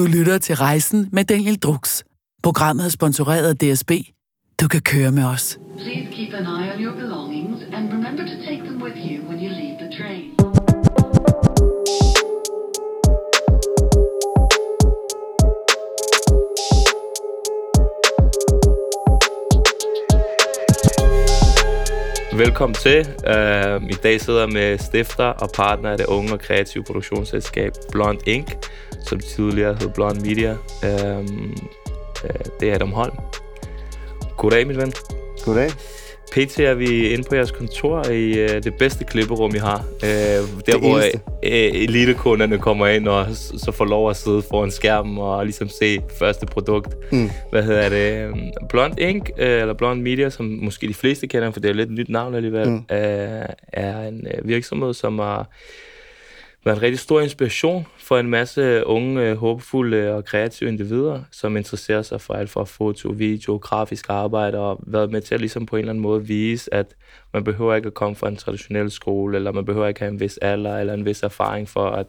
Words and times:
Du 0.00 0.06
lytter 0.06 0.38
til 0.38 0.56
Rejsen 0.56 1.08
med 1.12 1.24
Daniel 1.24 1.58
Drux. 1.58 2.02
Programmet 2.42 2.84
er 2.84 2.88
sponsoreret 2.88 3.48
af 3.48 3.56
DSB. 3.56 3.90
Du 4.60 4.68
kan 4.68 4.80
køre 4.80 5.12
med 5.12 5.24
os. 5.24 5.58
Please 5.78 6.08
keep 6.12 6.34
an 6.34 6.46
eye 6.46 6.72
on 6.74 6.80
your 6.84 6.94
belongings 6.94 7.62
and 7.72 7.92
remember 7.92 8.22
to 8.22 8.36
take 8.46 8.62
them 8.64 8.82
with 8.82 8.96
you 8.96 9.28
when 9.28 9.38
you 9.44 9.50
leave 9.60 9.76
the 9.82 9.90
train. 9.98 10.30
Velkommen 22.38 22.74
til. 22.74 23.00
Uh, 23.00 23.90
I 23.90 23.96
dag 24.02 24.20
sidder 24.20 24.40
jeg 24.40 24.48
med 24.48 24.78
stifter 24.78 25.24
og 25.24 25.50
partner 25.54 25.90
af 25.90 25.98
det 25.98 26.06
unge 26.06 26.32
og 26.32 26.40
kreative 26.40 26.84
produktionsselskab 26.84 27.72
Blond 27.92 28.18
Inc., 28.26 28.48
som 29.06 29.20
tidligere 29.20 29.76
hed 29.80 29.88
Blond 29.94 30.20
Media. 30.20 30.50
Uh, 30.82 31.18
uh, 32.24 32.30
det 32.60 32.70
er 32.70 32.74
Adam 32.74 32.92
Holm. 32.92 33.16
Goddag, 34.36 34.66
min 34.66 34.76
ven. 34.76 34.92
Goddag. 35.44 35.70
PT 36.32 36.60
er 36.60 36.74
vi 36.74 37.08
inde 37.08 37.24
på 37.28 37.34
jeres 37.34 37.50
kontor 37.50 38.04
i 38.10 38.30
uh, 38.44 38.50
det 38.50 38.74
bedste 38.78 39.04
klipperum, 39.04 39.54
I 39.54 39.58
har. 39.58 39.84
Uh, 40.02 40.08
der, 40.08 40.44
Det 40.66 40.78
hvor 40.78 40.98
eneste. 40.98 41.20
uh, 41.26 41.82
elitekunderne 41.82 42.58
kommer 42.58 42.86
ind 42.86 43.08
og 43.08 43.26
så 43.34 43.72
får 43.72 43.84
lov 43.84 44.10
at 44.10 44.16
sidde 44.16 44.42
foran 44.50 44.70
skærmen 44.70 45.18
og 45.18 45.44
ligesom 45.44 45.68
se 45.68 46.00
første 46.18 46.46
produkt. 46.46 47.12
Mm. 47.12 47.30
Hvad 47.50 47.62
hedder 47.62 47.88
det? 47.88 48.24
Øhm, 48.28 48.40
Blond 48.68 48.98
Inc., 49.00 49.28
øh, 49.38 49.60
eller 49.60 49.74
Blond 49.74 50.02
Media, 50.02 50.30
som 50.30 50.44
måske 50.62 50.88
de 50.88 50.94
fleste 50.94 51.26
kender, 51.26 51.50
for 51.50 51.60
det 51.60 51.68
er 51.70 51.74
lidt 51.74 51.90
et 51.90 51.94
nyt 51.98 52.08
navn 52.08 52.34
alligevel, 52.34 52.68
mm. 52.68 52.84
er, 52.88 53.46
er 53.72 54.08
en 54.08 54.26
øh, 54.34 54.48
virksomhed, 54.48 54.94
som 54.94 55.18
har 55.18 55.48
været 56.64 56.76
en 56.76 56.82
rigtig 56.82 56.98
stor 56.98 57.20
inspiration 57.20 57.86
for 57.98 58.18
en 58.18 58.30
masse 58.30 58.86
unge, 58.86 59.22
øh, 59.22 59.36
håbefulde 59.36 60.14
og 60.14 60.24
kreative 60.24 60.68
individer, 60.68 61.22
som 61.32 61.56
interesserer 61.56 62.02
sig 62.02 62.20
for 62.20 62.34
alt 62.34 62.50
fra 62.50 62.64
foto, 62.64 63.08
video, 63.08 63.56
grafisk 63.56 64.06
arbejde, 64.08 64.58
og 64.58 64.80
været 64.86 65.10
med 65.10 65.20
til 65.20 65.34
at 65.34 65.40
ligesom 65.40 65.66
på 65.66 65.76
en 65.76 65.80
eller 65.80 65.92
anden 65.92 66.02
måde 66.02 66.26
vise, 66.26 66.74
at 66.74 66.94
man 67.32 67.44
behøver 67.44 67.74
ikke 67.74 67.86
at 67.86 67.94
komme 67.94 68.16
fra 68.16 68.28
en 68.28 68.36
traditionel 68.36 68.90
skole, 68.90 69.36
eller 69.36 69.52
man 69.52 69.64
behøver 69.64 69.86
ikke 69.86 70.00
have 70.00 70.12
en 70.12 70.20
vis 70.20 70.38
alder 70.38 70.78
eller 70.78 70.94
en 70.94 71.04
vis 71.04 71.22
erfaring 71.22 71.68
for 71.68 71.90
at 71.90 72.06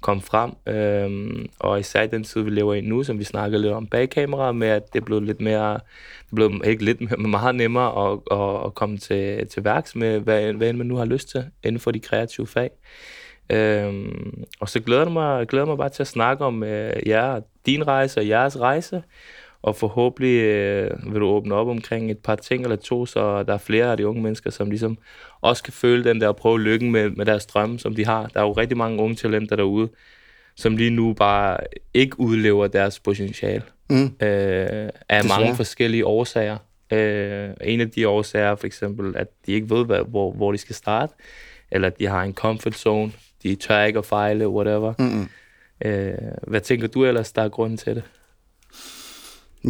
komme 0.00 0.22
frem. 0.22 0.52
Øhm, 0.66 1.48
og 1.58 1.80
især 1.80 2.02
i 2.02 2.06
den 2.06 2.24
tid, 2.24 2.42
vi 2.42 2.50
lever 2.50 2.74
i 2.74 2.80
nu, 2.80 3.02
som 3.02 3.18
vi 3.18 3.24
snakkede 3.24 3.62
lidt 3.62 3.72
om 3.72 3.86
bag 3.86 4.10
kamera, 4.10 4.52
med 4.52 4.68
at 4.68 4.92
det 4.92 5.00
er 5.00 5.04
blevet 5.04 5.22
lidt 5.22 5.40
mere, 5.40 5.72
det 5.72 6.30
er 6.30 6.34
blevet 6.34 6.66
ikke 6.66 6.84
lidt, 6.84 7.00
men 7.00 7.30
meget 7.40 7.54
nemmere 7.54 8.12
at, 8.12 8.18
at, 8.38 8.66
at 8.66 8.74
komme 8.74 8.98
til, 8.98 9.46
til 9.46 9.64
værks 9.64 9.96
med, 9.96 10.20
hvad, 10.20 10.52
hvad 10.52 10.70
end 10.70 10.78
man 10.78 10.86
nu 10.86 10.96
har 10.96 11.04
lyst 11.04 11.28
til 11.28 11.44
inden 11.64 11.80
for 11.80 11.90
de 11.90 12.00
kreative 12.00 12.46
fag. 12.46 12.70
Øhm, 13.50 14.44
og 14.60 14.68
så 14.68 14.80
glæder 14.80 15.02
jeg 15.02 15.12
mig, 15.12 15.48
glæder 15.48 15.66
mig 15.66 15.78
bare 15.78 15.88
til 15.88 16.02
at 16.02 16.06
snakke 16.06 16.44
om 16.44 16.62
øh, 16.62 16.92
jer, 17.06 17.40
din 17.66 17.86
rejse 17.86 18.20
og 18.20 18.28
jeres 18.28 18.60
rejse. 18.60 19.02
Og 19.62 19.76
forhåbentlig 19.76 20.40
øh, 20.40 21.12
vil 21.12 21.20
du 21.20 21.26
åbne 21.26 21.54
op 21.54 21.68
omkring 21.68 22.10
et 22.10 22.18
par 22.18 22.36
ting 22.36 22.62
eller 22.62 22.76
to, 22.76 23.06
så 23.06 23.42
der 23.42 23.54
er 23.54 23.58
flere 23.58 23.90
af 23.90 23.96
de 23.96 24.06
unge 24.06 24.22
mennesker, 24.22 24.50
som 24.50 24.70
ligesom 24.70 24.98
også 25.40 25.62
kan 25.62 25.72
føle 25.72 26.04
den 26.04 26.20
der 26.20 26.28
og 26.28 26.36
prøve 26.36 26.60
lykken 26.60 26.90
med, 26.90 27.10
med 27.10 27.26
deres 27.26 27.46
drømme, 27.46 27.78
som 27.78 27.94
de 27.94 28.06
har. 28.06 28.26
Der 28.34 28.40
er 28.40 28.44
jo 28.44 28.52
rigtig 28.52 28.76
mange 28.76 29.02
unge 29.02 29.16
talenter 29.16 29.56
derude, 29.56 29.88
som 30.56 30.76
lige 30.76 30.90
nu 30.90 31.12
bare 31.12 31.56
ikke 31.94 32.20
udlever 32.20 32.66
deres 32.66 33.00
potentiale. 33.00 33.62
Mm. 33.90 34.04
Øh, 34.04 34.88
af 35.08 35.24
mange 35.28 35.56
forskellige 35.56 36.06
årsager. 36.06 36.56
Øh, 36.92 37.50
en 37.60 37.80
af 37.80 37.90
de 37.90 38.08
årsager 38.08 38.46
er 38.46 38.54
for 38.54 38.66
eksempel, 38.66 39.16
at 39.16 39.26
de 39.46 39.52
ikke 39.52 39.70
ved, 39.70 39.86
hvad, 39.86 40.00
hvor, 40.08 40.32
hvor 40.32 40.52
de 40.52 40.58
skal 40.58 40.74
starte, 40.74 41.14
eller 41.70 41.88
at 41.88 41.98
de 41.98 42.06
har 42.06 42.22
en 42.22 42.34
comfort 42.34 42.74
zone, 42.74 43.12
de 43.42 43.54
tør 43.54 43.82
ikke 43.82 43.98
at 43.98 44.06
fejle, 44.06 44.48
whatever. 44.48 44.94
Mm-mm. 44.98 45.28
Øh, 45.84 46.14
hvad 46.48 46.60
tænker 46.60 46.86
du 46.86 47.04
ellers, 47.04 47.32
der 47.32 47.42
er 47.42 47.48
grunden 47.48 47.78
til 47.78 47.94
det? 47.94 48.02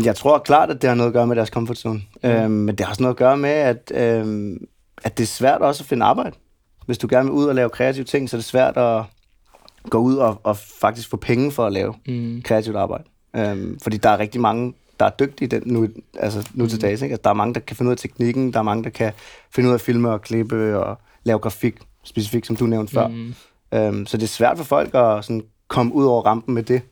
Jeg 0.05 0.17
tror 0.17 0.39
klart, 0.39 0.71
at 0.71 0.83
det 0.83 0.89
har 0.89 0.95
noget 0.95 1.09
at 1.09 1.13
gøre 1.15 1.27
med 1.27 1.37
deres 1.37 1.49
comfort 1.49 1.79
zone. 1.79 2.03
Mm. 2.23 2.29
Øhm, 2.31 2.51
men 2.51 2.75
det 2.75 2.81
har 2.87 2.91
også 2.91 3.03
noget 3.03 3.15
at 3.15 3.19
gøre 3.19 3.37
med, 3.37 3.51
at, 3.51 3.93
øhm, 3.95 4.67
at 5.05 5.19
det 5.19 5.25
er 5.25 5.29
svært 5.29 5.61
også 5.61 5.83
at 5.83 5.87
finde 5.87 6.05
arbejde. 6.07 6.37
Hvis 6.87 6.99
du 6.99 7.07
gerne 7.11 7.25
vil 7.25 7.33
ud 7.33 7.45
og 7.45 7.55
lave 7.55 7.71
kreative 7.71 8.05
ting, 8.05 8.31
så 8.31 8.37
er 8.37 8.39
det 8.39 8.45
svært 8.45 8.77
at 8.77 9.05
gå 9.91 9.99
ud 9.99 10.17
og, 10.17 10.41
og 10.43 10.57
faktisk 10.57 11.11
få 11.11 11.17
penge 11.17 11.53
for 11.53 11.67
at 11.67 11.73
lave 11.73 11.95
Mm. 12.07 12.43
kreativt 12.45 12.77
arbejde. 12.77 13.05
Øhm, 13.37 13.79
fordi 13.83 13.97
der 13.97 14.09
er 14.09 14.19
rigtig 14.19 14.41
mange, 14.41 14.75
der 15.01 15.07
er 15.07 15.11
dygtige 15.11 15.49
den, 15.49 15.63
nu, 15.67 15.89
altså 16.19 16.49
nu 16.55 16.67
til 16.67 16.81
dags. 16.81 17.03
Ikke? 17.03 17.13
Altså, 17.13 17.23
der 17.25 17.31
er 17.31 17.35
mange, 17.35 17.55
der 17.55 17.61
kan 17.61 17.77
finde 17.77 17.89
ud 17.89 17.93
af 17.93 17.99
teknikken, 17.99 18.53
der 18.53 18.59
er 18.59 18.63
mange, 18.63 18.85
der 18.85 18.91
kan 18.91 19.13
finde 19.55 19.69
ud 19.69 19.73
af 19.73 19.77
at 19.79 19.81
filme 19.81 20.11
og 20.11 20.23
klippe 20.23 20.79
og 20.79 20.99
lave 21.25 21.39
grafik, 21.39 21.77
specifikt 22.05 22.47
som 22.47 22.57
du 22.57 22.67
nævnte 22.67 22.93
før. 22.93 23.09
Mm. 23.09 23.35
Øhm, 23.75 24.07
så 24.07 24.17
det 24.17 24.23
er 24.23 24.29
svært 24.29 24.57
for 24.57 24.65
folk 24.65 24.95
at 24.95 25.25
sådan, 25.25 25.43
komme 25.69 25.95
ud 25.95 26.05
over 26.05 26.23
rampen 26.23 26.55
med 26.55 26.63
det. 26.63 26.83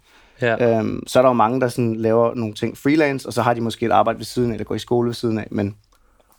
Ja. 0.41 0.79
Øhm, 0.79 1.03
så 1.07 1.19
er 1.19 1.23
der 1.23 1.29
jo 1.31 1.35
mange, 1.35 1.61
der 1.61 1.69
sådan 1.69 1.97
laver 1.97 2.35
nogle 2.35 2.55
ting 2.55 2.79
freelance, 2.79 3.29
og 3.29 3.33
så 3.33 3.43
har 3.43 3.55
de 3.55 3.61
måske 3.61 3.87
et 3.87 3.93
arbejde 3.93 4.19
ved 4.19 4.25
siden 4.25 4.51
af, 4.51 4.55
eller 4.55 4.65
går 4.65 4.75
i 4.75 4.79
skole 4.79 5.07
ved 5.07 5.15
siden 5.15 5.39
af, 5.39 5.47
men 5.51 5.75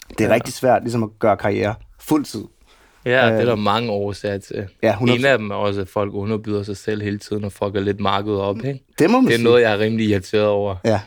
det 0.09 0.21
er 0.21 0.27
Ja. 0.27 0.33
rigtig 0.33 0.53
svært 0.53 0.81
ligesom 0.83 1.03
at 1.03 1.09
gøre 1.19 1.37
karriere 1.37 1.75
fuldtid. 1.99 2.43
ja, 3.05 3.11
det 3.11 3.33
er 3.33 3.39
øh, 3.41 3.45
der 3.47 3.55
mange 3.55 3.91
årsager 3.91 4.37
til. 4.37 4.67
Ja, 4.83 4.93
100%. 4.93 5.11
En 5.19 5.25
af 5.25 5.37
dem 5.37 5.51
er 5.51 5.55
også, 5.55 5.81
at 5.81 5.87
folk 5.89 6.13
underbyder 6.13 6.63
sig 6.63 6.77
selv 6.77 7.01
hele 7.01 7.17
tiden 7.19 7.43
og 7.43 7.51
fucker 7.51 7.79
lidt 7.79 7.99
markedet 7.99 8.39
op. 8.39 8.57
Ikke? 8.57 8.83
Det 8.99 9.09
må 9.09 9.17
man 9.19 9.25
Det 9.27 9.33
er 9.33 9.37
sige. 9.37 9.43
noget, 9.43 9.61
jeg 9.61 9.71
er 9.73 9.79
rimelig 9.79 10.09
irriteret 10.09 10.45
over. 10.47 10.75
Ja, 10.85 11.01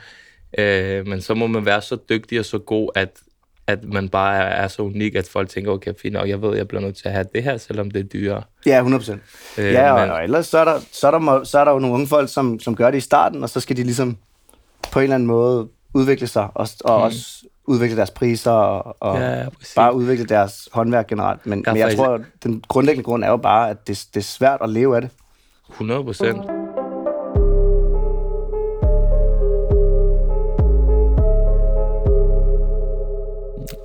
Øh, 0.58 1.06
men 1.06 1.20
så 1.20 1.34
må 1.34 1.46
man 1.46 1.64
være 1.66 1.82
så 1.82 1.96
dygtig 2.08 2.38
og 2.38 2.44
så 2.44 2.58
god, 2.58 2.88
at, 2.94 3.10
at 3.66 3.84
man 3.84 4.08
bare 4.08 4.36
er, 4.36 4.40
er 4.64 4.68
så 4.68 4.82
unik, 4.82 5.14
at 5.14 5.28
folk 5.28 5.48
tænker, 5.48 5.70
okay, 5.72 5.92
fint, 6.02 6.16
og 6.16 6.28
jeg 6.28 6.42
ved, 6.42 6.56
jeg 6.56 6.68
bliver 6.68 6.80
nødt 6.80 6.96
til 6.96 7.08
at 7.08 7.12
have 7.14 7.26
det 7.34 7.42
her, 7.42 7.56
selvom 7.56 7.90
det 7.90 8.00
er 8.00 8.04
dyrere. 8.04 8.42
ja 8.66 8.76
100 8.76 9.00
procent. 9.00 9.22
Øh, 9.58 9.72
Ja, 9.72 9.92
og, 9.92 10.00
men- 10.00 10.10
og 10.10 10.24
ellers 10.24 10.46
så 10.46 10.58
er, 10.58 10.64
der, 10.64 10.80
så, 10.92 11.06
er 11.06 11.10
der, 11.10 11.18
må- 11.18 11.44
så 11.44 11.58
er 11.58 11.64
der 11.64 11.72
jo 11.72 11.78
nogle 11.78 11.94
unge 11.94 12.06
folk, 12.06 12.28
som, 12.32 12.60
som 12.60 12.76
gør 12.76 12.90
det 12.90 12.98
i 12.98 13.00
starten, 13.00 13.42
og 13.42 13.48
så 13.50 13.60
skal 13.60 13.76
de 13.76 13.82
ligesom 13.82 14.16
på 14.92 14.98
en 14.98 15.02
eller 15.02 15.14
anden 15.14 15.26
måde 15.26 15.68
udvikle 15.94 16.26
sig, 16.26 16.48
og, 16.54 16.68
og 16.84 16.98
mm. 16.98 17.04
også 17.04 17.26
udvikle 17.66 17.96
deres 17.96 18.10
priser, 18.10 18.50
og, 18.50 18.96
og 19.00 19.20
Ja, 19.20 19.48
præcis. 19.58 19.74
bare 19.74 19.94
udvikle 19.94 20.24
deres 20.26 20.68
håndværk 20.72 21.06
generelt. 21.08 21.46
Men, 21.46 21.62
Ja, 21.66 21.72
men 21.72 21.78
jeg 21.78 21.84
faktisk- 21.84 21.98
tror, 21.98 22.14
at 22.14 22.20
den 22.44 22.64
grundlæggende 22.68 23.04
grund 23.04 23.24
er 23.24 23.28
jo 23.28 23.36
bare, 23.36 23.70
at 23.70 23.88
det, 23.88 24.04
det 24.14 24.20
er 24.20 24.24
svært 24.24 24.60
at 24.62 24.70
leve 24.70 24.96
af 24.96 25.02
det. 25.02 25.10
100 25.70 26.04
procent. 26.04 26.36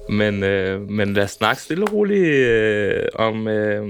Men, 0.09 0.43
øh, 0.43 0.89
men 0.89 1.13
lad 1.13 1.23
os 1.23 1.31
snakke 1.31 1.61
stille 1.61 1.83
og 1.83 1.93
roligt 1.93 2.25
øh, 2.25 3.03
om 3.15 3.47
øh, 3.47 3.87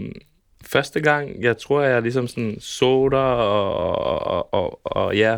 første 0.66 1.00
gang, 1.00 1.44
jeg 1.44 1.58
tror, 1.58 1.82
jeg 1.82 2.02
ligesom 2.02 2.28
sådan 2.28 2.58
så 2.60 3.10
dig, 3.10 3.20
og, 3.20 3.76
og, 3.76 4.28
og, 4.28 4.54
og, 4.54 4.80
og 4.84 5.18
ja, 5.18 5.38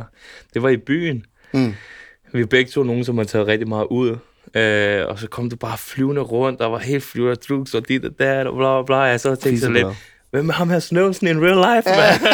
det 0.54 0.64
var 0.64 0.70
i 0.70 0.78
byen. 0.78 1.26
Mm. 1.54 1.74
Vi 2.34 2.42
er 2.42 2.46
begge 2.46 2.72
to 2.72 2.84
nogen, 2.84 3.04
som 3.04 3.18
har 3.18 3.26
taget 3.26 3.48
rigtig 3.48 3.68
meget 3.68 3.88
ud. 3.90 4.18
Øh, 4.54 5.08
og 5.08 5.20
så 5.20 5.28
kom 5.28 5.50
du 5.50 5.56
bare 5.56 5.78
flyvende 5.78 6.22
rundt, 6.22 6.62
og 6.62 6.72
var 6.72 6.80
helt 6.80 7.04
flyvende 7.04 7.36
drugs 7.36 7.74
og 7.74 7.88
dit 7.88 8.06
og 8.06 8.20
dat, 8.20 8.48
og 8.48 8.56
bla 8.56 8.82
bla 8.82 8.86
bla. 8.86 8.98
Jeg 8.98 9.20
så 9.20 9.36
tænkte 9.36 9.62
så 9.62 9.72
lidt, 9.72 9.88
hvem 10.32 10.50
er 10.50 10.54
ham 10.54 10.70
her 10.70 10.80
Snøvsen 10.80 11.28
in 11.28 11.42
real 11.42 11.78
life, 11.78 11.90
man? 11.90 12.34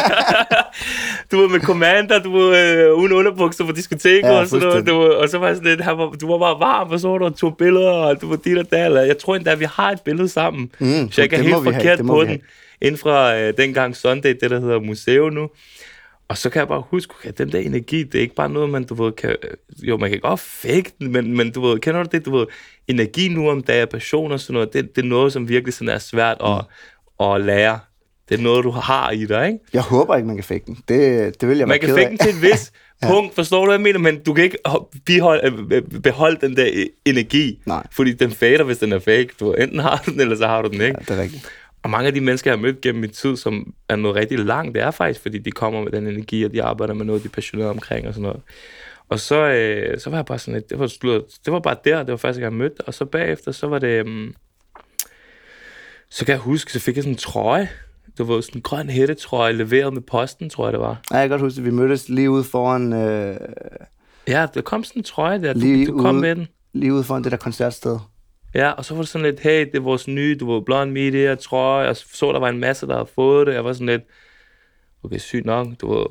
du 1.32 1.40
var 1.40 1.48
med 1.48 1.60
Commander, 1.60 2.18
du 2.22 2.32
var 2.32 2.48
øh, 2.48 2.94
uden 2.94 3.12
underbukser 3.12 3.66
på 3.66 3.72
diskoteket 3.72 4.28
Ja, 4.28 4.38
og 4.40 4.46
sådan 4.46 4.68
noget. 4.68 4.86
Du 4.86 4.92
og 5.12 5.28
så 5.28 5.38
var 5.38 5.46
jeg 5.46 5.56
sådan 5.56 5.70
lidt, 5.70 5.80
han 5.80 5.98
var, 5.98 6.10
du 6.10 6.28
var 6.30 6.38
bare 6.38 6.60
varm, 6.60 6.90
og 6.90 7.00
så 7.00 7.08
var 7.08 7.18
du 7.18 7.24
og 7.24 7.36
tog 7.36 7.56
billeder, 7.56 7.90
og 7.90 8.20
du 8.20 8.28
var 8.28 8.36
dit 8.36 8.58
og 8.58 8.66
og 8.72 9.06
Jeg 9.06 9.18
tror 9.18 9.36
endda, 9.36 9.50
at 9.50 9.60
vi 9.60 9.66
har 9.70 9.90
et 9.90 10.00
billede 10.00 10.28
sammen. 10.28 10.70
Mm, 10.78 11.10
så 11.10 11.22
jeg 11.22 11.32
er 11.32 11.36
helt 11.36 11.48
have, 11.54 11.64
forkert 11.64 12.04
må 12.04 12.14
på 12.14 12.24
den. 12.24 12.40
Inden 12.80 12.98
fra 12.98 13.38
øh, 13.38 13.54
dengang 13.56 13.96
Sunday, 13.96 14.34
det 14.40 14.50
der 14.50 14.60
hedder 14.60 14.80
museum 14.80 15.32
nu. 15.32 15.48
Og 16.28 16.38
så 16.38 16.50
kan 16.50 16.58
jeg 16.60 16.68
bare 16.68 16.82
huske, 16.90 17.14
okay, 17.18 17.32
den 17.38 17.52
der 17.52 17.58
energi, 17.58 18.02
det 18.02 18.14
er 18.14 18.22
ikke 18.22 18.34
bare 18.34 18.48
noget, 18.48 18.70
man, 18.70 18.84
du 18.84 19.04
ved, 19.04 19.12
kan, 19.12 19.36
jo, 19.82 19.96
man 19.96 20.10
kan 20.10 20.20
godt 20.20 20.40
fake 20.40 20.92
den, 20.98 21.12
men, 21.12 21.36
men 21.36 21.50
du 21.52 21.66
ved, 21.66 21.78
kender 21.78 22.02
du 22.02 22.08
det, 22.12 22.26
du 22.26 22.36
ved, 22.38 22.46
energi 22.88 23.28
nu 23.28 23.50
om 23.50 23.62
dagen, 23.62 23.88
passion 23.88 24.32
og 24.32 24.40
sådan 24.40 24.54
noget, 24.54 24.72
det, 24.72 24.96
det 24.96 25.04
er 25.04 25.08
noget, 25.08 25.32
som 25.32 25.48
virkelig 25.48 25.74
sådan 25.74 25.94
er 25.94 25.98
svært 25.98 26.36
at, 26.40 26.64
Mm. 27.20 27.26
at 27.26 27.40
lære. 27.40 27.78
Det 28.28 28.38
er 28.38 28.42
noget, 28.42 28.64
du 28.64 28.70
har 28.70 29.10
i 29.10 29.26
dig, 29.26 29.46
ikke? 29.46 29.58
Jeg 29.72 29.82
håber 29.82 30.16
ikke, 30.16 30.26
man 30.26 30.36
kan 30.36 30.44
fake 30.44 30.62
den. 30.66 30.78
Det, 30.88 31.40
det 31.40 31.48
vil 31.48 31.58
jeg 31.58 31.68
Man 31.68 31.80
kan 31.80 31.98
af. 31.98 32.08
den 32.08 32.18
til 32.18 32.30
et 32.30 32.42
vis 32.42 32.72
punkt, 33.08 33.34
forstår 33.34 33.60
du, 33.60 33.64
hvad 33.66 33.74
jeg 33.74 33.82
mener? 33.82 33.98
Men 33.98 34.22
du 34.22 34.34
kan 34.34 34.44
ikke 34.44 34.58
ho- 34.68 34.90
biholde, 35.06 35.46
øh, 35.72 35.82
øh, 35.94 36.00
beholde 36.02 36.38
den 36.46 36.56
der 36.56 36.66
øh, 36.74 36.86
energi. 37.04 37.62
Nej. 37.66 37.86
Fordi 37.92 38.12
den 38.12 38.30
fader, 38.30 38.64
hvis 38.64 38.78
den 38.78 38.92
er 38.92 38.98
fake. 38.98 39.28
Du 39.40 39.52
enten 39.52 39.78
har 39.78 40.02
du 40.06 40.10
den, 40.10 40.20
eller 40.20 40.36
så 40.36 40.46
har 40.46 40.62
du 40.62 40.68
den 40.68 40.80
ikke. 40.80 40.86
Ja, 40.86 41.04
det 41.14 41.18
er 41.18 41.22
rigtigt. 41.22 41.46
Og 41.82 41.90
mange 41.90 42.06
af 42.06 42.14
de 42.14 42.20
mennesker, 42.20 42.50
jeg 42.50 42.58
har 42.58 42.62
mødt 42.62 42.80
gennem 42.80 43.00
min 43.00 43.10
tid, 43.10 43.36
som 43.36 43.74
er 43.88 43.96
noget 43.96 44.16
rigtig 44.16 44.38
langt, 44.38 44.74
det 44.74 44.82
er 44.82 44.90
faktisk, 44.90 45.20
fordi 45.22 45.38
de 45.38 45.50
kommer 45.50 45.82
med 45.84 45.92
den 45.92 46.06
energi, 46.06 46.44
og 46.44 46.52
de 46.52 46.62
arbejder 46.62 46.94
med 46.94 47.04
noget, 47.04 47.22
de 47.22 47.26
er 47.28 47.30
passionerede 47.32 47.70
omkring 47.70 48.06
og 48.08 48.14
sådan 48.14 48.22
noget. 48.22 48.40
Og 49.08 49.20
så, 49.20 49.36
øh, 49.36 50.00
så 50.00 50.10
var 50.10 50.18
jeg 50.18 50.26
bare 50.26 50.38
sådan 50.38 50.54
lidt, 50.54 50.70
det 50.70 50.78
var, 50.78 50.86
slut, 50.86 51.22
det 51.44 51.52
var 51.52 51.60
bare 51.60 51.76
der, 51.84 51.98
det 51.98 52.10
var 52.10 52.16
første 52.16 52.40
gang, 52.40 52.52
jeg 52.52 52.58
mødte. 52.58 52.80
Og 52.86 52.94
så 52.94 53.04
bagefter, 53.04 53.52
så 53.52 53.66
var 53.66 53.78
det, 53.78 54.02
um, 54.06 54.34
så 56.10 56.24
kan 56.24 56.32
jeg 56.32 56.40
huske, 56.40 56.72
så 56.72 56.80
fik 56.80 56.96
jeg 56.96 57.04
sådan 57.04 57.12
en 57.12 57.18
trøje, 57.18 57.68
du 58.18 58.24
ved, 58.24 58.42
sådan 58.42 58.58
en 58.58 58.62
grøn 58.62 58.88
hættetrøje, 58.90 59.52
leveret 59.52 59.92
med 59.92 60.02
posten, 60.02 60.50
tror 60.50 60.66
jeg 60.66 60.72
det 60.72 60.80
var. 60.80 61.00
Ja, 61.10 61.16
jeg 61.16 61.22
kan 61.22 61.30
godt 61.30 61.40
huske, 61.40 61.58
at 61.58 61.64
vi 61.64 61.70
mødtes 61.70 62.08
lige 62.08 62.30
ude 62.30 62.44
foran, 62.44 62.92
øh, 62.92 63.36
Ja, 64.28 64.46
der 64.54 64.60
kom 64.60 64.84
sådan 64.84 65.00
en 65.00 65.04
trøje 65.04 65.42
der, 65.42 65.52
du, 65.52 65.58
Lige 65.58 65.86
du 65.86 65.92
kom 66.02 66.14
ude. 66.14 66.20
med 66.20 66.36
den. 66.36 66.48
lige 66.72 66.92
ude 66.94 67.04
foran 67.04 67.24
det 67.24 67.32
der 67.32 67.38
koncertsted. 67.38 67.98
Ja, 68.54 68.70
og 68.70 68.84
så 68.84 68.94
var 68.94 69.02
det 69.02 69.08
sådan 69.08 69.26
lidt, 69.26 69.40
hey, 69.40 69.60
det 69.66 69.74
er 69.74 69.80
vores 69.80 70.08
nye, 70.08 70.36
du 70.40 70.52
ved, 70.54 70.62
Blond 70.62 70.90
Media, 70.92 71.34
trøje. 71.34 71.86
Jeg 71.86 71.96
så, 71.96 72.32
der 72.32 72.38
var 72.38 72.48
en 72.48 72.58
masse, 72.60 72.86
der 72.86 72.92
havde 72.94 73.08
fået 73.14 73.46
det. 73.46 73.54
Jeg 73.54 73.64
var 73.64 73.72
sådan 73.72 73.86
lidt, 73.86 74.02
okay, 75.04 75.18
sygt 75.18 75.46
nok, 75.46 75.66
du 75.80 75.94
ved, 75.94 76.06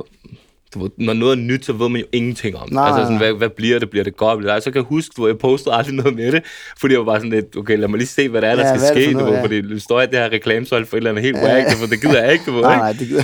du 0.76 0.82
ved, 0.82 0.90
når 0.98 1.14
noget 1.14 1.32
er 1.38 1.42
nyt, 1.42 1.66
så 1.66 1.74
ved 1.74 1.90
man 1.90 2.02
jo 2.02 2.08
ingenting 2.12 2.56
om 2.58 2.64
det. 2.66 2.74
Nej, 2.74 2.88
altså 2.88 3.04
sådan, 3.04 3.18
hvad, 3.18 3.34
hvad 3.34 3.50
bliver 3.50 3.80
det? 3.80 3.90
Bliver 3.90 4.04
det 4.04 4.18
godt? 4.18 4.38
Bliver 4.40 4.54
det? 4.54 4.64
Så 4.64 4.72
kan 4.72 4.80
jeg 4.82 4.86
huske, 4.86 5.14
hvor 5.16 5.28
jeg 5.28 5.38
postede 5.38 5.76
aldrig 5.76 5.96
noget 5.96 6.16
med 6.16 6.32
det, 6.32 6.44
fordi 6.80 6.94
jeg 6.94 7.00
var 7.00 7.06
bare 7.06 7.20
sådan 7.20 7.30
lidt, 7.32 7.56
okay, 7.58 7.78
lad 7.78 7.88
mig 7.88 7.98
lige 7.98 8.08
se, 8.08 8.30
hvad 8.30 8.42
der 8.42 8.48
er, 8.48 8.56
der 8.56 8.68
Ja, 8.68 8.78
skal 8.78 8.96
ske, 8.96 9.06
for 9.06 9.12
du 9.12 9.18
noget, 9.18 9.28
ved, 9.32 9.38
ja. 9.38 9.44
fordi 9.44 9.62
du 9.62 9.80
står 9.80 10.02
i 10.02 10.06
det 10.06 10.14
her 10.20 10.32
reklamesøjle 10.32 10.86
for 10.86 10.96
et 10.96 11.00
eller 11.00 11.10
andet 11.10 11.24
helt 11.24 11.38
whack, 11.38 11.72
for 11.80 11.88
det 11.88 12.02
gider 12.02 12.24
jeg 12.24 12.34
ikke, 12.34 12.46
du 12.46 12.52
ved, 12.52 12.62
Nej, 12.62 12.76
nej, 12.76 12.92
det 12.94 13.08
gider 13.08 13.24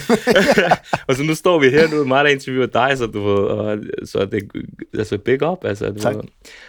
og 1.08 1.16
så 1.16 1.24
nu 1.24 1.36
står 1.36 1.60
vi 1.60 1.70
her, 1.70 1.88
nu 1.92 2.00
er 2.02 2.06
mig, 2.06 2.24
der 2.26 2.30
interviewer 2.32 2.66
dig, 2.68 2.92
så 2.98 3.06
du 3.06 3.24
ved, 3.24 3.44
og, 3.44 3.78
så 4.06 4.26
det, 4.26 4.44
altså 4.94 5.18
big 5.18 5.44
up, 5.48 5.66
altså. 5.66 5.86
Du 5.92 6.00
Tak. 6.00 6.16
Ved, 6.16 6.22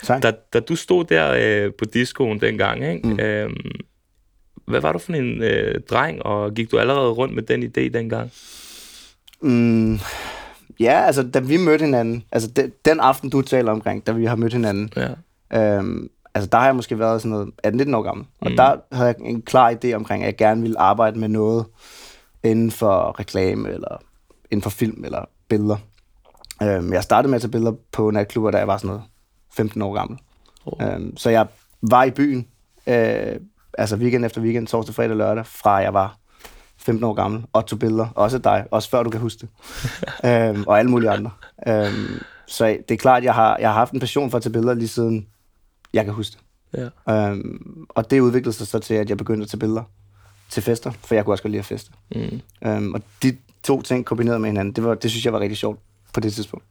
Tak. 0.05 0.23
da, 0.23 0.33
da 0.53 0.61
du 0.61 0.77
stod 0.77 1.05
der 1.05 1.33
øh, 1.67 1.73
på 1.79 1.85
discoen 1.95 2.41
dengang, 2.41 2.93
ikke? 2.95 3.09
Mm. 3.09 3.21
Øhm, 3.21 3.57
hvad 4.67 4.81
var 4.81 4.93
du 4.93 4.99
for 4.99 5.13
en 5.13 5.43
øh, 5.43 5.75
dreng, 5.91 6.23
og 6.23 6.55
gik 6.55 6.71
du 6.71 6.79
allerede 6.79 7.11
rundt 7.11 7.35
med 7.35 7.43
den 7.43 7.63
idé 7.63 7.89
dengang? 7.99 8.33
Mm, 9.43 9.99
ja, 10.83 11.01
altså, 11.07 11.23
da 11.23 11.39
vi 11.39 11.57
mødte 11.57 11.85
hinanden, 11.85 12.25
altså 12.33 12.49
den, 12.49 12.73
den 12.85 13.01
aften, 13.01 13.31
du 13.31 13.43
taler 13.43 13.73
omkring, 13.73 14.07
da 14.07 14.13
vi 14.13 14.25
har 14.25 14.37
mødt 14.37 14.53
hinanden, 14.53 14.91
Ja. 14.97 15.77
øhm, 15.77 16.09
altså 16.35 16.49
der 16.53 16.59
har 16.59 16.65
jeg 16.65 16.77
måske 16.77 16.99
været 16.99 17.23
sådan 17.23 17.31
noget 17.31 17.89
18-19 17.91 17.97
år 17.97 18.03
gammel, 18.03 18.27
og 18.41 18.51
der 18.51 18.77
havde 18.93 19.09
jeg 19.09 19.27
en 19.27 19.43
klar 19.43 19.75
idé 19.85 19.93
omkring, 19.93 20.23
at 20.23 20.27
jeg 20.27 20.37
gerne 20.37 20.63
ville 20.63 20.79
arbejde 20.79 21.19
med 21.19 21.29
noget 21.29 21.65
inden 22.43 22.71
for 22.71 23.21
reklame, 23.21 23.71
eller 23.71 23.97
inden 24.51 24.63
for 24.63 24.71
film, 24.71 25.05
eller 25.05 25.25
billeder. 25.49 25.77
Øhm, 26.63 26.93
jeg 26.93 27.03
startede 27.03 27.31
med 27.31 27.37
at 27.37 27.41
tage 27.43 27.51
billeder 27.51 27.73
på 27.93 28.11
natklubber, 28.11 28.51
da 28.51 28.59
jeg 28.59 28.67
var 28.69 28.77
sådan 28.77 28.89
noget 28.89 29.03
15 29.57 29.83
år 29.83 29.95
gammel. 29.95 30.19
Oh. 30.67 30.87
Øhm, 30.95 31.17
så 31.17 31.31
jeg 31.31 31.47
var 31.83 32.05
i 32.05 32.11
byen, 32.11 32.47
øh, 32.87 33.37
altså 33.79 33.97
weekend 33.97 34.25
efter 34.25 34.41
weekend, 34.41 34.67
torsdag, 34.67 34.95
fredag, 34.95 35.17
lørdag, 35.17 35.47
fra 35.47 35.73
jeg 35.73 35.95
var 35.95 36.17
15 36.83 37.05
år 37.05 37.15
gammel, 37.15 37.45
og 37.53 37.67
tog 37.67 37.79
billeder, 37.79 38.09
også 38.15 38.37
af 38.37 38.43
dig, 38.43 38.67
også 38.71 38.91
før 38.91 39.03
du 39.03 39.11
kan 39.11 39.21
huske 39.21 39.41
det, 39.41 39.49
øhm, 40.31 40.65
og 40.67 40.79
alle 40.79 40.91
mulige 40.91 41.11
andre. 41.11 41.31
Øhm, 41.69 42.23
så 42.47 42.79
det 42.89 42.95
er 42.95 42.99
klart, 42.99 43.19
at 43.19 43.25
jeg 43.25 43.35
har, 43.35 43.57
jeg 43.61 43.69
har 43.69 43.75
haft 43.75 43.93
en 43.93 44.01
passion 44.01 44.31
for 44.31 44.37
at 44.37 44.43
tage 44.43 44.53
billeder 44.53 44.75
lige 44.75 44.89
siden 44.89 45.27
jeg 45.93 46.05
kan 46.05 46.15
huske 46.15 46.37
det. 46.37 46.91
Ja. 47.07 47.29
Øhm, 47.31 47.87
og 47.89 48.11
det 48.11 48.21
udviklede 48.21 48.57
sig 48.57 48.67
så 48.67 48.79
til, 48.79 48.95
at 48.95 49.09
jeg 49.09 49.17
begyndte 49.17 49.45
at 49.45 49.51
tage 49.51 49.59
billeder 49.59 49.83
til 50.51 50.63
fester, 50.63 50.91
for 50.91 51.15
jeg 51.15 51.25
kunne 51.25 51.35
også 51.35 51.43
godt 51.43 51.51
lide 51.51 51.59
at 51.59 51.65
feste. 51.65 51.91
Mm. 52.15 52.41
Øhm, 52.65 52.95
og 52.95 53.03
de 53.23 53.37
to 53.63 53.83
ting 53.83 54.05
kombineret 54.05 54.41
med 54.41 54.51
hinanden, 54.51 54.75
det, 54.75 54.85
var, 54.85 54.95
det 54.95 55.11
synes 55.11 55.25
jeg 55.25 55.33
var 55.33 55.41
rigtig 55.41 55.57
sjovt 55.59 55.81
på 56.15 56.21
det 56.21 56.33
tidspunkt. 56.33 56.65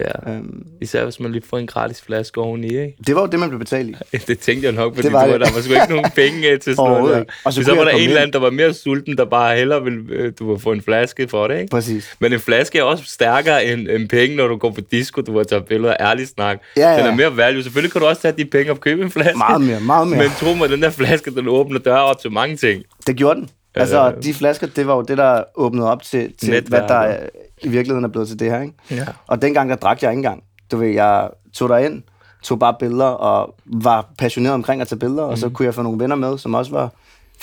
Ja. 0.00 0.30
Øhm, 0.32 0.62
Især 0.80 1.04
hvis 1.04 1.20
man 1.20 1.32
lige 1.32 1.42
får 1.50 1.58
en 1.58 1.66
gratis 1.66 2.02
flaske 2.02 2.40
oveni, 2.40 2.66
ikke? 2.68 2.94
det 3.06 3.14
var 3.14 3.20
jo 3.20 3.26
det, 3.26 3.40
man 3.40 3.48
blev 3.48 3.58
betalt 3.58 3.96
i. 4.12 4.16
Det 4.28 4.38
tænkte 4.38 4.64
jeg 4.66 4.72
nok, 4.74 4.94
fordi 4.94 5.06
Det 5.06 5.12
var 5.12 5.26
det. 5.26 5.40
der 5.40 5.52
var 5.54 5.60
sgu 5.60 5.72
ikke 5.72 5.86
nogen 5.88 6.10
penge 6.24 6.48
øh, 6.48 6.60
til 6.60 6.76
sådan 6.76 6.90
noget 6.90 7.16
der. 7.16 7.24
Og 7.44 7.52
så 7.52 7.62
Så, 7.64 7.74
var 7.74 7.84
der 7.84 7.90
en 7.90 8.00
eller 8.08 8.20
anden, 8.20 8.32
der 8.32 8.38
var 8.38 8.50
mere 8.50 8.74
sulten, 8.74 9.16
der 9.16 9.24
bare 9.24 9.56
hellere 9.56 9.84
ville 9.84 10.00
øh, 10.10 10.32
du 10.38 10.52
vil 10.52 10.62
få 10.62 10.72
en 10.72 10.82
flaske 10.82 11.28
for 11.28 11.48
det, 11.48 11.58
ikke? 11.60 11.70
Præcis. 11.70 12.16
Men 12.18 12.32
en 12.32 12.40
flaske 12.40 12.78
er 12.78 12.82
også 12.82 13.04
stærkere 13.06 13.64
end, 13.64 13.88
end 13.88 14.08
penge, 14.08 14.36
når 14.36 14.48
du 14.48 14.56
går 14.56 14.70
på 14.70 14.80
disco, 14.80 15.20
du 15.20 15.36
har 15.36 15.44
taget 15.44 15.64
billeder, 15.66 15.96
ærlig 16.00 16.28
snak. 16.28 16.58
Ja, 16.76 16.90
ja. 16.90 16.98
Den 16.98 17.06
er 17.06 17.14
mere 17.14 17.36
value. 17.36 17.62
Selvfølgelig 17.62 17.92
kan 17.92 18.00
du 18.00 18.06
også 18.06 18.22
tage 18.22 18.34
de 18.38 18.44
penge 18.44 18.72
og 18.72 18.80
købe 18.80 19.02
en 19.02 19.10
flaske. 19.10 19.38
Meget 19.38 19.60
mere, 19.60 19.80
meget 19.80 20.08
mere. 20.08 20.18
Men 20.22 20.30
tro 20.40 20.54
mig, 20.54 20.68
den 20.68 20.82
der 20.82 20.90
flaske, 20.90 21.30
den 21.34 21.48
åbner 21.48 21.78
døre 21.78 22.02
op 22.04 22.20
til 22.20 22.32
mange 22.32 22.56
ting. 22.56 22.82
Det 23.06 23.16
gjorde 23.16 23.40
den. 23.40 23.48
Altså, 23.74 24.12
Øh. 24.16 24.22
de 24.22 24.34
flasker, 24.34 24.66
det 24.66 24.86
var 24.86 24.94
jo 24.94 25.02
det, 25.02 25.18
der 25.18 25.44
åbnede 25.54 25.90
op 25.90 26.02
til, 26.02 26.32
til 26.36 26.64
hvad 26.68 26.80
der 26.88 27.18
i 27.62 27.68
virkeligheden 27.68 28.04
er 28.04 28.08
blevet 28.08 28.28
til 28.28 28.38
det 28.38 28.50
her, 28.50 28.60
ikke? 28.60 28.74
Ja. 28.90 29.06
Og 29.26 29.42
dengang, 29.42 29.70
der 29.70 29.76
drak 29.76 30.02
jeg 30.02 30.10
ikke 30.10 30.18
engang. 30.18 30.44
Du 30.70 30.76
ved, 30.76 30.88
jeg 30.88 31.30
tog 31.54 31.68
derind, 31.68 32.02
tog 32.42 32.58
bare 32.58 32.76
billeder, 32.78 33.04
og 33.06 33.54
var 33.66 34.12
passioneret 34.18 34.54
omkring 34.54 34.80
at 34.80 34.88
tage 34.88 34.98
billeder, 34.98 35.22
og 35.22 35.38
så 35.38 35.46
Mm. 35.48 35.54
kunne 35.54 35.66
jeg 35.66 35.74
få 35.74 35.82
nogle 35.82 35.98
venner 36.00 36.16
med, 36.16 36.38
som 36.38 36.54
også 36.54 36.70
var 36.72 36.92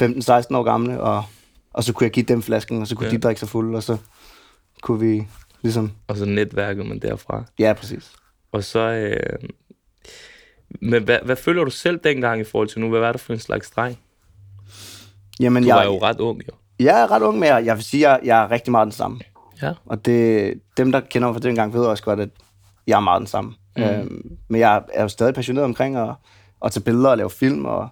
15-16 0.02 0.56
år 0.58 0.64
gamle, 0.64 1.00
og, 1.02 1.24
og 1.74 1.84
så 1.84 1.94
kunne 1.94 2.06
jeg 2.06 2.12
give 2.12 2.26
dem 2.26 2.42
flasken, 2.42 2.82
og 2.82 2.88
så 2.88 2.96
kunne 2.96 3.06
Ja. 3.06 3.12
ja. 3.12 3.18
de 3.18 3.22
drikke 3.22 3.40
sig 3.40 3.50
fulde, 3.50 3.76
og 3.78 3.84
så 3.84 3.98
kunne 4.82 5.00
vi 5.00 5.28
ligesom... 5.62 5.92
Og 6.08 6.18
så 6.18 6.26
netværket 6.26 6.86
man 6.86 7.00
derfra. 7.00 7.44
Ja, 7.60 7.74
præcis. 7.74 8.12
Og 8.52 8.64
så... 8.64 8.80
Øh... 8.80 9.40
Men 10.82 11.04
hvad, 11.04 11.18
hvad 11.26 11.36
føler 11.36 11.64
du 11.64 11.72
selv 11.72 12.00
dengang 12.04 12.42
i 12.42 12.44
forhold 12.44 12.68
til 12.68 12.82
nu? 12.82 12.90
Hvad 12.90 13.00
var 13.00 13.12
det 13.12 13.22
for 13.22 13.34
en 13.34 13.40
slags 13.40 13.70
dreng? 13.70 14.00
Jamen, 15.40 15.64
Du 15.64 15.68
jeg, 15.68 15.76
var 15.76 15.84
jo 15.84 15.98
ret 16.02 16.20
ung, 16.20 16.42
jo. 16.48 16.54
jeg 16.80 17.02
er 17.02 17.12
ret 17.12 17.22
ung, 17.22 17.40
men 17.40 17.50
jeg, 17.50 17.66
jeg 17.66 17.76
vil 17.76 17.84
sige, 17.84 18.08
at 18.08 18.12
jeg, 18.12 18.20
jeg 18.28 18.44
er 18.44 18.52
rigtig 18.52 18.72
meget 18.72 18.86
den 18.86 18.92
samme. 18.92 19.20
Ja. 19.62 19.74
Og 19.86 20.06
det, 20.06 20.54
dem, 20.78 20.92
der 20.92 21.00
kender 21.00 21.28
mig 21.28 21.36
fra 21.36 21.48
dengang, 21.48 21.74
ved 21.74 21.86
også 21.86 22.04
godt, 22.04 22.20
at 22.20 22.30
jeg 22.88 22.96
er 22.96 23.00
meget 23.00 23.20
den 23.20 23.28
samme. 23.28 23.54
Mm. 23.78 23.84
Øhm, 23.84 24.38
men 24.48 24.62
jeg 24.62 24.82
er 24.94 25.02
jo 25.02 25.08
stadig 25.08 25.34
passioneret 25.34 25.66
omkring 25.66 25.96
at, 25.96 26.10
at 26.66 26.72
tage 26.72 26.84
billeder 26.84 27.10
og 27.10 27.18
lave 27.18 27.30
film 27.30 27.66
og, 27.66 27.90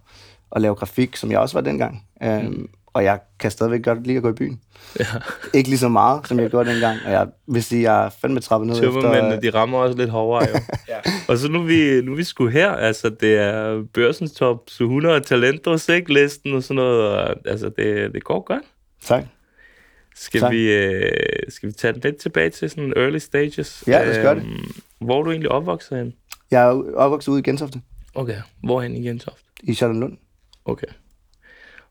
og 0.51 0.62
lave 0.62 0.75
grafik, 0.75 1.15
som 1.15 1.31
jeg 1.31 1.39
også 1.39 1.56
var 1.56 1.62
dengang. 1.62 2.06
Øhm, 2.24 2.45
mm. 2.45 2.69
Og 2.95 3.03
jeg 3.03 3.19
kan 3.39 3.51
stadigvæk 3.51 3.83
godt 3.83 4.07
lide 4.07 4.18
at 4.18 4.24
gå 4.24 4.30
i 4.30 4.33
byen. 4.33 4.62
ja. 5.00 5.06
Ikke 5.53 5.69
lige 5.69 5.80
så 5.80 5.88
meget, 5.89 6.27
som 6.27 6.39
jeg 6.39 6.50
gjorde 6.50 6.69
dengang. 6.71 7.00
Og 7.06 7.12
jeg 7.12 7.27
vil 7.47 7.63
sige, 7.63 7.92
jeg 7.92 8.06
er 8.06 8.09
fandme 8.21 8.39
trappet 8.39 8.68
ned 8.68 8.75
efter... 8.83 9.39
de 9.39 9.50
rammer 9.50 9.77
også 9.77 9.97
lidt 9.97 10.09
hårdere, 10.09 10.50
jo. 10.50 10.56
ja. 10.94 11.12
Og 11.27 11.38
så 11.38 11.47
nu 11.47 11.62
vi, 11.62 12.01
nu 12.01 12.15
vi 12.15 12.24
sgu 12.24 12.47
her, 12.47 12.71
altså 12.71 13.09
det 13.09 13.36
er 13.38 13.83
børsens 13.94 14.31
top 14.31 14.63
100 14.81 15.19
talentos, 15.19 15.89
ikke? 15.89 16.13
Listen 16.13 16.53
og 16.53 16.63
sådan 16.63 16.75
noget, 16.75 17.01
og, 17.01 17.36
altså 17.45 17.69
det, 17.77 18.13
det 18.13 18.24
går 18.24 18.42
godt. 18.42 18.63
Tak. 19.03 19.24
Skal 20.15 20.42
Tak. 20.42 20.51
vi, 20.51 20.74
øh, 20.74 21.12
skal 21.50 21.69
vi 21.69 21.74
tage 21.74 21.94
den 21.94 22.01
lidt 22.01 22.18
tilbage 22.18 22.50
til 22.50 22.69
sådan 22.69 22.94
early 22.97 23.18
stages? 23.18 23.83
Ja, 23.88 24.03
lad 24.06 24.12
os 24.12 24.18
gøre 24.18 24.36
det. 24.36 24.42
Øhm, 24.44 24.71
Hvor 25.00 25.19
er 25.19 25.24
du 25.24 25.31
egentlig 25.31 25.51
opvokset 25.51 25.97
hen? 25.97 26.13
Jeg 26.51 26.63
er 26.63 26.95
opvokset 26.95 27.31
ude 27.31 27.39
i 27.39 27.44
Gentofte, 27.44 27.81
Okay, 28.15 28.38
hvorhen 28.63 28.95
i 28.95 29.07
Gentofte? 29.07 29.42
i 29.63 29.74
Charlottenlund. 29.74 30.18
Okay. 30.65 30.88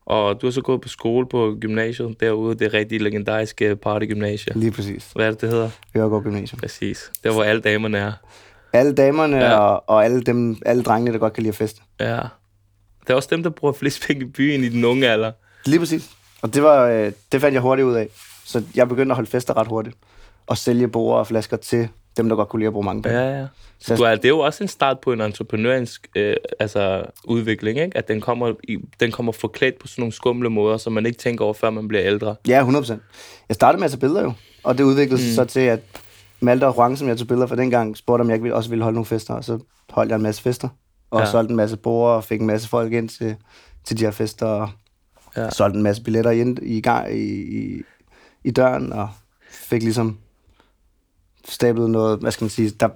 Og 0.05 0.41
du 0.41 0.47
har 0.47 0.51
så 0.51 0.61
gået 0.61 0.81
på 0.81 0.87
skole 0.87 1.27
på 1.27 1.57
gymnasiet 1.61 2.19
derude, 2.19 2.55
det 2.55 2.73
rigtig 2.73 3.01
legendariske 3.01 3.75
partygymnasie. 3.75 4.53
Lige 4.55 4.71
præcis. 4.71 5.11
Hvad 5.15 5.25
er 5.25 5.31
det, 5.31 5.41
det 5.41 5.49
hedder? 5.49 5.69
Ørgaard 5.97 6.23
Gymnasium. 6.23 6.59
Præcis. 6.59 7.11
Der 7.23 7.33
hvor 7.33 7.43
alle 7.43 7.61
damerne 7.61 7.97
er. 7.97 8.11
Alle 8.73 8.93
damerne 8.93 9.37
ja. 9.37 9.57
og, 9.57 9.83
og 9.89 10.05
alle, 10.05 10.21
dem, 10.21 10.57
alle 10.65 10.83
drengene, 10.83 11.11
der 11.11 11.17
godt 11.17 11.33
kan 11.33 11.43
lide 11.43 11.49
at 11.49 11.55
feste. 11.55 11.81
Ja. 11.99 12.19
Det 13.01 13.09
er 13.09 13.13
også 13.13 13.29
dem, 13.31 13.43
der 13.43 13.49
bruger 13.49 13.73
flest 13.73 14.07
penge 14.07 14.25
i 14.25 14.29
byen 14.29 14.63
i 14.63 14.69
den 14.69 14.85
unge 14.85 15.07
alder. 15.07 15.31
Lige 15.65 15.79
præcis. 15.79 16.09
Og 16.41 16.53
det, 16.53 16.63
var, 16.63 16.87
øh, 16.87 17.11
det 17.31 17.41
fandt 17.41 17.53
jeg 17.53 17.61
hurtigt 17.61 17.85
ud 17.85 17.93
af. 17.93 18.07
Så 18.45 18.63
jeg 18.75 18.89
begyndte 18.89 19.11
at 19.11 19.15
holde 19.15 19.29
fester 19.29 19.57
ret 19.57 19.67
hurtigt. 19.67 19.95
Og 20.47 20.57
sælge 20.57 20.87
borer 20.87 21.19
og 21.19 21.27
flasker 21.27 21.57
til 21.57 21.89
dem, 22.17 22.29
der 22.29 22.35
godt 22.35 22.49
kunne 22.49 22.59
lide 22.59 22.67
at 22.67 22.73
bruge 22.73 22.85
mange 22.85 23.01
penge. 23.01 23.17
Ja, 23.19 23.39
ja. 23.39 23.47
Så 23.79 23.95
du 23.95 24.03
er, 24.03 24.15
det 24.15 24.25
er 24.25 24.29
jo 24.29 24.39
også 24.39 24.63
en 24.63 24.67
start 24.67 24.99
på 24.99 25.13
en 25.13 25.21
entreprenørisk 25.21 26.07
øh, 26.15 26.35
altså, 26.59 27.03
udvikling, 27.23 27.79
ikke? 27.79 27.97
At 27.97 28.07
den 28.07 28.21
kommer, 28.21 28.53
i, 28.63 28.77
den 28.99 29.11
kommer 29.11 29.31
forklædt 29.31 29.79
på 29.79 29.87
sådan 29.87 30.01
nogle 30.01 30.13
skumle 30.13 30.49
måder, 30.49 30.77
som 30.77 30.93
man 30.93 31.05
ikke 31.05 31.17
tænker 31.17 31.45
over, 31.45 31.53
før 31.53 31.69
man 31.69 31.87
bliver 31.87 32.03
ældre. 32.05 32.35
Ja, 32.47 32.63
100%. 32.67 32.93
Jeg 33.49 33.55
startede 33.55 33.79
med 33.79 33.85
at 33.85 33.91
tage 33.91 33.99
billeder 33.99 34.23
jo. 34.23 34.33
Og 34.63 34.77
det 34.77 34.83
udviklede 34.83 35.21
sig 35.21 35.29
Mm. 35.29 35.35
så 35.35 35.45
til, 35.53 35.59
at 35.59 35.79
Malte 36.39 36.67
og 36.67 36.77
Rang, 36.77 36.97
som 36.97 37.07
jeg 37.07 37.17
tog 37.17 37.27
billeder 37.27 37.47
for 37.47 37.55
dengang, 37.55 37.97
spurgte, 37.97 38.21
om 38.21 38.29
jeg 38.29 38.35
ikke 38.43 38.55
også 38.55 38.69
ville 38.69 38.83
holde 38.83 38.95
nogle 38.95 39.05
fester. 39.05 39.33
Og 39.33 39.43
så 39.43 39.59
holdt 39.89 40.09
jeg 40.09 40.15
en 40.15 40.23
masse 40.23 40.41
fester. 40.41 40.67
Og 41.11 41.19
Ja. 41.19 41.25
solgte 41.25 41.49
en 41.51 41.55
masse 41.57 41.77
borer 41.77 42.15
og 42.15 42.23
fik 42.23 42.41
en 42.41 42.47
masse 42.47 42.69
folk 42.69 42.93
ind 42.93 43.09
til, 43.09 43.35
til 43.85 43.97
de 43.99 44.03
her 44.03 44.11
fester. 44.11 44.45
Og 44.47 44.69
Ja. 45.37 45.43
ja. 45.43 45.49
solgte 45.49 45.77
en 45.77 45.83
masse 45.83 46.03
billetter 46.03 46.31
ind 46.31 46.59
i, 46.61 46.81
gang, 46.81 47.13
i, 47.13 47.57
i, 47.59 47.81
i 48.43 48.51
døren. 48.51 48.93
Og 48.93 49.09
fik 49.51 49.83
ligesom 49.83 50.17
stablet 51.49 51.89
noget, 51.89 52.19
hvad 52.19 52.31
skal 52.31 52.45
man 52.45 52.49
sige, 52.49 52.69
der, 52.69 52.89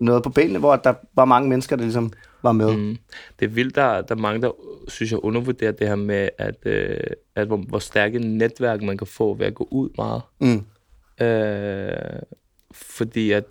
noget 0.00 0.22
på 0.22 0.30
benene, 0.30 0.58
hvor 0.58 0.76
der 0.76 0.94
var 1.14 1.24
mange 1.24 1.48
mennesker, 1.48 1.76
der 1.76 1.82
ligesom 1.82 2.12
var 2.42 2.52
med. 2.52 2.76
Mm. 2.76 2.96
Det 3.38 3.46
er 3.46 3.50
vildt, 3.50 3.74
der, 3.74 4.00
der 4.00 4.14
er 4.14 4.18
mange, 4.18 4.42
der 4.42 4.50
synes 4.88 5.12
jeg 5.12 5.24
undervurderer 5.24 5.72
det 5.72 5.88
her 5.88 5.96
med, 5.96 6.28
at, 6.38 6.56
øh, 6.66 7.00
at 7.34 7.46
hvor, 7.46 7.56
hvor 7.56 7.78
stærke 7.78 8.18
netværk 8.18 8.82
man 8.82 8.98
kan 8.98 9.06
få 9.06 9.34
ved 9.34 9.46
at 9.46 9.54
gå 9.54 9.68
ud 9.70 9.88
meget. 9.96 10.22
Mm. 10.40 10.64
Øh, 11.26 12.20
fordi 12.72 13.30
at 13.32 13.44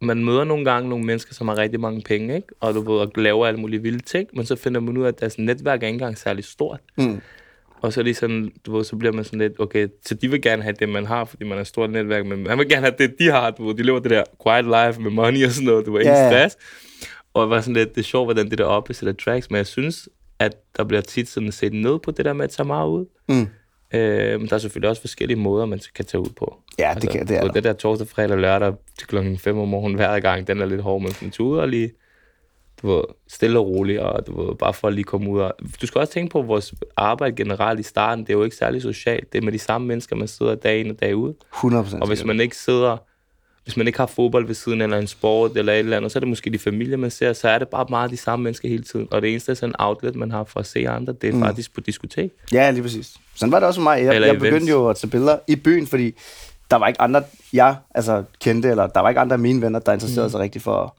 man 0.00 0.24
møder 0.24 0.44
nogle 0.44 0.64
gange 0.64 0.88
nogle 0.88 1.04
mennesker, 1.04 1.34
som 1.34 1.48
har 1.48 1.58
rigtig 1.58 1.80
mange 1.80 2.02
penge, 2.02 2.36
ikke? 2.36 2.48
og 2.60 2.74
du 2.74 2.92
ved, 2.92 3.00
og 3.00 3.12
laver 3.16 3.46
alle 3.46 3.60
mulige 3.60 3.82
vilde 3.82 4.00
ting, 4.00 4.28
men 4.32 4.46
så 4.46 4.56
finder 4.56 4.80
man 4.80 4.96
ud 4.96 5.04
af, 5.04 5.08
at 5.08 5.20
deres 5.20 5.38
netværk 5.38 5.82
er 5.82 5.86
ikke 5.86 5.94
engang 5.94 6.18
særlig 6.18 6.44
stort. 6.44 6.80
Mm. 6.98 7.20
Og 7.82 7.92
så 7.92 8.02
det 8.02 8.16
sådan, 8.16 8.52
du 8.66 8.76
ved, 8.76 8.84
så 8.84 8.96
bliver 8.96 9.12
man 9.12 9.24
sådan 9.24 9.38
lidt, 9.38 9.52
okay, 9.60 9.88
så 10.06 10.14
de 10.14 10.30
vil 10.30 10.42
gerne 10.42 10.62
have 10.62 10.74
det, 10.78 10.88
man 10.88 11.06
har, 11.06 11.24
fordi 11.24 11.44
man 11.44 11.52
har 11.52 11.60
et 11.60 11.66
stort 11.66 11.90
netværk, 11.90 12.26
men 12.26 12.42
man 12.44 12.58
vil 12.58 12.68
gerne 12.68 12.86
have 12.86 12.94
det, 12.98 13.14
de 13.18 13.30
har, 13.30 13.50
du 13.50 13.66
ved, 13.66 13.74
de 13.74 13.82
lever 13.82 13.98
det 13.98 14.10
der 14.10 14.24
quiet 14.46 14.64
life 14.64 15.00
med 15.02 15.10
money 15.10 15.44
og 15.46 15.50
sådan 15.50 15.66
noget, 15.66 15.86
du 15.86 15.92
ved, 15.92 16.00
ingen 16.00 16.16
Ja, 16.16 16.22
ja. 16.22 16.30
stress. 16.30 16.56
Og 17.34 17.42
det 17.42 17.50
var 17.50 17.60
sådan 17.60 17.74
lidt, 17.74 17.94
det 17.94 18.00
er 18.00 18.04
sjovt, 18.04 18.26
hvordan 18.26 18.50
det 18.50 18.58
der 18.58 18.64
opposite 18.64 19.10
attracts, 19.10 19.50
men 19.50 19.56
jeg 19.56 19.66
synes, 19.66 20.08
at 20.38 20.56
der 20.76 20.84
bliver 20.84 21.00
tit 21.00 21.28
sådan 21.28 21.52
set 21.52 21.72
ned 21.72 21.98
på 21.98 22.10
det 22.10 22.24
der 22.24 22.32
med 22.32 22.44
at 22.44 22.50
tage 22.50 22.66
meget 22.66 22.88
ud. 22.88 23.06
Mm. 23.28 23.46
Øh, 23.98 24.40
men 24.40 24.48
der 24.48 24.54
er 24.54 24.58
selvfølgelig 24.58 24.90
også 24.90 25.02
forskellige 25.02 25.38
måder, 25.38 25.66
man 25.66 25.80
kan 25.94 26.04
tage 26.04 26.20
ud 26.20 26.30
på. 26.38 26.56
Ja, 26.78 26.94
det 27.00 27.10
kan- 27.10 27.26
det 27.26 27.36
er 27.36 27.40
der. 27.40 27.52
Det 27.52 27.64
der 27.64 27.72
torsdag, 27.72 28.08
fredag 28.08 28.30
og 28.32 28.38
lørdag 28.38 28.72
til 28.98 29.08
klokken 29.08 29.38
5 29.38 29.58
om 29.58 29.68
morgenen 29.68 29.96
hver 29.96 30.20
gang, 30.20 30.46
den 30.46 30.60
er 30.60 30.66
lidt 30.66 30.80
hård, 30.80 31.02
men 31.02 31.12
sådan 31.12 31.70
lige, 31.70 31.90
du 32.82 32.94
ved, 32.96 33.02
stille 33.28 33.58
og 33.58 33.66
roligt, 33.66 34.00
og 34.00 34.26
du 34.26 34.42
ved, 34.46 34.54
bare 34.56 34.74
for 34.74 34.88
at 34.88 34.94
lige 34.94 35.04
komme 35.04 35.30
ud 35.30 35.40
og... 35.40 35.54
Du 35.82 35.86
skal 35.86 35.98
også 36.00 36.12
tænke 36.12 36.32
på, 36.32 36.40
at 36.40 36.48
vores 36.48 36.74
arbejde 36.96 37.36
generelt 37.36 37.80
i 37.80 37.82
starten, 37.82 38.24
det 38.24 38.30
er 38.32 38.36
jo 38.38 38.44
ikke 38.44 38.56
særlig 38.56 38.82
socialt. 38.82 39.32
Det 39.32 39.38
er 39.38 39.42
med 39.42 39.52
de 39.52 39.58
samme 39.58 39.86
mennesker, 39.86 40.16
man 40.16 40.28
sidder 40.28 40.54
dag 40.54 40.80
ind 40.80 40.90
og 40.90 41.00
dag 41.00 41.16
ud. 41.16 41.34
100 41.54 41.86
Og 42.00 42.08
hvis 42.08 42.24
man 42.24 42.40
ikke 42.40 42.56
sidder, 42.56 42.96
hvis 43.64 43.76
man 43.76 43.86
ikke 43.86 43.98
har 43.98 44.06
fodbold 44.06 44.46
ved 44.46 44.54
siden 44.54 44.80
eller 44.80 44.98
en 44.98 45.06
sport 45.06 45.56
eller 45.56 45.72
et 45.72 45.78
eller 45.78 45.96
andet, 45.96 46.12
så 46.12 46.18
er 46.18 46.20
det 46.20 46.28
måske 46.28 46.50
de 46.50 46.58
familier, 46.58 46.96
man 46.96 47.10
ser, 47.10 47.32
så 47.32 47.48
er 47.48 47.58
det 47.58 47.68
bare 47.68 47.86
meget 47.90 48.10
de 48.10 48.16
samme 48.16 48.42
mennesker 48.42 48.68
hele 48.68 48.82
tiden. 48.82 49.08
Og 49.10 49.22
det 49.22 49.30
eneste 49.30 49.54
sådan 49.54 49.74
outlet, 49.78 50.16
man 50.16 50.30
har 50.30 50.44
for 50.44 50.60
at 50.60 50.66
se 50.66 50.88
andre, 50.88 51.12
det 51.12 51.28
er 51.28 51.32
mm. 51.34 51.40
faktisk 51.42 51.74
på 51.74 51.80
diskotek. 51.80 52.30
Ja, 52.52 52.70
lige 52.70 52.82
præcis. 52.82 53.14
Sådan 53.34 53.52
var 53.52 53.58
det 53.58 53.66
også 53.66 53.80
for 53.80 53.82
mig. 53.82 54.04
Jeg, 54.04 54.14
Eller 54.14 54.28
jeg 54.28 54.36
events. 54.36 54.50
begyndte 54.50 54.70
jo 54.70 54.88
at 54.88 54.96
tage 54.96 55.10
billeder 55.10 55.38
i 55.48 55.56
byen, 55.56 55.86
fordi 55.86 56.14
der 56.70 56.76
var 56.76 56.88
ikke 56.88 57.00
andre, 57.00 57.22
jeg 57.52 57.76
altså, 57.94 58.22
kendte, 58.40 58.68
eller 58.68 58.86
der 58.86 59.00
var 59.00 59.08
ikke 59.08 59.20
andre 59.20 59.34
af 59.34 59.40
mine 59.40 59.62
venner, 59.62 59.78
der 59.78 59.92
interesserede 59.92 60.26
Mm. 60.26 60.30
sig 60.30 60.40
rigtig 60.40 60.62
for 60.62 60.96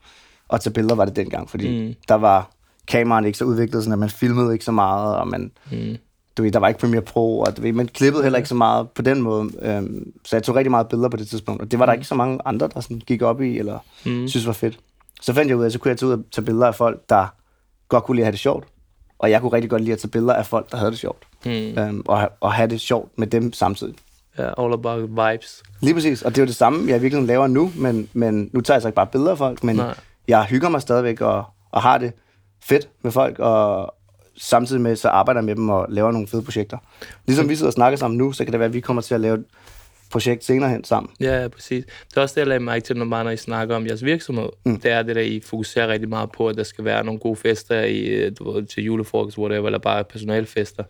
at, 0.51 0.61
tage 0.61 0.73
billeder, 0.73 0.95
var 0.95 1.05
det 1.05 1.15
dengang, 1.15 1.49
fordi 1.49 1.87
Mm. 1.87 1.93
der 2.07 2.15
var 2.15 2.51
kameraerne 2.87 3.27
ikke 3.27 3.37
så 3.39 3.45
udviklet, 3.45 3.83
sådan 3.83 3.93
at 3.93 3.99
man 3.99 4.09
filmede 4.09 4.53
ikke 4.53 4.65
så 4.65 4.71
meget, 4.71 5.15
og 5.15 5.27
man, 5.27 5.51
Mm. 5.71 5.97
du 6.37 6.43
ved, 6.43 6.51
der 6.51 6.59
var 6.59 6.67
ikke 6.67 6.79
Premiere 6.79 7.01
Pro, 7.01 7.39
og 7.39 7.57
du 7.57 7.61
ved, 7.61 7.73
man 7.73 7.87
klippede 7.87 8.23
heller 8.23 8.37
ikke 8.37 8.49
så 8.49 8.55
meget 8.55 8.89
på 8.89 9.01
den 9.01 9.21
måde. 9.21 9.49
Øhm, 9.61 10.13
så 10.25 10.35
jeg 10.35 10.43
tog 10.43 10.55
rigtig 10.55 10.71
meget 10.71 10.87
billeder 10.87 11.09
på 11.09 11.17
det 11.17 11.27
tidspunkt, 11.27 11.61
og 11.61 11.71
det 11.71 11.79
var 11.79 11.85
der 11.85 11.93
ikke 11.93 12.05
så 12.05 12.15
mange 12.15 12.39
andre, 12.45 12.69
der 12.73 12.79
sådan 12.79 12.99
gik 13.07 13.21
op 13.21 13.41
i, 13.41 13.57
eller 13.57 13.79
Mm. 14.05 14.27
synes 14.27 14.47
var 14.47 14.53
fedt. 14.53 14.79
Så 15.21 15.33
fandt 15.33 15.49
jeg 15.49 15.57
ud 15.57 15.61
af, 15.61 15.65
at 15.65 15.73
så 15.73 15.79
kunne 15.79 15.89
jeg 15.89 15.97
tage 15.97 16.07
ud 16.07 16.13
og 16.13 16.23
tage 16.31 16.45
billeder 16.45 16.67
af 16.67 16.75
folk, 16.75 16.99
der 17.09 17.25
godt 17.89 18.03
kunne 18.03 18.15
lide 18.15 18.23
at 18.23 18.25
have 18.25 18.31
det 18.31 18.39
sjovt. 18.39 18.67
Og 19.19 19.31
jeg 19.31 19.41
kunne 19.41 19.53
rigtig 19.53 19.69
godt 19.69 19.81
lide 19.81 19.93
at 19.93 19.99
tage 19.99 20.09
billeder 20.11 20.33
af 20.33 20.45
folk, 20.45 20.71
der 20.71 20.77
havde 20.77 20.91
det 20.91 20.99
sjovt. 20.99 21.23
Mm. 21.45 21.51
Øhm, 21.51 22.01
og, 22.05 22.29
og 22.41 22.53
have 22.53 22.67
det 22.69 22.81
sjovt 22.81 23.11
med 23.19 23.27
dem 23.27 23.53
samtidig. 23.53 23.95
Ja, 24.37 24.63
all 24.63 24.73
about 24.73 25.09
vibes. 25.09 25.63
Lige 25.81 25.93
præcis. 25.93 26.21
Og 26.21 26.31
det 26.31 26.37
er 26.37 26.41
jo 26.41 26.47
det 26.47 26.55
samme, 26.55 26.89
jeg 26.91 27.01
virkelig 27.01 27.23
laver 27.25 27.47
nu, 27.47 27.71
men, 27.75 28.09
men 28.13 28.49
nu 28.53 28.61
tager 28.61 28.75
jeg 28.75 28.81
så 28.81 28.87
ikke 28.87 28.95
bare 28.95 29.07
billeder 29.07 29.31
af 29.31 29.37
folk, 29.37 29.63
men 29.63 29.75
Nej. 29.75 29.93
Jeg 30.27 30.45
hygger 30.45 30.69
mig 30.69 30.81
stadigvæk 30.81 31.21
og, 31.21 31.43
og 31.71 31.81
har 31.81 31.97
det 31.97 32.13
fedt 32.63 32.89
med 33.01 33.11
folk, 33.11 33.39
og 33.39 33.93
samtidig 34.37 34.81
med, 34.81 34.95
så 34.95 35.09
arbejder 35.09 35.41
jeg 35.41 35.45
med 35.45 35.55
dem 35.55 35.69
og 35.69 35.85
laver 35.89 36.11
nogle 36.11 36.27
fede 36.27 36.43
projekter. 36.43 36.77
Ligesom 37.27 37.49
vi 37.49 37.55
sidder 37.55 37.69
og 37.69 37.73
snakker 37.73 37.97
sammen 37.97 38.17
nu, 38.17 38.31
så 38.31 38.43
kan 38.43 38.51
det 38.51 38.59
være, 38.59 38.67
at 38.67 38.73
vi 38.73 38.79
kommer 38.79 39.01
til 39.01 39.15
at 39.15 39.21
lave 39.21 39.37
et 39.37 39.45
projekt 40.11 40.45
senere 40.45 40.69
hen 40.69 40.83
sammen. 40.83 41.11
Ja, 41.19 41.41
ja, 41.41 41.47
præcis. 41.47 41.85
Det 42.09 42.17
er 42.17 42.21
også 42.21 42.33
det, 42.33 42.39
jeg 42.39 42.47
lagde 42.47 42.63
mærke 42.63 42.83
til, 42.83 42.97
når, 42.97 43.05
bare, 43.05 43.23
når 43.23 43.31
I 43.31 43.37
snakker 43.37 43.75
om 43.75 43.87
jeres 43.87 44.03
virksomhed. 44.03 44.49
Mm. 44.65 44.79
Det 44.79 44.91
er 44.91 45.03
det, 45.03 45.15
der 45.15 45.21
I 45.21 45.41
fokuserer 45.45 45.87
rigtig 45.87 46.09
meget 46.09 46.31
på, 46.31 46.47
at 46.47 46.57
der 46.57 46.63
skal 46.63 46.85
være 46.85 47.03
nogle 47.03 47.19
gode 47.19 47.35
fester 47.35 47.81
i, 47.81 48.29
du 48.29 48.51
ved, 48.51 48.65
til 48.65 48.83
julefrokost, 48.83 49.37
whatever, 49.37 49.65
eller 49.65 49.79
bare 49.79 50.03
personalfester. 50.03 50.83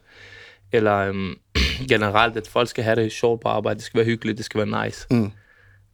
Eller 0.71 0.97
øhm, 0.97 1.35
generelt, 1.89 2.37
at 2.37 2.47
folk 2.47 2.69
skal 2.69 2.83
have 2.83 2.95
det 2.95 3.11
sjovt 3.11 3.41
på 3.41 3.49
arbejde. 3.49 3.77
Det 3.77 3.85
skal 3.85 3.97
være 3.97 4.05
hyggeligt, 4.05 4.37
det 4.37 4.45
skal 4.45 4.57
være 4.57 4.85
nice. 4.85 5.07
Mm. 5.11 5.31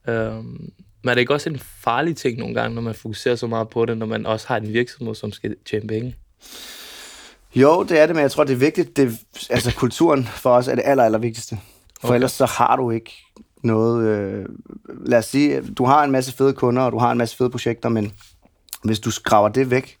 Øhm, 0.08 0.72
men 1.02 1.10
er 1.10 1.14
det 1.14 1.20
ikke 1.20 1.34
også 1.34 1.50
en 1.50 1.58
farlig 1.58 2.16
ting 2.16 2.38
nogle 2.38 2.54
gange, 2.54 2.74
når 2.74 2.82
man 2.82 2.94
fokuserer 2.94 3.36
så 3.36 3.46
meget 3.46 3.68
på 3.68 3.84
det, 3.86 3.98
når 3.98 4.06
man 4.06 4.26
også 4.26 4.48
har 4.48 4.56
en 4.56 4.72
virksomhed, 4.72 5.14
som 5.14 5.32
skal 5.32 5.56
tjene 5.70 5.86
penge? 5.86 6.16
Jo, 7.54 7.82
det 7.82 7.98
er 7.98 8.06
det, 8.06 8.14
men 8.16 8.22
jeg 8.22 8.30
tror, 8.30 8.44
det 8.44 8.52
er 8.52 8.56
vigtigt. 8.56 8.96
Det, 8.96 9.12
altså, 9.50 9.74
kulturen 9.74 10.24
for 10.24 10.50
os 10.50 10.68
er 10.68 10.74
det 10.74 10.82
aller, 10.86 11.04
aller 11.04 11.18
vigtigste. 11.18 11.58
For 12.00 12.08
Okay. 12.08 12.14
ellers 12.14 12.32
så 12.32 12.46
har 12.46 12.76
du 12.76 12.90
ikke 12.90 13.12
noget... 13.62 14.06
Øh, 14.08 14.46
lad 15.04 15.18
os 15.18 15.24
sige, 15.24 15.60
du 15.60 15.84
har 15.84 16.04
en 16.04 16.10
masse 16.10 16.32
fede 16.32 16.52
kunder, 16.52 16.82
og 16.82 16.92
du 16.92 16.98
har 16.98 17.12
en 17.12 17.18
masse 17.18 17.36
fede 17.36 17.50
projekter, 17.50 17.88
men 17.88 18.12
hvis 18.84 19.00
du 19.00 19.10
skraver 19.10 19.48
det 19.48 19.70
væk, 19.70 19.98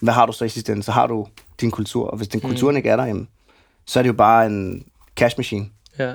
hvad 0.00 0.14
har 0.14 0.26
du 0.26 0.32
så 0.32 0.44
i 0.44 0.48
sidste 0.48 0.72
ende? 0.72 0.82
Så 0.82 0.92
har 0.92 1.06
du 1.06 1.26
din 1.60 1.70
kultur, 1.70 2.06
og 2.06 2.16
hvis 2.16 2.28
den 2.28 2.40
kulturen 2.40 2.76
ikke 2.76 2.88
er 2.88 2.96
der, 2.96 3.04
jamen, 3.06 3.28
så 3.86 3.98
er 3.98 4.02
det 4.02 4.08
jo 4.08 4.12
bare 4.14 4.46
en 4.46 4.84
cash 5.16 5.38
machine. 5.38 5.66
Ja. 5.98 6.14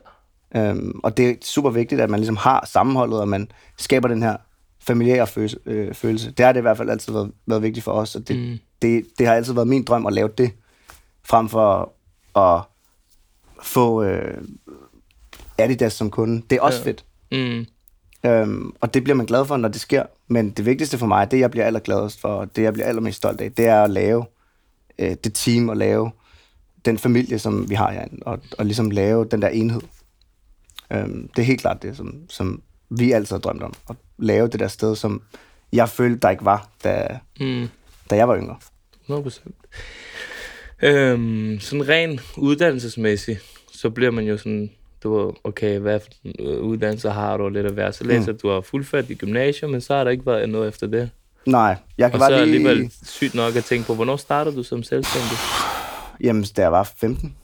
Øhm, 0.55 0.99
og 1.03 1.17
det 1.17 1.29
er 1.29 1.33
super 1.41 1.69
vigtigt, 1.69 2.01
at 2.01 2.09
man 2.09 2.19
ligesom 2.19 2.37
har 2.37 2.67
sammenholdet, 2.71 3.19
og 3.19 3.27
man 3.27 3.51
skaber 3.77 4.07
den 4.07 4.23
her 4.23 4.37
familiære 4.81 5.27
følelse. 5.27 5.57
Øh, 5.65 5.93
følelse. 5.93 6.31
Det 6.31 6.45
har 6.45 6.53
det 6.53 6.59
i 6.59 6.61
hvert 6.61 6.77
fald 6.77 6.89
altid 6.89 7.13
været, 7.13 7.31
været 7.47 7.61
vigtigt 7.63 7.83
for 7.83 7.91
os, 7.91 8.15
og 8.15 8.27
det, 8.27 8.35
Mm. 8.37 8.57
det, 8.81 9.05
det 9.19 9.27
har 9.27 9.33
altid 9.33 9.53
været 9.53 9.67
min 9.67 9.83
drøm 9.83 10.05
at 10.05 10.13
lave 10.13 10.29
det, 10.37 10.51
frem 11.23 11.49
for 11.49 11.93
at 12.39 12.61
få 13.63 14.03
øh, 14.03 14.37
Adidas 15.57 15.93
som 15.93 16.09
kunde. 16.11 16.41
Det 16.49 16.55
er 16.55 16.61
også 16.61 16.79
ja. 16.79 16.85
fedt. 16.85 17.05
Mm. 17.31 17.65
Øhm, 18.29 18.73
og 18.81 18.93
det 18.93 19.03
bliver 19.03 19.15
man 19.17 19.25
glad 19.25 19.45
for, 19.45 19.57
når 19.57 19.69
det 19.69 19.81
sker. 19.81 20.03
Men 20.27 20.49
det 20.51 20.65
vigtigste 20.65 20.97
for 20.97 21.05
mig, 21.05 21.31
det 21.31 21.39
jeg 21.39 21.51
bliver 21.51 21.65
allergladest 21.65 22.21
for, 22.21 22.27
og 22.27 22.55
det 22.55 22.63
jeg 22.63 22.73
bliver 22.73 22.87
allermest 22.87 23.17
stolt 23.17 23.41
af, 23.41 23.51
det 23.51 23.65
er 23.65 23.83
at 23.83 23.89
lave 23.89 24.25
øh, 24.99 25.15
det 25.23 25.33
team, 25.33 25.69
og 25.69 25.77
lave 25.77 26.11
den 26.85 26.97
familie, 26.97 27.39
som 27.39 27.69
vi 27.69 27.75
har 27.75 27.91
herinde, 27.91 28.23
og, 28.25 28.39
og 28.57 28.65
ligesom 28.65 28.91
lave 28.91 29.25
den 29.25 29.41
der 29.41 29.47
enhed. 29.47 29.81
Øhm, 30.93 31.27
det 31.35 31.41
er 31.41 31.45
helt 31.45 31.61
klart 31.61 31.81
det, 31.83 31.97
som, 31.97 32.15
som 32.29 32.61
vi 32.89 33.11
altid 33.11 33.35
har 33.35 33.41
drømt 33.41 33.63
om. 33.63 33.73
At 33.89 33.95
lave 34.17 34.47
det 34.47 34.59
der 34.59 34.67
sted, 34.67 34.95
som 34.95 35.21
jeg 35.73 35.89
følte, 35.89 36.19
der 36.19 36.29
ikke 36.29 36.45
var, 36.45 36.69
da, 36.83 37.19
Mm. 37.39 37.67
da 38.09 38.15
jeg 38.15 38.27
var 38.27 38.37
yngre. 38.37 38.55
100%. 39.09 39.49
Øhm, 40.83 41.59
sådan 41.59 41.87
ren 41.89 42.19
uddannelsesmæssigt, 42.37 43.39
så 43.73 43.89
bliver 43.89 44.11
man 44.11 44.25
jo 44.25 44.37
sådan, 44.37 44.69
du 45.03 45.17
ved, 45.25 45.33
okay, 45.43 45.79
hvad 45.79 45.99
for 45.99 46.09
øh, 46.39 46.59
uddannelse 46.61 47.09
har 47.09 47.37
du, 47.37 47.43
og 47.43 47.51
lidt 47.51 47.65
af 47.65 47.71
hver. 47.73 47.91
Så 47.91 48.03
læser 48.03 48.31
mm. 48.31 48.37
du 48.37 48.49
har 48.49 48.61
fuldført 48.61 49.09
i 49.09 49.13
gymnasium, 49.15 49.71
men 49.71 49.81
så 49.81 49.95
har 49.95 50.03
der 50.03 50.11
ikke 50.11 50.25
været 50.25 50.49
noget 50.49 50.67
efter 50.67 50.87
det. 50.87 51.09
Nej, 51.45 51.75
jeg 51.97 52.11
kan 52.11 52.19
Og 52.21 52.25
så 52.25 52.29
bare 52.31 52.39
er 52.41 52.45
lige... 52.45 52.55
alligevel 52.69 52.91
sygt 53.05 53.35
nok 53.35 53.55
at 53.55 53.63
tænke 53.63 53.87
på, 53.87 53.95
hvornår 53.95 54.15
startede 54.17 54.55
du 54.55 54.63
som 54.63 54.83
selvstændig? 54.83 55.37
Jamen, 56.21 56.43
da 56.57 56.61
jeg 56.61 56.71
var 56.71 56.91
15. 56.97 57.35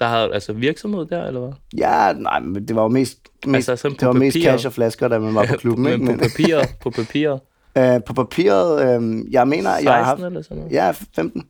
Der 0.00 0.06
havde 0.06 0.34
altså 0.34 0.52
virksomhed 0.52 1.06
der, 1.06 1.24
eller 1.26 1.40
hvad? 1.40 1.52
Ja, 1.78 2.12
nej, 2.12 2.40
men 2.40 2.68
det 2.68 2.76
var 2.76 2.82
jo 2.82 2.88
mest, 2.88 3.18
mest, 3.46 3.68
Altså, 3.68 3.82
sådan 3.82 3.96
det 4.00 4.06
var 4.06 4.12
mest 4.12 4.36
papir. 4.36 4.50
cash 4.50 4.66
og 4.66 4.72
flasker, 4.72 5.08
da 5.08 5.18
man 5.18 5.34
var 5.34 5.44
på 5.46 5.54
klubben. 5.62 5.86
ikke? 5.86 6.04
men 6.04 6.18
på 6.18 6.24
papiret, 6.24 6.68
på 6.82 6.90
papiret. 6.90 7.40
Øh, 7.78 8.00
på 8.06 8.12
papiret, 8.12 8.80
øh, 9.02 9.32
jeg 9.32 9.48
mener, 9.48 9.70
16 9.70 9.84
jeg 9.86 9.94
har 9.94 10.02
haft... 10.04 10.22
eller 10.22 10.42
sådan 10.42 10.56
noget? 10.56 10.72
Ja, 10.72 10.90
15. 11.16 11.40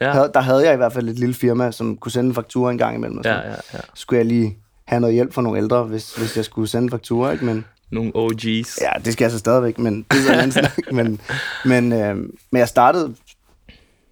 Ja, 0.00 0.06
Ja. 0.06 0.12
Havde, 0.12 0.30
der 0.34 0.40
havde 0.40 0.64
jeg 0.64 0.74
i 0.74 0.76
hvert 0.76 0.92
fald 0.92 1.08
et 1.08 1.18
lille 1.18 1.34
firma, 1.34 1.70
som 1.70 1.96
kunne 1.96 2.12
sende 2.12 2.28
en 2.28 2.34
faktura 2.34 2.70
en 2.70 2.78
gang 2.78 2.96
imellem. 2.96 3.18
Og 3.18 3.24
ja, 3.24 3.34
sådan. 3.34 3.50
ja, 3.50 3.56
ja. 3.74 3.78
Så 3.78 3.86
skulle 3.94 4.18
jeg 4.18 4.26
lige 4.26 4.58
have 4.86 5.00
noget 5.00 5.14
hjælp 5.14 5.32
fra 5.32 5.42
nogle 5.42 5.58
ældre, 5.58 5.84
hvis, 5.84 6.14
hvis 6.16 6.36
jeg 6.36 6.44
skulle 6.44 6.68
sende 6.68 6.84
en 6.84 6.90
faktura, 6.90 7.30
ikke? 7.32 7.44
Men 7.44 7.64
Nogle 7.92 8.12
OG's. 8.16 8.78
ja, 8.80 8.90
det 9.04 9.12
skal 9.12 9.24
jeg 9.24 9.30
så 9.30 9.38
stadigvæk, 9.38 9.78
men 9.78 10.06
det 10.10 10.18
er 10.18 10.22
så 10.34 10.44
en 10.44 10.52
snak. 10.52 10.78
Men, 10.92 11.20
men, 11.64 11.92
øh, 11.92 12.16
men 12.16 12.58
jeg 12.58 12.68
startede 12.68 13.14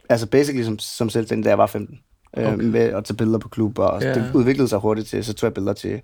altså 0.09 0.27
basically 0.27 0.65
som, 0.65 0.79
som 0.79 1.09
selvstændig, 1.11 1.45
da 1.45 1.49
jeg 1.49 1.59
var 1.59 1.67
15. 1.67 1.99
Okay. 2.33 2.47
Okay. 2.47 2.65
Øh, 2.65 2.73
med 2.73 2.81
at 2.81 3.05
tage 3.05 3.17
billeder 3.17 3.39
på 3.39 3.49
klub, 3.49 3.79
og 3.79 4.03
ja. 4.03 4.15
det 4.15 4.31
udviklede 4.35 4.69
sig 4.69 4.79
hurtigt 4.79 5.09
til, 5.09 5.25
så 5.25 5.35
tog 5.35 5.47
jeg 5.47 5.55
billeder 5.55 5.73
til 5.73 6.01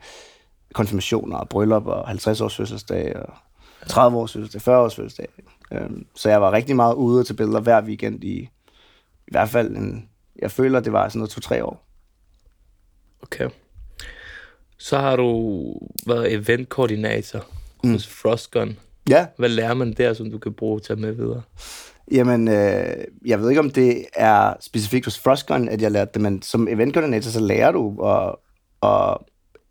konfirmationer 0.75 1.37
og 1.37 1.49
bryllup 1.49 1.87
og 1.87 2.09
50 2.09 2.41
års 2.41 2.57
fødselsdag 2.57 3.17
og 3.17 3.35
30 3.89 4.19
års 4.19 4.33
fødselsdag, 4.33 4.63
40 4.63 4.79
års 4.79 4.95
fødselsdag. 4.95 5.29
Øhm, 5.73 6.07
så 6.15 6.29
jeg 6.29 6.41
var 6.43 6.53
rigtig 6.53 6.77
meget 6.77 6.95
ude 6.95 7.25
til 7.25 7.35
billeder 7.35 7.61
hver 7.61 7.83
weekend 7.83 8.25
i, 8.25 8.51
i 9.27 9.31
hvert 9.31 9.49
fald 9.49 9.77
en, 9.77 10.09
jeg 10.39 10.51
føler, 10.51 10.81
det 10.81 10.93
var 10.93 11.09
sådan 11.09 11.19
noget 11.19 11.31
to-tre 11.31 11.65
år. 11.65 11.87
Okay. 13.23 13.49
Så 14.79 14.99
har 14.99 15.17
du 15.17 15.89
været 16.07 16.33
eventkoordinator 16.33 17.45
mm. 17.85 17.93
hos 17.93 18.09
Frostgun. 18.09 18.79
Ja, 19.09 19.27
Hvad 19.37 19.49
lærer 19.49 19.75
man 19.75 19.93
der, 19.93 20.15
som 20.15 20.31
du 20.31 20.39
kan 20.39 20.53
bruge 20.53 20.81
til 20.81 20.93
at 20.93 20.99
med 20.99 21.13
videre? 21.13 21.43
Jamen, 22.11 22.49
øh, 22.49 23.05
jeg 23.25 23.41
ved 23.41 23.49
ikke, 23.49 23.61
om 23.61 23.71
det 23.71 24.05
er 24.15 24.55
specifikt 24.61 25.07
hos 25.07 25.19
Frostgun, 25.19 25.69
at 25.69 25.83
jeg 25.83 25.91
lærte 25.91 26.11
det, 26.15 26.23
men 26.23 26.43
som 26.43 26.69
eventkoordinator, 26.69 27.31
så 27.31 27.41
lærer 27.41 27.73
du 27.73 28.07
at, 28.07 28.35
at 28.83 29.17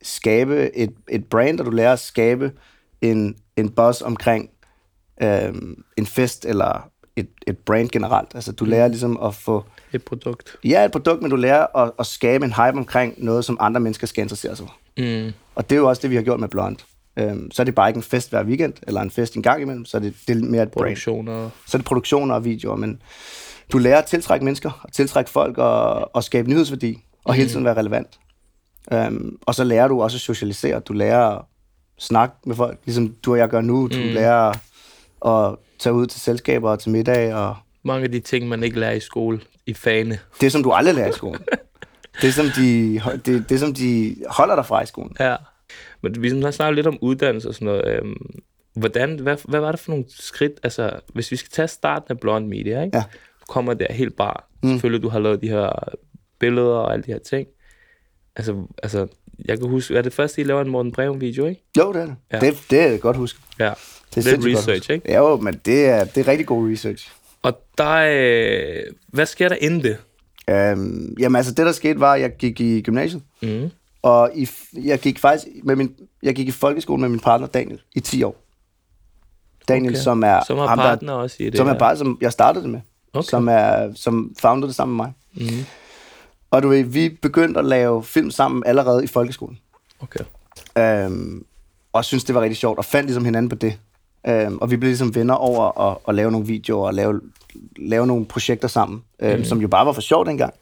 skabe 0.02 0.76
et, 0.76 0.94
et 1.10 1.26
brand, 1.26 1.60
og 1.60 1.66
du 1.66 1.72
lærer 1.72 1.94
at 1.94 2.00
skabe 2.00 2.52
en, 3.02 3.36
en 3.58 3.70
buzz 3.70 4.02
omkring 4.02 4.50
øh, 5.22 5.54
en 5.98 6.06
fest 6.06 6.46
eller 6.46 6.90
et, 7.16 7.30
et 7.48 7.58
brand 7.58 7.90
generelt. 7.90 8.36
Altså, 8.36 8.52
du 8.52 8.66
lærer 8.66 8.88
ligesom 8.88 9.20
at 9.24 9.36
få, 9.36 9.64
Et 9.94 10.04
produkt. 10.04 10.56
ja, 10.64 10.86
et 10.86 10.92
produkt, 10.92 11.22
men 11.22 11.32
du 11.32 11.36
lærer 11.36 11.78
at, 11.78 11.92
at 12.00 12.06
skabe 12.06 12.46
en 12.46 12.54
hype 12.54 12.78
omkring 12.78 13.14
noget, 13.18 13.46
som 13.46 13.58
andre 13.60 13.80
mennesker 13.80 14.08
skal 14.08 14.22
interessere 14.22 14.56
sig 14.56 14.68
for. 14.68 14.78
Mm. 14.98 15.32
Og 15.56 15.70
det 15.70 15.76
er 15.76 15.80
jo 15.80 15.90
også 15.90 16.02
det, 16.02 16.10
vi 16.10 16.16
har 16.16 16.24
gjort 16.24 16.40
med 16.40 16.48
Blond. 16.48 16.78
Øhm, 17.18 17.52
så 17.52 17.62
er 17.62 17.64
det 17.64 17.76
bare 17.76 17.90
ikke 17.90 17.98
en 17.98 18.04
fest 18.04 18.30
hver 18.30 18.44
weekend, 18.44 18.74
eller 18.88 19.02
en 19.02 19.12
fest 19.12 19.36
en 19.36 19.44
gang 19.44 19.62
imellem, 19.62 19.86
så 19.86 19.98
er 19.98 20.02
det, 20.02 20.14
det 20.28 20.38
er 20.38 20.42
mere 20.42 20.64
et 20.64 20.72
brand 20.72 20.86
Produktioner. 20.86 21.50
så 21.68 21.78
er 21.78 21.80
det 21.80 21.86
produktioner 21.86 22.36
og 22.36 22.46
videoer, 22.46 22.76
men 22.76 23.02
du 23.72 23.78
lærer 23.78 23.98
at 23.98 24.06
tiltrække 24.06 24.46
mennesker, 24.46 24.86
at 24.88 24.94
tiltrække 24.94 25.30
folk 25.32 25.58
og, 25.58 26.16
og 26.16 26.24
skabe 26.24 26.50
nyhedsværdi, 26.50 26.98
og 27.24 27.34
hele 27.34 27.50
tiden 27.50 27.66
være 27.66 27.78
relevant. 27.78 28.20
Um, 28.92 29.38
og 29.42 29.56
så 29.56 29.64
lærer 29.64 29.88
du 29.88 30.02
også 30.02 30.18
at 30.18 30.22
socialisere. 30.22 30.80
Du 30.80 30.94
lærer 30.94 31.38
at 31.38 31.42
snakke 32.00 32.36
med 32.46 32.56
folk, 32.56 32.80
ligesom 32.86 33.16
du 33.24 33.32
og 33.32 33.38
jeg 33.38 33.50
gør 33.50 33.62
nu. 33.62 33.88
Du 33.88 33.98
mm. 33.98 34.04
lærer 34.04 34.54
at 35.26 35.56
tage 35.80 35.94
ud 35.94 36.08
til 36.08 36.22
selskaber 36.22 36.70
og 36.70 36.80
til 36.80 36.92
middag, 36.92 37.34
og 37.34 37.56
Mange 37.84 38.04
af 38.04 38.12
de 38.12 38.20
ting, 38.20 38.48
man 38.48 38.64
ikke 38.64 38.80
lærer 38.80 38.92
i 38.92 39.00
skole, 39.00 39.40
i 39.66 39.74
fagene. 39.74 40.20
det, 40.42 40.52
som 40.52 40.64
du 40.64 40.72
aldrig 40.72 40.96
lærer 40.96 41.10
i 41.10 41.14
skolen. 41.14 41.42
det, 42.22 42.34
som 42.34 42.46
de, 42.56 43.02
det, 43.26 43.50
det, 43.50 43.60
som 43.60 43.74
de 43.74 44.16
holder 44.30 44.56
dig 44.56 44.66
fra 44.66 44.84
i 44.84 44.86
skolen. 44.86 45.16
Ja. 45.20 45.36
Men 46.02 46.22
vi 46.22 46.42
har 46.42 46.52
snakket 46.52 46.76
lidt 46.76 46.88
om 46.88 46.98
uddannelse 47.02 47.48
og 47.48 47.54
sådan 47.54 47.66
noget. 47.66 47.88
Øhm, 47.88 48.16
hvordan, 48.74 49.20
hvad, 49.20 49.38
hvad 49.46 49.60
var 49.60 49.72
det 49.72 49.80
for 49.80 49.92
nogle 49.92 50.06
skridt? 50.10 50.54
Altså, 50.64 50.92
hvis 51.14 51.32
vi 51.32 51.36
skal 51.36 51.52
tage 51.52 51.68
starten 51.68 52.08
af 52.10 52.20
Blond 52.20 52.48
Media, 52.48 52.84
ikke? 52.84 52.98
Ja. 52.98 53.04
Du 53.42 53.46
kommer 53.48 53.74
der 53.74 53.94
helt 53.94 54.16
bare. 54.16 54.38
Mm. 54.64 54.70
Selvfølgelig, 54.70 55.04
du 55.04 55.10
har 55.10 55.20
lavet 55.20 55.42
de 55.42 55.50
her 55.50 55.96
billeder 56.40 56.68
og 56.68 56.94
alle 56.94 57.04
de 57.04 57.12
her 57.12 57.20
ting. 57.20 57.48
Altså, 58.36 58.68
altså 58.84 59.08
jeg 59.46 59.60
kan 59.60 59.70
huske, 59.70 59.96
er 59.98 60.02
det 60.02 60.14
første, 60.14 60.42
I 60.42 60.44
laver 60.44 60.62
en 60.62 60.70
Morten 60.70 60.92
Breum-video, 60.92 61.46
ikke? 61.46 61.64
Jo, 61.78 61.94
det 61.94 62.02
er 62.02 62.06
det. 62.06 62.16
Ja. 62.34 62.40
Det, 62.40 62.58
det 62.70 62.82
er 62.82 62.98
godt 62.98 63.18
huske. 63.18 63.40
Ja. 63.60 63.74
Det 64.16 64.28
er 64.28 64.32
Lidt 64.32 64.42
godt 64.44 64.46
research, 64.58 64.82
huske. 64.82 64.94
ikke? 64.94 65.16
Jo, 65.16 65.38
men 65.38 65.62
det 65.66 65.86
er, 65.86 66.04
det 66.04 66.18
er 66.18 66.28
rigtig 66.28 66.48
god 66.48 66.72
research. 66.72 67.12
Og 67.42 67.62
der, 67.78 67.90
øh, 67.90 68.84
hvad 69.08 69.26
sker 69.26 69.50
der 69.50 69.56
inden 69.56 69.84
det? 69.84 69.98
Um, 70.52 71.16
jamen 71.20 71.36
altså, 71.36 71.54
det 71.54 71.66
der 71.66 71.72
skete 71.72 72.00
var, 72.00 72.14
at 72.14 72.22
jeg 72.22 72.32
gik 72.40 72.60
i 72.62 72.82
gymnasiet. 72.82 73.22
Mm. 73.42 73.70
Og 74.02 74.32
i, 74.36 74.50
jeg 74.84 75.00
gik 75.00 75.20
faktisk 75.20 75.48
med 75.64 75.76
min, 75.76 75.96
jeg 76.24 76.36
gik 76.36 76.48
i 76.48 76.52
folkeskole 76.52 77.02
med 77.02 77.10
min 77.10 77.20
partner 77.20 77.48
Daniel 77.48 77.82
i 77.96 78.00
10 78.00 78.24
år. 78.24 78.36
Daniel, 79.68 79.94
Okay. 79.94 80.02
som 80.04 80.24
er 80.24 80.40
Som 80.48 80.58
har 80.58 80.68
ham, 80.68 80.78
der- 80.78 80.84
partner 80.86 81.14
også 81.14 81.36
i 81.40 81.46
det 81.46 81.58
som 81.58 81.68
er 81.68 81.74
bare, 81.74 81.98
som 81.98 82.18
jeg 82.22 82.32
startede 82.32 82.64
det 82.64 82.72
med. 82.72 82.82
Okay. 83.14 83.26
Som, 83.28 83.48
er, 83.48 83.94
som 83.96 84.36
foundede 84.40 84.68
det 84.68 84.76
sammen 84.76 84.98
med 84.98 85.06
mig. 85.06 85.14
Mm. 85.52 85.66
Og 86.52 86.64
du 86.64 86.68
ved, 86.70 86.84
vi 86.84 87.10
begyndte 87.22 87.60
at 87.60 87.66
lave 87.66 88.04
film 88.04 88.32
sammen 88.32 88.64
allerede 88.66 89.04
i 89.04 89.08
folkeskolen. 89.08 89.60
Okay. 90.00 91.06
Um, 91.06 91.46
og 91.94 92.06
synes 92.06 92.24
det 92.24 92.36
var 92.36 92.42
rigtig 92.42 92.58
sjovt, 92.58 92.78
og 92.78 92.86
fandt 92.86 93.08
ligesom 93.08 93.26
hinanden 93.26 93.50
på 93.50 93.56
det. 93.56 93.78
Øhm, 94.28 94.58
og 94.58 94.72
vi 94.72 94.78
blev 94.78 94.88
ligesom 94.88 95.16
venner 95.16 95.34
over 95.34 95.80
at, 95.92 95.98
at 96.08 96.16
lave 96.16 96.32
nogle 96.32 96.48
videoer 96.48 96.88
og 96.88 96.94
lave, 96.94 97.22
lave 97.78 98.08
nogle 98.08 98.26
projekter 98.26 98.68
sammen, 98.68 99.04
øhm, 99.20 99.38
mm. 99.40 99.46
som 99.46 99.62
jo 99.62 99.68
bare 99.68 99.86
var 99.86 99.92
for 99.94 100.02
sjov 100.02 100.26
dengang. 100.26 100.54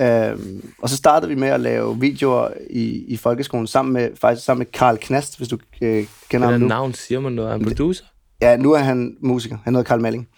Øhm, 0.00 0.72
og 0.78 0.88
så 0.88 0.96
startede 0.96 1.28
vi 1.28 1.34
med 1.40 1.48
at 1.48 1.60
lave 1.60 2.00
videoer 2.00 2.48
i, 2.70 3.04
i 3.08 3.16
folkeskolen 3.16 3.66
sammen 3.66 3.92
med, 3.92 4.08
faktisk 4.20 4.46
sammen 4.46 4.58
med 4.58 4.66
Karl 4.66 4.96
Knast, 4.96 5.36
hvis 5.36 5.48
du 5.48 5.58
øh, 5.82 6.06
kender 6.28 6.50
ham 6.50 6.60
nu. 6.60 6.66
navn 6.66 6.94
siger 6.94 7.20
man 7.20 7.32
noget? 7.32 7.48
Er 7.48 7.52
han 7.52 7.64
producer? 7.64 8.04
Ja, 8.42 8.56
nu 8.56 8.72
er 8.72 8.78
han 8.78 9.16
musiker. 9.20 9.58
Han 9.64 9.74
hedder 9.74 9.88
Karl 9.88 10.00
Malling. 10.00 10.28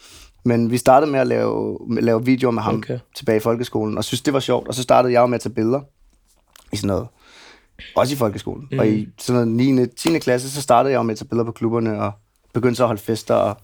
Men 0.44 0.70
vi 0.70 0.76
startede 0.76 1.10
med 1.12 1.20
at 1.20 1.26
lave, 1.26 1.78
lave 2.00 2.24
videoer 2.24 2.52
med 2.52 2.62
ham 2.62 2.74
Okay. 2.74 2.94
okay. 2.94 3.04
tilbage 3.16 3.36
i 3.36 3.40
folkeskolen, 3.40 3.98
og 3.98 4.04
synes 4.04 4.20
det 4.20 4.34
var 4.34 4.40
sjovt. 4.40 4.68
Og 4.68 4.74
så 4.74 4.82
startede 4.82 5.12
jeg 5.12 5.20
jo 5.20 5.26
med 5.26 5.34
at 5.34 5.40
tage 5.40 5.54
billeder 5.54 5.80
i 6.72 6.76
sådan 6.76 6.88
noget. 6.88 7.06
Også 7.96 8.14
i 8.14 8.16
folkeskolen. 8.16 8.68
Mm. 8.72 8.78
Og 8.78 8.88
i 8.88 9.08
sådan 9.18 9.48
noget 9.48 9.76
9. 9.76 9.86
10. 9.86 10.18
klasse, 10.18 10.50
så 10.50 10.62
startede 10.62 10.92
jeg 10.92 10.98
jo 10.98 11.02
med 11.02 11.12
at 11.12 11.18
tage 11.18 11.28
billeder 11.28 11.44
på 11.44 11.52
klubberne, 11.52 12.00
og 12.00 12.12
begyndte 12.54 12.76
så 12.76 12.82
at 12.82 12.86
holde 12.86 13.02
fester. 13.02 13.34
Og 13.34 13.56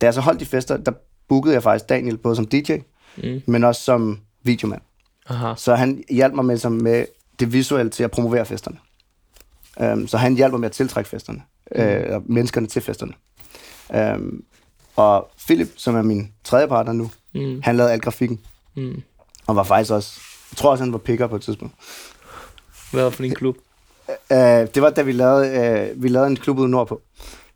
da 0.00 0.06
jeg 0.06 0.14
så 0.14 0.20
holdt 0.20 0.40
de 0.40 0.46
fester, 0.46 0.76
der 0.76 0.92
bookede 1.28 1.54
jeg 1.54 1.62
faktisk 1.62 1.88
Daniel, 1.88 2.16
både 2.16 2.36
som 2.36 2.46
DJ, 2.46 2.72
mm. 3.16 3.42
men 3.46 3.64
også 3.64 3.82
som 3.82 4.18
videomand. 4.42 4.82
Aha. 5.28 5.54
Så 5.56 5.74
han 5.74 6.04
hjalp 6.10 6.34
mig 6.34 6.44
med, 6.44 6.58
som 6.58 6.72
med 6.72 7.06
det 7.40 7.52
visuelle 7.52 7.90
til 7.90 8.04
at 8.04 8.10
promovere 8.10 8.46
festerne. 8.46 8.78
Um, 9.80 10.08
så 10.08 10.16
han 10.16 10.34
hjalp 10.34 10.50
mig 10.50 10.60
med 10.60 10.68
at 10.68 10.72
tiltrække 10.72 11.10
festerne. 11.10 11.42
Mm. 11.76 11.82
Øh, 11.82 12.30
menneskerne 12.30 12.66
til 12.66 12.82
festerne. 12.82 13.12
Um, 14.14 14.44
og 14.96 15.30
Philip, 15.46 15.68
som 15.76 15.96
er 15.96 16.02
min 16.02 16.32
tredje 16.44 16.68
partner 16.68 16.92
nu, 16.92 17.10
mm. 17.34 17.60
han 17.62 17.76
lavede 17.76 17.92
al 17.92 18.00
grafikken. 18.00 18.40
Mm. 18.74 19.02
Og 19.46 19.56
var 19.56 19.62
faktisk 19.62 19.92
også, 19.92 20.20
jeg 20.52 20.56
tror 20.56 20.70
også, 20.70 20.84
han 20.84 20.92
var 20.92 20.98
picker 20.98 21.26
på 21.26 21.36
et 21.36 21.42
tidspunkt. 21.42 21.74
Hvad 22.92 23.02
var 23.02 23.08
det 23.08 23.16
for 23.16 23.24
en 23.24 23.34
klub? 23.34 23.56
Uh, 24.08 24.36
det 24.36 24.82
var, 24.82 24.90
da 24.90 25.02
vi 25.02 25.12
lavede, 25.12 25.90
uh, 25.92 26.02
vi 26.02 26.08
lavede 26.08 26.30
en 26.30 26.36
klub 26.36 26.58
ude 26.58 26.68
nordpå, 26.68 27.02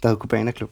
der 0.03 0.09
hed 0.09 0.17
Cubana 0.17 0.51
Klub. 0.51 0.71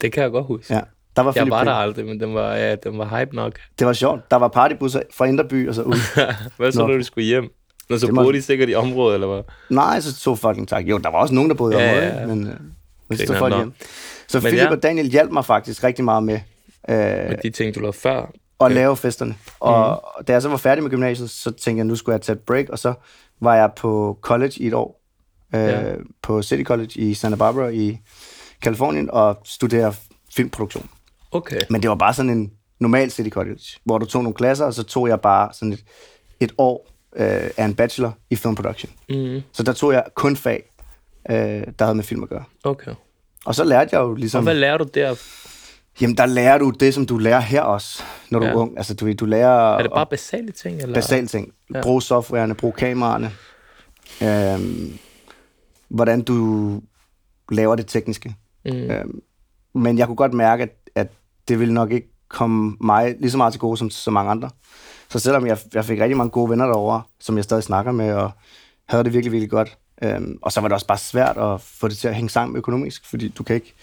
Det 0.00 0.12
kan 0.12 0.22
jeg 0.22 0.30
godt 0.30 0.46
huske. 0.46 0.74
Ja, 0.74 0.80
der 1.16 1.22
var 1.22 1.30
Jeg 1.30 1.34
Philip 1.34 1.50
var 1.50 1.64
der 1.64 1.72
aldrig, 1.72 2.06
men 2.06 2.20
den 2.20 2.34
var, 2.34 2.54
ja, 2.54 2.74
den 2.74 2.98
var 2.98 3.18
hype 3.18 3.36
nok. 3.36 3.58
Det 3.78 3.86
var 3.86 3.92
sjovt. 3.92 4.30
Der 4.30 4.36
var 4.36 4.48
partybusser 4.48 5.02
fra 5.16 5.24
Indreby 5.24 5.68
og 5.68 5.74
så 5.74 5.82
ud. 5.82 5.94
Hvad 6.56 6.72
så, 6.72 6.80
Nå. 6.80 6.86
når 6.86 6.96
du 6.96 7.02
skulle 7.02 7.24
hjem? 7.26 7.44
Nå, 7.90 7.98
så 7.98 8.06
Det 8.06 8.14
boede 8.14 8.32
de 8.36 8.42
sikkert 8.42 8.68
i 8.68 8.74
området, 8.74 9.14
eller 9.14 9.26
hvad? 9.26 9.42
Nej, 9.70 10.00
så 10.00 10.20
tog 10.20 10.38
fucking 10.38 10.68
tak. 10.68 10.84
Jo, 10.84 10.98
der 10.98 11.10
var 11.10 11.18
også 11.18 11.34
nogen, 11.34 11.50
der 11.50 11.56
boede 11.56 11.74
i 11.74 11.78
Ja, 11.78 11.90
området, 11.90 12.08
ja, 12.08 12.20
ja. 12.20 12.26
men, 12.26 12.46
øh, 12.46 12.54
men 13.08 13.18
så 13.18 13.26
tog 13.26 13.36
folk 13.36 13.54
hjem. 13.56 13.72
Så 14.28 14.38
Men 14.38 14.42
Philip 14.42 14.60
ja. 14.60 14.70
og 14.70 14.82
Daniel 14.82 15.06
hjalp 15.10 15.30
mig 15.30 15.44
faktisk 15.44 15.84
rigtig 15.84 16.04
meget 16.04 16.22
med 16.22 16.40
øh, 16.88 16.96
Med 16.96 17.36
de 17.42 17.50
ting, 17.50 17.74
du 17.74 17.80
lavede 17.80 17.96
før. 17.96 18.30
at 18.60 18.72
lave 18.72 18.96
festerne. 18.96 19.34
Og 19.60 20.02
mm. 20.18 20.24
da 20.24 20.32
jeg 20.32 20.42
så 20.42 20.48
var 20.48 20.56
færdig 20.56 20.82
med 20.82 20.90
gymnasiet, 20.90 21.30
så 21.30 21.50
tænkte 21.50 21.78
jeg, 21.78 21.84
nu 21.84 21.96
skulle 21.96 22.14
jeg 22.14 22.20
tage 22.22 22.36
et 22.36 22.42
break, 22.42 22.68
og 22.68 22.78
så 22.78 22.94
var 23.40 23.54
jeg 23.56 23.70
på 23.76 24.18
college 24.22 24.52
i 24.56 24.66
et 24.66 24.74
år, 24.74 25.00
øh, 25.54 25.60
Ja. 25.60 25.82
på 26.22 26.42
City 26.42 26.62
College 26.62 26.90
i 27.00 27.14
Santa 27.14 27.36
Barbara 27.36 27.68
i 27.68 27.98
Kalifornien, 28.62 29.10
og 29.10 29.38
studerede 29.44 29.94
filmproduktion. 30.36 30.88
Okay. 31.30 31.60
Men 31.70 31.82
det 31.82 31.90
var 31.90 31.96
bare 31.96 32.14
sådan 32.14 32.30
en 32.30 32.52
normal 32.80 33.10
City 33.10 33.28
College, 33.30 33.60
hvor 33.84 33.98
du 33.98 34.06
tog 34.06 34.22
nogle 34.22 34.34
klasser, 34.34 34.64
og 34.64 34.74
så 34.74 34.82
tog 34.82 35.08
jeg 35.08 35.20
bare 35.20 35.48
sådan 35.52 35.72
et, 35.72 35.84
et 36.40 36.52
år 36.58 36.86
øh, 37.16 37.50
af 37.56 37.64
en 37.64 37.74
bachelor 37.74 38.12
i 38.30 38.36
film 38.36 38.54
production. 38.54 38.92
Mm. 39.08 39.40
Så 39.52 39.62
der 39.62 39.72
tog 39.72 39.92
jeg 39.92 40.04
kun 40.14 40.36
fag, 40.36 40.70
øh, 41.30 41.36
der 41.78 41.84
havde 41.84 41.94
med 41.94 42.04
film 42.04 42.22
at 42.22 42.28
gøre. 42.28 42.44
Okay. 42.64 42.94
Og 43.44 43.54
så 43.54 43.64
lærte 43.64 43.88
jeg 43.92 44.00
jo 44.00 44.08
Og 44.10 44.16
ligesom... 44.16 44.44
hvad 44.44 44.54
lærer 44.54 44.78
du 44.78 44.84
der? 44.94 45.14
Jamen, 46.00 46.16
der 46.16 46.26
lærer 46.26 46.58
du 46.58 46.70
det, 46.70 46.94
som 46.94 47.06
du 47.06 47.18
lærer 47.18 47.40
her 47.40 47.62
også, 47.62 48.02
når 48.30 48.38
du 48.38 48.44
Ja. 48.44 48.50
er 48.52 48.56
ung. 48.56 48.76
Altså, 48.76 48.94
du, 48.94 49.12
du 49.12 49.24
lærer... 49.24 49.76
Er 49.76 49.82
det 49.82 49.90
bare 49.94 50.06
basale 50.06 50.52
ting? 50.52 50.82
Eller? 50.82 50.94
basale 50.94 51.26
ting. 51.26 51.52
Ja. 51.74 51.82
Brug 51.82 52.02
softwarene, 52.02 52.54
brug 52.54 52.74
kameraerne. 52.74 53.32
Øhm, 54.22 54.98
hvordan 55.88 56.22
du 56.22 56.80
laver 57.52 57.76
det 57.76 57.86
tekniske. 57.86 58.34
Mm. 58.64 58.70
Øhm, 58.72 59.20
men 59.74 59.98
jeg 59.98 60.06
kunne 60.06 60.16
godt 60.16 60.34
mærke, 60.34 60.62
at 60.62 60.79
det 61.48 61.58
ville 61.58 61.74
nok 61.74 61.90
ikke 61.90 62.08
komme 62.28 62.76
mig 62.80 63.16
lige 63.20 63.30
så 63.30 63.36
meget 63.36 63.52
til 63.52 63.60
gode 63.60 63.76
som 63.76 63.90
så 63.90 64.10
mange 64.10 64.30
andre. 64.30 64.50
Så 65.08 65.18
selvom 65.18 65.46
jeg, 65.46 65.58
jeg 65.74 65.84
fik 65.84 66.00
rigtig 66.00 66.16
mange 66.16 66.30
gode 66.30 66.50
venner 66.50 66.66
derovre, 66.66 67.02
som 67.20 67.36
jeg 67.36 67.44
stadig 67.44 67.64
snakker 67.64 67.92
med, 67.92 68.12
og 68.12 68.30
havde 68.88 69.04
det 69.04 69.12
virkelig, 69.12 69.32
virkelig 69.32 69.50
godt. 69.50 69.78
Øhm, 70.02 70.38
og 70.42 70.52
så 70.52 70.60
var 70.60 70.68
det 70.68 70.74
også 70.74 70.86
bare 70.86 70.98
svært 70.98 71.36
at 71.36 71.60
få 71.60 71.88
det 71.88 71.98
til 71.98 72.08
at 72.08 72.14
hænge 72.14 72.30
sammen 72.30 72.56
økonomisk, 72.56 73.06
fordi 73.06 73.28
du 73.28 73.42
kan 73.42 73.56
ikke 73.56 73.74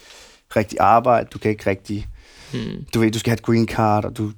rigtig 0.56 0.80
arbejde, 0.80 1.28
du 1.34 1.40
kan 1.40 1.52
ikke 1.52 1.70
rigtig... 1.70 2.08
Mm. 2.54 2.86
Du 2.94 3.00
ved, 3.00 3.12
du 3.12 3.20
skal 3.20 3.30
have 3.30 3.38
et 3.38 3.44
green 3.44 3.68
card, 3.68 4.06
og 4.06 4.18
du 4.18 4.32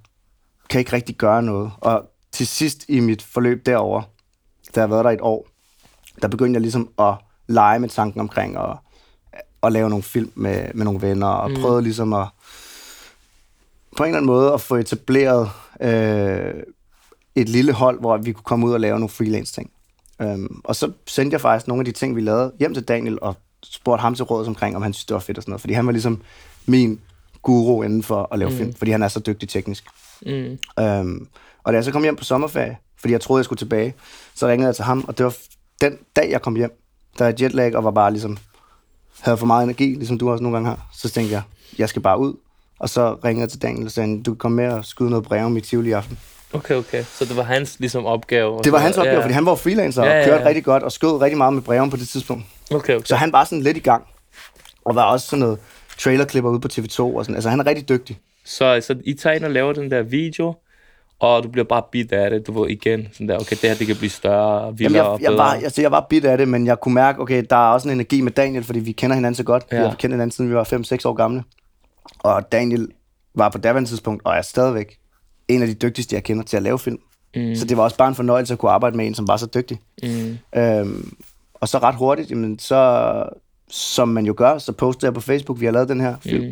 kan 0.70 0.80
ikke 0.80 0.94
rigtig 0.94 1.16
gøre 1.16 1.44
noget. 1.44 1.72
Og 1.78 2.10
til 2.32 2.48
sidst 2.48 2.86
i 2.88 3.00
mit 3.00 3.22
forløb 3.22 3.66
derover, 3.66 4.02
da 4.76 4.80
jeg 4.80 4.84
har 4.84 4.88
været 4.88 5.06
der 5.06 5.12
et 5.12 5.22
år, 5.22 5.48
der 6.22 6.28
begyndte 6.28 6.58
jeg 6.58 6.62
ligesom 6.62 6.90
at 7.00 7.14
lege 7.48 7.80
med 7.80 7.90
tanken 7.90 8.22
omkring 8.22 8.58
at, 8.58 8.78
at 9.64 9.72
lave 9.72 9.90
nogle 9.90 10.04
film 10.04 10.32
med, 10.36 10.74
med 10.74 10.86
nogle 10.86 11.02
venner, 11.02 11.28
og 11.28 11.50
mm. 11.50 11.56
prøvede 11.62 11.82
ligesom 11.82 12.14
at 12.14 12.28
på 13.98 14.04
en 14.04 14.08
eller 14.08 14.18
anden 14.18 14.26
måde 14.26 14.54
at 14.54 14.62
få 14.62 14.76
etableret 14.76 15.50
øh, 15.82 16.54
et 17.36 17.50
lille 17.50 17.74
hold, 17.74 18.00
hvor 18.00 18.18
vi 18.18 18.32
kunne 18.32 18.44
komme 18.44 18.68
ud 18.68 18.74
og 18.74 18.80
lave 18.80 18.94
nogle 18.94 19.10
freelance 19.10 19.54
ting. 19.54 19.72
Um, 20.24 20.62
og 20.64 20.76
så 20.76 20.92
sendte 21.08 21.34
jeg 21.36 21.42
faktisk 21.42 21.68
nogle 21.68 21.82
af 21.82 21.86
de 21.86 21.92
ting, 21.92 22.16
vi 22.16 22.22
lavede, 22.22 22.52
hjem 22.60 22.74
til 22.74 22.84
Daniel, 22.84 23.18
og 23.22 23.36
spurgte 23.64 24.02
ham 24.02 24.16
til 24.16 24.26
råds 24.26 24.48
omkring, 24.48 24.76
om 24.76 24.82
han 24.82 24.94
synes, 24.94 25.06
det 25.06 25.14
var 25.14 25.20
fedt 25.20 25.38
og 25.38 25.44
sådan 25.44 25.52
noget. 25.52 25.62
Fordi 25.62 25.74
han 25.74 25.86
var 25.86 25.92
ligesom 25.92 26.22
min 26.66 27.00
guru 27.42 27.84
inden 27.84 28.04
for 28.04 28.28
at 28.32 28.40
lave 28.40 28.52
mm. 28.52 28.58
film, 28.58 28.74
fordi 28.74 28.92
han 28.92 29.04
er 29.04 29.08
så 29.08 29.20
dygtig 29.20 29.50
teknisk. 29.50 29.86
Mm. 30.26 30.58
Um, 30.82 31.28
og 31.64 31.74
da 31.74 31.78
jeg 31.78 31.84
så 31.84 31.92
kom 31.92 32.04
hjem 32.04 32.16
på 32.16 32.24
sommerferie, 32.24 32.78
fordi 33.00 33.12
jeg 33.12 33.22
troede, 33.22 33.40
jeg 33.40 33.46
skulle 33.46 33.58
tilbage, 33.58 33.94
så 34.36 34.48
ringede 34.48 34.68
jeg 34.68 34.76
til 34.76 34.86
ham, 34.86 35.06
og 35.08 35.18
det 35.18 35.26
var 35.26 35.36
den 35.82 35.98
dag, 36.16 36.30
jeg 36.32 36.42
kom 36.42 36.56
hjem, 36.56 36.82
der 37.20 37.26
er 37.26 37.34
jetlag 37.42 37.76
og 37.76 37.84
var 37.84 37.92
bare 37.92 38.12
ligesom, 38.12 38.38
havde 39.20 39.38
for 39.38 39.46
meget 39.46 39.64
energi, 39.64 39.86
ligesom 39.86 40.18
du 40.18 40.32
også 40.32 40.44
nogle 40.44 40.56
gange 40.56 40.70
har. 40.70 40.90
Så 40.94 41.10
tænkte 41.10 41.34
jeg, 41.34 41.42
jeg 41.78 41.90
skal 41.90 42.02
bare 42.02 42.20
ud. 42.20 42.34
Og 42.80 42.90
så 42.90 43.16
ringede 43.26 43.42
jeg 43.42 43.50
til 43.50 43.62
Daniel 43.62 43.86
og 43.86 43.92
sagde, 43.92 44.24
du 44.24 44.32
kan 44.32 44.38
komme 44.38 44.56
med 44.56 44.72
og 44.74 44.86
skyde 44.86 45.10
noget 45.10 45.26
brev 45.26 45.58
i 45.58 45.62
Tivoli 45.62 45.90
i 45.90 45.92
aften. 45.92 46.20
Okay, 46.54 46.76
okay. 46.76 47.04
Så 47.04 47.26
det 47.26 47.38
var 47.38 47.44
hans 47.44 47.80
ligesom 47.80 48.06
opgave? 48.06 48.58
og 48.58 48.64
Det 48.64 48.72
var 48.72 48.80
hans 48.80 48.98
opgave, 48.98 49.16
ja. 49.16 49.24
fordi 49.24 49.34
han 49.34 49.46
var 49.46 49.56
freelancer 49.56 50.04
Ja, 50.04 50.10
og 50.12 50.18
ja, 50.18 50.26
kørte 50.26 50.42
ja. 50.42 50.48
rigtig 50.48 50.64
godt 50.64 50.84
og 50.84 50.92
skød 50.92 51.22
rigtig 51.22 51.38
meget 51.38 51.54
med 51.54 51.62
breven 51.62 51.90
på 51.90 51.98
det 51.98 52.08
tidspunkt. 52.08 52.46
Okay, 52.72 52.96
okay. 52.96 53.06
Så 53.06 53.16
han 53.16 53.32
var 53.32 53.44
sådan 53.44 53.62
lidt 53.62 53.78
i 53.78 53.80
gang. 53.80 54.04
Og 54.86 54.96
var 54.96 55.04
også 55.04 55.28
sådan 55.28 55.40
noget 55.40 55.60
trailerklipper 55.98 56.50
ude 56.50 56.60
på 56.60 56.68
TV2 56.74 57.00
og 57.00 57.26
sådan. 57.26 57.36
Altså 57.36 57.50
han 57.50 57.60
er 57.60 57.66
rigtig 57.66 57.90
dygtig. 57.90 58.20
Så, 58.46 58.82
så 58.82 58.96
I 59.04 59.14
tager 59.14 59.36
ind 59.36 59.44
og 59.44 59.52
laver 59.52 59.74
den 59.74 59.92
der 59.92 60.02
video, 60.02 60.54
og 61.20 61.44
du 61.44 61.50
bliver 61.50 61.66
bare 61.66 61.84
bit 61.92 62.12
af 62.12 62.30
det, 62.30 62.48
du 62.48 62.62
ved, 62.62 62.70
igen, 62.70 63.08
sådan 63.14 63.28
der, 63.30 63.36
okay, 63.36 63.56
det 63.62 63.70
her, 63.70 63.76
det 63.76 63.88
kan 63.88 63.96
blive 63.96 64.10
større, 64.10 64.78
vildere 64.78 65.04
Jamen, 65.04 65.12
og 65.12 65.20
jeg, 65.20 65.24
jeg, 65.24 65.32
bedre. 65.32 65.44
var, 65.44 65.54
altså, 65.54 65.82
jeg 65.82 65.92
var 65.92 66.06
bit 66.10 66.26
af 66.26 66.38
det, 66.38 66.48
men 66.48 66.66
jeg 66.66 66.80
kunne 66.80 66.94
mærke, 66.94 67.22
okay, 67.22 67.44
der 67.50 67.56
er 67.56 67.74
også 67.74 67.88
en 67.88 67.94
energi 67.94 68.22
med 68.22 68.32
Daniel, 68.32 68.64
fordi 68.64 68.80
vi 68.80 68.92
kender 68.92 69.16
hinanden 69.16 69.36
så 69.36 69.44
godt. 69.44 69.66
Ja. 69.72 69.76
Ja. 69.76 69.84
Vi 69.84 69.88
har 69.90 69.96
kendt 69.96 70.14
hinanden, 70.14 70.32
siden 70.32 70.50
vi 70.50 70.56
var 70.56 70.64
5-6 70.64 70.98
år 71.06 71.14
gamle. 71.14 71.44
Og 72.20 72.52
Daniel 72.52 72.88
var 73.36 73.50
på 73.50 73.58
daværende 73.58 73.90
tidspunkt, 73.90 74.26
og 74.26 74.36
er 74.36 74.42
stadigvæk 74.42 75.00
en 75.48 75.62
af 75.62 75.68
de 75.68 75.74
dygtigste, 75.74 76.16
jeg 76.16 76.24
kender 76.24 76.44
til 76.44 76.58
at 76.58 76.64
lave 76.64 76.80
film. 76.80 77.00
Mm. 77.36 77.56
Så 77.56 77.66
det 77.66 77.78
var 77.78 77.84
også 77.84 77.98
bare 77.98 78.08
en 78.08 78.16
fornøjelse 78.16 78.54
at 78.54 78.60
kunne 78.60 78.72
arbejde 78.72 78.98
med 78.98 79.08
en, 79.08 79.16
som 79.16 79.28
var 79.28 79.38
så 79.38 79.48
dygtig. 79.54 79.80
Mm. 80.04 80.38
Øhm, 80.56 81.18
og 81.54 81.68
så 81.68 81.78
ret 81.78 81.96
hurtigt, 81.96 82.30
jamen, 82.30 82.60
så, 82.60 83.24
som 83.70 84.08
man 84.08 84.26
jo 84.26 84.34
gør, 84.38 84.58
så 84.58 84.72
postede 84.72 85.06
jeg 85.06 85.14
på 85.14 85.22
Facebook, 85.22 85.60
vi 85.60 85.66
har 85.66 85.72
lavet 85.72 85.90
den 85.90 86.02
her 86.02 86.16
film. 86.22 86.46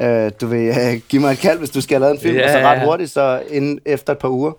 Mm. 0.00 0.06
Øh, 0.06 0.32
du 0.40 0.46
vil 0.46 0.68
øh, 0.68 1.00
give 1.08 1.22
mig 1.22 1.32
et 1.32 1.38
kald, 1.38 1.58
hvis 1.58 1.70
du 1.70 1.80
skal 1.80 1.94
have 1.94 2.00
lavet 2.00 2.14
en 2.14 2.20
film. 2.20 2.36
Ja, 2.36 2.44
og 2.44 2.50
så 2.50 2.68
ret 2.68 2.84
hurtigt, 2.84 3.10
så 3.10 3.42
inden, 3.50 3.80
efter 3.86 4.12
et 4.12 4.18
par 4.18 4.28
uger, 4.28 4.52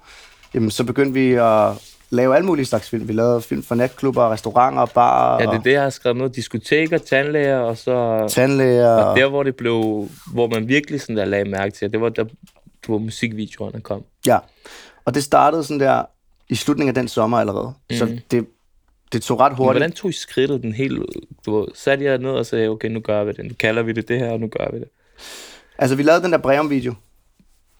jamen, 0.53 0.71
så 0.71 0.83
begyndte 0.83 1.13
vi 1.13 1.33
at 1.33 1.92
lave 2.13 2.35
alle 2.35 2.45
mulige 2.45 2.65
slags 2.65 2.89
film. 2.89 3.07
Vi 3.07 3.13
lavede 3.13 3.41
film 3.41 3.63
for 3.63 3.75
natklubber, 3.75 4.31
restauranter, 4.31 4.85
barer, 4.85 5.41
Ja, 5.43 5.51
det 5.51 5.57
er 5.57 5.61
det, 5.61 5.71
jeg 5.71 5.83
har 5.83 5.89
skrevet 5.89 6.17
noget. 6.17 6.35
Diskoteker, 6.35 6.97
tandlæger, 6.97 7.57
og 7.57 7.77
så... 7.77 8.27
tandlæger. 8.29 8.89
Og 8.89 9.17
der, 9.17 9.29
hvor 9.29 9.43
det 9.43 9.55
blev... 9.55 10.07
Hvor 10.33 10.47
man 10.47 10.67
virkelig 10.67 11.01
sådan 11.01 11.17
der 11.17 11.25
lagde 11.25 11.45
mærke 11.45 11.75
til, 11.75 11.91
det 11.91 12.01
var 12.01 12.09
der, 12.09 12.25
hvor 12.85 12.97
musikvideoerne 12.97 13.81
kom. 13.81 14.03
Ja, 14.27 14.37
og 15.05 15.15
det 15.15 15.23
startede 15.23 15.63
sådan 15.63 15.79
der 15.79 16.03
i 16.49 16.55
slutningen 16.55 16.89
af 16.89 16.95
den 16.95 17.07
sommer 17.07 17.37
allerede. 17.37 17.73
Mm. 17.89 17.95
Så 17.95 18.19
det, 18.31 18.47
det 19.13 19.21
tog 19.21 19.39
ret 19.39 19.51
Men 19.51 19.57
hurtigt. 19.57 19.73
hvordan 19.73 19.91
tog 19.91 20.09
I 20.09 20.13
skridtet 20.13 20.61
den 20.61 20.73
helt... 20.73 21.01
Du 21.45 21.67
satte 21.75 22.05
jeg 22.05 22.17
ned 22.17 22.31
og 22.31 22.45
sagde, 22.45 22.67
okay, 22.67 22.89
nu 22.89 22.99
gør 22.99 23.23
vi 23.23 23.31
det. 23.31 23.45
Nu 23.45 23.53
kalder 23.59 23.83
vi 23.83 23.91
det 23.91 24.07
det 24.07 24.19
her, 24.19 24.31
og 24.31 24.39
nu 24.39 24.47
gør 24.47 24.71
vi 24.73 24.79
det. 24.79 24.87
Altså, 25.77 25.95
vi 25.95 26.03
lavede 26.03 26.23
den 26.23 26.31
der 26.31 26.37
Breum-video, 26.37 26.93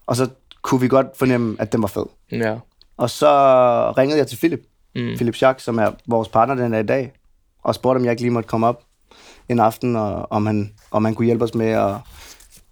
og 0.05 0.15
så 0.15 0.27
kunne 0.61 0.81
vi 0.81 0.87
godt 0.87 1.07
fornemme, 1.15 1.55
at 1.59 1.71
den 1.71 1.81
var 1.81 1.87
fed. 1.87 2.05
Ja. 2.31 2.55
Og 2.97 3.09
så 3.09 3.27
ringede 3.97 4.17
jeg 4.19 4.27
til 4.27 4.37
Philip, 4.37 4.61
Mm. 4.95 5.15
Philip 5.15 5.35
Schack, 5.35 5.59
som 5.59 5.77
er 5.79 5.91
vores 6.07 6.27
partner 6.27 6.55
den 6.55 6.71
dag 6.71 6.79
i 6.79 6.85
dag, 6.85 7.11
og 7.63 7.75
spurgte, 7.75 7.97
om 7.97 8.03
jeg 8.05 8.11
ikke 8.11 8.21
lige 8.23 8.31
måtte 8.31 8.47
komme 8.49 8.67
op 8.67 8.81
en 9.49 9.59
aften, 9.59 9.95
og 9.95 10.31
om 10.31 10.45
han, 10.45 10.73
om 10.91 11.05
han 11.05 11.15
kunne 11.15 11.25
hjælpe 11.25 11.43
os 11.43 11.55
med 11.55 11.67
at 11.69 11.95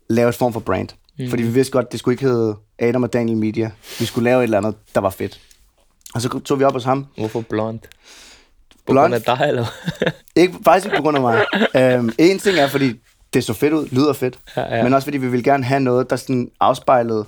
lave 0.10 0.30
et 0.30 0.36
form 0.36 0.54
for 0.54 0.60
brand. 0.60 0.90
Mm. 1.20 1.30
Fordi 1.30 1.44
vi 1.44 1.50
vidste 1.52 1.72
godt, 1.72 1.92
det 1.92 2.00
skulle 2.00 2.14
ikke 2.14 2.24
hedde 2.26 2.56
Adam 2.80 3.04
og 3.04 3.14
Daniel 3.14 3.38
Media. 3.38 3.72
Vi 4.00 4.06
skulle 4.06 4.24
lave 4.24 4.40
et 4.40 4.44
eller 4.44 4.58
andet, 4.58 4.76
der 4.96 5.02
var 5.02 5.10
fedt. 5.10 5.40
Og 6.16 6.22
så 6.22 6.40
tog 6.40 6.60
vi 6.60 6.64
op 6.64 6.74
hos 6.74 6.84
ham. 6.84 7.06
Hvorfor 7.18 7.42
blond? 7.42 7.80
På 7.80 7.88
Blond? 8.94 9.00
grund 9.00 9.14
af 9.14 9.22
dig, 9.38 9.46
eller? 9.48 9.66
Ikke, 10.42 10.54
faktisk 10.64 10.86
ikke 10.86 10.98
på 10.98 11.04
grund 11.04 11.18
af 11.18 11.22
mig. 11.22 11.46
øhm, 11.76 12.12
en 12.18 12.40
ting 12.40 12.58
er, 12.58 12.68
fordi 12.68 13.00
det 13.34 13.44
så 13.44 13.54
fedt 13.54 13.74
ud, 13.74 13.88
lyder 13.92 14.14
fedt. 14.14 14.40
Ja, 14.58 14.76
ja. 14.78 14.84
Men 14.84 14.94
også 14.94 15.06
fordi 15.06 15.18
vi 15.18 15.28
ville 15.28 15.44
gerne 15.44 15.64
have 15.64 15.80
noget, 15.80 16.10
der 16.10 16.16
sådan 16.16 16.52
afspejlede 16.60 17.26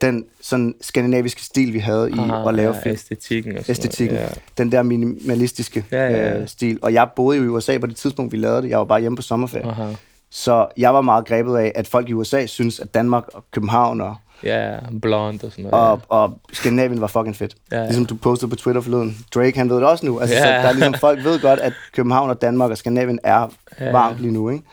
den 0.00 0.24
sådan 0.40 0.74
skandinaviske 0.80 1.42
stil, 1.42 1.72
vi 1.72 1.78
havde 1.78 2.10
i 2.10 2.18
Aha, 2.18 2.48
at 2.48 2.54
lave 2.54 2.74
ja, 2.74 2.80
film. 2.82 2.92
æstetikken 2.94 3.58
og 3.58 3.64
Æstetikken. 3.68 4.16
Noget. 4.16 4.38
Den 4.58 4.72
der 4.72 4.82
minimalistiske 4.82 5.84
Ja, 5.92 6.08
ja, 6.10 6.16
ja. 6.28 6.38
Øh, 6.38 6.48
stil. 6.48 6.78
Og 6.82 6.92
jeg 6.92 7.08
boede 7.16 7.38
i 7.38 7.40
USA 7.40 7.78
på 7.78 7.86
det 7.86 7.96
tidspunkt, 7.96 8.32
vi 8.32 8.36
lavede 8.36 8.62
det. 8.62 8.68
Jeg 8.68 8.78
var 8.78 8.84
bare 8.84 9.00
hjemme 9.00 9.16
på 9.16 9.22
sommerferie. 9.22 9.66
Ja. 9.66 9.72
Aha. 9.72 9.92
Så 10.30 10.66
jeg 10.76 10.94
var 10.94 11.00
meget 11.00 11.26
grebet 11.26 11.56
af, 11.56 11.72
at 11.74 11.86
folk 11.88 12.08
i 12.08 12.12
USA 12.12 12.46
synes, 12.46 12.80
at 12.80 12.94
Danmark 12.94 13.24
og 13.34 13.44
København 13.52 14.00
og, 14.00 14.16
Ja, 14.44 14.76
blond 15.02 15.44
og 15.44 15.50
sådan 15.50 15.64
noget. 15.64 15.90
og, 15.90 16.00
og 16.08 16.38
Skandinavien 16.52 17.00
var 17.00 17.06
fucking 17.06 17.36
fedt. 17.36 17.54
Ja, 17.72 17.76
ja. 17.78 17.84
Ligesom 17.84 18.06
du 18.06 18.14
postede 18.16 18.50
på 18.50 18.56
Twitter 18.56 18.80
forleden. 18.82 19.18
Drake, 19.34 19.58
han 19.58 19.68
ved 19.70 19.76
det 19.76 19.84
også 19.84 20.06
nu. 20.06 20.20
Altså, 20.20 20.36
Ja. 20.36 20.42
så 20.42 20.46
der 20.48 20.52
er 20.68 20.72
ligesom, 20.72 20.94
folk 20.94 21.24
ved 21.24 21.40
godt, 21.40 21.60
at 21.60 21.72
København 21.94 22.30
og 22.30 22.42
Danmark 22.42 22.70
og 22.70 22.78
Skandinavien 22.78 23.18
er 23.24 23.48
Ja. 23.80 23.90
varmt 23.92 24.18
lige 24.20 24.32
nu, 24.32 24.50
ikke? 24.50 24.64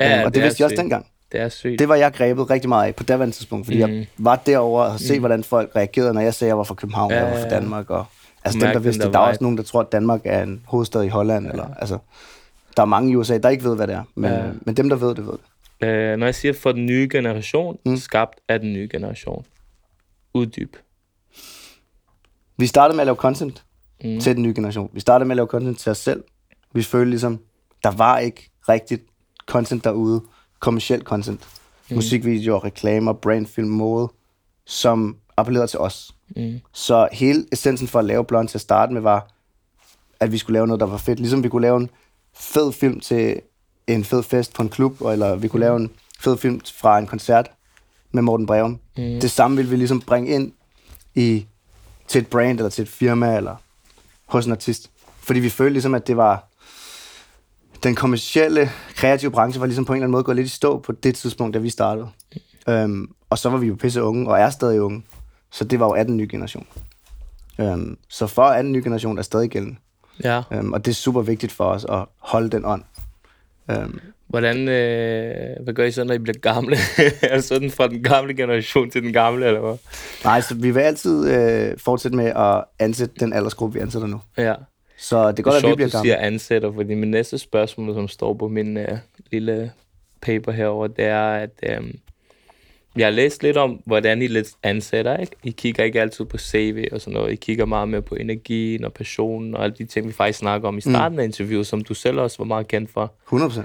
Ja, 0.00 0.14
Øhm, 0.16 0.18
og 0.20 0.24
det, 0.26 0.34
det 0.34 0.42
vidste 0.42 0.60
jeg 0.60 0.64
også 0.66 0.76
dengang. 0.82 1.06
Det 1.32 1.40
er 1.40 1.48
sygt. 1.48 1.78
Det 1.78 1.88
var 1.88 1.94
jeg 1.94 2.12
grebet 2.12 2.50
rigtig 2.50 2.68
meget 2.68 2.86
af 2.86 2.94
på 2.96 3.02
daværende 3.04 3.36
tidspunkt, 3.36 3.66
fordi 3.66 3.84
mm. 3.84 3.90
Jeg 3.92 4.06
var 4.18 4.36
derovre 4.36 4.84
og 4.84 4.90
havde 4.90 5.06
set, 5.06 5.18
hvordan 5.18 5.44
folk 5.44 5.70
reagerede, 5.76 6.14
når 6.14 6.20
jeg 6.20 6.34
sagde, 6.34 6.48
at 6.48 6.50
jeg 6.50 6.58
var 6.58 6.64
fra 6.64 6.74
København, 6.74 7.12
og 7.12 7.18
Ja, 7.18 7.24
jeg 7.24 7.32
var 7.32 7.38
fra 7.40 7.46
ja, 7.48 7.54
ja. 7.54 7.60
Danmark. 7.60 7.90
Og, 7.90 8.04
altså 8.44 8.58
Mærke 8.58 8.66
dem, 8.74 8.82
der 8.82 8.88
vidste 8.88 9.02
der. 9.04 9.10
Der 9.12 9.18
er 9.18 9.22
også 9.22 9.44
nogen, 9.44 9.56
der 9.56 9.62
tror, 9.62 9.80
at 9.80 9.92
Danmark 9.92 10.20
er 10.24 10.42
en 10.42 10.62
hovedstad 10.66 11.02
i 11.02 11.08
Holland. 11.08 11.46
Eller, 11.46 11.74
altså, 11.74 11.98
der 12.76 12.82
er 12.82 12.86
mange 12.86 13.12
i 13.12 13.16
USA, 13.16 13.38
der 13.38 13.48
ikke 13.48 13.64
ved, 13.64 13.76
hvad 13.76 13.86
det 13.86 13.94
er. 13.94 14.02
Men, 14.14 14.30
Ja. 14.32 14.42
men 14.66 14.76
dem, 14.76 14.88
der 14.88 14.96
ved 14.96 15.14
det, 15.14 15.26
ved 15.26 15.32
det. 15.32 15.86
Øh, 15.88 16.16
når 16.16 16.26
jeg 16.26 16.34
siger 16.34 16.52
for 16.54 16.72
den 16.72 16.86
nye 16.86 17.08
generation, 17.12 17.78
Mm. 17.84 17.90
mm. 17.90 17.96
skabt 17.96 18.40
af 18.48 18.60
den 18.60 18.72
nye 18.72 18.88
generation. 18.92 19.44
Uddyb. 20.34 20.76
Vi 22.58 22.66
startede 22.66 22.96
med 22.96 23.00
at 23.02 23.06
lave 23.06 23.16
content 23.16 23.64
Mm. 24.04 24.10
mm. 24.10 24.20
til 24.20 24.34
den 24.34 24.42
nye 24.42 24.54
generation. 24.54 24.90
Vi 24.92 25.00
startede 25.00 25.28
med 25.28 25.32
at 25.34 25.36
lave 25.36 25.46
content 25.46 25.78
til 25.78 25.90
os 25.90 25.98
selv. 25.98 26.24
Vi 26.74 26.82
følte 26.82 27.10
ligesom, 27.10 27.38
der 27.84 27.90
var 27.90 28.18
ikke 28.18 28.50
rigtigt 28.68 29.02
content 29.46 29.84
derude. 29.84 30.22
Kommersiel 30.62 31.02
content. 31.02 31.40
Mm. 31.88 31.96
Musikvideoer, 31.96 32.64
reklamer, 32.64 33.12
brandfilm, 33.12 33.68
mode, 33.68 34.08
som 34.66 35.16
appellerede 35.36 35.66
til 35.66 35.78
os. 35.78 36.14
Mm. 36.36 36.60
Så 36.72 37.08
hele 37.12 37.46
essensen 37.52 37.88
for 37.88 37.98
at 37.98 38.04
lave 38.04 38.24
Blond 38.24 38.48
til 38.48 38.56
at 38.56 38.62
starte 38.62 38.92
med 38.92 39.00
var, 39.00 39.28
at 40.20 40.32
vi 40.32 40.38
skulle 40.38 40.54
lave 40.54 40.66
noget, 40.66 40.80
der 40.80 40.86
var 40.86 40.96
fedt. 40.96 41.18
Ligesom 41.18 41.42
vi 41.42 41.48
kunne 41.48 41.62
lave 41.62 41.76
en 41.76 41.90
fed 42.34 42.72
film 42.72 43.00
til 43.00 43.40
en 43.86 44.04
fed 44.04 44.22
fest 44.22 44.54
på 44.54 44.62
en 44.62 44.68
klub, 44.68 45.00
eller 45.00 45.36
vi 45.36 45.48
kunne 45.48 45.60
lave 45.60 45.76
en 45.76 45.90
fed 46.20 46.36
film 46.36 46.60
fra 46.74 46.98
en 46.98 47.06
koncert 47.06 47.50
med 48.12 48.22
Morten 48.22 48.46
Breum. 48.46 48.70
Mm. 48.70 49.20
Det 49.20 49.30
samme 49.30 49.56
ville 49.56 49.70
vi 49.70 49.76
ligesom 49.76 50.00
bringe 50.00 50.30
ind 50.30 50.52
i, 51.14 51.46
til 52.08 52.20
et 52.20 52.26
brand, 52.26 52.58
eller 52.58 52.70
til 52.70 52.82
et 52.82 52.88
firma, 52.88 53.36
eller 53.36 53.56
hos 54.26 54.46
en 54.46 54.52
artist. 54.52 54.90
Fordi 55.20 55.40
vi 55.40 55.50
følte 55.50 55.72
ligesom, 55.72 55.94
at 55.94 56.06
det 56.06 56.16
var 56.16 56.48
den 57.82 57.94
kommercielle, 57.94 58.70
kreative 58.94 59.30
branche 59.30 59.60
var 59.60 59.66
ligesom 59.66 59.84
på 59.84 59.92
en 59.92 59.96
eller 59.96 60.04
anden 60.04 60.12
måde 60.12 60.24
gået 60.24 60.36
lidt 60.36 60.46
i 60.46 60.50
stå 60.50 60.78
på 60.78 60.92
det 60.92 61.14
tidspunkt, 61.14 61.54
da 61.54 61.58
vi 61.58 61.70
startede. 61.70 62.08
Um, 62.66 63.14
og 63.30 63.38
så 63.38 63.50
var 63.50 63.58
vi 63.58 63.66
jo 63.66 63.74
pisse 63.74 64.02
unge, 64.02 64.28
og 64.28 64.40
er 64.40 64.50
stadig 64.50 64.80
unge. 64.80 65.02
Så 65.52 65.64
det 65.64 65.80
var 65.80 65.86
jo 65.86 65.94
af 65.94 66.04
den 66.04 66.16
nye 66.16 66.28
generation. 66.30 66.66
Um, 67.58 67.98
så 68.08 68.26
for 68.26 68.42
at 68.42 68.64
den 68.64 68.72
nye 68.72 68.82
generation 68.82 69.18
er 69.18 69.22
stadig 69.22 69.50
gældende. 69.50 69.76
Ja. 70.24 70.42
Um, 70.58 70.72
og 70.72 70.84
det 70.84 70.90
er 70.90 70.94
super 70.94 71.22
vigtigt 71.22 71.52
for 71.52 71.64
os 71.64 71.84
at 71.84 72.04
holde 72.18 72.50
den 72.50 72.64
ånd. 72.64 72.82
Um, 73.68 74.00
Hvordan, 74.28 74.68
øh, 74.68 75.64
hvad 75.64 75.74
gør 75.74 75.84
I 75.84 75.90
så, 75.90 76.04
når 76.04 76.14
I 76.14 76.18
bliver 76.18 76.38
gamle? 76.38 76.76
er 77.22 77.34
det 77.34 77.44
sådan 77.44 77.70
fra 77.70 77.88
den 77.88 78.02
gamle 78.02 78.34
generation 78.34 78.90
til 78.90 79.02
den 79.02 79.12
gamle, 79.12 79.46
eller 79.46 79.60
hvad? 79.60 79.76
nej, 80.24 80.40
så 80.40 80.54
vi 80.54 80.70
vil 80.70 80.80
altid 80.80 81.30
øh, 81.30 81.78
fortsætte 81.78 82.16
med 82.16 82.26
at 82.26 82.64
ansætte 82.78 83.14
den 83.20 83.32
aldersgruppe, 83.32 83.74
vi 83.74 83.80
ansætter 83.80 84.08
nu. 84.08 84.20
Ja. 84.36 84.54
Så 84.98 85.28
det 85.28 85.36
Det 85.36 85.38
er 85.38 85.50
godt, 85.50 85.64
er 85.64 85.68
at 85.68 85.70
vi 85.70 85.74
bliver 85.74 85.90
gamle. 85.90 86.04
siger 86.04 86.16
ansætter, 86.16 86.72
fordi 86.72 86.94
min 86.94 87.10
næste 87.10 87.38
spørgsmål, 87.38 87.94
som 87.94 88.08
står 88.08 88.34
på 88.34 88.48
min 88.48 88.76
øh, 88.76 88.98
lille 89.32 89.72
paper 90.22 90.52
herover, 90.52 90.86
det 90.86 91.04
er, 91.04 91.32
at 91.32 91.50
øh, 91.62 91.94
jeg 92.96 93.06
har 93.06 93.10
læst 93.10 93.42
lidt 93.42 93.56
om, 93.56 93.80
hvordan 93.86 94.22
I 94.22 94.26
lidt 94.26 94.48
ansætter, 94.62 95.16
ikke? 95.16 95.36
I 95.42 95.50
kigger 95.50 95.84
ikke 95.84 96.00
altid 96.00 96.24
på 96.24 96.38
CV 96.38 96.88
og 96.92 97.00
sådan 97.00 97.12
noget. 97.12 97.32
I 97.32 97.36
kigger 97.36 97.64
meget 97.64 97.88
mere 97.88 98.02
på 98.02 98.14
energien 98.14 98.84
og 98.84 98.92
passionen 98.92 99.54
og 99.54 99.64
alle 99.64 99.76
de 99.78 99.84
ting, 99.84 100.06
vi 100.08 100.12
faktisk 100.12 100.38
snakker 100.38 100.68
om 100.68 100.78
i 100.78 100.80
starten 100.80 101.16
mm. 101.16 101.20
af 101.20 101.24
interviewet, 101.24 101.66
som 101.66 101.84
du 101.84 101.94
selv 101.94 102.20
også 102.20 102.38
var 102.38 102.44
meget 102.44 102.68
kendt 102.68 102.90
for. 102.90 103.12
100%. 103.32 103.60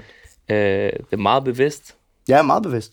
Øh, 0.54 0.92
det 0.92 1.02
er 1.12 1.16
meget 1.16 1.44
bevidst. 1.44 1.94
Jeg 2.28 2.38
er 2.38 2.42
meget 2.42 2.62
bevidst. 2.62 2.92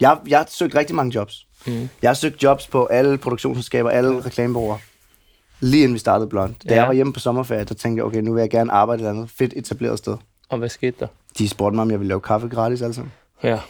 Jeg, 0.00 0.18
jeg 0.28 0.38
har 0.38 0.48
søgt 0.50 0.74
rigtig 0.74 0.96
mange 0.96 1.14
jobs. 1.14 1.46
Mm. 1.66 1.88
Jeg 2.02 2.10
har 2.10 2.14
søgt 2.14 2.42
jobs 2.42 2.66
på 2.66 2.86
alle 2.86 3.18
produktionsselskaber, 3.18 3.90
alle 3.90 4.20
reklamebureauer. 4.20 4.78
Lige 5.62 5.82
inden 5.82 5.94
vi 5.94 5.98
startede 5.98 6.28
Blond. 6.28 6.54
Da 6.68 6.74
Ja. 6.74 6.80
jeg 6.80 6.86
var 6.88 6.92
hjemme 6.94 7.12
på 7.12 7.20
sommerferie, 7.20 7.64
der 7.64 7.74
tænkte 7.74 8.00
jeg, 8.00 8.04
okay, 8.06 8.20
nu 8.20 8.32
vil 8.32 8.40
jeg 8.40 8.50
gerne 8.50 8.72
arbejde 8.72 9.02
et 9.02 9.08
eller 9.08 9.18
andet 9.20 9.30
fedt 9.30 9.52
etableret 9.56 9.98
sted. 9.98 10.16
Og 10.48 10.58
hvad 10.58 10.68
skete 10.68 10.96
der? 11.00 11.06
De 11.38 11.48
spurgte 11.48 11.74
mig, 11.74 11.82
om 11.82 11.90
jeg 11.90 11.98
ville 12.00 12.08
lave 12.08 12.20
kaffe 12.20 12.48
gratis 12.48 12.78
sammen. 12.78 13.12
Ja. 13.42 13.60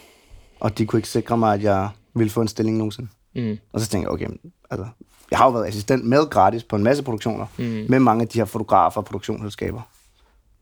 Og 0.59 0.77
de 0.77 0.85
kunne 0.85 0.99
ikke 0.99 1.09
sikre 1.09 1.37
mig, 1.37 1.53
at 1.53 1.63
jeg 1.63 1.89
ville 2.15 2.29
få 2.31 2.41
en 2.41 2.47
stilling 2.47 2.77
nogensinde. 2.77 3.09
Mm. 3.35 3.57
Og 3.73 3.79
så 3.81 3.87
tænkte 3.87 4.05
jeg, 4.07 4.13
okay, 4.13 4.27
altså, 4.71 4.87
jeg 5.31 5.39
har 5.39 5.45
jo 5.45 5.51
været 5.51 5.67
assistent 5.67 6.05
med 6.05 6.29
gratis 6.29 6.63
på 6.63 6.75
en 6.75 6.83
masse 6.83 7.03
produktioner, 7.03 7.45
mm. 7.57 7.85
med 7.89 7.99
mange 7.99 8.21
af 8.21 8.27
de 8.27 8.39
her 8.39 8.45
fotografer 8.45 9.01
og 9.01 9.05
produktionsselskaber. 9.05 9.81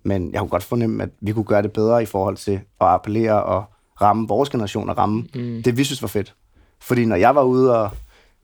Men 0.03 0.31
jeg 0.33 0.39
kunne 0.39 0.49
godt 0.49 0.63
fornemme, 0.63 1.03
at 1.03 1.09
vi 1.21 1.33
kunne 1.33 1.45
gøre 1.45 1.61
det 1.61 1.71
bedre 1.71 2.03
i 2.03 2.05
forhold 2.05 2.37
til 2.37 2.51
at 2.81 2.87
appellere 2.87 3.43
og 3.43 3.63
ramme 4.01 4.27
vores 4.27 4.49
generation 4.49 4.89
og 4.89 4.97
ramme 4.97 5.25
mm. 5.35 5.63
det, 5.63 5.77
vi 5.77 5.83
synes 5.83 6.01
var 6.01 6.07
fedt. 6.07 6.35
Fordi 6.81 7.05
når 7.05 7.15
jeg 7.15 7.35
var 7.35 7.43
ude 7.43 7.77
og 7.83 7.89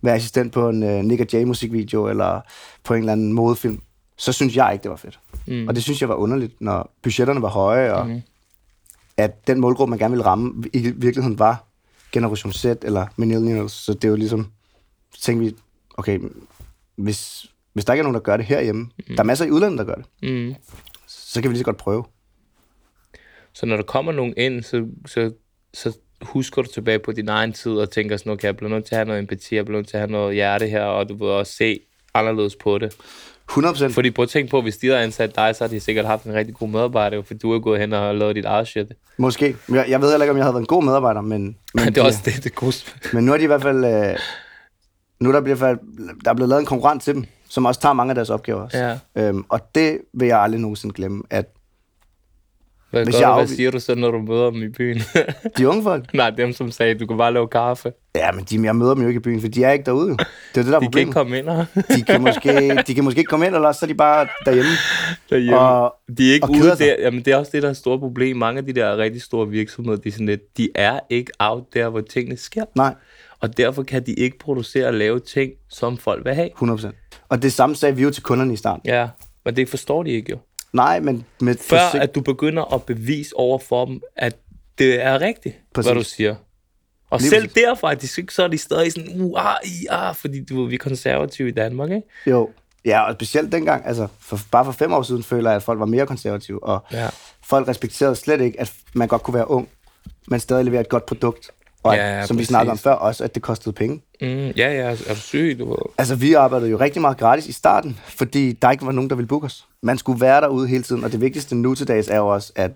være 0.02 0.16
assistent 0.16 0.54
på 0.54 0.70
en 0.70 0.84
uh, 0.84 1.06
Nick 1.06 1.34
Jay 1.34 1.44
musikvideo 1.44 2.08
eller 2.08 2.42
på 2.84 2.94
en 2.94 3.00
eller 3.00 3.12
anden 3.12 3.34
modefilm, 3.34 3.82
så 4.18 4.32
synes 4.32 4.56
jeg 4.56 4.70
ikke, 4.74 4.84
det 4.84 4.92
var 4.92 4.98
fedt. 4.98 5.20
Mm. 5.48 5.68
Og 5.68 5.76
det 5.76 5.84
synes 5.84 6.02
jeg 6.02 6.10
var 6.10 6.16
underligt, 6.16 6.62
når 6.62 6.94
budgetterne 7.02 7.42
var 7.42 7.50
høje, 7.50 7.94
og 7.94 8.08
mm. 8.08 8.22
at 9.18 9.48
den 9.48 9.60
målgruppe, 9.60 9.90
man 9.90 10.00
gerne 10.00 10.12
ville 10.12 10.26
ramme, 10.26 10.64
i 10.74 10.80
virkeligheden 10.80 11.40
var 11.40 11.64
Generation 12.12 12.54
Z 12.54 12.66
eller 12.66 13.08
Millennials. 13.16 13.72
Så 13.72 13.94
det 13.94 14.04
er 14.04 14.10
jo 14.10 14.16
ligesom, 14.16 14.52
så 15.16 15.22
tænkte 15.22 15.46
vi, 15.46 15.56
okay, 15.98 16.20
hvis, 16.96 17.46
hvis 17.74 17.86
der 17.86 17.94
ikke 17.94 18.02
er 18.02 18.04
nogen, 18.04 18.14
der 18.16 18.22
gør 18.22 18.38
det 18.38 18.46
herhjemme, 18.46 18.82
mm. 18.82 19.16
der 19.16 19.20
er 19.20 19.24
masser 19.24 19.46
i 19.46 19.52
udlandet, 19.52 19.78
der 19.80 19.86
gør 19.86 19.96
det, 19.96 20.06
Mm. 20.22 20.56
så 21.08 21.42
kan 21.42 21.50
vi 21.50 21.54
lige 21.54 21.60
så 21.60 21.66
godt 21.66 21.78
prøve. 21.78 22.04
Så 23.54 23.66
når 23.66 23.76
der 23.76 23.84
kommer 23.84 24.12
nogen 24.12 24.34
ind, 24.38 24.64
så, 24.64 24.88
så, 25.06 25.34
så 25.74 25.98
husker 26.22 26.62
du 26.62 26.68
tilbage 26.74 27.00
på 27.00 27.12
din 27.12 27.30
egen 27.30 27.54
tid 27.54 27.72
og 27.72 27.90
tænker 27.92 28.18
sådan, 28.18 28.32
okay, 28.32 28.46
jeg 28.46 28.58
bliver 28.58 28.70
nødt 28.70 28.86
til 28.86 28.96
at 28.96 28.98
have 28.98 29.08
noget 29.08 29.20
empati, 29.20 29.56
jeg 29.56 29.66
bliver 29.66 29.80
nødt 29.80 29.88
til 29.88 29.98
at 29.98 30.02
have 30.02 30.12
noget 30.12 30.36
hjerte 30.36 30.68
her, 30.68 30.84
og 30.84 31.10
du 31.10 31.14
vil 31.16 31.28
også 31.28 31.54
se 31.54 31.80
anderledes 32.14 32.56
på 32.56 32.78
det. 32.78 32.94
100% 33.52 33.88
Fordi 33.88 34.12
prøv 34.12 34.24
at 34.24 34.30
tænke 34.30 34.52
på, 34.52 34.62
hvis 34.62 34.78
de 34.78 34.88
havde 34.88 35.00
ansat 35.00 35.36
dig, 35.36 35.56
så 35.56 35.64
har 35.64 35.70
de 35.70 35.80
sikkert 35.80 36.06
haft 36.06 36.24
en 36.24 36.34
rigtig 36.34 36.56
god 36.56 36.70
medarbejder, 36.70 37.22
for 37.22 37.34
du 37.34 37.52
er 37.52 37.60
gået 37.60 37.80
hen 37.80 37.94
og 37.94 38.00
har 38.00 38.14
lavet 38.14 38.36
dit 38.36 38.46
eget 38.46 38.68
shit. 38.68 38.88
Måske. 39.18 39.56
Jeg, 39.70 39.86
jeg 39.90 40.02
ved 40.02 40.10
heller 40.10 40.24
ikke, 40.24 40.32
om 40.32 40.38
jeg 40.38 40.46
havde 40.46 40.54
været 40.54 40.62
en 40.62 40.68
god 40.68 40.84
medarbejder, 40.84 41.22
men, 41.22 41.42
men, 41.74 41.86
det 41.86 41.98
er 41.98 42.04
også 42.04 42.22
det, 42.26 42.36
det 42.36 42.46
er 42.46 42.56
gode 42.56 42.76
men 43.14 43.26
nu 43.26 43.34
er 43.34 43.38
de 43.38 43.44
i 43.44 43.48
hvert 43.48 43.62
fald... 43.62 43.86
Øh, 43.86 44.18
nu 45.20 45.30
er 45.30 45.34
der, 45.34 45.42
bliver, 45.42 45.58
der 46.24 46.30
er 46.32 46.34
blevet 46.34 46.50
lavet 46.50 46.60
en 46.60 46.66
konkurrent 46.66 47.04
til 47.04 47.16
dem, 47.16 47.26
som 47.50 47.66
også 47.66 47.82
tager 47.82 47.94
mange 47.94 48.12
af 48.12 48.16
deres 48.16 48.30
opgaver. 48.30 48.62
Også. 48.62 48.78
Ja. 48.78 48.98
Øhm, 49.16 49.46
og 49.50 49.60
det 49.76 50.00
vil 50.14 50.28
jeg 50.28 50.40
aldrig 50.40 50.62
nogensinde 50.62 50.94
glemme, 50.94 51.24
at 51.30 51.46
Hvad, 52.92 53.04
Hvis 53.04 53.16
gør 53.16 53.20
jeg 53.20 53.30
du, 53.30 53.36
hvad 53.36 53.48
siger 53.48 53.72
du 53.72 53.80
så, 53.80 53.96
når 53.96 54.12
du 54.12 54.18
møder 54.22 54.50
dem 54.52 54.64
i 54.64 54.70
byen? 54.70 55.02
de 55.58 55.68
unge 55.70 55.84
folk, 55.84 56.14
Nej, 56.14 56.30
dem 56.30 56.54
som 56.54 56.72
sagde, 56.72 56.96
du 56.96 57.06
kan 57.08 57.18
bare 57.18 57.34
lave 57.34 57.48
kaffe. 57.48 57.92
ja, 58.16 58.32
men 58.32 58.44
de, 58.44 58.64
jeg 58.64 58.76
møder 58.76 58.94
dem 58.94 59.02
jo 59.04 59.08
ikke 59.08 59.18
i 59.18 59.22
byen, 59.22 59.42
for 59.42 59.48
de 59.48 59.64
er 59.64 59.72
ikke 59.72 59.86
derude. 59.86 60.10
Det 60.10 60.20
er 60.20 60.26
det, 60.54 60.66
der 60.66 60.76
er 60.76 60.80
De 60.80 60.92
kan 60.92 61.00
ikke 61.00 61.12
problemet. 61.12 61.14
komme 61.14 61.38
ind 61.38 61.50
her. 61.50 61.96
De 61.96 62.02
kan, 62.02 62.22
måske, 62.22 62.78
de 62.88 62.94
kan 62.96 63.04
måske 63.04 63.20
ikke 63.20 63.30
komme 63.30 63.46
ind, 63.48 63.56
eller 63.56 63.72
så 63.72 63.86
er 63.86 63.88
de 63.88 63.94
bare 63.96 64.28
derhjemme. 64.46 64.70
derhjemme. 65.30 65.60
Og- 65.60 65.96
de 66.18 66.30
er 66.30 66.34
ikke 66.34 66.44
og 66.46 66.52
ude 66.52 66.76
der. 66.80 66.96
Jamen, 67.00 67.20
det 67.26 67.34
er 67.34 67.38
også 67.38 67.52
det, 67.54 67.62
der 67.62 67.68
er 67.68 67.72
et 67.72 67.78
stort 67.78 68.00
problem. 68.00 68.38
Mange 68.38 68.58
af 68.58 68.66
de 68.66 68.74
der 68.74 68.98
rigtig 68.98 69.22
store 69.22 69.48
virksomheder, 69.50 69.98
de, 69.98 70.08
er 70.10 70.12
sådan 70.12 70.26
lidt, 70.26 70.58
de 70.58 70.70
er 70.76 71.00
ikke 71.10 71.32
out 71.40 71.64
der, 71.74 71.90
hvor 71.90 72.02
tingene 72.02 72.38
sker. 72.38 72.64
Nej, 72.76 72.94
Og 73.40 73.58
derfor 73.58 73.84
kan 73.84 74.06
de 74.06 74.14
ikke 74.14 74.40
producere 74.40 74.88
og 74.88 74.94
lave 74.94 75.20
ting, 75.20 75.52
som 75.70 75.98
folk 75.98 76.26
vil 76.26 76.34
have. 76.34 76.50
100%. 76.62 76.88
Og 77.30 77.42
det 77.42 77.54
samme 77.54 77.76
sagde 77.76 77.96
vi 77.96 78.04
jo 78.04 78.12
til 78.12 78.24
kunderne 78.24 78.54
i 78.54 78.56
starten. 78.56 78.82
Ja, 78.86 79.08
men 79.46 79.56
det 79.56 79.70
forstår 79.70 80.04
de 80.04 80.10
ikke 80.10 80.32
jo. 80.32 80.38
Nej, 80.74 81.00
men 81.00 81.26
med 81.42 81.56
Før 81.56 81.90
fysik- 81.90 82.02
at 82.02 82.16
du 82.16 82.22
begynder 82.22 82.74
at 82.74 82.84
bevise 82.84 83.36
over 83.36 83.60
for 83.60 83.86
dem, 83.86 84.02
at 84.16 84.36
det 84.78 85.02
er 85.04 85.22
rigtigt, 85.22 85.56
Præcis. 85.74 85.88
hvad 85.92 85.96
du 85.96 86.04
siger. 86.04 86.36
Og 87.10 87.20
Lige 87.20 87.30
selv 87.30 87.48
præcis. 87.48 87.64
der 87.64 87.76
faktisk, 87.76 88.20
ikke, 88.20 88.34
så 88.34 88.44
er 88.44 88.48
de 88.48 88.58
stadig 88.58 88.92
sådan, 88.92 89.22
uh, 89.22 89.46
ah, 89.52 89.58
i, 89.66 89.86
ah, 89.90 90.16
fordi 90.16 90.44
du 90.46 90.66
vi 90.66 90.74
er 90.74 90.78
konservative 90.80 91.48
i 91.48 91.52
Danmark, 91.52 91.90
ikke? 91.92 92.08
Jo, 92.28 92.50
ja, 92.86 93.02
og 93.02 93.14
specielt 93.14 93.52
dengang, 93.52 93.86
altså 93.86 94.08
for, 94.20 94.40
bare 94.52 94.66
for 94.66 94.72
fem 94.72 94.94
år 94.94 95.02
siden, 95.02 95.24
føler 95.24 95.50
jeg, 95.50 95.56
at 95.56 95.64
folk 95.64 95.80
var 95.80 95.86
mere 95.86 96.06
konservative, 96.06 96.64
og 96.64 96.86
Ja. 96.92 97.10
folk 97.44 97.68
respekterede 97.68 98.16
slet 98.16 98.42
ikke, 98.42 98.60
at 98.60 98.74
man 98.94 99.08
godt 99.08 99.24
kunne 99.24 99.34
være 99.34 99.50
ung, 99.50 99.70
men 100.28 100.40
stadig 100.40 100.66
levere 100.66 100.82
et 100.82 100.90
godt 100.90 101.06
produkt. 101.06 101.52
Og 101.84 101.94
at, 101.94 102.00
Ja, 102.00 102.20
ja, 102.20 102.26
som 102.26 102.38
vi 102.38 102.40
præcis. 102.40 102.48
snakkede 102.48 102.72
om 102.72 102.78
før, 102.78 102.92
også 102.92 103.24
at 103.24 103.36
det 103.36 103.44
kostede 103.44 103.74
penge. 103.76 103.96
Mm, 104.22 104.28
ja, 104.28 104.52
ja, 104.52 104.96
er 105.08 105.14
du 105.14 105.20
syg, 105.20 105.56
du. 105.60 105.78
Altså, 105.98 106.16
vi 106.16 106.34
arbejdede 106.34 106.70
jo 106.70 106.80
rigtig 106.80 107.02
meget 107.02 107.18
gratis 107.18 107.48
i 107.48 107.52
starten, 107.52 108.00
fordi 108.06 108.52
der 108.54 108.72
ikke 108.72 108.86
var 108.86 108.92
nogen, 108.92 109.10
der 109.10 109.16
ville 109.16 109.28
booke 109.28 109.46
os. 109.46 109.66
Man 109.84 109.98
skulle 109.98 110.22
være 110.22 110.42
derude 110.42 110.68
hele 110.68 110.84
tiden, 110.84 111.04
og 111.04 111.12
det 111.12 111.22
vigtigste 111.22 111.56
nu 111.56 111.76
til 111.76 111.88
dags 111.88 112.08
er 112.08 112.18
jo 112.18 112.28
også, 112.28 112.52
at 112.56 112.72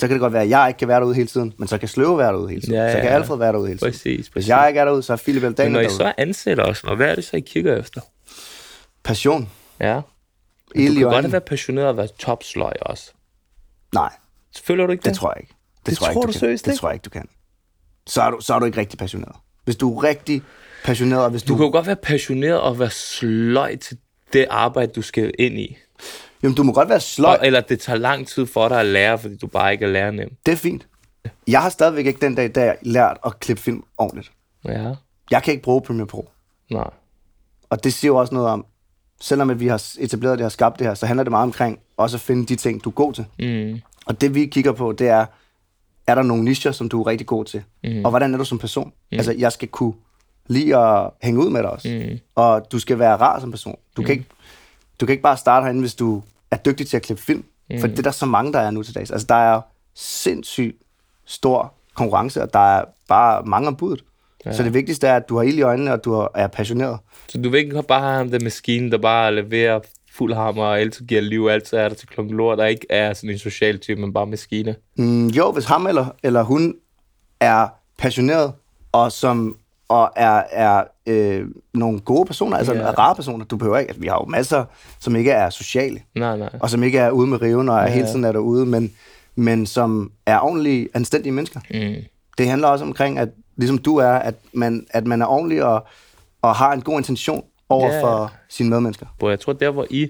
så 0.00 0.06
kan 0.06 0.10
det 0.14 0.20
godt 0.20 0.32
være, 0.32 0.42
at 0.42 0.48
jeg 0.48 0.68
ikke 0.68 0.78
kan 0.78 0.88
være 0.88 1.00
derude 1.00 1.14
hele 1.14 1.28
tiden, 1.28 1.52
men 1.58 1.68
så 1.68 1.78
kan 1.78 1.88
Sløve 1.88 2.18
være 2.18 2.32
derude 2.32 2.48
hele 2.48 2.60
tiden. 2.60 2.74
Ja, 2.74 2.90
så 2.92 2.96
kan 2.96 3.04
ja, 3.04 3.10
ja. 3.10 3.14
Alfred 3.16 3.36
være 3.38 3.52
derude 3.52 3.66
hele 3.68 3.78
tiden. 3.78 3.92
Præcis, 3.92 4.16
Hvis 4.16 4.28
præcis. 4.30 4.48
jeg 4.48 4.68
ikke 4.68 4.80
er 4.80 4.84
derude, 4.84 5.02
så 5.02 5.12
er 5.12 5.16
Philip 5.16 5.42
Men 5.42 5.50
Eldaner 5.50 5.70
når 5.70 5.80
I 5.80 5.82
derude. 5.82 5.96
så 5.96 6.12
ansætter 6.18 6.64
os, 6.64 6.84
og 6.84 6.96
hvad 6.96 7.10
er 7.10 7.14
det 7.14 7.24
så, 7.24 7.36
I 7.36 7.40
kigger 7.40 7.76
efter? 7.76 8.00
Passion. 9.04 9.50
Ja. 9.80 10.00
Ild 10.74 10.94
Du 10.94 11.00
kan 11.10 11.22
godt 11.22 11.32
være 11.32 11.40
passioneret 11.40 11.88
og 11.88 11.96
være 11.96 12.08
topsløj 12.18 12.72
også. 12.80 13.12
Nej, 13.94 14.12
Føler 14.64 14.86
du 14.86 14.92
ikke 14.92 15.02
det? 15.02 15.08
det 15.10 15.16
tror 15.18 15.32
jeg 15.36 15.42
ikke. 15.42 15.54
Det 15.86 15.96
tror 15.96 16.06
jeg 16.06 16.12
ikke, 16.16 16.20
du 16.26 16.26
kan. 16.32 16.40
seriøst 16.40 16.64
Det 16.64 16.70
ikke? 16.72 16.78
tror 16.80 16.88
jeg 16.88 16.94
ikke, 16.94 17.04
du 17.04 17.10
kan. 17.10 17.28
Så 18.06 18.22
er 18.22 18.30
du, 18.30 18.36
så 18.40 18.54
er 18.54 18.58
du 18.58 18.64
ikke 18.66 18.80
rigtig 18.80 18.98
passioneret. 18.98 19.36
Hvis 19.64 19.76
du 19.76 19.98
er 19.98 20.02
rigtig 20.04 20.42
passioneret, 20.84 21.24
og 21.24 21.30
hvis 21.30 21.42
Du 21.42 21.52
du... 21.52 21.56
kan 21.56 21.66
jo 21.66 21.72
godt 21.72 21.86
være 21.86 21.96
passioneret 21.96 22.60
og 22.60 22.78
være 22.78 22.90
sløj 22.90 23.76
til 23.76 23.98
det 24.32 24.46
arbejde, 24.50 24.92
du 24.92 25.02
skal 25.02 25.32
ind 25.38 25.58
i. 25.58 25.76
Jamen, 26.42 26.56
du 26.56 26.62
må 26.62 26.72
godt 26.72 26.88
være 26.88 27.00
sløj. 27.00 27.38
Eller 27.42 27.60
det 27.60 27.80
tager 27.80 27.98
lang 27.98 28.26
tid 28.28 28.46
for 28.46 28.68
dig 28.68 28.80
at 28.80 28.86
lære, 28.86 29.18
fordi 29.18 29.36
du 29.36 29.46
bare 29.46 29.72
ikke 29.72 29.84
er 29.84 29.88
lærernem. 29.90 30.36
Det 30.46 30.52
er 30.52 30.56
fint. 30.56 30.86
Jeg 31.48 31.62
har 31.62 31.68
stadigvæk 31.68 32.06
ikke 32.06 32.20
den 32.20 32.34
dag, 32.34 32.54
da 32.54 32.64
jeg 32.64 32.76
lært 32.82 33.16
at 33.26 33.40
klippe 33.40 33.62
film 33.62 33.82
ordentligt. 33.98 34.32
Ja, 34.64 34.92
Jeg 35.30 35.42
kan 35.42 35.52
ikke 35.52 35.62
bruge 35.64 35.82
Premiere 35.82 36.06
Pro. 36.06 36.28
nej. 36.70 36.90
Og 37.70 37.84
det 37.84 37.92
siger 37.94 38.08
jo 38.12 38.16
også 38.16 38.34
noget 38.34 38.48
om, 38.48 38.66
selvom 39.20 39.50
at 39.50 39.60
vi 39.60 39.66
har 39.66 39.82
etableret 39.98 40.38
det 40.38 40.44
og 40.46 40.52
skabt 40.52 40.78
det 40.78 40.86
her, 40.86 40.94
så 40.94 41.06
handler 41.06 41.22
det 41.24 41.30
meget 41.30 41.42
omkring 41.42 41.78
også 41.96 42.16
at 42.16 42.20
finde 42.20 42.46
de 42.46 42.56
ting, 42.56 42.84
du 42.84 42.88
er 42.90 42.94
god 42.94 43.12
til. 43.12 43.24
Mm. 43.38 43.80
Og 44.06 44.20
det 44.20 44.34
vi 44.34 44.46
kigger 44.46 44.72
på, 44.72 44.92
det 44.92 45.08
er, 45.08 45.26
er 46.06 46.14
der 46.14 46.22
nogle 46.22 46.44
nicher, 46.44 46.72
som 46.72 46.88
du 46.88 47.02
er 47.02 47.06
rigtig 47.06 47.26
god 47.26 47.44
til? 47.44 47.62
Mm. 47.84 48.04
Og 48.04 48.10
hvordan 48.10 48.34
er 48.34 48.38
du 48.38 48.44
som 48.44 48.58
person? 48.58 48.92
Mm. 49.12 49.16
Altså, 49.18 49.34
jeg 49.38 49.52
skal 49.52 49.68
kunne 49.68 49.94
lide 50.48 50.76
at 50.76 51.10
hænge 51.22 51.40
ud 51.40 51.50
med 51.50 51.62
dig 51.62 51.70
også. 51.70 51.88
Mm. 51.88 52.18
Og 52.34 52.72
du 52.72 52.78
skal 52.78 52.98
være 52.98 53.16
rar 53.16 53.40
som 53.40 53.50
person. 53.50 53.78
Du, 53.96 54.02
mm. 54.02 54.06
kan 54.06 54.12
ikke, 54.12 54.26
du 55.00 55.06
kan 55.06 55.12
ikke 55.12 55.22
bare 55.22 55.36
starte 55.36 55.64
herinde, 55.64 55.80
hvis 55.80 55.94
du 55.94 56.22
er 56.50 56.56
dygtig 56.56 56.86
til 56.86 56.96
at 56.96 57.02
klippe 57.02 57.22
film. 57.22 57.44
Mm. 57.70 57.80
For 57.80 57.86
det 57.86 57.98
er 57.98 58.02
der 58.02 58.10
så 58.10 58.26
mange, 58.26 58.52
der 58.52 58.58
er 58.58 58.70
nu 58.70 58.82
til 58.82 58.94
dags. 58.94 59.10
Altså, 59.10 59.26
der 59.26 59.34
er 59.34 59.60
sindssygt 59.94 60.76
stor 61.24 61.74
konkurrence, 61.94 62.42
og 62.42 62.52
der 62.52 62.78
er 62.78 62.84
bare 63.08 63.42
mange 63.42 63.68
om 63.68 63.76
budet. 63.76 64.04
Ja. 64.46 64.52
Så 64.52 64.62
det 64.62 64.74
vigtigste 64.74 65.06
er, 65.06 65.16
at 65.16 65.28
du 65.28 65.36
har 65.36 65.42
ild 65.42 65.58
i 65.58 65.62
øjnene, 65.62 65.92
og 65.92 66.04
du 66.04 66.28
er 66.34 66.46
passioneret. 66.46 66.98
Så 67.28 67.38
du 67.38 67.48
vil 67.48 67.58
ikke 67.58 67.82
bare 67.82 68.00
have 68.00 68.14
ham 68.14 68.30
der 68.30 68.40
maskine, 68.40 68.90
der 68.90 68.98
bare 68.98 69.34
leverer 69.34 69.80
fuld 70.16 70.34
hammer 70.34 70.64
og 70.64 70.80
altid 70.80 71.06
giver 71.06 71.20
liv, 71.20 71.48
altid 71.50 71.76
er 71.78 71.88
der 71.88 71.96
til 71.96 72.08
klokken 72.08 72.36
lort, 72.36 72.58
der 72.58 72.64
ikke 72.66 72.86
er 72.90 73.14
sådan 73.14 73.30
en 73.30 73.38
social 73.38 73.78
type, 73.78 74.00
men 74.00 74.12
bare 74.12 74.26
maskine. 74.26 74.74
Mm, 74.98 75.26
jo, 75.26 75.52
hvis 75.52 75.64
ham 75.64 75.86
eller, 75.86 76.06
eller 76.22 76.42
hun 76.42 76.74
er 77.40 77.68
passioneret, 77.98 78.52
og 78.92 79.12
som 79.12 79.56
og 79.88 80.12
er, 80.16 80.42
er 80.50 80.84
øh, 81.06 81.46
nogle 81.74 82.00
gode 82.00 82.26
personer, 82.26 82.56
altså 82.56 82.74
yeah. 82.74 82.98
rare 82.98 83.14
personer. 83.14 83.44
Du 83.44 83.56
behøver 83.56 83.78
ikke, 83.78 83.88
altså, 83.88 84.00
vi 84.00 84.06
har 84.06 84.14
jo 84.14 84.24
masser, 84.30 84.64
som 85.00 85.16
ikke 85.16 85.30
er 85.30 85.50
sociale, 85.50 86.00
Nej, 86.14 86.36
nej. 86.36 86.48
og 86.60 86.70
som 86.70 86.82
ikke 86.82 86.98
er 86.98 87.10
ude 87.10 87.26
med 87.26 87.42
riven 87.42 87.68
og 87.68 87.76
er 87.76 87.82
Ja. 87.82 87.88
hele 87.92 88.06
tiden 88.06 88.24
er 88.24 88.32
derude, 88.32 88.66
men, 88.66 88.92
men 89.36 89.66
som 89.66 90.12
er 90.26 90.38
ordentlige, 90.38 90.88
anstændige 90.94 91.32
mennesker. 91.32 91.60
Mm. 91.70 92.04
Det 92.38 92.48
handler 92.48 92.68
også 92.68 92.84
omkring, 92.84 93.18
at 93.18 93.28
ligesom 93.56 93.78
du 93.78 93.96
er, 93.96 94.08
at 94.12 94.34
man, 94.52 94.86
at 94.90 95.06
man 95.06 95.22
er 95.22 95.26
ordentlig 95.26 95.64
og, 95.64 95.86
og 96.42 96.54
har 96.54 96.72
en 96.72 96.80
god 96.82 96.98
intention 96.98 97.44
over 97.68 97.94
Ja. 97.94 98.02
for 98.02 98.32
sine 98.48 98.70
medmennesker. 98.70 99.06
Hvor 99.18 99.30
jeg 99.30 99.40
tror, 99.40 99.52
der 99.52 99.70
hvor 99.70 99.86
I 99.90 100.08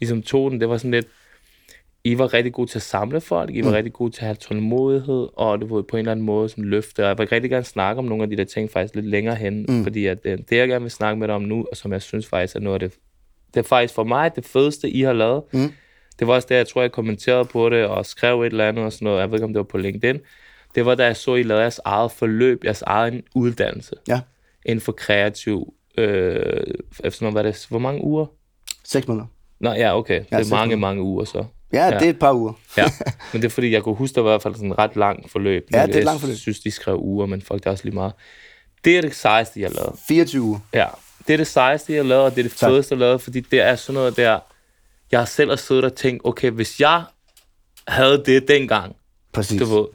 ligesom 0.00 0.22
tog 0.22 0.50
den, 0.50 0.60
det 0.60 0.68
var 0.68 0.76
sådan 0.76 0.90
lidt, 0.90 1.06
I 2.04 2.18
var 2.18 2.34
rigtig 2.34 2.52
gode 2.52 2.70
til 2.70 2.78
at 2.78 2.82
samle 2.82 3.20
folk, 3.20 3.50
I 3.54 3.62
var 3.64 3.68
mm. 3.68 3.74
rigtig 3.74 3.92
gode 3.92 4.10
til 4.12 4.20
at 4.20 4.26
have 4.26 4.34
tålmodighed, 4.34 5.28
og 5.36 5.58
det 5.60 5.70
var 5.70 5.82
på 5.82 5.96
en 5.96 5.98
eller 5.98 6.12
anden 6.12 6.26
måde 6.26 6.48
sådan 6.48 6.64
løfte, 6.64 7.02
og 7.02 7.08
jeg 7.08 7.18
vil 7.18 7.28
rigtig 7.28 7.50
gerne 7.50 7.64
snakke 7.64 7.98
om 7.98 8.04
nogle 8.04 8.22
af 8.22 8.30
de 8.30 8.36
der 8.36 8.44
ting 8.44 8.70
faktisk 8.70 8.94
lidt 8.94 9.06
længere 9.06 9.34
hen, 9.34 9.66
mm. 9.68 9.82
fordi 9.82 10.06
at, 10.06 10.18
øh, 10.24 10.38
det 10.50 10.56
jeg 10.56 10.68
gerne 10.68 10.82
vil 10.82 10.90
snakke 10.90 11.18
med 11.20 11.28
dig 11.28 11.34
om 11.36 11.42
nu, 11.42 11.66
og 11.70 11.76
som 11.76 11.92
jeg 11.92 12.02
synes 12.02 12.26
faktisk 12.26 12.56
er 12.56 12.60
noget 12.60 12.82
af 12.82 12.88
det, 12.90 12.98
det 13.54 13.60
er 13.60 13.68
faktisk 13.68 13.94
for 13.94 14.04
mig 14.04 14.36
det 14.36 14.44
fedeste, 14.44 14.90
I 14.90 15.02
har 15.02 15.12
lavet, 15.12 15.42
Mm. 15.52 15.72
det 16.18 16.26
var 16.26 16.34
også 16.34 16.46
det, 16.48 16.54
jeg 16.54 16.68
tror, 16.68 16.80
jeg 16.80 16.92
kommenterede 16.92 17.44
på 17.44 17.68
det, 17.68 17.84
og 17.86 18.06
skrev 18.06 18.42
et 18.42 18.46
eller 18.46 18.68
andet 18.68 18.84
og 18.84 18.92
sådan 18.92 19.04
noget, 19.06 19.20
jeg 19.20 19.30
ved 19.30 19.38
ikke, 19.38 19.44
om 19.44 19.52
det 19.52 19.58
var 19.58 19.64
på 19.64 19.78
LinkedIn, 19.78 20.20
det 20.74 20.86
var 20.86 20.94
da 20.94 21.04
jeg 21.04 21.16
så, 21.16 21.34
I 21.34 21.42
lavede 21.42 21.62
jeres 21.62 21.80
eget 21.84 22.12
forløb, 22.12 22.64
jeres 22.64 22.82
egen 22.82 23.22
uddannelse, 23.34 23.94
Ja, 24.08 24.20
inden 24.66 24.80
for 24.80 24.92
kreativ, 24.92 25.74
øh, 25.98 26.62
efter 27.04 27.30
hvad 27.30 27.44
det, 27.44 27.66
hvor 27.68 27.78
mange 27.78 28.04
uger? 28.04 28.26
seks 28.84 29.08
måneder. 29.08 29.26
Nå 29.60 29.72
ja, 29.72 29.98
okay. 29.98 30.24
Det 30.30 30.32
er 30.32 30.50
mange, 30.50 30.76
mange 30.76 31.02
uger 31.02 31.24
så. 31.24 31.44
Ja, 31.72 31.84
ja, 31.84 31.98
det 31.98 32.06
er 32.06 32.10
et 32.10 32.18
par 32.18 32.32
uger. 32.32 32.52
Ja, 32.76 32.84
men 33.32 33.42
det 33.42 33.48
er 33.48 33.50
fordi, 33.50 33.70
jeg 33.70 33.82
kunne 33.82 33.94
huske, 33.94 34.14
der 34.14 34.20
var 34.20 34.30
i 34.30 34.32
hvert 34.32 34.42
fald 34.42 34.54
sådan 34.54 34.72
et 34.72 34.78
ret 34.78 34.96
langt 34.96 35.30
forløb. 35.30 35.66
Ja, 35.72 35.76
det 35.76 35.84
er 35.84 35.88
et 35.88 35.94
jeg 35.96 36.04
langt 36.04 36.20
forløb. 36.20 36.36
synes, 36.36 36.60
de 36.60 36.70
skrev 36.70 36.98
uger, 37.00 37.26
men 37.26 37.42
folk, 37.42 37.60
det 37.62 37.66
er 37.66 37.70
også 37.70 37.84
lige 37.84 37.94
meget. 37.94 38.12
Det 38.84 38.96
er 38.96 39.00
det 39.00 39.14
sejeste, 39.14 39.60
jeg 39.60 39.70
lavet. 39.70 39.98
24 40.08 40.42
uger. 40.42 40.58
Ja, 40.74 40.86
det 41.26 41.32
er 41.32 41.36
det 41.36 41.46
sejeste, 41.46 41.94
jeg 41.94 42.04
lavet, 42.04 42.24
og 42.24 42.30
det 42.30 42.38
er 42.38 42.42
det 42.42 42.52
Tak. 42.56 42.70
fedeste, 42.70 42.92
jeg 42.92 42.98
lavet, 42.98 43.20
fordi 43.20 43.40
det 43.40 43.60
er 43.60 43.76
sådan 43.76 43.94
noget 43.94 44.16
der, 44.16 44.38
jeg 45.12 45.20
har 45.20 45.24
selv 45.24 45.50
har 45.50 45.56
siddet 45.56 45.84
og 45.84 45.94
tænkt, 45.94 46.20
okay, 46.24 46.50
hvis 46.50 46.80
jeg 46.80 47.04
havde 47.88 48.22
det 48.26 48.48
dengang, 48.48 48.96
Præcis. 49.32 49.60
du 49.60 49.64
ved, 49.64 49.86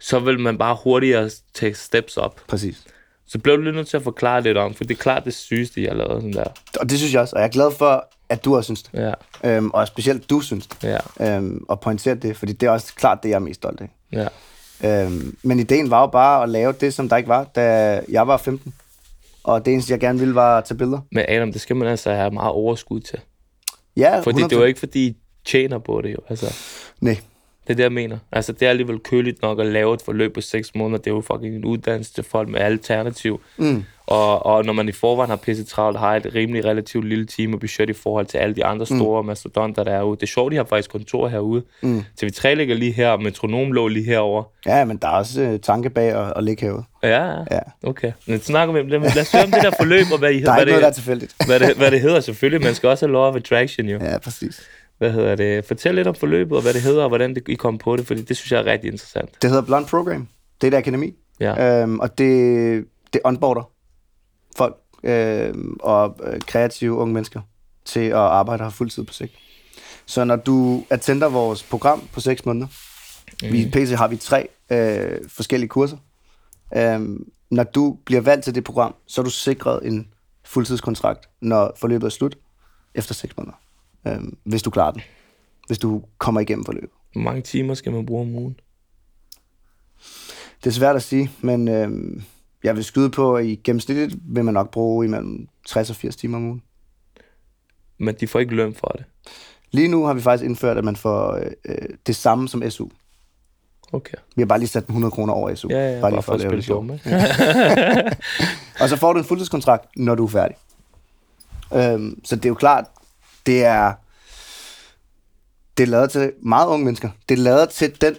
så 0.00 0.18
vil 0.18 0.40
man 0.40 0.58
bare 0.58 0.76
hurtigere 0.84 1.30
tage 1.54 1.74
steps 1.74 2.16
op. 2.16 2.40
Præcis. 2.48 2.84
Så 3.32 3.38
blev 3.38 3.56
du 3.56 3.62
lidt 3.62 3.76
nødt 3.76 3.88
til 3.88 3.96
at 3.96 4.02
forklare 4.02 4.42
lidt 4.42 4.58
om, 4.58 4.74
for 4.74 4.84
det 4.84 4.94
er 4.94 4.98
klart 5.02 5.24
det 5.24 5.34
sygeste, 5.34 5.82
jeg 5.82 5.90
har 5.90 5.96
lavet. 5.96 6.12
Sådan 6.22 6.32
der. 6.32 6.44
Og 6.80 6.90
det 6.90 6.98
synes 6.98 7.12
jeg 7.14 7.20
også, 7.20 7.36
og 7.36 7.40
jeg 7.42 7.46
er 7.48 7.52
glad 7.52 7.70
for, 7.72 8.04
at 8.28 8.44
du 8.44 8.56
også 8.56 8.64
synes 8.66 8.82
det. 8.82 9.00
Ja, 9.00 9.12
Øhm, 9.56 9.70
og 9.70 9.86
specielt 9.88 10.30
du 10.30 10.40
synes 10.40 10.66
det. 10.66 10.98
ja, 11.20 11.36
Øhm, 11.36 11.64
og 11.68 11.80
pointere 11.80 12.14
det, 12.14 12.36
fordi 12.36 12.52
det 12.52 12.66
er 12.66 12.70
også 12.70 12.94
klart 12.94 13.22
det, 13.22 13.28
jeg 13.28 13.34
er 13.34 13.38
mest 13.40 13.60
stolt 13.60 13.80
af. 13.80 13.88
ja. 14.12 14.28
Øhm, 14.84 15.36
men 15.42 15.58
ideen 15.60 15.90
var 15.90 16.00
jo 16.00 16.06
bare 16.06 16.42
at 16.42 16.48
lave 16.48 16.72
det, 16.80 16.94
som 16.94 17.08
der 17.08 17.16
ikke 17.16 17.28
var, 17.28 17.44
da 17.44 17.62
jeg 18.08 18.26
var 18.26 18.36
15. 18.36 18.74
Og 19.44 19.64
det 19.64 19.72
eneste, 19.72 19.92
jeg 19.92 20.00
gerne 20.00 20.18
ville, 20.18 20.34
var 20.34 20.58
at 20.58 20.64
tage 20.64 20.78
billeder. 20.78 20.98
Men 21.12 21.24
Adam, 21.28 21.52
det 21.52 21.60
skal 21.60 21.76
man 21.76 21.88
altså 21.88 22.12
have 22.14 22.30
meget 22.30 22.50
overskud 22.50 23.00
til. 23.00 23.18
Ja, 23.96 24.20
Fordi 24.20 24.42
det 24.42 24.58
var 24.58 24.64
ikke, 24.64 24.80
fordi 24.80 25.06
I 25.06 25.16
tjener 25.44 25.78
på 25.78 26.00
det 26.02 26.12
jo. 26.12 26.18
Altså, 26.28 26.54
Nej, 27.00 27.16
det 27.66 27.70
er 27.72 27.74
det, 27.74 27.82
jeg 27.82 27.92
mener. 27.92 28.18
Altså, 28.32 28.52
det 28.52 28.62
er 28.66 28.70
alligevel 28.70 28.98
køligt 28.98 29.42
nok 29.42 29.60
at 29.60 29.66
lave 29.66 29.94
et 29.94 30.02
forløb 30.02 30.34
på 30.34 30.40
6 30.40 30.74
måneder. 30.74 30.98
Det 30.98 31.10
er 31.10 31.14
jo 31.14 31.20
fucking 31.32 31.54
en 31.56 31.64
uddannelse 31.64 32.12
til 32.14 32.24
folk 32.24 32.48
med 32.48 32.60
alternativ. 32.60 33.40
Mm. 33.56 33.84
Og, 34.06 34.46
og 34.46 34.64
når 34.64 34.72
man 34.72 34.88
i 34.88 34.92
forvejen 34.92 35.30
har 35.30 35.36
pisse 35.36 35.64
travlt, 35.64 35.98
har 35.98 36.16
et 36.16 36.26
rimelig 36.34 36.64
relativt 36.64 37.04
lille 37.08 37.26
team 37.26 37.54
og 37.54 37.60
budget 37.60 37.90
i 37.90 37.92
forhold 37.92 38.26
til 38.26 38.38
alle 38.38 38.54
de 38.54 38.64
andre 38.64 38.86
store 38.86 39.22
mm. 39.22 39.26
mastodonter, 39.26 39.84
der 39.84 39.92
er 39.92 40.02
ude. 40.02 40.16
Det 40.16 40.22
er 40.22 40.26
sjovt, 40.26 40.52
de 40.52 40.56
har 40.56 40.64
faktisk 40.64 40.90
kontor 40.90 41.28
herude. 41.28 41.62
Mm. 41.82 42.04
TV3 42.22 42.48
ligger 42.54 42.74
lige 42.74 42.92
her, 42.92 43.08
og 43.10 43.22
Metronom 43.22 43.72
lå 43.72 43.88
lige 43.88 44.04
herover. 44.04 44.42
ja, 44.66 44.84
men 44.84 44.96
der 44.96 45.08
er 45.08 45.12
også 45.12 45.42
øh, 45.42 45.58
tanke 45.60 45.90
bag 45.90 46.08
at, 46.10 46.32
at 46.36 46.44
ligge 46.44 46.66
herude. 46.66 46.84
Ja, 47.02 47.30
ja. 47.50 47.58
Okay. 47.82 48.12
Men 48.26 48.40
snakker 48.40 48.74
vi 48.74 48.80
om 48.80 48.88
det. 48.88 49.00
Lad 49.00 49.18
os 49.22 49.32
høre 49.32 49.44
om 49.44 49.50
det 49.50 49.62
der 49.62 49.70
forløb, 49.80 50.06
og 50.12 50.18
hvad, 50.18 50.30
I, 50.30 50.40
Der 50.40 50.50
er 50.50 50.54
hvad, 50.54 50.60
ikke 50.66 50.70
noget, 50.70 50.80
der 50.82 50.86
er 50.86 50.90
det, 50.90 50.94
tilfældigt. 50.94 51.34
hvad, 51.46 51.60
det, 51.60 51.76
hvad 51.76 51.90
det 51.90 52.00
hedder 52.06 52.20
selvfølgelig. 52.20 52.64
Man 52.64 52.74
skal 52.74 52.88
også 52.88 53.06
have 53.06 53.12
law 53.12 53.22
of 53.22 53.36
attraction, 53.36 53.88
jo. 53.88 53.98
Ja, 54.02 54.18
præcis. 54.18 54.60
Hvad 55.02 55.12
hedder 55.12 55.34
det? 55.34 55.64
Fortæl 55.64 55.94
lidt 55.94 56.08
om 56.08 56.14
forløbet, 56.14 56.56
og 56.56 56.62
hvad 56.62 56.74
det 56.74 56.82
hedder, 56.82 57.02
og 57.02 57.08
hvordan 57.08 57.34
det, 57.34 57.48
I 57.48 57.54
kom 57.54 57.78
på 57.78 57.96
det, 57.96 58.06
fordi 58.06 58.22
det 58.22 58.36
synes 58.36 58.52
jeg 58.52 58.60
er 58.60 58.64
rigtig 58.64 58.92
interessant. 58.92 59.42
Det 59.42 59.50
hedder 59.50 59.64
Blond 59.64 59.86
Program. 59.86 60.28
Det 60.60 60.66
er 60.66 60.76
et 60.76 60.78
akademi. 60.78 61.14
Ja. 61.40 61.82
Øhm, 61.82 62.00
og 62.00 62.18
det, 62.18 62.84
det 63.12 63.20
onboarder 63.24 63.70
folk 64.56 64.76
øhm, 65.04 65.76
og 65.80 66.16
øh, 66.24 66.40
kreative 66.40 66.92
unge 66.92 67.14
mennesker 67.14 67.40
til 67.84 68.00
at 68.00 68.14
arbejde 68.14 68.62
her 68.62 68.70
fuldtid 68.70 69.04
på 69.04 69.12
sigt. 69.12 69.32
Så 70.06 70.24
når 70.24 70.36
du 70.36 70.84
attender 70.90 71.28
vores 71.28 71.62
program 71.62 72.08
på 72.12 72.20
6 72.20 72.46
måneder, 72.46 72.66
mm. 73.42 73.52
vi 73.52 73.70
PC 73.72 73.90
har 73.96 74.08
vi 74.08 74.16
tre 74.16 74.48
øh, 74.70 75.18
forskellige 75.28 75.68
kurser. 75.68 75.96
Øhm, 76.76 77.26
når 77.50 77.64
du 77.64 77.98
bliver 78.04 78.20
valgt 78.20 78.44
til 78.44 78.54
det 78.54 78.64
program, 78.64 78.94
så 79.06 79.20
er 79.20 79.24
du 79.24 79.30
sikret 79.30 79.86
en 79.86 80.08
fuldtidskontrakt, 80.44 81.28
når 81.40 81.72
forløbet 81.76 82.06
er 82.06 82.10
slut, 82.10 82.36
efter 82.94 83.14
6 83.14 83.36
måneder. 83.36 83.56
Øhm, 84.06 84.36
hvis 84.44 84.62
du 84.62 84.70
klarer 84.70 84.90
den. 84.92 85.02
Hvis 85.66 85.78
du 85.78 86.02
kommer 86.18 86.40
igennem 86.40 86.64
forløbet. 86.64 86.90
Hvor 87.12 87.22
mange 87.22 87.42
timer 87.42 87.74
skal 87.74 87.92
man 87.92 88.06
bruge 88.06 88.20
om 88.20 88.34
ugen? 88.34 88.56
Det 90.64 90.70
er 90.70 90.74
svært 90.74 90.96
at 90.96 91.02
sige, 91.02 91.30
men 91.40 91.68
øh, 91.68 91.90
jeg 92.64 92.76
vil 92.76 92.84
skyde 92.84 93.10
på, 93.10 93.36
at 93.36 93.44
i 93.44 93.60
gennemsnitligt 93.64 94.16
vil 94.22 94.44
man 94.44 94.54
nok 94.54 94.70
bruge 94.70 95.04
imellem 95.04 95.48
60 95.66 95.90
og 95.90 95.96
80 95.96 96.16
timer 96.16 96.36
om 96.38 96.44
ugen. 96.44 96.62
Men 97.98 98.14
de 98.20 98.26
får 98.26 98.38
ikke 98.38 98.54
løn 98.54 98.74
for 98.74 98.88
det. 98.88 99.04
Lige 99.70 99.88
nu 99.88 100.04
har 100.04 100.14
vi 100.14 100.20
faktisk 100.20 100.44
indført, 100.44 100.78
at 100.78 100.84
man 100.84 100.96
får 100.96 101.32
øh, 101.32 101.50
øh, 101.64 101.88
det 102.06 102.16
samme 102.16 102.48
som 102.48 102.70
SU. 102.70 102.88
Okay. 103.92 104.16
Vi 104.36 104.42
har 104.42 104.46
bare 104.46 104.58
lige 104.58 104.68
sat 104.68 104.86
den 104.86 104.92
100 104.92 105.10
kroner 105.10 105.32
over 105.32 105.54
SU. 105.54 105.68
Ja, 105.70 105.94
ja, 105.94 106.00
bare, 106.00 106.10
bare 106.10 106.22
for 106.22 106.32
at 106.32 106.40
lave 106.40 106.50
spille 106.50 106.56
det 106.56 106.64
sjovt. 106.64 106.90
Og 108.82 108.88
så 108.88 108.96
får 108.96 109.12
du 109.12 109.18
en 109.18 109.24
fuldtidskontrakt, 109.24 109.84
når 109.96 110.14
du 110.14 110.24
er 110.24 110.28
færdig. 110.28 110.56
Øhm, 111.74 112.20
så 112.24 112.36
det 112.36 112.44
er 112.44 112.48
jo 112.48 112.54
klart, 112.54 112.84
det 113.46 113.64
er, 113.64 113.92
det 115.76 115.82
er 115.82 115.86
lavet 115.86 116.10
til 116.10 116.32
meget 116.42 116.66
unge 116.66 116.84
mennesker. 116.84 117.10
Det 117.28 117.38
er 117.38 117.42
lavet 117.42 117.68
til 117.68 118.00
den 118.00 118.16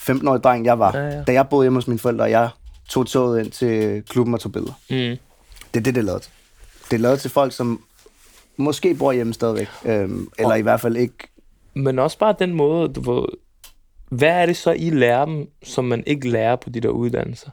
15-årige 0.00 0.42
dreng, 0.42 0.64
jeg 0.64 0.78
var, 0.78 0.96
Ja, 0.96 1.04
ja. 1.04 1.22
da 1.22 1.32
jeg 1.32 1.48
boede 1.48 1.64
hjemme 1.64 1.76
hos 1.76 1.88
mine 1.88 1.98
forældre, 1.98 2.24
og 2.24 2.30
jeg 2.30 2.48
tog 2.88 3.06
toget 3.06 3.44
ind 3.44 3.50
til 3.50 4.02
klubben 4.08 4.34
og 4.34 4.40
tog 4.40 4.52
billeder. 4.52 4.72
Mm. 4.90 4.96
Det 5.74 5.80
er 5.80 5.80
det, 5.80 5.84
det 5.84 5.96
er 5.96 6.02
lavet 6.02 6.22
til. 6.22 6.32
Det 6.90 6.96
er 6.96 7.00
lavet 7.00 7.20
til 7.20 7.30
folk, 7.30 7.52
som 7.52 7.82
måske 8.56 8.94
bor 8.94 9.12
hjemme 9.12 9.34
stadigvæk, 9.34 9.68
øhm, 9.84 10.28
eller 10.38 10.54
i 10.54 10.62
hvert 10.62 10.80
fald 10.80 10.96
ikke... 10.96 11.16
Men 11.74 11.98
også 11.98 12.18
bare 12.18 12.34
den 12.38 12.52
måde, 12.54 12.88
du 12.88 13.12
ved, 13.12 13.26
hvad 14.08 14.28
er 14.28 14.46
det 14.46 14.56
så, 14.56 14.70
I 14.72 14.90
lærer 14.90 15.24
dem, 15.24 15.50
som 15.62 15.84
man 15.84 16.04
ikke 16.06 16.28
lærer 16.30 16.56
på 16.56 16.70
de 16.70 16.80
der 16.80 16.88
uddannelser? 16.88 17.50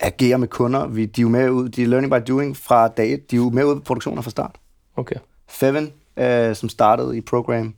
agere 0.00 0.38
med 0.38 0.48
kunder. 0.48 0.86
Vi, 0.86 1.06
de 1.06 1.20
er 1.20 1.22
jo 1.22 1.28
med 1.28 1.50
ud, 1.50 1.68
de 1.68 1.82
er 1.82 1.86
learning 1.86 2.12
by 2.12 2.28
doing 2.28 2.56
fra 2.56 2.88
dag 2.88 3.12
et. 3.12 3.30
De 3.30 3.36
er 3.36 3.40
jo 3.40 3.50
med 3.50 3.64
ud 3.64 3.74
på 3.74 3.80
produktioner 3.80 4.22
fra 4.22 4.30
start. 4.30 4.56
Okay. 4.96 5.16
Feven, 5.50 5.92
øh, 6.16 6.56
som 6.56 6.68
startede 6.68 7.16
i 7.16 7.20
program, 7.20 7.74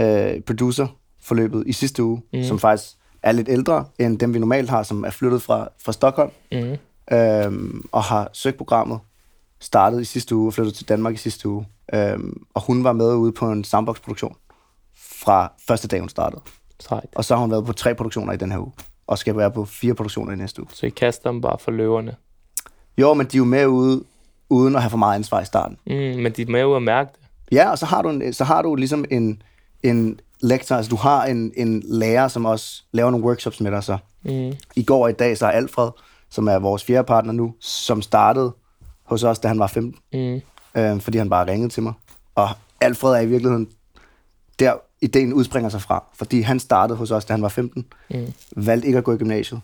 øh, 0.00 0.40
producer 0.40 0.86
forløbet 1.22 1.64
i 1.66 1.72
sidste 1.72 2.02
uge, 2.04 2.22
mm. 2.32 2.42
som 2.44 2.58
faktisk 2.58 2.92
er 3.22 3.32
lidt 3.32 3.48
ældre 3.48 3.84
end 3.98 4.18
dem, 4.18 4.34
vi 4.34 4.38
normalt 4.38 4.70
har, 4.70 4.82
som 4.82 5.04
er 5.04 5.10
flyttet 5.10 5.42
fra, 5.42 5.68
fra 5.84 5.92
Stockholm, 5.92 6.30
Mm. 6.52 6.76
øh, 7.16 7.82
og 7.92 8.02
har 8.02 8.30
søgt 8.32 8.56
programmet, 8.56 8.98
startet 9.60 10.00
i 10.00 10.04
sidste 10.04 10.36
uge 10.36 10.48
og 10.48 10.54
flyttet 10.54 10.74
til 10.74 10.88
Danmark 10.88 11.14
i 11.14 11.16
sidste 11.16 11.48
uge. 11.48 11.66
Øh, 11.94 12.18
og 12.54 12.62
hun 12.62 12.84
var 12.84 12.92
med 12.92 13.14
ude 13.14 13.32
på 13.32 13.50
en 13.50 13.64
soundbox-produktion 13.64 14.36
fra 14.96 15.52
første 15.68 15.88
dag, 15.88 16.00
hun 16.00 16.08
startede. 16.08 16.42
Sejt. 16.80 17.08
Og 17.14 17.24
så 17.24 17.34
har 17.34 17.40
hun 17.40 17.50
været 17.50 17.66
på 17.66 17.72
tre 17.72 17.94
produktioner 17.94 18.32
i 18.32 18.36
den 18.36 18.52
her 18.52 18.58
uge, 18.58 18.72
og 19.06 19.18
skal 19.18 19.36
være 19.36 19.50
på 19.50 19.64
fire 19.64 19.94
produktioner 19.94 20.32
i 20.32 20.36
næste 20.36 20.62
uge. 20.62 20.68
Så 20.72 20.86
I 20.86 20.90
kaster 20.90 21.30
dem 21.30 21.40
bare 21.40 21.58
for 21.58 21.70
løverne. 21.70 22.16
Jo, 22.98 23.14
men 23.14 23.26
de 23.26 23.36
er 23.36 23.38
jo 23.38 23.44
med 23.44 23.66
ude, 23.66 24.04
uden 24.48 24.76
at 24.76 24.82
have 24.82 24.90
for 24.90 24.96
meget 24.98 25.14
ansvar 25.14 25.40
i 25.40 25.44
starten. 25.44 25.78
Mm, 25.86 25.92
men 26.22 26.32
de 26.32 26.42
er 26.42 26.46
med 26.46 26.64
ud 26.64 26.76
at 26.76 26.82
mærke 26.82 27.10
det. 27.12 27.20
Ja, 27.52 27.70
og 27.70 27.78
så 27.78 27.86
har 27.86 28.02
du, 28.02 28.08
en, 28.08 28.32
så 28.32 28.44
har 28.44 28.62
du 28.62 28.74
ligesom 28.74 29.04
en, 29.10 29.42
en 29.82 30.20
lektor, 30.40 30.76
altså 30.76 30.90
du 30.90 30.96
har 30.96 31.24
en, 31.24 31.52
en 31.56 31.82
lærer, 31.86 32.28
som 32.28 32.44
også 32.44 32.82
laver 32.92 33.10
nogle 33.10 33.26
workshops 33.26 33.60
med 33.60 33.70
dig. 33.70 33.84
Så. 33.84 33.98
Mm. 34.22 34.52
I 34.76 34.82
går 34.84 35.02
og 35.04 35.10
i 35.10 35.12
dag, 35.12 35.38
så 35.38 35.46
er 35.46 35.50
Alfred, 35.50 35.90
som 36.30 36.48
er 36.48 36.58
vores 36.58 36.84
fjerde 36.84 37.06
partner 37.06 37.32
nu, 37.32 37.54
som 37.60 38.02
startede 38.02 38.52
hos 39.04 39.22
os, 39.24 39.38
da 39.38 39.48
han 39.48 39.58
var 39.58 39.66
15, 39.66 40.00
Mm. 40.12 40.40
øh, 40.80 41.00
fordi 41.00 41.18
han 41.18 41.30
bare 41.30 41.46
ringede 41.46 41.72
til 41.72 41.82
mig. 41.82 41.92
Og 42.34 42.48
Alfred 42.80 43.12
er 43.12 43.20
i 43.20 43.26
virkeligheden, 43.26 43.68
der 44.58 44.74
ideen 45.02 45.32
udspringer 45.32 45.68
sig 45.70 45.82
fra, 45.82 46.04
fordi 46.14 46.40
han 46.40 46.60
startede 46.60 46.98
hos 46.98 47.10
os, 47.10 47.24
da 47.24 47.32
han 47.32 47.42
var 47.42 47.48
15, 47.48 47.86
Mm. 48.10 48.32
valgte 48.56 48.86
ikke 48.86 48.98
at 48.98 49.04
gå 49.04 49.12
i 49.12 49.16
gymnasiet, 49.16 49.60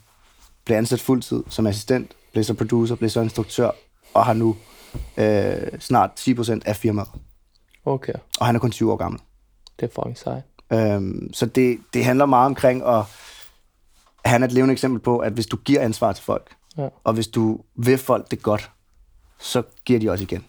blev 0.65 0.77
ansat 0.77 1.01
fuldtid 1.01 1.43
som 1.49 1.67
assistent, 1.67 2.11
blev 2.33 2.45
så 2.45 2.55
producer, 2.55 2.95
blev 2.95 3.11
så 3.11 3.21
instruktør, 3.21 3.71
og 4.15 4.25
har 4.25 4.33
nu 4.33 4.57
øh, 5.17 5.81
snart 5.81 6.11
10% 6.21 6.61
af 6.67 6.77
firmaet. 6.77 7.09
Okay, 7.85 8.13
Og 8.41 8.47
han 8.47 8.55
er 8.57 8.61
kun 8.61 8.71
20 8.71 8.93
år 8.93 8.97
gammel. 8.97 9.21
det 9.81 9.87
er 9.87 9.93
fucking 9.95 10.19
sejt. 10.19 10.43
Øhm, 10.73 11.31
så 11.35 11.47
det, 11.47 11.79
det 11.95 12.05
handler 12.05 12.27
meget 12.27 12.47
omkring 12.47 12.83
at 12.87 13.05
han 14.25 14.43
er 14.43 14.47
et 14.47 14.53
levende 14.53 14.73
eksempel 14.73 15.01
på, 15.01 15.19
at 15.19 15.33
hvis 15.33 15.47
du 15.47 15.57
giver 15.57 15.81
ansvar 15.81 16.13
til 16.13 16.25
folk, 16.25 16.51
Ja. 16.79 16.89
og 17.05 17.13
hvis 17.15 17.29
du 17.29 17.61
vil 17.77 17.99
folk 17.99 18.31
det 18.31 18.43
godt, 18.43 18.71
så 19.41 19.63
giver 19.85 20.01
de 20.01 20.11
også 20.11 20.25
igen. 20.25 20.45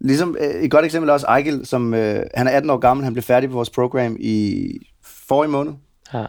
Ligesom 0.00 0.36
øh, 0.40 0.46
et 0.62 0.70
godt 0.70 0.84
eksempel 0.84 1.08
er 1.08 1.12
også 1.12 1.26
Ejgil, 1.26 1.66
som 1.66 1.94
øh, 1.94 2.26
han 2.34 2.46
er 2.46 2.50
18 2.50 2.70
år 2.70 2.76
gammel, 2.78 3.04
han 3.04 3.12
blev 3.12 3.22
færdig 3.22 3.48
på 3.48 3.54
vores 3.54 3.70
program 3.70 4.16
i 4.20 4.68
forrige 5.02 5.50
måned. 5.50 5.72
Ja. 6.14 6.26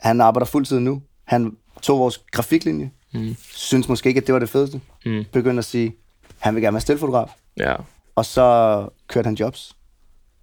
Han 0.00 0.20
arbejder 0.20 0.44
fuldtid 0.46 0.78
nu. 0.80 1.02
Han 1.24 1.56
tog 1.82 1.98
vores 1.98 2.18
grafiklinje, 2.32 2.90
Mm. 3.14 3.36
synes 3.52 3.88
måske 3.88 4.08
ikke, 4.08 4.20
at 4.20 4.26
det 4.26 4.32
var 4.32 4.38
det 4.38 4.48
fedeste. 4.48 4.80
Mm. 5.06 5.24
Begyndte 5.32 5.58
at 5.58 5.64
sige, 5.64 5.94
han 6.42 6.54
vil 6.54 6.62
gerne 6.62 6.74
være 6.74 6.80
stillfotograf. 6.80 7.34
Ja. 7.56 7.74
Og 8.16 8.24
så 8.24 8.88
kørte 9.08 9.26
han 9.26 9.34
jobs. 9.34 9.76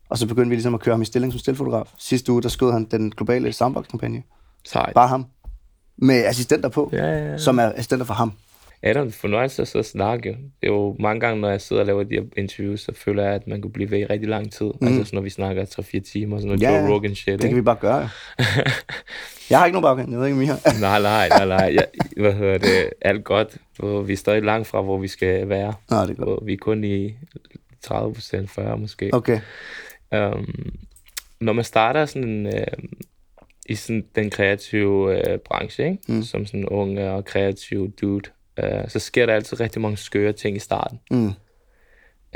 Og 0.09 0.17
så 0.17 0.27
begyndte 0.27 0.49
vi 0.49 0.55
ligesom 0.55 0.73
at 0.73 0.79
køre 0.79 0.93
ham 0.93 1.01
i 1.01 1.05
stilling 1.05 1.33
som 1.33 1.39
stillfotograf. 1.39 1.93
Sidste 1.97 2.31
uge, 2.31 2.41
der 2.41 2.49
skød 2.49 2.71
han 2.71 2.83
den 2.85 3.12
globale 3.12 3.53
soundbox-kampagne. 3.53 4.23
Sejt. 4.67 4.93
Bare 4.93 5.07
ham. 5.07 5.25
Med 5.97 6.25
assistenter 6.25 6.69
på, 6.69 6.89
Ja, 6.93 7.05
ja, 7.05 7.31
ja. 7.31 7.38
som 7.38 7.59
er 7.59 7.71
assistenter 7.75 8.05
for 8.05 8.13
ham. 8.13 8.33
Adam, 8.83 9.05
det 9.05 9.13
er 9.13 9.17
fornøjelse 9.17 9.61
at 9.61 9.67
sidde 9.67 9.81
og 9.81 9.85
snakke. 9.85 10.29
Det 10.29 10.67
er 10.69 10.71
jo 10.71 10.95
mange 10.99 11.19
gange, 11.19 11.41
når 11.41 11.49
jeg 11.49 11.61
sidder 11.61 11.81
og 11.81 11.85
laver 11.85 12.03
de 12.03 12.15
her 12.15 12.23
interviews, 12.37 12.81
så 12.81 12.91
føler 12.95 13.23
jeg, 13.23 13.33
at 13.33 13.47
man 13.47 13.61
kunne 13.61 13.71
blive 13.71 13.91
ved 13.91 13.99
i 13.99 14.05
rigtig 14.05 14.29
lang 14.29 14.51
tid. 14.51 14.65
Mm. 14.81 14.87
Altså 14.87 15.03
sådan, 15.03 15.17
når 15.17 15.21
vi 15.21 15.29
snakker 15.29 15.65
3-4 15.65 15.99
timer, 16.11 16.37
sådan 16.37 16.47
noget 16.47 16.61
Ja, 16.61 16.71
Joe 16.71 16.83
ja. 16.83 16.93
Rogan 16.93 17.15
shit. 17.15 17.33
Det 17.33 17.41
kan 17.41 17.49
ikke? 17.49 17.55
vi 17.55 17.61
bare 17.61 17.75
gøre. 17.75 18.09
Jeg 19.49 19.59
har 19.59 19.65
ikke 19.65 19.79
nogen 19.81 19.83
baggrund, 19.83 20.11
jeg 20.11 20.19
ved 20.19 20.27
ikke, 20.27 20.45
har. 20.45 20.79
nej, 20.79 21.01
nej, 21.01 21.29
nej, 21.29 21.45
nej. 21.45 21.73
Jeg, 21.73 21.87
hvad 22.17 22.33
hedder 22.33 22.57
det? 22.57 22.89
Alt 23.01 23.23
godt. 23.23 23.57
Hvor 23.77 24.01
Vi 24.01 24.13
er 24.13 24.17
stadig 24.17 24.43
langt 24.43 24.67
fra, 24.67 24.81
hvor 24.81 24.97
vi 24.97 25.07
skal 25.07 25.49
være. 25.49 25.73
Nå, 25.89 26.01
det 26.01 26.09
er 26.09 26.25
godt. 26.25 26.45
Vi 26.45 26.53
er 26.53 26.57
kun 26.57 26.83
i 26.83 27.15
30 27.81 28.13
procent, 28.13 28.49
40 28.49 28.77
måske. 28.77 29.09
Okay. 29.13 29.39
Um, 30.15 30.73
når 31.39 31.53
man 31.53 31.63
starter 31.63 32.05
sådan 32.05 32.45
uh, 32.45 32.89
i 33.65 33.75
sådan 33.75 34.05
den 34.15 34.29
kreative 34.29 35.05
uh, 35.05 35.39
branche, 35.45 35.85
ikke? 35.85 35.97
Mm. 36.07 36.23
som 36.23 36.45
sådan 36.45 36.59
en 36.59 36.69
ung 36.69 36.99
og 36.99 37.25
kreativ 37.25 37.91
dude, 38.01 38.29
uh, 38.63 38.89
så 38.89 38.99
sker 38.99 39.25
der 39.25 39.33
altid 39.33 39.59
rigtig 39.59 39.81
mange 39.81 39.97
skøre 39.97 40.33
ting 40.33 40.55
i 40.55 40.59
starten. 40.59 40.99
Mm. 41.11 41.33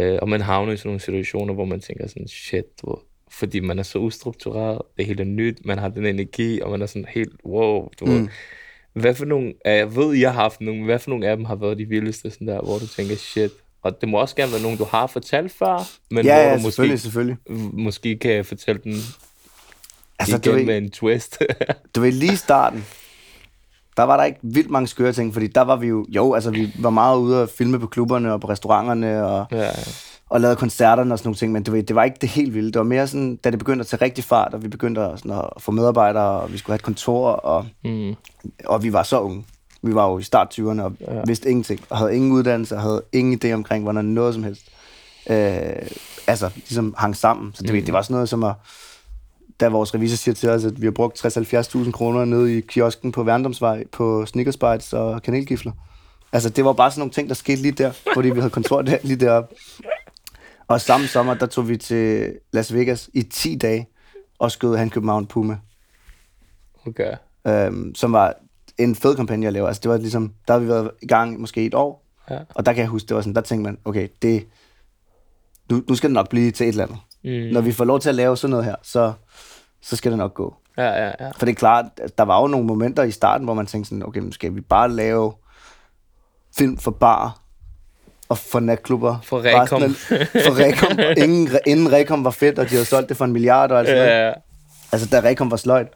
Uh, 0.02 0.18
og 0.22 0.30
man 0.30 0.42
havner 0.42 0.74
i 0.74 0.78
sådan 0.78 0.90
nogle 0.90 1.00
situationer, 1.00 1.54
hvor 1.54 1.66
man 1.66 1.80
tænker 1.80 2.08
sådan, 2.08 2.28
shit, 2.28 2.66
hvor, 2.84 3.04
fordi 3.32 3.60
man 3.60 3.80
er 3.80 3.84
så 3.84 4.00
ustruktureret, 4.00 4.82
det 4.98 5.04
er 5.04 5.08
helt 5.08 5.28
nyt, 5.28 5.66
man 5.66 5.78
har 5.78 5.90
den 5.90 6.06
energi, 6.06 6.62
og 6.62 6.72
man 6.72 6.82
er 6.82 6.86
sådan 6.86 7.06
helt, 7.10 7.34
wow, 7.46 7.90
du 8.00 8.06
mm. 8.06 8.30
hvad 8.94 9.16
for 9.16 9.26
nogle, 9.26 9.54
jeg 9.66 9.96
ved, 9.96 10.16
jeg 10.16 10.34
har 10.34 10.42
haft 10.42 10.62
nogle, 10.62 10.86
hvad 10.86 11.00
for 11.00 11.10
nogle 11.10 11.28
af 11.28 11.38
dem 11.38 11.46
har 11.46 11.56
været 11.56 11.78
de 11.78 11.86
vildeste, 11.86 12.32
sådan 12.32 12.48
der, 12.48 12.62
hvor 12.62 12.78
du 12.78 12.88
tænker, 12.88 13.16
shit, 13.16 13.52
og 13.82 14.02
det 14.02 14.10
må 14.10 14.18
også 14.18 14.36
gerne 14.36 14.52
være 14.52 14.62
nogen, 14.62 14.78
du 14.78 14.84
har 14.84 15.08
fortalt 15.08 15.52
før, 15.52 15.90
men 16.12 16.26
Ja, 16.26 16.34
hvor 16.34 16.42
ja, 16.42 16.56
du 16.56 16.62
selvfølgelig, 16.62 16.94
måske, 16.94 17.04
selvfølgelig. 17.04 17.38
måske 17.74 18.18
kan 18.18 18.32
jeg 18.32 18.46
fortælle 18.46 18.82
den 18.84 18.96
Altså, 20.20 20.36
igen 20.36 20.52
du 20.52 20.58
ved, 20.58 20.66
med 20.66 20.78
en 20.78 20.92
twist. 20.92 21.42
du 21.96 22.02
ved, 22.02 22.12
lige 22.12 22.34
i 22.34 22.36
starten, 22.36 22.86
der 23.98 24.04
var 24.04 24.18
der 24.18 24.24
ikke 24.24 24.40
vildt 24.44 24.70
mange 24.70 24.88
skøre 24.88 25.12
ting, 25.12 25.34
fordi 25.34 25.48
der 25.48 25.62
var 25.62 25.76
vi 25.76 25.88
jo, 25.88 26.06
jo, 26.10 26.34
altså 26.34 26.52
vi 26.52 26.74
var 26.80 26.90
meget 26.90 27.18
ude 27.18 27.42
at 27.42 27.50
filme 27.50 27.80
på 27.80 27.88
klubberne 27.88 28.34
og 28.34 28.42
på 28.42 28.50
restauranterne 28.50 29.26
og, 29.26 29.46
ja, 29.52 29.70
og 30.30 30.42
lavede 30.42 30.56
koncerterne 30.56 31.14
og 31.14 31.20
sådan 31.20 31.28
nogle 31.28 31.38
ting, 31.38 31.52
men 31.52 31.64
du 31.64 31.72
ved, 31.72 31.84
det 31.84 31.96
var 31.96 32.04
ikke 32.04 32.18
det 32.22 32.30
helt 32.30 32.54
vilde. 32.54 32.72
Det 32.72 32.80
var 32.80 32.86
mere 32.86 33.08
sådan, 33.08 33.36
da 33.36 33.52
det 33.52 33.60
begyndte 33.60 33.82
at 33.82 33.88
tage 33.88 34.02
rigtig 34.02 34.24
fart, 34.24 34.54
og 34.54 34.64
vi 34.64 34.68
begyndte 34.68 35.02
at, 35.02 35.20
sådan, 35.20 35.32
at 35.32 35.50
få 35.58 35.72
medarbejdere, 35.72 36.42
og 36.42 36.54
vi 36.54 36.58
skulle 36.58 36.74
have 36.74 36.76
et 36.78 36.84
kontor, 36.84 37.30
og, 37.30 37.66
mm, 37.84 38.16
og 38.66 38.84
vi 38.84 38.94
var 38.94 39.04
så 39.04 39.20
unge. 39.20 39.46
Vi 39.84 39.96
var 39.96 40.10
jo 40.10 40.18
i 40.18 40.24
start 40.24 40.60
20'erne 40.60 40.82
og 40.82 40.94
ja. 41.02 41.22
vidste 41.28 41.50
ingenting, 41.50 41.80
og 41.90 41.98
havde 41.98 42.16
ingen 42.16 42.32
uddannelse, 42.32 42.76
og 42.76 42.82
havde 42.82 43.04
ingen 43.12 43.40
idé 43.44 43.54
omkring, 43.54 43.84
hvordan 43.84 44.06
noget 44.06 44.34
som 44.34 44.44
helst. 44.44 44.62
Øh, 45.30 45.90
altså, 46.28 46.50
ligesom 46.56 46.96
hang 46.98 47.16
sammen. 47.16 47.52
Så 47.54 47.64
det, 47.64 47.74
mm. 47.74 47.86
det 47.86 47.94
var 47.94 48.02
sådan 48.02 48.14
noget 48.14 48.30
som 48.30 48.44
at, 48.44 48.54
da 49.64 49.70
vores 49.70 49.94
revisor 49.96 50.18
siger 50.18 50.36
til 50.36 50.50
os, 50.50 50.66
at 50.66 50.82
vi 50.82 50.86
har 50.86 50.92
brugt 50.92 51.26
60-70.000 51.26 51.92
kroner 51.92 52.26
nede 52.26 52.58
i 52.58 52.62
kiosken 52.62 53.12
på 53.12 53.24
Værndomsvej 53.24 53.84
på 53.92 54.26
Snickersbites 54.26 54.94
og 54.94 55.22
kanelgifler. 55.22 55.72
Altså, 56.32 56.50
det 56.50 56.66
var 56.66 56.74
bare 56.74 56.92
sådan 56.92 57.00
nogle 57.00 57.12
ting, 57.12 57.30
der 57.30 57.36
skete 57.36 57.62
lige 57.62 57.72
der, 57.72 57.92
fordi 58.14 58.30
vi 58.30 58.40
havde 58.40 58.50
kontor 58.50 58.82
der, 58.82 58.98
lige 59.04 59.16
deroppe. 59.16 59.56
Og 60.68 60.82
samme 60.82 61.08
sommer, 61.08 61.34
der 61.34 61.46
tog 61.46 61.70
vi 61.70 61.78
til 61.78 62.34
Las 62.54 62.74
Vegas 62.74 63.10
i 63.14 63.24
10 63.24 63.56
dage 63.56 63.88
og 64.40 64.52
skød 64.52 64.76
Han 64.76 64.90
København 64.90 65.26
Puma 65.26 65.58
okay. 66.88 67.14
øhm, 67.48 67.96
som 67.96 68.14
var 68.14 68.34
en 68.78 68.96
fed 68.96 69.16
kampagne 69.16 69.48
at 69.48 69.54
lave. 69.54 69.68
Altså, 69.68 69.80
det 69.84 69.92
var 69.92 69.98
ligesom, 69.98 70.34
der 70.48 70.54
har 70.54 70.60
vi 70.60 70.68
været 70.68 70.92
i 71.02 71.08
gang 71.08 71.40
måske 71.40 71.66
et 71.66 71.74
år, 71.74 72.04
Ja. 72.30 72.40
og 72.56 72.66
der 72.66 72.74
kan 72.74 72.82
jeg 72.82 72.90
huske, 72.90 73.08
det 73.08 73.16
var 73.16 73.22
sådan, 73.22 73.36
der 73.36 73.42
tænkte 73.42 73.64
man, 73.64 73.78
okay, 73.86 74.08
det, 74.22 74.48
nu, 75.72 75.84
nu 75.90 75.96
skal 75.96 76.10
det 76.10 76.14
nok 76.14 76.30
blive 76.30 76.52
til 76.52 76.64
et 76.64 76.70
eller 76.70 76.84
andet. 76.84 76.98
Mm. 77.24 77.54
Når 77.54 77.62
vi 77.62 77.72
får 77.72 77.86
lov 77.86 78.00
til 78.00 78.10
at 78.10 78.16
lave 78.16 78.38
sådan 78.38 78.50
noget 78.50 78.66
her, 78.66 78.76
så, 78.84 79.14
så 79.84 79.96
skal 79.96 80.12
det 80.12 80.18
nok 80.18 80.34
gå. 80.34 80.56
Ja, 80.78 80.84
ja, 81.06 81.12
ja. 81.20 81.30
For 81.38 81.46
det 81.46 81.50
er 81.50 81.56
klart, 81.56 81.86
at 81.98 82.18
der 82.18 82.24
var 82.24 82.42
jo 82.42 82.48
nogle 82.48 82.66
momenter 82.68 83.04
i 83.04 83.12
starten, 83.12 83.46
hvor 83.46 83.54
man 83.54 83.66
tænkte 83.66 83.90
sådan, 83.90 84.06
okay, 84.08 84.20
nu 84.22 84.32
skal 84.32 84.56
vi 84.56 84.62
bare 84.62 84.92
lave 84.92 85.34
film 86.58 86.78
for 86.78 86.92
bar 86.92 87.40
og 88.30 88.38
for 88.38 88.60
natklubber. 88.60 89.18
For 89.24 89.42
Rekom. 89.46 89.84
Af- 89.84 89.90
For 90.44 90.60
Rekom. 90.60 91.00
Ingen, 91.24 91.50
inden 91.68 91.92
Rekom 91.92 92.24
var 92.24 92.32
fedt, 92.32 92.60
og 92.60 92.66
de 92.66 92.70
havde 92.70 92.86
solgt 92.86 93.10
det 93.10 93.18
for 93.18 93.26
en 93.26 93.32
milliard 93.32 93.72
og 93.72 93.80
alt 93.80 93.88
sådan 93.88 94.08
noget. 94.08 94.26
ja. 94.28 94.34
Altså, 94.92 95.08
da 95.10 95.20
Rekom 95.30 95.52
var 95.52 95.58
sløjt. 95.58 95.88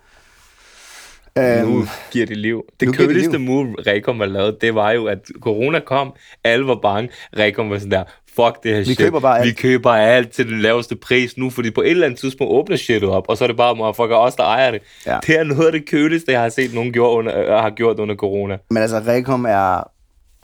Øhm, 1.40 1.70
Nu 1.72 1.86
giver 2.12 2.26
det 2.26 2.38
liv. 2.38 2.64
Det 2.80 2.96
køligste 2.96 3.32
liv. 3.32 3.40
move, 3.40 3.76
Rekom 3.88 4.20
har 4.20 4.26
lavet, 4.26 4.62
det 4.62 4.76
var 4.76 4.92
jo, 4.92 5.06
at 5.06 5.20
corona 5.42 5.80
kom, 5.80 6.14
alle 6.44 6.68
var 6.68 6.76
bange. 6.82 7.10
Rekom 7.38 7.70
var 7.70 7.78
sådan 7.78 7.92
der, 7.92 8.04
fuck 8.36 8.64
det 8.64 8.76
her 8.76 8.84
shit. 8.84 8.98
køber 8.98 9.20
bare 9.20 9.38
alt." 9.40 9.46
Vi 9.48 9.52
køber 9.52 9.92
alt 9.92 10.32
til 10.32 10.48
den 10.50 10.60
laveste 10.62 10.96
pris 10.96 11.38
nu, 11.38 11.50
fordi 11.50 11.72
på 11.72 11.82
et 11.82 11.90
eller 11.92 12.06
andet 12.06 12.20
tidspunkt 12.20 12.54
åbner 12.54 12.76
shit 12.78 13.04
op, 13.04 13.26
og 13.30 13.38
så 13.38 13.44
er 13.44 13.48
det 13.48 13.58
bare 13.58 13.76
motherfucker 13.76 14.16
os, 14.16 14.36
der 14.36 14.44
ejer 14.44 14.72
det. 14.72 14.82
Ja. 15.06 15.18
Det 15.28 15.40
er 15.40 15.44
noget 15.44 15.66
af 15.66 15.72
det 15.72 15.90
køligste, 15.90 16.32
jeg 16.32 16.42
har 16.42 16.50
set 16.50 16.74
nogen 16.74 16.94
gjorde 16.94 17.18
under, 17.18 17.40
øh, 17.40 17.48
har 17.48 17.70
gjort 17.70 18.00
under 18.00 18.16
corona. 18.16 18.58
men 18.70 18.82
altså, 18.82 19.02
Rekom 19.08 19.46
er 19.46 19.92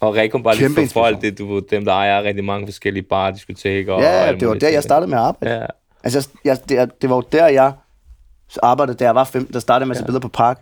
Og 0.01 0.15
Rekom 0.15 0.43
bare 0.43 0.56
lige 0.56 0.69
for 0.69 0.86
folk, 0.93 1.21
det, 1.21 1.38
du 1.38 1.53
ved, 1.53 1.62
dem, 1.71 1.86
der 1.86 1.91
ejer 1.93 2.23
rigtig 2.23 2.43
mange 2.45 2.67
forskellige 2.67 3.03
bar, 3.03 3.32
diskoteker. 3.32 3.93
og 3.93 4.01
Ja, 4.01 4.08
alle 4.08 4.39
det 4.39 4.47
var 4.47 4.53
der, 4.53 4.69
jeg 4.69 4.84
startede 4.84 5.10
med 5.10 5.17
at 5.17 5.23
arbejde. 5.23 5.56
Ja, 5.60 5.65
Altså, 6.03 6.27
jeg, 6.45 6.58
det, 6.69 6.91
det 7.01 7.10
var 7.10 7.15
jo 7.15 7.23
der, 7.32 7.47
jeg 7.47 7.71
arbejdede, 8.63 8.97
da 8.97 9.03
jeg 9.03 9.15
var 9.15 9.23
15. 9.23 9.53
Der 9.53 9.60
startede 9.60 9.88
med 9.88 9.95
at 9.95 9.97
tage 9.97 10.06
billeder 10.06 10.19
på 10.21 10.27
park. 10.27 10.62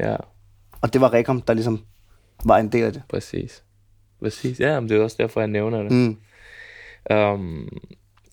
Ja, 0.00 0.16
Og 0.80 0.92
det 0.92 1.00
var 1.00 1.12
Rekom, 1.12 1.40
der 1.40 1.54
ligesom 1.54 1.84
var 2.44 2.58
en 2.58 2.68
del 2.68 2.84
af 2.84 2.92
det. 2.92 3.02
præcis. 3.08 3.62
Præcis, 4.22 4.60
ja, 4.60 4.80
men 4.80 4.88
det 4.88 4.96
er 4.96 5.02
også 5.02 5.16
derfor, 5.18 5.40
jeg 5.40 5.48
nævner 5.48 5.82
det. 5.82 5.92
Mm. 5.92 6.16
Um, 7.16 7.78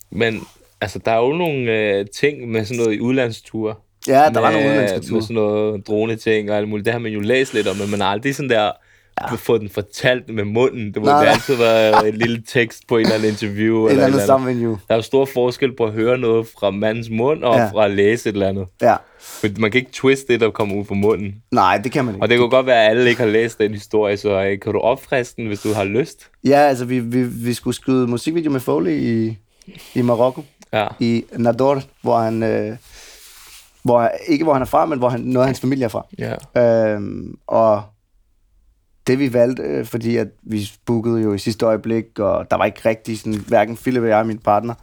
men 0.09 0.41
altså, 0.81 0.99
der 1.05 1.11
er 1.11 1.17
jo 1.17 1.33
nogle 1.33 1.71
øh, 1.71 2.05
ting 2.15 2.51
med 2.51 2.65
sådan 2.65 2.83
noget 2.83 2.97
i 2.97 3.01
udlandsture. 3.01 3.75
Ja, 4.07 4.13
der 4.13 4.31
med, 4.31 4.41
var 4.41 4.51
nogle 4.51 4.67
udenlandske 4.67 5.13
Med 5.13 5.21
sådan 5.21 5.35
noget 5.35 5.87
drone-ting 5.87 6.51
og 6.51 6.57
alt 6.57 6.69
muligt. 6.69 6.85
Det 6.85 6.93
har 6.93 6.99
man 6.99 7.11
jo 7.11 7.19
læst 7.19 7.53
lidt 7.53 7.67
om, 7.67 7.77
men 7.77 7.91
man 7.91 8.01
har 8.01 8.07
aldrig 8.07 8.35
sådan 8.35 8.49
der 8.49 8.71
ja. 9.21 9.35
fået 9.35 9.61
den 9.61 9.69
fortalt 9.69 10.29
med 10.29 10.43
munden. 10.43 10.93
Det 10.93 10.95
må 10.97 11.05
Nej, 11.05 11.23
det 11.23 11.31
altid 11.31 11.55
være 11.55 12.07
et 12.09 12.17
lille 12.17 12.43
tekst 12.47 12.87
på 12.87 12.97
en 12.97 13.01
eller 13.01 13.15
anden 13.15 13.29
interview. 13.29 13.77
Eller 13.77 13.89
eller 13.91 14.05
andet 14.05 14.19
et 14.19 14.25
sammenvenue. 14.25 14.79
Der 14.87 14.93
er 14.93 14.95
jo 14.95 15.01
stor 15.01 15.25
forskel 15.25 15.75
på 15.75 15.85
at 15.85 15.91
høre 15.93 16.17
noget 16.17 16.47
fra 16.59 16.71
mandens 16.71 17.09
mund 17.09 17.43
og 17.43 17.55
Ja. 17.55 17.69
fra 17.71 17.85
at 17.85 17.91
læse 17.91 18.29
et 18.29 18.33
eller 18.33 18.47
andet. 18.47 18.65
Ja. 18.81 18.95
For 19.19 19.47
man 19.59 19.71
kan 19.71 19.79
ikke 19.79 19.91
twiste 19.93 20.33
det, 20.33 20.41
der 20.41 20.49
kommer 20.49 20.75
ud 20.75 20.85
fra 20.85 20.95
munden. 20.95 21.35
Nej, 21.51 21.77
det 21.77 21.91
kan 21.91 22.05
man 22.05 22.15
ikke. 22.15 22.23
Og 22.23 22.29
det 22.29 22.37
kunne 22.37 22.49
godt 22.49 22.65
være, 22.65 22.83
at 22.85 22.89
alle 22.89 23.09
ikke 23.09 23.21
har 23.21 23.29
læst 23.29 23.59
den 23.59 23.71
historie, 23.73 24.17
så 24.17 24.41
øh, 24.43 24.59
kan 24.59 24.73
du 24.73 24.79
opfriske 24.79 25.35
den, 25.41 25.47
hvis 25.47 25.61
du 25.61 25.73
har 25.73 25.83
lyst? 25.83 26.29
Ja, 26.43 26.57
altså, 26.59 26.85
vi, 26.85 26.99
vi, 26.99 27.23
vi 27.23 27.53
skulle 27.53 27.75
skyde 27.75 28.07
musikvideo 28.07 28.51
med 28.51 28.59
Foley 28.59 28.91
i, 28.91 29.37
i 29.95 30.01
Marokko. 30.01 30.43
Ja. 30.73 30.87
I 30.99 31.23
Nador, 31.37 31.81
hvor 32.01 32.19
han... 32.19 32.43
Øh, 32.43 32.77
hvor, 33.83 34.11
ikke 34.27 34.43
hvor 34.43 34.53
han 34.53 34.61
er 34.61 34.65
fra, 34.65 34.85
men 34.85 34.99
hvor 34.99 35.09
han, 35.09 35.19
noget 35.19 35.43
af 35.43 35.47
hans 35.47 35.59
familie 35.59 35.85
er 35.85 35.89
fra. 35.89 36.05
Ja. 36.55 36.93
Øhm, 36.93 37.35
og 37.47 37.81
det 39.07 39.19
vi 39.19 39.33
valgte, 39.33 39.63
øh, 39.63 39.85
fordi 39.85 40.17
at 40.17 40.27
vi 40.43 40.71
bookede 40.85 41.21
jo 41.21 41.33
i 41.33 41.37
sidste 41.37 41.65
øjeblik, 41.65 42.19
og 42.19 42.51
der 42.51 42.57
var 42.57 42.65
ikke 42.65 42.81
rigtig 42.89 43.19
sådan, 43.19 43.39
hverken 43.47 43.77
Philip 43.77 44.03
og 44.03 44.09
jeg 44.09 44.17
og 44.19 44.25
min 44.27 44.37
partner, 44.37 44.73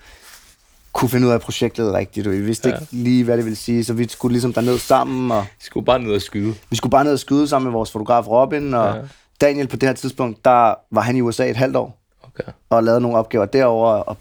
kunne 0.93 1.09
finde 1.09 1.27
ud 1.27 1.33
af 1.33 1.41
projektet 1.41 1.93
rigtigt, 1.95 2.27
og 2.27 2.33
vi 2.33 2.41
vidste 2.41 2.69
Ja. 2.69 2.75
ikke 2.75 2.87
lige, 2.93 3.25
hvad 3.25 3.37
det 3.37 3.45
ville 3.45 3.57
sige, 3.57 3.85
så 3.85 3.93
vi 3.93 4.09
skulle 4.09 4.33
ligesom 4.33 4.53
derned 4.53 4.79
sammen, 4.79 5.31
og 5.31 5.45
De 5.61 5.65
skulle 5.65 5.87
bare 5.87 5.99
ned 5.99 6.13
og 6.15 6.23
skyde. 6.23 6.55
vi 6.71 6.77
skulle 6.77 6.91
bare 6.91 7.05
ned 7.05 7.13
og 7.13 7.19
skyde 7.19 7.49
sammen 7.49 7.65
med 7.65 7.73
vores 7.73 7.91
fotograf 7.93 8.29
Robin, 8.29 8.75
og 8.75 8.95
Ja. 8.97 9.01
Daniel 9.41 9.69
på 9.69 9.77
det 9.77 9.89
her 9.89 9.95
tidspunkt, 9.95 10.45
der 10.45 10.75
var 10.95 11.01
han 11.01 11.17
i 11.17 11.21
USA 11.21 11.51
et 11.51 11.57
halvt 11.57 11.77
år, 11.77 11.99
Okay. 12.23 12.53
og 12.71 12.85
lavede 12.85 13.01
nogle 13.01 13.17
opgaver 13.19 13.45
derover 13.47 13.93
og 13.93 14.17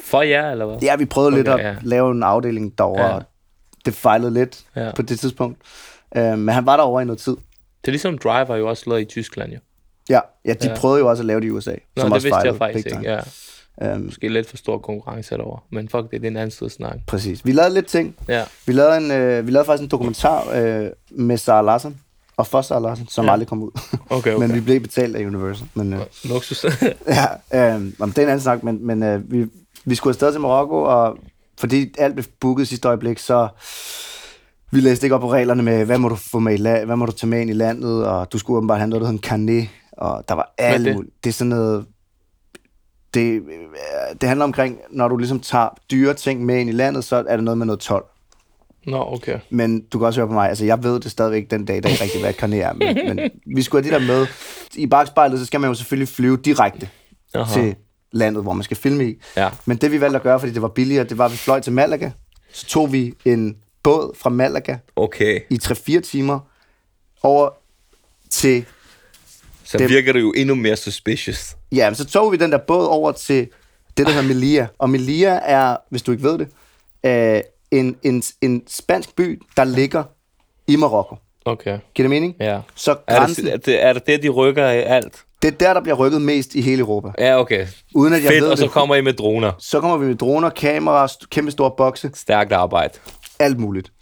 For 0.00 0.22
jer, 0.22 0.50
eller 0.50 0.66
hvad? 0.66 0.78
ja, 0.82 0.96
vi 0.96 1.04
prøvede 1.04 1.28
okay, 1.28 1.36
lidt 1.36 1.48
at 1.48 1.58
ja. 1.60 1.76
lave 1.82 2.10
en 2.10 2.22
afdeling 2.22 2.78
derovre, 2.78 3.04
Ja. 3.06 3.14
og 3.14 3.22
det 3.84 3.94
fejlede 3.94 4.34
lidt 4.34 4.64
Ja. 4.76 4.90
på 4.96 5.02
det 5.02 5.18
tidspunkt. 5.20 5.58
Øh, 6.16 6.38
men 6.38 6.48
han 6.48 6.66
var 6.66 6.76
derovre 6.76 7.02
i 7.02 7.04
noget 7.04 7.18
tid. 7.18 7.36
Det 7.84 7.88
er 7.88 7.92
ligesom 7.92 8.18
Driver 8.18 8.56
jo 8.56 8.68
også 8.68 8.82
lavet 8.90 9.00
i 9.00 9.04
Tyskland, 9.04 9.52
jo. 9.52 9.58
Ja, 10.10 10.20
ja 10.44 10.52
de 10.52 10.68
Ja. 10.68 10.76
prøvede 10.76 10.98
jo 11.00 11.08
også 11.10 11.22
at 11.22 11.26
lave 11.26 11.40
det 11.40 11.46
i 11.46 11.50
USA, 11.50 11.70
Nå, 11.70 11.76
som 11.96 12.04
det 12.10 12.14
også 12.14 12.26
vidste 12.26 12.40
jeg 12.48 12.56
faktisk 12.56 12.86
ikke, 12.86 13.00
ja. 13.02 13.20
Øhm, 13.82 14.04
Måske 14.04 14.28
lidt 14.28 14.48
for 14.50 14.56
stor 14.56 14.78
konkurrence 14.78 15.34
derovre. 15.36 15.60
Men 15.70 15.88
fuck 15.88 16.02
det, 16.10 16.10
det 16.20 16.24
er 16.24 16.30
en 16.30 16.36
anden 16.36 16.50
sted 16.50 16.66
at 16.66 16.72
snakke. 16.72 17.00
præcis. 17.06 17.44
Vi 17.44 17.52
lavede 17.52 17.74
lidt 17.74 17.86
ting. 17.86 18.16
Ja. 18.28 18.44
Vi 18.66 18.72
lavede, 18.72 18.96
en, 18.96 19.10
øh, 19.10 19.46
vi 19.46 19.50
lavede 19.50 19.66
faktisk 19.66 19.82
en 19.82 19.88
dokumentar 19.90 20.50
øh, 20.54 20.86
med 21.10 21.36
Sarah 21.36 21.64
Larsen, 21.64 22.00
og 22.36 22.46
for 22.46 22.62
Sarah 22.62 22.82
Larsen, 22.82 23.08
som 23.08 23.24
Ja. 23.24 23.32
aldrig 23.32 23.48
kom 23.48 23.62
ud. 23.62 23.70
Okay, 24.10 24.34
okay. 24.34 24.36
men 24.46 24.54
vi 24.54 24.60
blev 24.60 24.80
betalt 24.80 25.16
af 25.16 25.24
Universal. 25.26 25.66
Men, 25.74 25.92
øh, 25.92 26.00
Luksus. 26.24 26.64
ja, 27.54 27.74
øh, 27.74 27.92
om 27.98 28.12
det 28.12 28.18
er 28.18 28.22
en 28.22 28.28
anden 28.28 28.40
snak, 28.40 28.62
men, 28.62 28.86
men 28.86 29.02
øh, 29.02 29.32
vi, 29.32 29.46
vi 29.84 29.94
skulle 29.94 30.12
afsted 30.12 30.32
til 30.32 30.40
Marokko, 30.40 30.82
og 30.82 31.18
fordi 31.58 31.94
alt 31.98 32.14
blev 32.14 32.24
booket 32.40 32.62
i 32.62 32.66
sidste 32.66 32.88
øjeblik, 32.88 33.18
så 33.18 33.48
vi 34.72 34.80
læste 34.80 35.06
ikke 35.06 35.14
op 35.14 35.20
på 35.20 35.32
reglerne 35.32 35.62
med, 35.62 35.84
hvad 35.84 35.98
må 35.98 36.08
du 36.08 36.14
få 36.14 36.38
med 36.38 36.54
i 36.54 36.56
land, 36.56 36.84
hvad 36.84 36.96
må 36.96 37.06
du 37.06 37.12
tage 37.12 37.28
med 37.28 37.40
ind 37.40 37.50
i 37.50 37.52
landet, 37.52 38.06
og 38.06 38.32
du 38.32 38.38
skulle 38.38 38.56
åbenbart 38.56 38.78
have 38.78 38.88
noget, 38.88 39.00
der 39.00 39.06
hedder 39.06 39.18
en 39.18 39.28
carnet, 39.28 39.68
og 39.92 40.24
der 40.28 40.34
var 40.34 40.54
alle 40.58 40.88
det? 40.88 40.94
mulige. 40.96 41.12
Det 41.24 41.30
er 41.30 41.34
sådan 41.34 41.48
noget, 41.48 41.84
det, 43.14 43.34
øh, 43.34 43.40
det 44.20 44.28
handler 44.28 44.44
omkring, 44.44 44.78
når 44.90 45.08
du 45.08 45.16
ligesom 45.16 45.40
tager 45.40 45.68
dyre 45.90 46.14
ting 46.14 46.44
med 46.44 46.60
ind 46.60 46.70
i 46.70 46.72
landet, 46.72 47.04
så 47.04 47.24
er 47.28 47.36
det 47.36 47.44
noget 47.44 47.58
med 47.58 47.66
noget 47.66 47.80
tolv. 47.80 48.04
Nå, 48.86 49.04
okay. 49.12 49.38
Men 49.50 49.80
du 49.80 49.98
kan 49.98 50.06
også 50.06 50.20
høre 50.20 50.28
på 50.28 50.34
mig, 50.34 50.48
altså 50.48 50.64
jeg 50.64 50.82
ved 50.82 51.00
det 51.00 51.10
stadigvæk 51.10 51.50
den 51.50 51.64
dag, 51.64 51.82
der 51.82 51.88
ikke 51.88 52.04
rigtig, 52.04 52.20
hvad 52.20 52.32
carnet 52.32 52.62
er, 52.62 52.72
men, 52.72 53.16
men 53.16 53.30
vi 53.56 53.62
skulle 53.62 53.84
have 53.84 53.98
de 53.98 54.00
der 54.00 54.06
med. 54.06 54.26
I 54.76 54.86
bagspejlet, 54.86 55.38
så 55.38 55.46
skal 55.46 55.60
man 55.60 55.70
jo 55.70 55.74
selvfølgelig 55.74 56.08
flyve 56.08 56.36
direkte 56.36 56.88
Aha. 57.34 57.60
til 57.60 57.74
landet, 58.12 58.42
hvor 58.42 58.52
man 58.52 58.62
skal 58.62 58.76
filme 58.76 59.04
i. 59.04 59.14
Ja. 59.36 59.50
Men 59.64 59.76
det 59.76 59.92
vi 59.92 60.00
valgte 60.00 60.16
at 60.16 60.22
gøre, 60.22 60.40
fordi 60.40 60.52
det 60.52 60.62
var 60.62 60.68
billigere, 60.68 61.04
det 61.04 61.18
var, 61.18 61.24
at 61.24 61.32
vi 61.32 61.36
fløj 61.36 61.60
til 61.60 61.72
Malaga. 61.72 62.10
Så 62.52 62.66
tog 62.66 62.92
vi 62.92 63.14
en 63.24 63.56
båd 63.82 64.16
fra 64.18 64.30
Malaga 64.30 64.76
Okay. 64.96 65.40
i 65.50 65.58
3-4 65.64 66.00
timer 66.00 66.38
over 67.22 67.50
til... 68.30 68.64
Så 69.64 69.78
Det- 69.78 69.88
virker 69.88 70.12
det 70.12 70.20
jo 70.20 70.32
endnu 70.36 70.54
mere 70.54 70.76
suspicious. 70.76 71.56
Ja, 71.72 71.90
men 71.90 71.94
så 71.94 72.04
tog 72.04 72.32
vi 72.32 72.36
den 72.36 72.52
der 72.52 72.58
båd 72.58 72.86
over 72.86 73.12
til 73.12 73.48
det, 73.96 74.06
der 74.06 74.12
hedder 74.12 74.28
Melilla. 74.28 74.66
Og 74.78 74.90
Melilla 74.90 75.40
er, 75.42 75.76
hvis 75.90 76.02
du 76.02 76.12
ikke 76.12 76.24
ved 76.24 76.38
det, 76.38 76.48
øh, 77.06 77.40
en, 77.70 77.96
en, 78.02 78.22
en 78.40 78.62
spansk 78.68 79.16
by, 79.16 79.42
der 79.56 79.64
ligger 79.64 80.04
i 80.66 80.76
Marokko. 80.76 81.16
Okay. 81.44 81.78
Giver 81.94 82.04
det 82.04 82.10
mening? 82.10 82.34
Ja. 82.40 82.60
Så 82.74 82.94
grænsen, 83.08 83.44
det, 83.44 83.52
er, 83.52 83.56
det, 83.56 83.82
er 83.84 83.92
det 83.92 84.06
der, 84.06 84.18
de 84.18 84.28
rykker 84.28 84.70
i 84.70 84.78
alt? 84.82 85.22
det 85.42 85.48
er 85.48 85.56
der, 85.56 85.74
der 85.74 85.80
bliver 85.80 85.96
rykket 85.96 86.22
mest 86.22 86.54
i 86.54 86.60
hele 86.60 86.80
Europa. 86.80 87.08
Ja, 87.18 87.40
okay. 87.40 87.66
Uden 87.94 88.12
at 88.14 88.22
jeg 88.24 88.30
Fedt, 88.30 88.42
ved 88.42 88.50
og 88.50 88.58
så 88.58 88.64
det. 88.64 88.70
kommer 88.72 88.94
I 88.94 89.00
med 89.00 89.12
droner. 89.12 89.52
Så 89.58 89.80
kommer 89.80 89.96
vi 89.96 90.06
med 90.06 90.14
droner, 90.14 90.50
kameraer, 90.50 91.06
st- 91.06 91.26
kæmpe 91.30 91.50
store 91.50 91.70
bokse, 91.76 92.10
Stærkt 92.14 92.52
arbejde. 92.52 92.94
Alt 93.38 93.60
muligt. 93.60 93.92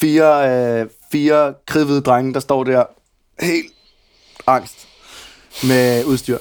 Fire, 0.00 0.50
øh, 0.80 0.88
fire 1.12 1.54
kridhvide 1.66 2.00
drenge, 2.00 2.34
der 2.34 2.40
står 2.40 2.64
der 2.64 2.84
helt 3.40 3.72
angst 4.46 4.88
med 5.68 6.04
udstyr. 6.04 6.38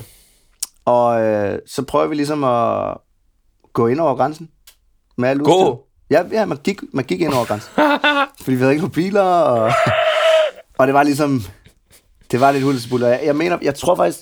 Og 0.85 1.21
øh, 1.21 1.59
så 1.67 1.83
prøver 1.83 2.07
vi 2.07 2.15
ligesom 2.15 2.43
at 2.43 2.97
gå 3.73 3.87
ind 3.87 3.99
over 3.99 4.15
grænsen 4.15 4.49
med 5.17 5.29
alt 5.29 5.43
Gå? 5.43 5.51
udstyr. 5.51 5.83
Ja, 6.09 6.23
ja 6.31 6.45
man, 6.45 6.57
gik, 6.57 6.93
man 6.93 7.05
gik 7.05 7.21
ind 7.21 7.33
over 7.33 7.45
grænsen. 7.45 7.71
Fordi 8.43 8.55
vi 8.55 8.61
havde 8.61 8.71
ikke 8.71 8.81
nogen 8.81 8.93
biler, 8.93 9.21
og, 9.21 9.71
og 10.77 10.87
det 10.87 10.93
var 10.93 11.03
ligesom... 11.03 11.41
Det 12.31 12.39
var 12.39 12.51
lidt 12.51 12.63
hulsebullet. 12.63 13.07
Jeg, 13.07 13.21
jeg 13.23 13.35
mener, 13.35 13.57
jeg 13.61 13.75
tror 13.75 13.95
faktisk... 13.95 14.19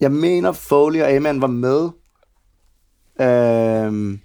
Jeg 0.00 0.12
mener, 0.12 0.52
Foley 0.52 1.02
og 1.02 1.10
Aman 1.10 1.40
var 1.40 1.46
med, 1.46 1.88
øh, 3.20 4.18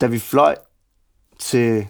da 0.00 0.06
vi 0.06 0.18
fløj 0.18 0.56
til... 1.40 1.86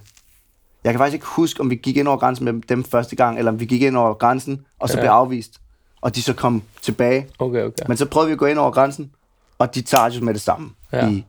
Jeg 0.85 0.93
kan 0.93 0.99
faktisk 0.99 1.15
ikke 1.15 1.27
huske, 1.27 1.61
om 1.61 1.71
vi 1.71 1.75
gik 1.75 1.97
ind 1.97 2.09
over 2.09 2.17
grænsen 2.17 2.45
med 2.45 2.53
dem 2.69 2.85
første 2.85 3.17
gang, 3.17 3.39
eller 3.39 3.53
om 3.53 3.61
vi 3.61 3.65
gik 3.65 3.83
ind 3.83 3.97
over 3.97 4.15
grænsen, 4.15 4.61
og 4.79 4.89
så 4.89 4.97
Ja. 4.97 5.03
blev 5.03 5.11
afvist, 5.11 5.61
og 6.01 6.15
de 6.17 6.23
så 6.23 6.33
kom 6.35 6.63
tilbage. 6.83 7.27
Okay, 7.39 7.63
okay. 7.65 7.85
Men 7.89 7.97
så 7.97 8.07
prøvede 8.07 8.29
vi 8.29 8.33
at 8.33 8.39
gå 8.39 8.47
ind 8.47 8.59
over 8.59 8.71
grænsen, 8.71 9.11
og 9.59 9.75
de 9.75 9.83
tager 9.83 10.05
os 10.07 10.21
med 10.21 10.35
det 10.35 10.43
samme. 10.43 10.71
Ja. 10.93 11.09
I, 11.09 11.25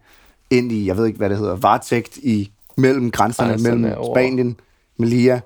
ind 0.50 0.72
i, 0.72 0.86
jeg 0.88 0.98
ved 0.98 1.06
ikke, 1.06 1.18
hvad 1.18 1.30
det 1.30 1.38
hedder, 1.38 1.56
varetægt 1.56 2.18
i 2.18 2.52
mellem 2.78 3.12
grænserne, 3.12 3.50
Grænserne 3.50 3.78
mellem 3.82 3.98
over- 4.00 4.16
Spanien, 4.16 4.60
Melilla 4.98 5.42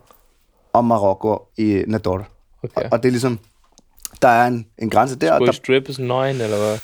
og 0.74 0.86
Marokko 0.86 1.48
i 1.58 1.84
Nador. 1.88 2.28
Okay. 2.64 2.82
Og, 2.82 2.90
og 2.92 3.04
det 3.04 3.10
er 3.10 3.12
ligesom, 3.12 3.40
der 4.22 4.28
er 4.28 4.48
en, 4.48 4.66
en 4.78 4.90
grænse 4.90 5.16
der, 5.16 5.28
Skulle 5.36 5.44
I 5.44 5.48
der, 5.48 5.52
strippe 5.52 5.94
sådan 5.94 6.06
nøgen, 6.08 6.42
eller 6.42 6.58
hvad? 6.58 6.80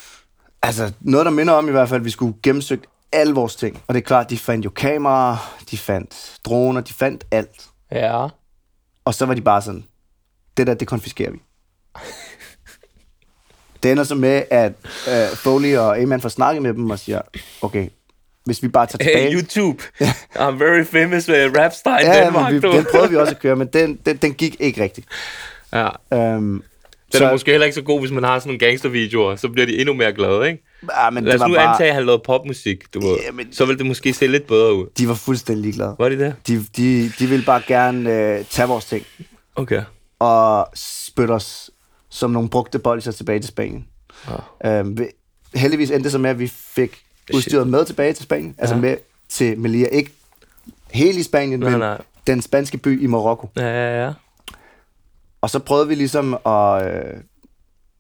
altså 0.62 0.94
noget, 1.02 1.26
der 1.26 1.32
minder 1.32 1.54
om 1.54 1.68
i 1.68 1.72
hvert 1.72 1.90
fald, 1.90 2.02
at 2.02 2.06
vi 2.06 2.10
skulle 2.10 2.34
gennemsøge 2.44 2.82
alle 3.12 3.34
vores 3.34 3.56
ting. 3.56 3.84
Og 3.88 3.94
det 3.94 4.02
er 4.02 4.06
klart, 4.06 4.30
de 4.30 4.38
fandt 4.38 4.66
jo 4.66 4.70
kameraer, 4.70 5.58
de 5.72 5.78
fandt 5.78 6.40
droner, 6.46 6.82
de 6.82 6.94
fandt 6.94 7.26
alt. 7.32 7.70
Ja. 7.92 8.28
Og 9.06 9.14
så 9.14 9.26
var 9.26 9.34
de 9.34 9.42
bare 9.42 9.62
sådan, 9.62 9.84
det 10.58 10.68
der, 10.68 10.74
det 10.74 10.88
konfiskerer 10.88 11.32
vi. 11.32 11.42
det 13.84 13.92
ender 13.92 14.04
så 14.04 14.16
med, 14.16 14.44
at 14.52 14.74
uh, 15.08 15.38
Foley 15.38 15.78
og 15.78 16.00
Aman 16.00 16.22
får 16.22 16.30
snakket 16.30 16.62
med 16.62 16.74
dem 16.74 16.90
og 16.90 17.00
siger, 17.00 17.22
okay, 17.62 17.90
hvis 18.46 18.64
vi 18.64 18.68
bare 18.68 18.86
tager 18.86 18.98
tilbage... 18.98 19.30
Hey, 19.30 19.38
YouTube. 19.38 19.84
I'm 20.36 20.58
very 20.58 20.86
famous 20.86 21.30
with 21.30 21.58
rap 21.58 21.72
in 21.86 22.08
ja, 22.08 22.30
men 22.30 22.62
vi, 22.62 22.78
den 22.78 22.86
prøvede 22.92 23.10
vi 23.10 23.16
også 23.16 23.34
at 23.34 23.40
køre, 23.40 23.56
men 23.56 23.68
den, 23.68 24.00
den, 24.06 24.18
den 24.18 24.34
gik 24.34 24.56
ikke 24.60 24.84
rigtigt. 24.84 25.08
Ja. 25.74 25.90
Um, 26.36 26.64
Den 27.14 27.24
er 27.24 27.32
måske 27.32 27.52
heller 27.52 27.66
ikke 27.66 27.76
så 27.76 27.82
god, 27.82 28.00
hvis 28.00 28.12
man 28.12 28.24
har 28.24 28.40
sådan 28.40 28.50
nogle 28.50 28.60
gangstervideoer. 28.60 29.36
Så 29.36 29.50
bliver 29.50 29.66
de 29.66 29.80
endnu 29.80 29.94
mere 29.94 30.14
glade, 30.14 30.48
ikke? 30.50 30.64
ja, 31.04 31.10
men 31.10 31.24
Lad 31.24 31.42
os 31.42 31.48
nu 31.48 31.54
bare, 31.56 31.64
antage, 31.72 31.90
at 31.90 31.96
han 31.96 32.06
lavede 32.06 32.22
popmusik, 32.26 32.94
du 32.94 33.00
ved. 33.08 33.18
Ja, 33.26 33.32
men- 33.32 33.54
Så 33.54 33.66
vil 33.66 33.78
det 33.78 33.86
måske 33.86 34.14
se 34.14 34.28
lidt 34.28 34.48
bedre 34.48 34.74
ud. 34.76 34.88
de 34.98 35.08
var 35.08 35.14
fuldstændig 35.14 35.62
ligeglade. 35.62 35.96
Var 36.00 36.10
det 36.10 36.20
det? 36.20 36.36
De, 36.48 36.66
de, 36.78 37.12
de 37.20 37.26
ville 37.28 37.46
bare 37.46 37.62
gerne 37.68 38.00
uh, 38.40 38.46
tage 38.46 38.68
vores 38.68 38.86
ting 38.86 39.06
Okay. 39.56 39.82
og 40.20 40.68
spytte 40.76 41.32
os 41.32 41.70
som 42.10 42.32
nogle 42.32 42.50
brugte 42.50 42.80
bolcher 42.80 43.12
tilbage 43.12 43.40
til 43.40 43.48
Spanien. 43.48 43.86
Ah. 44.64 44.80
Um, 44.86 44.98
heldigvis 45.56 45.92
endte 45.92 46.04
det 46.04 46.12
så 46.12 46.18
med, 46.18 46.30
at 46.30 46.40
vi 46.40 46.48
fik 46.48 47.02
udstyret 47.34 47.68
med 47.68 47.86
tilbage 47.86 48.14
til 48.14 48.24
Spanien. 48.24 48.56
Altså 48.58 48.76
Ja. 48.76 48.82
med 48.82 48.98
til 49.30 49.60
Melilla. 49.60 49.88
Ikke 49.88 50.12
helt 50.92 51.18
i 51.18 51.24
Spanien, 51.24 51.60
Nej, 51.60 51.70
men 51.70 51.80
nej. 51.80 52.02
den 52.28 52.42
spanske 52.42 52.78
by 52.78 53.04
i 53.04 53.08
Marokko. 53.08 53.50
Ja, 53.58 53.62
ja, 53.68 54.06
ja. 54.06 54.12
Og 55.42 55.50
så 55.50 55.60
prøvede 55.60 55.88
vi 55.88 55.96
ligesom 55.96 56.34
at 56.46 56.86
øh, 56.88 57.14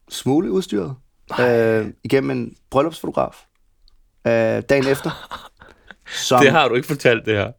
smule 0.09 0.51
udstyret 0.51 0.95
øh, 1.39 1.87
igennem 2.03 2.31
en 2.31 2.53
bryllupsfotograf 2.71 3.45
øh, 4.27 4.31
dagen 4.69 4.87
efter. 4.87 5.11
Som, 6.27 6.39
Det 6.41 6.51
har 6.51 6.67
du 6.67 6.75
ikke 6.75 6.87
fortalt, 6.87 7.25
det 7.25 7.37
her. 7.37 7.51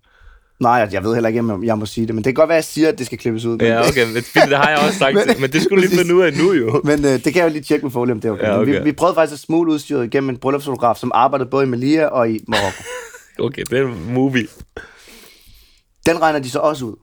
Nej, 0.60 0.88
jeg- 0.92 1.04
ved 1.04 1.14
heller 1.14 1.28
ikke, 1.28 1.40
om 1.40 1.64
jeg 1.64 1.78
må 1.78 1.86
sige 1.86 2.06
det, 2.06 2.14
men 2.14 2.24
det 2.24 2.30
kan 2.30 2.34
godt 2.34 2.48
være, 2.48 2.56
at 2.58 2.64
jeg 2.64 2.64
siger, 2.64 2.88
at 2.88 2.98
det 2.98 3.06
skal 3.06 3.18
klippes 3.18 3.44
ud. 3.44 3.56
Men, 3.56 3.66
Ja, 3.66 3.88
okay, 3.88 4.06
men 4.06 4.14
det 4.50 4.56
har 4.58 4.68
jeg 4.70 4.78
også 4.78 4.98
sagt. 4.98 5.14
men, 5.26 5.40
men 5.40 5.52
det 5.52 5.62
skulle 5.62 5.86
lige 5.88 5.98
finde 5.98 6.14
ud 6.14 6.22
af 6.22 6.32
nu, 6.32 6.52
jo. 6.52 6.80
men 6.84 7.04
øh, 7.04 7.10
det 7.10 7.22
kan 7.24 7.34
jeg 7.36 7.44
jo 7.44 7.48
lige 7.52 7.62
tjekke 7.62 7.86
med 7.86 7.90
Foley, 7.92 8.12
om 8.12 8.20
det 8.20 8.28
er 8.28 8.32
okay. 8.32 8.42
Ja, 8.44 8.50
Men 8.52 8.60
okay. 8.60 8.78
Vi, 8.78 8.84
vi 8.84 8.92
prøvede 8.92 9.14
faktisk 9.14 9.32
at 9.34 9.38
smule 9.46 9.72
udstyret 9.72 10.04
igennem 10.04 10.30
en 10.30 10.36
bryllupsfotograf, 10.36 10.96
som 10.96 11.10
arbejdede 11.14 11.50
både 11.50 11.64
i 11.66 11.68
Melilla 11.68 12.06
og 12.06 12.30
i 12.30 12.40
Marokko. 12.48 12.82
Okay, 13.38 13.62
det 13.70 13.78
er 13.78 13.86
en 13.86 14.12
movie. 14.14 14.46
Den 16.06 16.22
regner 16.22 16.38
de 16.38 16.50
så 16.50 16.58
også 16.58 16.84
ud. 16.84 16.96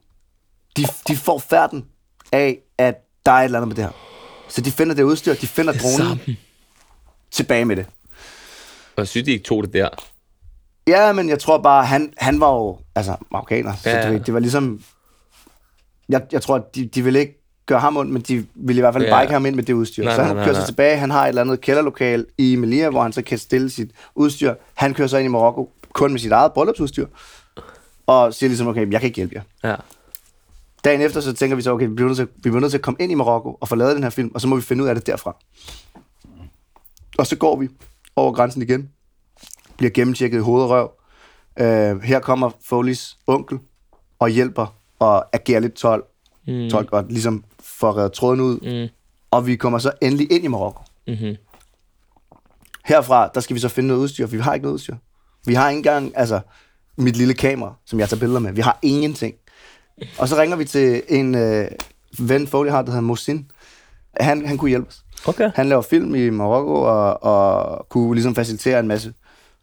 De, 0.76 0.84
de 1.08 1.16
får 1.16 1.38
færden 1.38 1.84
af, 2.32 2.58
at 2.78 2.94
der 3.26 3.32
er 3.32 3.36
et 3.36 3.44
eller 3.44 3.58
andet 3.58 3.68
med 3.68 3.76
det 3.76 3.84
her. 3.84 3.90
Så 4.48 4.60
de 4.60 4.70
finder 4.70 4.94
det 4.94 5.02
udstyr, 5.02 5.34
de 5.34 5.46
finder 5.46 5.72
dronen, 5.72 6.20
tilbage 7.30 7.64
med 7.64 7.76
det. 7.76 7.86
Og 8.96 9.08
synes, 9.08 9.24
de 9.24 9.30
ikke 9.32 9.44
tog 9.44 9.62
det 9.64 9.72
der. 9.72 9.88
Ja, 10.86 11.12
men 11.12 11.28
jeg 11.28 11.38
tror 11.38 11.58
bare, 11.58 11.84
han, 11.86 12.12
han 12.16 12.40
var 12.40 12.52
jo 12.54 12.78
altså, 12.94 13.16
marokkaner, 13.32 13.74
så 13.76 13.90
Ja. 13.90 14.06
du 14.06 14.12
ved, 14.12 14.20
det 14.20 14.34
var 14.34 14.40
ligesom... 14.40 14.82
Jeg, 16.08 16.22
jeg 16.32 16.42
tror, 16.42 16.56
at 16.56 16.74
de, 16.74 16.86
de 16.86 17.04
ville 17.04 17.20
ikke 17.20 17.36
gøre 17.66 17.80
ham 17.80 17.96
ondt, 17.96 18.12
men 18.12 18.22
de 18.22 18.46
ville 18.54 18.80
i 18.80 18.82
hvert 18.82 18.94
fald 18.94 19.04
Ja. 19.04 19.10
bare 19.10 19.22
ikke 19.22 19.30
have 19.30 19.40
ham 19.40 19.46
ind 19.46 19.54
med 19.56 19.64
det 19.64 19.72
udstyr. 19.72 20.04
Nej, 20.04 20.12
så 20.14 20.18
nej, 20.18 20.26
han 20.26 20.36
nej, 20.36 20.44
kører 20.44 20.54
sig 20.54 20.60
nej. 20.60 20.66
tilbage, 20.66 20.96
han 20.96 21.10
har 21.10 21.24
et 21.24 21.28
eller 21.28 21.42
andet 21.42 21.60
kælderlokal 21.60 22.26
i 22.38 22.56
Melilla, 22.56 22.88
hvor 22.90 23.02
han 23.02 23.12
så 23.12 23.22
kan 23.22 23.38
stille 23.38 23.70
sit 23.70 23.90
udstyr. 24.14 24.54
Han 24.74 24.94
kører 24.94 25.08
så 25.08 25.16
ind 25.16 25.24
i 25.24 25.28
Marokko 25.28 25.72
kun 25.92 26.10
med 26.12 26.20
sit 26.20 26.32
eget 26.32 26.52
bryllupsudstyr, 26.52 27.06
og 28.06 28.34
siger 28.34 28.48
ligesom, 28.48 28.66
okay, 28.66 28.92
jeg 28.92 29.00
kan 29.00 29.06
ikke 29.06 29.16
hjælpe 29.16 29.34
jer. 29.34 29.70
Ja. 29.70 29.76
Dagen 30.84 31.00
efter, 31.00 31.20
så 31.20 31.32
tænker 31.32 31.56
vi 31.56 31.62
så, 31.62 31.72
okay, 31.72 31.86
vi 31.86 31.94
bliver, 31.94 32.08
nødt 32.08 32.16
til, 32.16 32.26
vi 32.26 32.40
bliver 32.50 32.60
nødt 32.60 32.70
til 32.70 32.78
at 32.78 32.82
komme 32.84 32.96
ind 33.00 33.12
i 33.12 33.14
Marokko 33.14 33.58
og 33.60 33.68
få 33.68 33.74
lavet 33.74 33.94
den 33.94 34.02
her 34.02 34.10
film, 34.10 34.30
og 34.34 34.40
så 34.40 34.48
må 34.48 34.56
vi 34.56 34.62
finde 34.62 34.82
ud 34.82 34.88
af 34.88 34.94
det 34.94 35.06
derfra. 35.06 35.36
Og 37.18 37.26
så 37.26 37.36
går 37.36 37.56
vi 37.56 37.68
over 38.16 38.32
grænsen 38.32 38.62
igen, 38.62 38.90
bliver 39.76 39.90
gennemtjekket 39.90 40.38
i 40.38 40.40
hoved 40.40 40.62
og 40.62 40.70
røv. 40.70 40.90
Øh, 41.58 42.02
her 42.02 42.20
kommer 42.20 42.50
Foleys 42.64 43.18
onkel 43.26 43.58
og 44.18 44.28
hjælper 44.28 44.74
og 44.98 45.36
agerer 45.36 45.60
lidt 45.60 45.74
tolk, 45.74 46.04
mm. 46.46 46.70
tolk 46.70 46.92
og 46.92 47.04
ligesom 47.08 47.44
får 47.60 47.96
reddet 47.96 48.12
tråden 48.12 48.40
ud. 48.40 48.84
Mm. 48.84 48.92
Og 49.30 49.46
vi 49.46 49.56
kommer 49.56 49.78
så 49.78 49.92
endelig 50.02 50.32
ind 50.32 50.44
i 50.44 50.48
Marokko. 50.48 50.82
Mm-hmm. 51.06 51.36
Herfra, 52.84 53.30
der 53.34 53.40
skal 53.40 53.54
vi 53.54 53.60
så 53.60 53.68
finde 53.68 53.86
noget 53.86 54.00
udstyr, 54.00 54.26
for 54.26 54.30
vi 54.30 54.42
har 54.42 54.54
ikke 54.54 54.64
noget 54.64 54.74
udstyr. 54.74 54.96
Vi 55.46 55.54
har 55.54 55.68
ikke 55.68 55.76
engang, 55.76 56.12
altså, 56.16 56.40
mit 56.96 57.16
lille 57.16 57.34
kamera, 57.34 57.74
som 57.86 58.00
jeg 58.00 58.08
tager 58.08 58.20
billeder 58.20 58.40
med. 58.40 58.52
Vi 58.52 58.60
har 58.60 58.78
ingenting. 58.82 59.34
Og 60.18 60.28
så 60.28 60.36
ringer 60.36 60.56
vi 60.56 60.64
til 60.64 61.02
en 61.08 61.34
øh, 61.34 61.66
ven, 62.18 62.46
Foley 62.46 62.70
har, 62.70 62.82
der 62.82 62.90
hedder 62.90 63.02
Mosin, 63.02 63.50
Han, 64.20 64.46
han 64.46 64.56
kunne 64.58 64.68
hjælpe 64.68 64.88
os. 64.88 65.04
Okay. 65.26 65.50
Han 65.54 65.68
laver 65.68 65.82
film 65.82 66.14
i 66.14 66.30
Marokko 66.30 66.74
og, 66.74 67.22
og 67.22 67.86
kunne 67.88 68.14
ligesom 68.14 68.34
facilitere 68.34 68.80
en 68.80 68.88
masse 68.88 69.12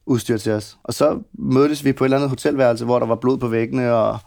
udstyr 0.06 0.38
til 0.38 0.52
os. 0.52 0.78
Og 0.84 0.94
så 0.94 1.20
mødtes 1.34 1.86
vi 1.86 1.94
på 1.94 2.04
et 2.04 2.08
eller 2.08 2.18
andet 2.18 2.30
hotelværelse, 2.30 2.86
hvor 2.86 3.00
der 3.00 3.06
var 3.06 3.16
blod 3.16 3.38
på 3.38 3.48
væggene, 3.48 3.94
og 3.94 4.18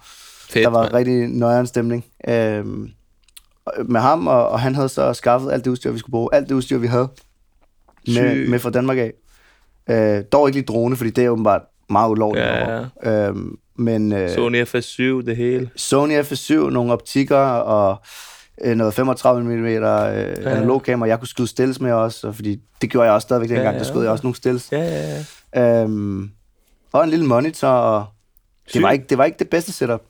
Fedt, 0.50 0.64
der 0.64 0.70
var 0.70 0.82
mand. 0.82 0.94
rigtig 0.94 1.28
nøjeren 1.28 1.66
stemning. 1.66 2.04
Øhm, 2.28 2.90
med 3.84 4.00
ham, 4.00 4.26
og, 4.26 4.48
og 4.48 4.60
han 4.60 4.74
havde 4.74 4.88
så 4.88 5.12
skaffet 5.12 5.52
alt 5.52 5.64
det 5.64 5.70
udstyr, 5.70 5.90
vi 5.90 5.98
skulle 5.98 6.10
bruge. 6.12 6.34
Alt 6.34 6.48
det 6.48 6.54
udstyr, 6.54 6.78
vi 6.78 6.86
havde 6.86 7.08
med, 8.06 8.48
med 8.48 8.58
fra 8.58 8.70
Danmark 8.70 8.98
af. 8.98 9.12
Øh, 9.90 10.24
dog 10.32 10.48
ikke 10.48 10.56
lige 10.58 10.66
drone, 10.66 10.96
fordi 10.96 11.10
det 11.10 11.24
er 11.24 11.30
åbenbart 11.30 11.62
meget 11.90 12.10
ulovligt. 12.10 12.46
Ja, 12.46 12.52
derovre. 12.60 13.28
Øhm, 13.28 13.58
men 13.80 14.12
øh, 14.12 14.30
Sony 14.30 14.62
FS7, 14.64 15.02
det 15.02 15.36
hele. 15.36 15.70
Sony 15.76 16.20
FS7, 16.20 16.54
nogle 16.54 16.92
optikker 16.92 17.36
og 17.46 17.96
øh, 18.64 18.76
noget 18.76 18.94
35 18.94 19.44
mm 19.44 19.64
øh, 19.66 19.76
analog 20.46 20.82
kamera, 20.82 21.08
jeg 21.08 21.18
kunne 21.18 21.28
skyde 21.28 21.48
stills 21.48 21.80
med 21.80 21.92
også, 21.92 22.26
og 22.28 22.34
fordi 22.34 22.58
det 22.82 22.90
gjorde 22.90 23.06
jeg 23.06 23.14
også 23.14 23.26
stadigvæk 23.26 23.48
dengang, 23.48 23.64
Ja, 23.64 23.70
ja, 23.70 23.74
ja. 23.76 23.78
der 23.78 23.84
skød 23.84 24.02
jeg 24.02 24.10
også 24.10 24.22
nogle 24.22 24.36
stills. 24.36 24.72
Ja, 24.72 24.78
ja, 24.82 25.24
ja. 25.54 25.82
Øhm, 25.82 26.30
og 26.92 27.04
en 27.04 27.10
lille 27.10 27.26
monitor, 27.26 27.68
og 27.68 28.04
det 28.74 28.82
var, 28.82 28.90
ikke, 28.90 29.04
det 29.10 29.18
var 29.18 29.24
ikke 29.24 29.38
det 29.38 29.48
bedste 29.48 29.72
setup. 29.72 30.00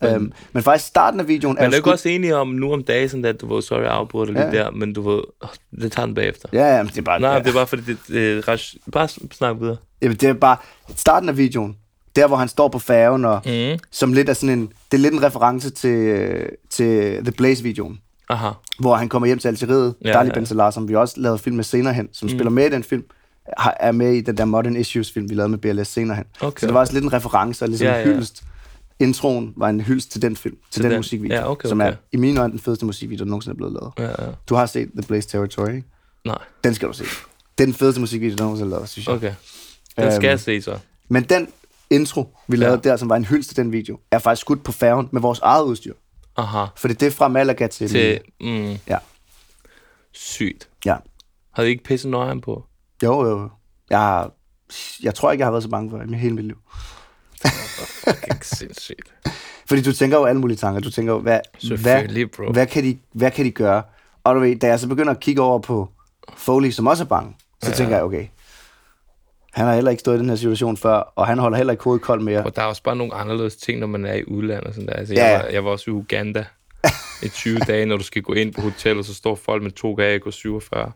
Men, 0.00 0.14
øhm, 0.14 0.32
men 0.52 0.62
faktisk 0.62 0.86
starten 0.88 1.20
af 1.20 1.28
videoen 1.28 1.54
Men 1.54 1.64
er 1.64 1.68
du 1.70 1.74
ikke 1.76 1.82
skudt- 1.84 1.92
også 1.92 2.08
enig 2.08 2.34
om 2.34 2.48
nu 2.48 2.72
om 2.72 2.82
dagen, 2.84 3.08
sådan 3.08 3.24
at 3.24 3.40
du 3.40 3.54
ved, 3.54 3.62
sorry, 3.62 4.26
lige 4.26 4.40
Ja. 4.40 4.50
der, 4.50 4.70
men 4.70 4.92
du 4.92 5.10
åh, 5.10 5.22
det 5.80 5.92
tager 5.92 6.06
den 6.06 6.14
bagefter. 6.14 6.48
Ja, 6.52 6.76
ja, 6.76 6.82
men 6.82 6.86
det 6.90 6.98
er 6.98 7.02
bare... 7.02 7.20
Nej, 7.20 7.30
ja. 7.32 7.38
det 7.38 7.48
er 7.48 7.52
bare 7.52 7.66
fordi, 7.66 7.82
det, 7.86 7.98
det 8.08 8.48
ret... 8.48 8.74
Bare 8.92 9.08
snak 9.32 9.56
videre. 9.60 9.76
Jamen, 10.02 10.16
det 10.16 10.28
er 10.28 10.32
bare 10.32 10.56
starten 10.96 11.28
af 11.28 11.36
videoen. 11.36 11.76
Der, 12.16 12.26
hvor 12.26 12.36
han 12.36 12.48
står 12.48 12.68
på 12.68 12.78
færgen, 12.78 13.24
og 13.24 13.40
Mm. 13.46 13.78
som 13.90 14.12
lidt 14.12 14.28
er 14.28 14.32
sådan 14.32 14.58
en... 14.58 14.66
Det 14.92 14.98
er 14.98 15.02
lidt 15.02 15.14
en 15.14 15.22
reference 15.22 15.70
til, 15.70 16.26
til 16.70 17.18
The 17.24 17.32
Blaze-videoen, 17.32 18.00
Aha. 18.28 18.48
hvor 18.78 18.96
han 18.96 19.08
kommer 19.08 19.26
hjem 19.26 19.38
til 19.38 19.48
Algeriet. 19.48 19.94
Ja, 20.04 20.12
Dali 20.12 20.28
ja. 20.28 20.34
Ben 20.34 20.46
Salah, 20.46 20.72
som 20.72 20.88
vi 20.88 20.94
også 20.94 21.14
lavede 21.20 21.38
film 21.38 21.56
med 21.56 21.64
senere 21.64 21.94
hen, 21.94 22.08
som 22.12 22.26
mm. 22.26 22.30
spiller 22.30 22.50
med 22.50 22.66
i 22.66 22.70
den 22.70 22.82
film, 22.82 23.04
er 23.80 23.92
med 23.92 24.12
i 24.12 24.20
den 24.20 24.36
der 24.36 24.44
Modern 24.44 24.76
Issues-film, 24.76 25.30
vi 25.30 25.34
lavede 25.34 25.48
med 25.48 25.58
BLS 25.58 25.88
senere 25.88 26.16
hen. 26.16 26.24
Okay. 26.40 26.60
Så 26.60 26.66
det 26.66 26.74
var 26.74 26.80
også 26.80 26.92
lidt 26.92 27.04
en 27.04 27.12
reference, 27.12 27.64
og 27.64 27.68
ligesom 27.68 27.86
Ja, 27.86 27.94
ja, 27.94 28.02
en 28.02 28.08
hyldest. 28.08 28.42
Introen 29.00 29.52
var 29.56 29.68
en 29.68 29.80
hyldest 29.80 30.12
til 30.12 30.22
den 30.22 30.36
film, 30.36 30.54
til, 30.56 30.62
Til 30.70 30.82
den, 30.82 30.90
den. 30.90 30.98
musikvideo, 30.98 31.36
Ja, 31.36 31.50
okay, 31.50 31.68
som 31.68 31.80
okay. 31.80 31.90
er 31.90 31.94
i 32.12 32.16
mine 32.16 32.40
øjne 32.40 32.52
den 32.52 32.60
fedeste 32.60 32.86
musikvideo, 32.86 33.24
der 33.24 33.30
nogensinde 33.30 33.54
er 33.54 33.56
blevet 33.56 33.72
lavet. 33.72 33.92
Ja, 33.98 34.24
ja. 34.26 34.30
Du 34.48 34.54
har 34.54 34.66
set 34.66 34.90
The 34.94 35.02
Blaze 35.08 35.28
Territory, 35.28 35.68
ikke? 35.68 35.82
Nej, 36.24 36.38
Den 36.64 36.74
skal 36.74 36.88
du 36.88 36.92
se. 36.92 37.04
Det 37.58 37.64
er 37.64 37.66
den 37.66 37.74
fedeste 37.74 38.00
musikvideo, 38.00 38.36
der 38.36 38.42
nogensinde 38.44 38.70
er 38.72 38.76
lavet, 38.76 38.88
synes 38.88 39.06
jeg. 39.06 39.14
okay. 39.14 39.32
Den 39.96 40.12
skal 40.12 40.14
Øhm, 40.14 40.24
jeg 40.24 40.40
se 40.40 40.62
så. 40.62 40.78
Men 41.08 41.22
den 41.22 41.48
intro, 41.92 42.36
vi 42.48 42.56
lavede 42.56 42.80
Ja. 42.84 42.90
der, 42.90 42.96
som 42.96 43.08
var 43.08 43.16
en 43.16 43.24
hyldest 43.24 43.48
til 43.48 43.56
den 43.56 43.72
video, 43.72 43.98
er 44.10 44.18
faktisk 44.18 44.40
skudt 44.40 44.64
på 44.64 44.72
færgen 44.72 45.08
med 45.12 45.20
vores 45.20 45.38
eget 45.38 45.64
udstyr. 45.64 45.94
Aha. 46.36 46.64
Fordi 46.76 46.94
det 46.94 47.06
er 47.06 47.10
fra 47.10 47.28
Malaga 47.28 47.66
til... 47.66 47.88
Til, 47.88 48.20
mm, 48.40 48.76
Ja, 48.88 48.98
sygt. 50.12 50.68
ja. 50.84 50.96
Havde 51.54 51.68
I 51.68 51.72
ikke 51.72 51.84
pisset 51.84 52.10
nøjeren 52.10 52.40
på? 52.40 52.64
Jo, 53.02 53.28
jo. 53.28 53.48
Jeg, 53.90 53.98
har, 53.98 54.32
jeg 55.02 55.14
tror 55.14 55.32
ikke, 55.32 55.40
jeg 55.42 55.46
har 55.46 55.50
været 55.52 55.62
så 55.62 55.68
bange 55.70 55.90
for 55.90 55.98
det 55.98 56.10
i 56.10 56.14
hele 56.14 56.34
mit 56.34 56.44
liv. 56.44 56.56
Fucking 58.04 58.44
sindssygt. 58.58 59.14
Fordi 59.68 59.82
du 59.82 59.92
tænker 59.92 60.18
jo 60.18 60.24
alle 60.24 60.40
mulige 60.40 60.56
tanker. 60.56 60.80
Du 60.80 60.90
tænker 60.90 61.12
jo, 61.12 61.18
hvad, 61.18 61.40
hvad, 61.82 62.26
bro. 62.36 62.52
hvad, 62.52 62.66
kan 62.66 62.84
de, 62.84 62.98
hvad 63.12 63.30
kan 63.30 63.44
de 63.44 63.50
gøre? 63.50 63.82
Og 64.24 64.34
du 64.34 64.40
ved, 64.40 64.56
da 64.56 64.66
jeg 64.66 64.80
så 64.80 64.88
begynder 64.88 65.10
at 65.12 65.20
kigge 65.20 65.42
over 65.42 65.58
på 65.58 65.88
Foley, 66.36 66.70
som 66.70 66.86
også 66.86 67.04
er 67.04 67.08
bange, 67.08 67.36
så 67.62 67.70
ja. 67.70 67.74
tænker 67.76 67.94
jeg, 67.96 68.04
okay, 68.04 68.26
han 69.52 69.66
har 69.66 69.74
heller 69.74 69.90
ikke 69.90 70.00
stået 70.00 70.16
i 70.16 70.20
den 70.20 70.28
her 70.28 70.36
situation 70.36 70.76
før, 70.76 70.94
og 71.16 71.26
han 71.26 71.38
holder 71.38 71.56
heller 71.56 71.72
ikke 71.72 71.84
hovedet 71.84 72.02
koldt 72.02 72.24
mere. 72.24 72.42
Og 72.44 72.56
der 72.56 72.62
er 72.62 72.66
også 72.66 72.82
bare 72.82 72.96
nogle 72.96 73.14
anderledes 73.14 73.56
ting, 73.56 73.80
når 73.80 73.86
man 73.86 74.04
er 74.06 74.14
i 74.14 74.24
udlandet. 74.24 74.66
og 74.66 74.74
Sådan 74.74 74.88
der. 74.88 74.94
Altså, 74.94 75.14
Ja, 75.14 75.26
jeg, 75.26 75.38
var, 75.44 75.48
jeg 75.50 75.64
var 75.64 75.70
også 75.70 75.90
i 75.90 75.94
Uganda 75.94 76.44
i 77.22 77.28
20 77.28 77.58
dage, 77.68 77.86
når 77.86 77.96
du 77.96 78.02
skal 78.04 78.22
gå 78.22 78.32
ind 78.32 78.54
på 78.54 78.60
hotellet, 78.60 79.06
så 79.06 79.14
står 79.14 79.34
folk 79.34 79.62
med 79.62 79.70
to 79.70 79.94
gag 79.94 80.26
og 80.26 80.32
47. 80.32 80.92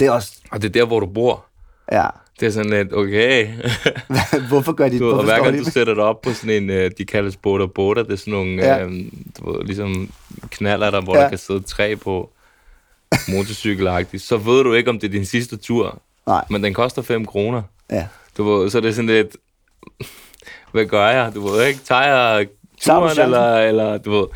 Det 0.00 0.06
er 0.06 0.10
også, 0.10 0.32
Og 0.50 0.62
det 0.62 0.68
er 0.68 0.72
der, 0.72 0.84
hvor 0.86 1.00
du 1.00 1.06
bor. 1.06 1.44
ja. 1.92 2.06
Det 2.40 2.46
er 2.46 2.50
sådan 2.50 2.70
lidt, 2.70 2.92
okay. 2.94 3.48
Hvorfor 4.48 4.72
gør 4.72 4.88
de 4.88 5.00
ved, 5.00 5.06
og 5.06 5.24
hver 5.24 5.42
gang 5.44 5.58
du 5.58 5.64
sætter 5.64 5.94
dig 5.94 6.02
op 6.04 6.20
på 6.22 6.32
sådan 6.32 6.62
en, 6.62 6.70
øh, 6.70 6.90
de 6.98 7.04
kaldes 7.04 7.36
boda 7.36 7.66
boda, 7.66 8.02
det 8.02 8.12
er 8.12 8.16
sådan 8.16 8.32
nogle, 8.32 8.52
Ja. 8.64 8.82
øhm, 8.84 9.24
du 9.38 9.52
ved, 9.52 9.64
ligesom 9.66 10.10
knaller 10.50 10.90
der, 10.90 11.00
hvor 11.00 11.16
ja. 11.16 11.22
der 11.22 11.28
kan 11.28 11.38
sidde 11.38 11.60
tre 11.60 11.96
på 11.96 12.30
motorcykelagtigt, 13.28 14.22
så 14.22 14.36
ved 14.36 14.64
du 14.64 14.72
ikke, 14.72 14.90
om 14.90 14.98
det 14.98 15.06
er 15.08 15.12
din 15.12 15.24
sidste 15.24 15.56
tur. 15.56 16.02
Nej. 16.26 16.44
Men 16.50 16.64
den 16.64 16.74
koster 16.74 17.02
5 17.02 17.24
kroner. 17.26 17.62
Ja. 17.90 18.06
Du 18.38 18.44
ved, 18.44 18.70
så 18.70 18.78
er 18.78 18.82
det 18.82 18.94
sådan 18.94 19.06
lidt, 19.08 19.36
hvad 20.72 20.84
gør 20.86 21.08
jeg? 21.08 21.34
Du 21.34 21.46
ved 21.46 21.66
ikke, 21.66 21.80
tager 21.80 22.02
jeg 22.02 22.46
turen, 22.80 23.20
eller, 23.20 23.56
eller 23.56 23.98
du 23.98 24.10
ved. 24.10 24.26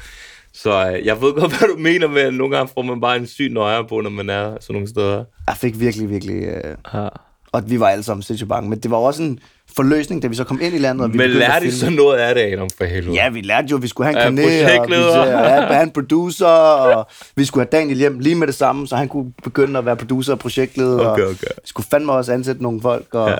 Så 0.52 0.90
øh, 0.90 1.06
jeg 1.06 1.20
ved 1.20 1.32
godt, 1.34 1.52
hvad 1.58 1.68
du 1.68 1.76
mener 1.78 2.08
med, 2.08 2.22
at 2.22 2.34
nogle 2.34 2.56
gange 2.56 2.72
får 2.74 2.82
man 2.82 3.00
bare 3.00 3.16
en 3.16 3.26
syg 3.26 3.48
nøje 3.50 3.84
på, 3.88 4.00
når 4.00 4.10
man 4.10 4.30
er 4.30 4.44
sådan 4.60 4.74
nogle 4.74 4.88
steder. 4.88 5.24
Jeg 5.46 5.56
fik 5.56 5.80
virkelig, 5.80 6.10
virkelig... 6.10 6.42
Øh, 6.42 6.76
Ja. 6.94 7.08
og 7.52 7.70
vi 7.70 7.80
var 7.80 7.88
alle 7.88 8.02
sammen 8.02 8.22
sindssygt 8.22 8.48
bange. 8.48 8.70
Men 8.70 8.78
det 8.80 8.90
var 8.90 8.96
også 8.96 9.22
en 9.22 9.38
forløsning, 9.76 10.22
da 10.22 10.26
vi 10.26 10.34
så 10.34 10.44
kom 10.44 10.60
ind 10.62 10.74
i 10.74 10.78
landet, 10.78 11.04
og 11.04 11.12
vi 11.12 11.18
Men 11.18 11.30
lærte 11.30 11.66
I 11.66 11.70
så 11.70 11.90
noget 11.90 12.18
af 12.18 12.34
det, 12.34 12.40
Adam, 12.40 12.68
for 12.78 12.84
helvede? 12.84 13.14
Ja, 13.14 13.28
vi 13.28 13.40
lærte 13.40 13.68
jo, 13.70 13.76
at 13.76 13.82
vi 13.82 13.88
skulle 13.88 14.06
have 14.06 14.28
en 14.28 14.36
kanal, 14.36 14.44
og 14.44 14.88
vi 14.88 14.94
skulle 14.94 15.74
have 15.74 15.82
en 15.82 15.90
producer, 15.90 16.46
og 16.46 17.06
vi 17.36 17.44
skulle 17.44 17.66
have 17.70 17.80
Daniel 17.80 17.98
hjem 17.98 18.18
lige 18.18 18.34
med 18.34 18.46
det 18.46 18.54
samme, 18.54 18.86
så 18.86 18.96
han 18.96 19.08
kunne 19.08 19.32
begynde 19.42 19.78
at 19.78 19.86
være 19.86 19.96
producer 19.96 20.32
og 20.32 20.38
projektleder. 20.38 21.10
Okay, 21.10 21.22
og 21.22 21.28
okay. 21.28 21.46
Vi 21.56 21.66
skulle 21.66 21.86
fandme 21.90 22.12
også 22.12 22.32
ansætte 22.32 22.62
nogle 22.62 22.80
folk, 22.80 23.14
og 23.14 23.28
ja. 23.28 23.36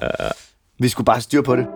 vi 0.78 0.89
skulle 0.89 1.05
bare 1.05 1.20
styre 1.20 1.43
på 1.43 1.57
det. 1.57 1.66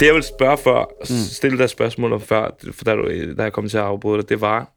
Det 0.00 0.06
jeg 0.06 0.14
vil 0.14 0.22
spørge 0.22 0.58
før, 0.58 0.84
mm. 1.00 1.16
stille 1.16 1.58
dig 1.58 1.70
spørgsmål 1.70 2.12
om 2.12 2.20
før, 2.20 2.50
for 2.72 2.84
da, 2.84 2.94
du, 2.94 3.34
da 3.36 3.42
jeg 3.42 3.52
kom 3.52 3.68
til 3.68 3.76
at 3.76 3.84
afbryde 3.84 4.20
dig, 4.20 4.28
det 4.28 4.40
var, 4.40 4.72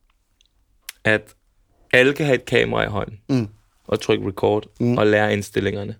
at 1.05 1.33
alle 1.93 2.13
kan 2.13 2.25
have 2.25 2.35
et 2.35 2.45
kamera 2.45 2.83
i 2.83 2.87
hånden, 2.87 3.19
Mm. 3.29 3.47
og 3.87 4.01
trykke 4.01 4.27
record, 4.27 4.65
mm. 4.79 4.97
og 4.97 5.07
lære 5.07 5.33
indstillingerne. 5.33 5.95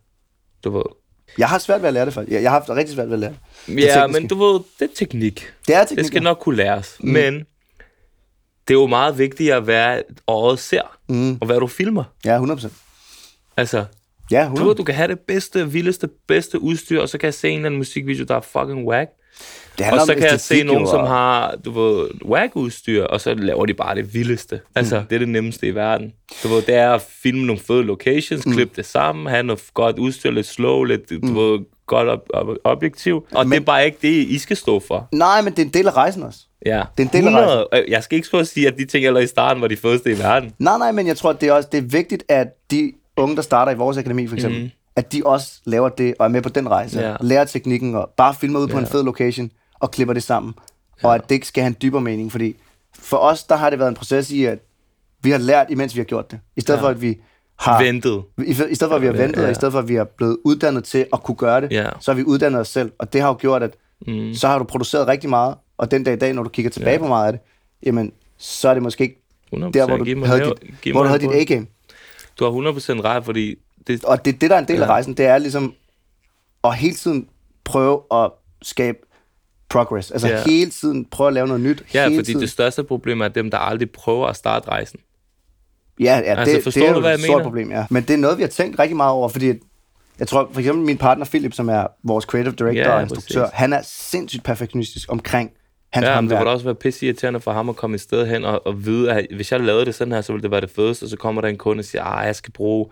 Du 0.64 0.70
ved. 0.70 0.84
Jeg 1.38 1.50
har 1.50 1.58
svært 1.60 1.82
ved 1.82 1.88
at 1.88 1.94
lære 1.94 2.06
det, 2.06 2.14
faktisk. 2.14 2.34
Jeg 2.34 2.44
jeg 2.44 2.52
har 2.52 2.60
haft 2.60 2.70
rigtig 2.70 2.96
svært 2.96 3.08
ved 3.08 3.14
at 3.14 3.20
lære 3.20 3.34
det. 3.68 3.76
Ja, 3.84 4.02
tekniske. 4.02 4.22
men 4.22 4.28
du 4.28 4.36
ved, 4.36 4.60
det 4.80 4.90
er 4.92 4.96
teknik. 4.96 5.54
Det 5.68 5.76
er 5.76 5.80
teknik. 5.82 5.98
Det 5.98 6.06
skal 6.06 6.22
nok 6.24 6.38
kunne 6.42 6.56
læres. 6.58 6.98
Mm. 7.00 7.10
Men 7.10 7.34
det 8.68 8.74
er 8.74 8.80
jo 8.80 8.88
meget 8.88 9.18
vigtigt 9.18 9.54
at 9.54 9.68
være 9.68 10.04
øjet 10.28 10.60
ser, 10.60 10.98
Mm. 11.10 11.38
og 11.42 11.46
hvad 11.46 11.60
du 11.60 11.68
filmer. 11.68 12.04
Ja, 12.26 12.34
100 12.34 12.70
Altså, 13.58 13.86
Ja, 14.32 14.40
du 14.40 14.44
100 14.46 14.68
ved, 14.68 14.76
du 14.76 14.84
kan 14.84 14.96
have 14.96 15.08
det 15.08 15.20
bedste, 15.20 15.72
vildeste, 15.72 16.10
bedste 16.28 16.60
udstyr, 16.62 17.02
og 17.02 17.10
så 17.10 17.18
kan 17.18 17.26
jeg 17.26 17.34
se 17.34 17.50
en 17.50 17.56
eller 17.56 17.66
anden 17.66 17.78
musikvideo, 17.78 18.26
der 18.26 18.36
er 18.36 18.42
fucking 18.42 18.88
whack. 18.88 19.10
Det 19.78 19.86
handler 19.86 20.02
Og 20.02 20.08
så 20.08 20.14
kan 20.14 20.24
jeg 20.24 20.40
se 20.40 20.64
nogen, 20.64 20.82
jo, 20.82 20.90
som 20.90 21.00
og- 21.00 21.08
har, 21.08 21.56
du 21.66 21.72
ved, 21.72 22.08
whack-udstyr, 22.26 23.04
og 23.04 23.22
så 23.22 23.34
laver 23.34 23.66
de 23.66 23.74
bare 23.74 23.96
det 23.96 24.14
vildeste. 24.14 24.60
Altså, 24.76 25.04
det 25.10 25.16
er 25.16 25.20
det 25.20 25.30
nemmeste 25.30 25.68
i 25.68 25.76
verden. 25.76 26.14
Du 26.44 26.48
ved, 26.48 26.62
det 26.62 26.76
er 26.76 26.92
at 26.94 27.02
filme 27.24 27.46
nogle 27.46 27.62
fede 27.68 27.84
locations, 27.84 28.46
mm. 28.46 28.54
klippe 28.54 28.74
det 28.76 28.86
sammen, 28.86 29.28
have 29.28 29.44
noget 29.44 29.64
godt 29.74 30.00
udstyr, 30.00 30.32
lidt 30.32 30.48
slow, 30.48 30.84
lidt, 30.84 31.10
du 31.10 31.42
ved, 31.42 31.60
godt 31.88 32.10
ob- 32.10 32.38
ob- 32.38 32.58
objektiv. 32.64 33.26
Og 33.32 33.46
Men, 33.48 33.52
det 33.52 33.60
er 33.62 33.66
bare 33.66 33.86
ikke 33.86 33.98
det, 34.02 34.08
I 34.14 34.38
skal 34.38 34.58
stå 34.58 34.80
for. 34.80 35.08
Nej, 35.12 35.42
men 35.42 35.54
det 35.54 35.60
er 35.60 35.66
en 35.66 35.74
del 35.74 35.88
af 35.88 35.92
rejsen 35.98 36.24
også. 36.24 36.40
Ja. 36.66 36.84
Det 36.98 37.04
er 37.04 37.08
en 37.08 37.14
del 37.14 37.28
af 37.36 37.42
100. 37.42 37.68
Øh, 37.74 37.92
Jeg 37.92 38.04
skal 38.04 38.16
ikke 38.16 38.26
skulle 38.28 38.46
sige, 38.46 38.68
at 38.68 38.78
de 38.78 38.86
ting, 38.86 39.04
jeg 39.04 39.14
lavede 39.14 39.24
i 39.24 39.28
starten, 39.28 39.62
var 39.62 39.68
de 39.68 39.78
fedeste 39.78 40.12
i 40.12 40.18
verden. 40.20 40.54
Nej, 40.60 40.78
nej, 40.78 40.92
men 40.92 41.08
jeg 41.08 41.18
tror, 41.18 41.34
det 41.34 41.50
er 41.50 41.54
også 41.54 41.70
det 41.72 41.78
er 41.78 41.82
vigtigt, 41.82 42.24
at 42.30 42.48
de 42.72 42.92
unge, 43.18 43.36
der 43.36 43.42
starter 43.42 43.72
i 43.72 43.76
vores 43.76 43.98
akademi 43.98 44.28
for 44.28 44.36
eksempel, 44.36 44.62
mm. 44.62 44.70
At 44.98 45.14
de 45.14 45.22
også 45.26 45.52
laver 45.66 45.90
det 45.90 46.14
og 46.20 46.26
er 46.26 46.30
med 46.30 46.42
på 46.42 46.50
den 46.50 46.70
rejse. 46.70 47.00
Ja. 47.00 47.16
Lærer 47.22 47.46
teknikken 47.46 47.96
og 47.96 48.10
bare 48.18 48.34
filmer 48.34 48.60
ud 48.60 48.68
på 48.68 48.74
Ja. 48.78 48.80
en 48.84 48.88
fed 48.88 49.04
location 49.04 49.52
og 49.80 49.92
klipper 49.92 50.14
det 50.14 50.24
sammen. 50.24 50.54
Og 51.04 51.16
at 51.16 51.30
det 51.30 51.36
ikke 51.36 51.48
skal 51.48 51.64
have 51.64 51.68
en 51.68 51.76
dybere 51.82 52.02
mening, 52.02 52.32
fordi 52.32 52.56
for 53.00 53.18
os, 53.18 53.44
der 53.44 53.56
har 53.56 53.70
det 53.70 53.80
været 53.80 53.90
en 53.90 53.96
proces 53.96 54.32
i, 54.32 54.46
at 54.46 54.60
vi 55.24 55.32
har 55.32 55.38
lært, 55.38 55.68
imens 55.70 55.96
vi 55.96 56.00
har 56.00 56.06
gjort 56.06 56.32
det. 56.32 56.40
I 56.56 56.62
stedet 56.62 56.78
Ja. 56.80 56.84
for, 56.84 56.90
at 56.90 57.02
vi 57.02 57.18
har... 57.60 57.84
Ventet. 57.84 58.24
I, 58.38 58.50
I 58.50 58.54
stedet 58.54 58.78
for, 58.90 58.96
at 58.96 59.02
vi 59.02 59.06
har 59.08 59.14
Ja, 59.14 59.22
ventet, 59.22 59.42
ja. 59.42 59.46
og 59.46 59.52
i 59.52 59.56
stedet 59.56 59.72
for, 59.72 59.80
at 59.80 59.88
vi 59.88 59.96
er 59.96 60.04
blevet 60.04 60.38
uddannet 60.46 60.84
til 60.84 61.06
at 61.14 61.24
kunne 61.24 61.36
gøre 61.36 61.62
det, 61.62 61.72
Ja. 61.72 61.90
så 62.00 62.12
har 62.12 62.16
vi 62.16 62.24
uddannet 62.24 62.62
os 62.62 62.68
selv. 62.68 62.92
Og 63.00 63.14
det 63.14 63.22
har 63.22 63.28
jo 63.28 63.38
gjort, 63.40 63.64
at 63.64 63.76
mm. 64.08 64.34
så 64.34 64.48
har 64.48 64.58
du 64.58 64.64
produceret 64.64 65.08
rigtig 65.08 65.30
meget, 65.30 65.56
og 65.78 65.92
den 65.92 66.04
dag 66.04 66.14
i 66.14 66.18
dag, 66.18 66.34
når 66.34 66.44
du 66.44 66.50
kigger 66.50 66.70
tilbage 66.72 66.92
Ja. 66.94 66.98
på 67.00 67.08
meget 67.08 67.28
af 67.28 67.34
det, 67.34 67.42
jamen, 67.86 68.12
så 68.38 68.70
er 68.70 68.74
det 68.74 68.84
måske 68.84 69.04
ikke 69.04 69.22
100%. 69.54 69.72
der, 69.72 69.86
hvor 69.88 69.98
du 69.98 70.04
havde 70.26 70.54
dit, 70.84 70.94
hvor 70.94 71.04
du 71.04 71.08
havde 71.10 71.20
dit. 71.22 71.32
A-game. 71.52 71.66
Du 72.40 72.44
har 72.46 72.52
100% 72.52 73.04
ret, 73.04 73.26
fordi 73.26 73.56
det, 73.88 74.04
Og 74.06 74.26
det, 74.26 74.42
det, 74.42 74.50
der 74.50 74.56
er 74.56 74.60
en 74.60 74.68
del 74.68 74.82
af 74.82 74.86
Ja. 74.88 74.92
rejsen, 74.92 75.14
det 75.14 75.26
er 75.26 75.38
ligesom 75.38 75.74
at 76.64 76.76
hele 76.76 76.96
tiden 76.96 77.28
prøve 77.64 78.02
at 78.14 78.32
skabe 78.62 78.98
progress. 79.70 80.12
Altså 80.12 80.28
Ja. 80.28 80.44
hele 80.46 80.72
tiden 80.72 81.06
prøve 81.06 81.28
at 81.28 81.34
lave 81.34 81.48
noget 81.48 81.62
nyt. 81.62 81.84
ja, 81.94 82.04
hele 82.04 82.16
fordi 82.20 82.26
tiden. 82.26 82.42
det 82.42 82.50
største 82.50 82.84
problem 82.84 83.22
er 83.22 83.28
dem, 83.28 83.52
der 83.52 83.58
aldrig 83.58 83.92
prøver 83.92 84.28
at 84.28 84.36
starte 84.36 84.68
rejsen. 84.70 85.00
Ja, 86.00 86.04
ja 86.06 86.22
Altså, 86.22 86.56
det, 86.56 86.66
det 86.76 86.84
er 86.90 86.94
du, 86.94 87.00
jo 87.00 87.08
et 87.08 87.20
stort 87.20 87.44
problem, 87.44 87.72
ja. 87.72 87.86
Men 87.90 88.04
det 88.04 88.14
er 88.14 88.18
noget, 88.18 88.38
vi 88.38 88.44
har 88.44 88.50
tænkt 88.50 88.80
rigtig 88.80 88.98
meget 88.98 89.12
over, 89.12 89.30
fordi 89.30 89.54
jeg 90.20 90.28
tror, 90.28 90.50
for 90.52 90.60
eksempel 90.60 90.86
min 90.86 90.98
partner 90.98 91.26
Philip, 91.26 91.54
som 91.54 91.70
er 91.70 91.88
vores 92.04 92.26
creative 92.26 92.54
director 92.54 92.82
Ja, 92.82 92.96
og 92.96 93.02
instruktør, 93.02 93.42
præcis. 93.44 93.54
han 93.58 93.74
er 93.74 93.82
sindssygt 93.84 94.44
perfektionistisk 94.44 95.12
omkring 95.12 95.52
hans 95.94 96.04
Ja, 96.06 96.10
men 96.10 96.12
det 96.12 96.16
håndværk. 96.16 96.40
kunne 96.42 96.52
også 96.52 96.66
være 96.66 96.76
pisse 96.76 97.06
irriterende 97.06 97.40
for 97.40 97.52
ham 97.52 97.70
at 97.70 97.76
komme 97.76 97.96
et 97.96 98.02
sted 98.02 98.28
hen 98.28 98.46
og, 98.46 98.68
og 98.68 98.86
vide, 98.86 99.12
at 99.12 99.28
hvis 99.36 99.52
jeg 99.52 99.60
lavede 99.60 99.86
det 99.86 99.96
sådan 99.96 100.14
her, 100.14 100.22
så 100.22 100.34
ville 100.34 100.44
det 100.44 100.52
være 100.52 100.62
det 100.62 100.70
fedeste, 100.70 101.04
og 101.04 101.10
så 101.10 101.18
kommer 101.18 101.42
der 101.42 101.48
en 101.48 101.58
kunde 101.58 101.82
og 101.82 101.86
siger, 101.86 102.04
at 102.04 102.26
jeg 102.26 102.36
skal 102.36 102.54
bruge 102.54 102.86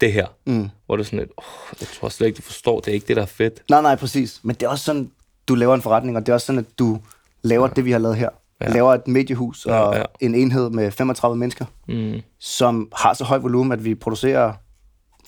det 0.00 0.12
her. 0.12 0.26
Mm. 0.46 0.68
Hvor 0.86 0.96
er 0.98 1.02
sådan 1.02 1.18
lidt, 1.18 1.30
oh, 1.36 1.44
jeg 1.80 1.88
tror 1.88 2.08
slet 2.08 2.26
ikke, 2.26 2.36
du 2.36 2.42
forstår, 2.42 2.80
det 2.80 2.88
er 2.88 2.92
ikke 2.94 3.06
det, 3.08 3.16
der 3.16 3.22
er 3.22 3.26
fedt. 3.26 3.62
Nej, 3.70 3.82
nej, 3.82 3.96
præcis. 3.96 4.40
Men 4.42 4.54
det 4.56 4.62
er 4.62 4.68
også 4.68 4.84
sådan, 4.84 5.10
du 5.48 5.54
laver 5.54 5.74
en 5.74 5.82
forretning, 5.82 6.16
og 6.16 6.26
det 6.26 6.28
er 6.32 6.34
også 6.34 6.46
sådan, 6.46 6.58
at 6.58 6.78
du 6.78 6.98
laver 7.42 7.66
ja. 7.66 7.72
det, 7.76 7.84
vi 7.84 7.90
har 7.90 7.98
lavet 7.98 8.16
her. 8.16 8.28
Ja. 8.60 8.68
Laver 8.72 8.94
et 8.94 9.08
mediehus 9.08 9.66
og 9.66 9.72
Ja, 9.94 9.98
ja. 9.98 10.04
en 10.20 10.34
enhed 10.34 10.70
med 10.70 10.90
35 10.90 11.36
mennesker, 11.36 11.64
Mm. 11.88 12.20
som 12.38 12.88
har 12.96 13.14
så 13.14 13.24
høj 13.24 13.38
volumen, 13.38 13.72
at 13.72 13.84
vi 13.84 13.94
producerer 13.94 14.52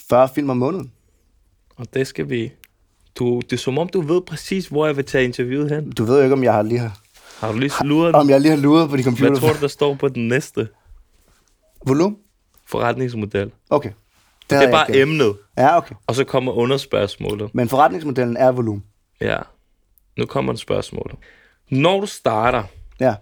40 0.08 0.28
film 0.34 0.50
om 0.50 0.56
måneden. 0.56 0.92
Og 1.76 1.94
det 1.94 2.06
skal 2.06 2.30
vi... 2.30 2.52
Du, 3.18 3.40
det 3.40 3.52
er 3.52 3.56
som 3.56 3.78
om, 3.78 3.88
du 3.88 4.00
ved 4.00 4.20
præcis, 4.20 4.66
hvor 4.66 4.86
jeg 4.86 4.96
vil 4.96 5.04
tage 5.04 5.24
interviewet 5.24 5.70
hen. 5.70 5.90
Du 5.92 6.04
ved 6.04 6.16
jo 6.16 6.22
ikke, 6.22 6.32
om 6.32 6.44
jeg 6.44 6.52
har 6.52 6.62
lige 6.62 6.78
har, 6.78 6.98
Har 7.40 7.52
du 7.52 7.58
lige 7.58 7.70
sluret 7.70 8.14
om 8.14 8.30
jeg 8.30 8.40
lige 8.40 8.50
har 8.50 8.58
luret 8.58 8.90
på 8.90 8.96
de 8.96 9.02
computer. 9.04 9.30
Hvad 9.30 9.40
tror 9.40 9.52
du, 9.52 9.60
der 9.60 9.68
står 9.68 9.94
på 9.94 10.08
den 10.08 10.28
næste 10.28 10.68
Volumen? 11.86 12.16
forretningsmodel? 12.66 13.50
Okay. 13.70 13.90
Det 14.50 14.62
er 14.64 14.70
bare 14.70 14.90
ikke. 14.90 15.00
emnet, 15.02 15.36
Ja, 15.58 15.76
okay. 15.76 15.94
og 16.06 16.14
så 16.14 16.24
kommer 16.24 16.52
underspørgsmålet. 16.52 17.54
Men 17.54 17.68
forretningsmodellen 17.68 18.36
er 18.36 18.52
volumen. 18.52 18.84
Ja, 19.20 19.38
nu 20.18 20.26
kommer 20.26 20.52
der 20.52 20.58
spørgsmålet. 20.58 21.16
Når 21.70 22.00
du 22.00 22.06
starter 22.06 22.62
Ja. 23.00 23.14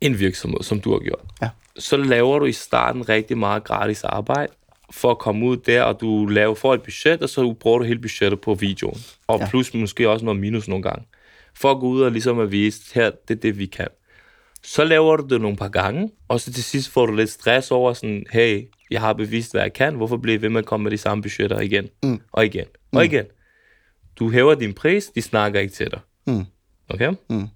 en 0.00 0.18
virksomhed, 0.18 0.62
som 0.62 0.80
du 0.80 0.92
har 0.92 0.98
gjort, 0.98 1.20
Ja. 1.42 1.48
så 1.78 1.96
laver 1.96 2.38
du 2.38 2.44
i 2.44 2.52
starten 2.52 3.08
rigtig 3.08 3.38
meget 3.38 3.64
gratis 3.64 4.04
arbejde 4.04 4.52
for 4.90 5.10
at 5.10 5.18
komme 5.18 5.46
ud 5.46 5.56
der, 5.56 5.82
og 5.82 6.00
du 6.00 6.26
laver 6.26 6.54
for 6.54 6.74
et 6.74 6.82
budget, 6.82 7.22
og 7.22 7.28
så 7.28 7.52
bruger 7.60 7.78
du 7.78 7.84
hele 7.84 7.98
budgettet 8.00 8.40
på 8.40 8.54
videoen. 8.54 8.98
Og 9.26 9.38
ja. 9.40 9.48
plus 9.48 9.74
måske 9.74 10.10
også 10.10 10.24
noget 10.24 10.40
minus 10.40 10.68
nogle 10.68 10.82
gange. 10.82 11.04
For 11.54 11.70
at 11.70 11.80
gå 11.80 11.86
ud 11.86 12.02
og 12.02 12.10
ligesom 12.12 12.38
at 12.38 12.50
vise, 12.52 12.80
her, 12.94 13.10
det 13.28 13.36
er 13.36 13.40
det, 13.40 13.58
vi 13.58 13.66
kan. 13.66 13.88
Så 14.64 14.84
laver 14.84 15.16
du 15.16 15.26
det 15.34 15.40
nogle 15.40 15.56
par 15.56 15.68
gange, 15.68 16.10
og 16.28 16.40
så 16.40 16.52
til 16.52 16.64
sidst 16.64 16.90
får 16.90 17.06
du 17.06 17.12
lidt 17.14 17.30
stress 17.30 17.70
over 17.70 17.92
sådan, 17.92 18.24
hey, 18.30 18.68
jeg 18.90 19.00
har 19.00 19.12
bevist, 19.12 19.52
hvad 19.52 19.62
jeg 19.62 19.72
kan, 19.72 19.94
hvorfor 19.94 20.16
bliver 20.16 20.34
jeg 20.34 20.42
ved 20.42 20.48
med 20.48 20.58
at 20.58 20.66
komme 20.66 20.84
med 20.84 20.90
de 20.90 20.98
samme 20.98 21.22
budgetter 21.22 21.60
igen, 21.60 21.88
mm. 22.02 22.20
og 22.32 22.46
igen, 22.46 22.64
og 22.92 22.98
Mm. 22.98 23.00
igen. 23.00 23.24
Du 24.18 24.30
hæver 24.30 24.54
din 24.54 24.72
pris, 24.72 25.06
de 25.06 25.22
snakker 25.22 25.60
ikke 25.60 25.74
til 25.74 25.90
dig. 25.90 26.00
Mm. 26.26 26.44
Okay? 26.88 27.12
Mm. 27.30 27.46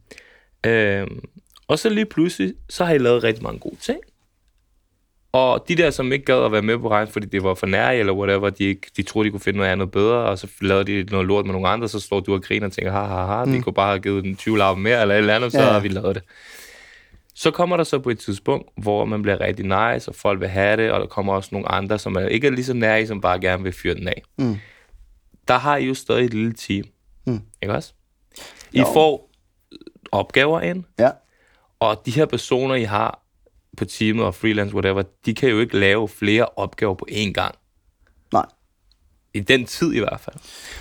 Øhm, 0.66 1.20
og 1.68 1.78
så 1.78 1.88
lige 1.88 2.06
pludselig, 2.06 2.54
så 2.68 2.84
har 2.84 2.94
I 2.94 2.98
lavet 2.98 3.24
rigtig 3.24 3.42
mange 3.42 3.58
gode 3.60 3.76
ting. 3.80 3.98
Og 5.32 5.64
de 5.68 5.74
der, 5.76 5.90
som 5.90 6.12
ikke 6.12 6.24
gad 6.24 6.44
at 6.44 6.52
være 6.52 6.62
med 6.62 6.78
på 6.78 6.90
regn, 6.90 7.08
fordi 7.08 7.26
det 7.26 7.42
var 7.42 7.54
for 7.54 7.66
nær 7.66 7.88
eller 7.90 8.12
whatever, 8.12 8.50
de, 8.50 8.64
ikke, 8.64 8.90
de 8.96 9.02
troede, 9.02 9.26
de 9.26 9.30
kunne 9.30 9.40
finde 9.40 9.56
noget 9.56 9.70
andet 9.70 9.90
bedre, 9.90 10.16
og 10.16 10.38
så 10.38 10.48
lavede 10.60 10.84
de 11.04 11.10
noget 11.10 11.26
lort 11.26 11.44
med 11.46 11.52
nogle 11.52 11.68
andre, 11.68 11.88
så 11.88 12.00
står 12.00 12.20
du 12.20 12.34
og 12.34 12.42
griner 12.42 12.66
og 12.66 12.72
tænker, 12.72 12.92
ha, 12.92 13.02
ha, 13.04 13.26
ha, 13.26 13.44
mm. 13.44 13.52
vi 13.52 13.60
kunne 13.60 13.72
bare 13.72 13.88
have 13.90 14.00
givet 14.00 14.24
den 14.24 14.36
20 14.36 14.58
lav 14.58 14.76
mere, 14.76 15.02
eller 15.02 15.14
et 15.14 15.18
eller 15.18 15.34
andet, 15.36 15.52
så 15.52 15.60
ja. 15.60 15.64
har 15.70 15.80
vi 15.80 15.88
lavet 15.88 16.14
det. 16.14 16.22
Så 17.40 17.50
kommer 17.50 17.76
der 17.76 17.84
så 17.84 17.98
på 17.98 18.10
et 18.10 18.18
tidspunkt, 18.18 18.68
hvor 18.76 19.04
man 19.04 19.22
bliver 19.22 19.40
rigtig 19.40 19.64
nice, 19.64 20.10
og 20.10 20.14
folk 20.14 20.40
vil 20.40 20.48
have 20.48 20.76
det, 20.76 20.90
og 20.92 21.00
der 21.00 21.06
kommer 21.06 21.32
også 21.32 21.48
nogle 21.52 21.68
andre, 21.68 21.98
som 21.98 22.16
er 22.16 22.20
ikke 22.28 22.46
er 22.46 22.50
lige 22.50 22.64
så 22.64 22.74
nære, 22.74 23.06
som 23.06 23.20
bare 23.20 23.40
gerne 23.40 23.62
vil 23.62 23.72
fyre 23.72 23.94
den 23.94 24.08
af. 24.08 24.22
Mm. 24.38 24.56
Der 25.48 25.58
har 25.58 25.76
I 25.76 25.84
jo 25.86 25.94
stadig 25.94 26.24
et 26.24 26.34
lille 26.34 26.52
team. 26.52 26.84
Mm. 27.26 27.40
Ikke 27.62 27.74
også? 27.74 27.92
I 28.72 28.78
Jo. 28.78 28.84
får 28.94 29.30
opgaver 30.12 30.60
ind, 30.60 30.84
Ja. 30.98 31.10
og 31.80 32.02
de 32.06 32.10
her 32.10 32.26
personer, 32.26 32.74
I 32.74 32.82
har 32.84 33.22
på 33.76 33.84
teamet 33.84 34.24
og 34.24 34.34
freelance, 34.34 34.74
whatever, 34.74 35.02
de 35.26 35.34
kan 35.34 35.48
jo 35.50 35.60
ikke 35.60 35.78
lave 35.78 36.08
flere 36.08 36.46
opgaver 36.56 36.94
på 36.94 37.06
én 37.10 37.32
gang. 37.32 37.54
Nej. 38.32 38.46
I 39.34 39.40
den 39.40 39.64
tid 39.66 39.92
i 39.94 39.98
hvert 39.98 40.20
fald. 40.20 40.36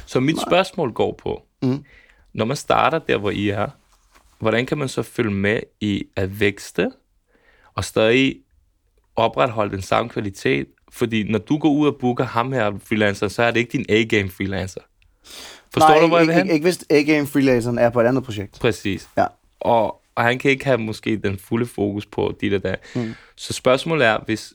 Så 0.05 0.19
mit 0.19 0.35
Nej. 0.35 0.43
spørgsmål 0.47 0.91
går 0.93 1.11
på, 1.23 1.43
Mm. 1.61 1.85
når 2.33 2.45
man 2.45 2.57
starter 2.57 2.99
der, 2.99 3.17
hvor 3.17 3.29
I 3.31 3.49
er, 3.49 3.69
hvordan 4.39 4.65
kan 4.65 4.77
man 4.77 4.87
så 4.87 5.03
følge 5.03 5.31
med 5.31 5.59
i 5.81 6.03
at 6.15 6.39
vækste, 6.39 6.91
og 7.75 7.83
stadig 7.83 8.39
opretholde 9.15 9.71
den 9.71 9.81
samme 9.81 10.09
kvalitet? 10.09 10.67
Fordi 10.91 11.31
når 11.31 11.39
du 11.39 11.57
går 11.57 11.69
ud 11.69 11.87
og 11.87 11.95
booker 11.99 12.23
ham 12.23 12.51
her 12.51 12.71
freelancer, 12.83 13.27
så 13.27 13.43
er 13.43 13.51
det 13.51 13.59
ikke 13.59 13.71
din 13.71 13.85
A-game 13.89 14.29
freelancer. 14.29 14.81
Forstår 15.73 15.89
Nej, 15.89 15.99
du, 15.99 16.07
hvor 16.07 16.17
jeg 16.17 16.23
ikke, 16.23 16.33
vil 16.33 16.37
hen? 16.37 16.45
ikke, 16.45 16.53
ikke 16.53 16.63
hvis 16.63 16.85
A-Game 16.89 17.27
Freelanceren 17.27 17.77
er 17.77 17.89
på 17.89 18.01
et 18.01 18.05
andet 18.05 18.23
projekt. 18.23 18.59
Præcis. 18.59 19.09
Ja. 19.17 19.25
Og, 19.59 20.01
og 20.15 20.23
han 20.23 20.39
kan 20.39 20.51
ikke 20.51 20.65
have 20.65 20.77
måske 20.77 21.17
den 21.17 21.37
fulde 21.37 21.65
fokus 21.65 22.05
på 22.05 22.33
dit 22.41 22.53
og 22.53 22.63
dat. 22.63 22.79
Mm. 22.95 23.13
Så 23.35 23.53
spørgsmålet 23.53 24.07
er, 24.07 24.19
hvis, 24.25 24.53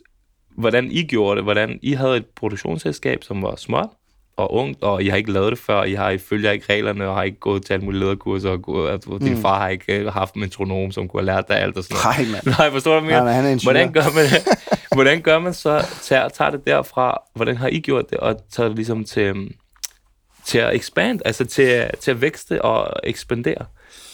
hvordan 0.51 0.91
I 0.91 1.03
gjorde 1.03 1.37
det, 1.37 1.45
hvordan 1.45 1.78
I 1.83 1.93
havde 1.93 2.16
et 2.16 2.26
produktionsselskab, 2.26 3.24
som 3.24 3.43
var 3.43 3.57
småt 3.57 3.89
og 4.37 4.55
ungt, 4.55 4.83
og 4.83 5.03
I 5.03 5.09
har 5.09 5.16
ikke 5.16 5.33
lavet 5.33 5.51
det 5.51 5.59
før, 5.59 5.83
I 5.83 5.95
har 5.95 6.11
I 6.11 6.18
følger 6.18 6.51
ikke 6.51 6.66
reglerne, 6.70 7.09
og 7.09 7.14
har 7.14 7.22
ikke 7.22 7.39
gået 7.39 7.64
til 7.64 7.72
alle 7.72 7.85
mulige 7.85 8.01
lederkurser, 8.01 8.51
og 8.51 8.62
gået, 8.62 8.91
at 8.91 9.05
din 9.20 9.37
far 9.37 9.59
har 9.61 9.68
ikke 9.68 9.99
øh, 9.99 10.12
haft 10.12 10.35
en 10.35 10.41
metronom, 10.41 10.93
som 10.93 11.09
kunne 11.09 11.20
have 11.20 11.26
lært 11.26 11.49
dig 11.49 11.57
alt 11.57 11.76
og 11.76 11.85
sådan 11.85 11.97
noget. 12.05 12.33
Nej, 12.33 12.41
mand. 12.45 12.59
Nej, 12.59 12.70
forstår 12.70 13.01
du, 13.01 13.07
jeg 13.07 13.14
Nej, 13.14 13.24
men 13.24 13.35
han 13.35 13.45
er 13.45 13.49
ingeniør. 13.49 13.72
Hvordan 13.72 13.93
gør 13.93 14.14
man, 14.14 14.26
hvordan 14.97 15.20
gør 15.20 15.39
man 15.39 15.55
så, 15.55 15.85
tager, 16.03 16.28
tager 16.28 16.51
det 16.51 16.66
derfra, 16.66 17.22
hvordan 17.35 17.57
har 17.57 17.68
I 17.68 17.80
gjort 17.80 18.11
det, 18.11 18.18
og 18.18 18.37
tager 18.51 18.68
det 18.68 18.76
ligesom 18.76 19.05
til, 19.05 19.35
til 20.45 20.59
at 20.59 20.74
expand, 20.74 21.20
altså 21.24 21.45
til, 21.45 21.91
til 22.01 22.11
at 22.11 22.20
vækste 22.20 22.62
og 22.62 23.01
ekspandere. 23.05 23.64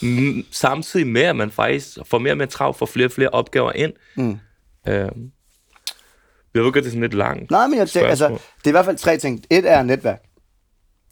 Mm, 0.02 0.44
Samtidig 0.50 1.06
med, 1.06 1.22
at 1.22 1.36
man 1.36 1.50
faktisk 1.50 1.98
får 2.06 2.18
mere 2.18 2.32
og 2.32 2.36
mere 2.36 2.46
travlt 2.46 2.78
for 2.78 2.86
flere 2.86 3.06
og 3.06 3.12
flere 3.12 3.28
opgaver 3.28 3.72
ind. 3.72 3.92
Mm. 4.16 4.38
Øhm, 4.88 5.30
jeg 6.54 6.62
ved 6.62 6.72
godt, 6.72 6.74
det 6.74 6.86
er 6.86 6.90
sådan 6.90 7.00
lidt 7.00 7.14
langt. 7.14 7.50
Nej, 7.50 7.66
men 7.66 7.78
jeg 7.78 7.88
tænker, 7.88 8.08
altså, 8.08 8.28
det 8.28 8.64
er 8.64 8.68
i 8.68 8.70
hvert 8.70 8.84
fald 8.84 8.96
tre 8.96 9.16
ting. 9.16 9.44
Et 9.50 9.70
er 9.70 9.82
netværk. 9.82 10.22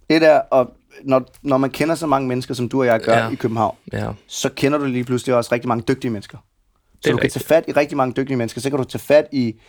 Et 0.08 0.22
er, 0.22 0.38
og 0.50 0.70
når, 1.02 1.24
når 1.42 1.56
man 1.56 1.70
kender 1.70 1.94
så 1.94 2.06
mange 2.06 2.28
mennesker, 2.28 2.54
som 2.54 2.68
du 2.68 2.80
og 2.80 2.86
jeg 2.86 3.00
gør 3.00 3.16
ja. 3.18 3.30
I 3.30 3.34
København, 3.34 3.76
Ja, 3.92 4.10
så 4.26 4.48
kender 4.48 4.78
du 4.78 4.84
lige 4.84 5.04
pludselig 5.04 5.34
også 5.34 5.52
rigtig 5.52 5.68
mange 5.68 5.84
dygtige 5.88 6.10
mennesker. 6.10 6.38
Så 6.38 7.10
du 7.10 7.16
kan 7.16 7.24
rigtigt. 7.24 7.32
tage 7.32 7.44
fat 7.44 7.64
i 7.68 7.72
rigtig 7.72 7.96
mange 7.96 8.14
dygtige 8.16 8.36
mennesker. 8.36 8.60
Så 8.60 8.70
kan 8.70 8.78
du 8.78 8.84
tage 8.84 9.00
fat 9.02 9.26
i 9.32 9.60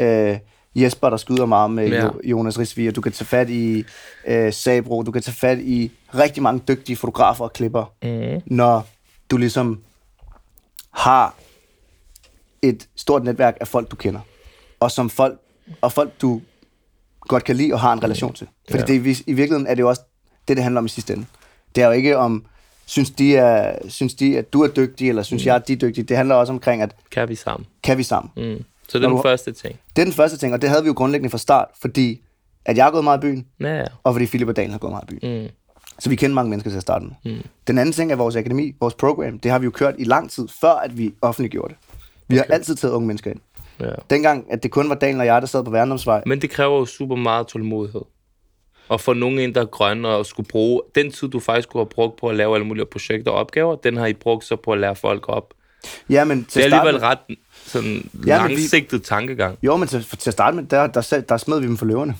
øh, 0.00 0.38
Jesper, 0.74 1.10
der 1.10 1.16
skyder 1.16 1.46
meget 1.46 1.70
med 1.70 1.88
ja. 1.88 2.08
Jonas 2.24 2.58
Risvier. 2.58 2.92
Du 2.92 3.00
kan 3.00 3.12
tage 3.12 3.26
fat 3.26 3.50
i 3.50 3.84
øh, 4.26 4.52
Sabro. 4.52 5.02
Du 5.02 5.10
kan 5.12 5.22
tage 5.22 5.34
fat 5.34 5.58
i 5.58 5.92
rigtig 6.14 6.42
mange 6.42 6.62
dygtige 6.68 6.96
fotografer 6.96 7.44
og 7.44 7.52
klipper. 7.52 7.92
mm. 8.02 8.42
Når 8.46 8.86
du 9.30 9.36
ligesom 9.36 9.80
har 10.90 11.34
et 12.62 12.88
stort 12.96 13.24
netværk 13.24 13.56
af 13.60 13.68
folk, 13.68 13.90
du 13.90 13.96
kender. 13.96 14.20
Og 14.80 14.90
som 14.90 15.10
folk, 15.10 15.38
og 15.80 15.92
folk, 15.92 16.20
du 16.20 16.40
godt 17.20 17.44
kan 17.44 17.56
lide 17.56 17.72
og 17.72 17.80
har 17.80 17.92
en 17.92 18.02
relation 18.02 18.32
til. 18.32 18.46
Fordi 18.70 18.92
Ja. 18.92 18.98
det, 18.98 19.20
i- 19.26 19.32
virkeligheden 19.32 19.66
er 19.66 19.74
det 19.74 19.80
jo 19.82 19.88
også 19.88 20.02
det, 20.48 20.56
det 20.56 20.62
handler 20.64 20.78
om 20.78 20.84
i 20.86 20.88
sidste 20.88 21.12
ende. 21.12 21.26
Det 21.74 21.82
er 21.82 21.86
jo 21.86 21.92
ikke 21.92 22.16
om, 22.16 22.44
synes 22.86 23.10
de, 23.10 23.36
er, 23.36 23.78
synes 23.88 24.14
de 24.14 24.38
at 24.38 24.52
du 24.52 24.62
er 24.62 24.68
dygtig, 24.68 25.08
eller 25.08 25.22
synes 25.22 25.42
mm. 25.44 25.46
jeg, 25.46 25.56
at 25.56 25.68
de 25.68 25.72
er 25.72 25.76
dygtige. 25.76 26.04
Det 26.04 26.16
handler 26.16 26.34
også 26.34 26.52
omkring, 26.52 26.82
at 26.82 26.96
kan 27.10 27.28
vi 27.28 27.34
sammen. 27.34 27.66
kan 27.82 27.98
vi 27.98 28.02
sammen? 28.02 28.30
Mm. 28.36 28.42
Mm. 28.42 28.64
Så 28.88 28.98
det 28.98 29.04
er 29.04 29.08
Når 29.08 29.08
den 29.08 29.16
du- 29.16 29.22
første 29.22 29.52
ting. 29.52 29.78
Det 29.96 30.02
er 30.02 30.06
den 30.06 30.14
første 30.14 30.38
ting, 30.38 30.54
og 30.54 30.62
det 30.62 30.70
havde 30.70 30.82
vi 30.82 30.86
jo 30.86 30.94
grundlæggende 30.96 31.30
fra 31.30 31.38
start, 31.38 31.68
fordi 31.80 32.20
at 32.64 32.76
jeg 32.76 32.84
har 32.84 32.90
gået 32.90 33.04
meget 33.04 33.18
i 33.18 33.20
byen, 33.20 33.46
Ja, 33.60 33.76
ja. 33.78 33.84
og 34.04 34.14
fordi 34.14 34.26
Philip 34.26 34.48
og 34.48 34.56
Daniel 34.56 34.70
har 34.72 34.78
gået 34.78 34.90
meget 34.90 35.12
i 35.12 35.14
byen. 35.18 35.42
Mm. 35.42 35.48
Så 35.98 36.08
vi 36.10 36.16
kender 36.16 36.34
mange 36.34 36.50
mennesker 36.50 36.70
til 36.70 36.76
at 36.76 36.82
starte 36.82 37.04
med. 37.04 37.32
Mm. 37.34 37.42
Den 37.66 37.78
anden 37.78 37.92
ting 37.92 38.12
er 38.12 38.16
vores 38.16 38.36
akademi, 38.36 38.74
vores 38.80 38.94
program. 38.94 39.38
Det 39.38 39.50
har 39.50 39.58
vi 39.58 39.64
jo 39.64 39.70
kørt 39.70 39.94
i 39.98 40.04
lang 40.04 40.30
tid, 40.30 40.48
før 40.60 40.72
at 40.72 40.98
vi 40.98 41.14
offentliggjorde 41.22 41.68
det. 41.68 41.76
Vi 42.28 42.38
okay. 42.38 42.46
har 42.48 42.54
altid 42.54 42.74
taget 42.76 42.92
unge 42.94 43.06
mennesker 43.06 43.30
ind. 43.30 43.40
Ja. 43.80 43.90
Dengang, 44.10 44.46
at 44.52 44.62
det 44.62 44.70
kun 44.70 44.88
var 44.88 44.94
Daniel 44.94 45.20
og 45.20 45.26
jeg, 45.26 45.42
der 45.42 45.46
sad 45.48 45.64
på 45.64 45.70
Værndomsvej. 45.70 46.22
Men 46.26 46.42
det 46.42 46.50
kræver 46.50 46.78
jo 46.78 46.86
super 46.86 47.16
meget 47.16 47.46
tålmodighed. 47.46 48.02
Og 48.88 49.00
for 49.00 49.14
nogen 49.14 49.38
ind, 49.38 49.54
der 49.54 49.60
er 49.60 49.64
grønne 49.66 50.08
og 50.08 50.26
skulle 50.26 50.48
bruge 50.48 50.82
den 50.94 51.12
tid, 51.12 51.28
du 51.28 51.40
faktisk 51.40 51.68
kunne 51.68 51.80
have 51.80 51.88
brugt 51.88 52.16
på 52.20 52.28
at 52.28 52.36
lave 52.36 52.54
alle 52.54 52.66
mulige 52.66 52.86
projekter 52.86 53.30
og 53.30 53.36
opgaver, 53.36 53.76
den 53.76 53.96
har 53.96 54.06
I 54.06 54.12
brugt 54.12 54.44
så 54.44 54.56
på 54.56 54.72
at 54.72 54.78
lære 54.78 54.96
folk 54.96 55.28
op. 55.28 55.54
Ja, 56.10 56.24
men 56.24 56.44
til 56.44 56.62
Det 56.62 56.72
er 56.72 56.76
alligevel 56.80 57.00
ret 57.00 57.18
sådan 57.64 58.10
Ja, 58.26 58.42
men 58.42 58.48
vi- 58.50 58.54
langsigtet 58.54 59.02
tankegang. 59.02 59.58
Jo, 59.62 59.76
men 59.76 59.88
til, 59.88 60.04
til 60.04 60.30
at 60.30 60.34
starte 60.34 60.56
med, 60.56 60.64
der, 60.64 60.86
der, 60.86 61.20
der, 61.28 61.36
smed 61.36 61.60
vi 61.60 61.66
dem 61.66 61.76
for 61.76 61.86
løverne. 61.86 62.16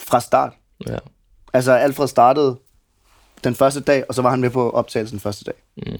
Fra 0.00 0.20
start. 0.20 0.52
Ja. 0.88 0.96
Altså, 1.52 1.72
Alfred 1.72 2.08
startede 2.08 2.58
den 3.44 3.54
første 3.54 3.80
dag, 3.80 4.04
og 4.08 4.14
så 4.14 4.22
var 4.22 4.30
han 4.30 4.40
med 4.40 4.50
på 4.50 4.70
optagelsen 4.70 5.20
første 5.20 5.44
dag. 5.44 5.54
Mm. 5.76 5.98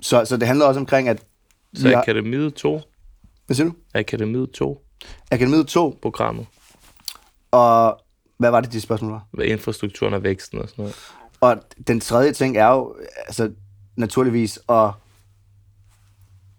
Så, 0.00 0.24
så 0.24 0.36
det 0.36 0.46
handler 0.48 0.66
også 0.66 0.80
omkring, 0.80 1.08
at... 1.08 1.22
Så 1.74 1.88
har, 1.88 1.96
Akademiet 1.96 2.54
2, 2.54 2.80
hvad 3.48 3.54
siger 3.54 3.68
du? 3.68 3.74
Akademiet 3.94 4.50
2 4.50 4.84
Akademiet 5.30 5.66
2, 5.66 5.98
programmet, 6.02 6.46
og 7.50 8.00
hvad 8.36 8.50
var 8.50 8.60
det, 8.60 8.72
de 8.72 8.80
spørgsmål 8.80 9.12
var? 9.12 9.26
med 9.32 9.46
infrastrukturen 9.46 10.14
og 10.14 10.22
væksten 10.22 10.58
og 10.58 10.68
sådan 10.68 10.82
noget. 10.82 10.96
Og 11.40 11.56
den 11.86 12.00
tredje 12.00 12.32
ting 12.32 12.56
er 12.56 12.68
jo, 12.68 12.96
altså 13.26 13.50
naturligvis 13.96 14.58
at, 14.68 14.90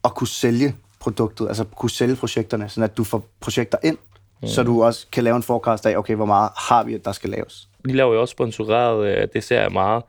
at 0.04 0.16
kunne 0.16 0.28
sælge 0.28 0.76
produktet, 1.00 1.48
altså 1.48 1.64
kunne 1.64 1.90
sælge 1.90 2.16
projekterne, 2.16 2.70
sådan 2.70 2.84
at 2.84 2.98
du 2.98 3.04
får 3.04 3.24
projekter 3.40 3.78
ind, 3.84 3.98
mm. 4.42 4.48
så 4.48 4.64
du 4.64 4.84
også 4.84 5.08
kan 5.12 5.24
lave 5.24 5.36
en 5.36 5.44
forecast 5.44 5.86
af, 5.86 5.98
okay, 5.98 6.16
hvor 6.16 6.26
meget 6.26 6.50
har 6.58 6.84
vi, 6.84 6.94
at 6.94 7.06
der 7.06 7.12
skal 7.12 7.30
laves. 7.30 7.70
De 7.86 7.94
laver 7.94 8.14
jo 8.14 8.22
også 8.22 8.32
sponsoreret, 8.32 9.18
øh, 9.18 9.28
det 9.34 9.44
ser 9.44 9.62
jeg 9.62 9.72
meget, 9.72 10.04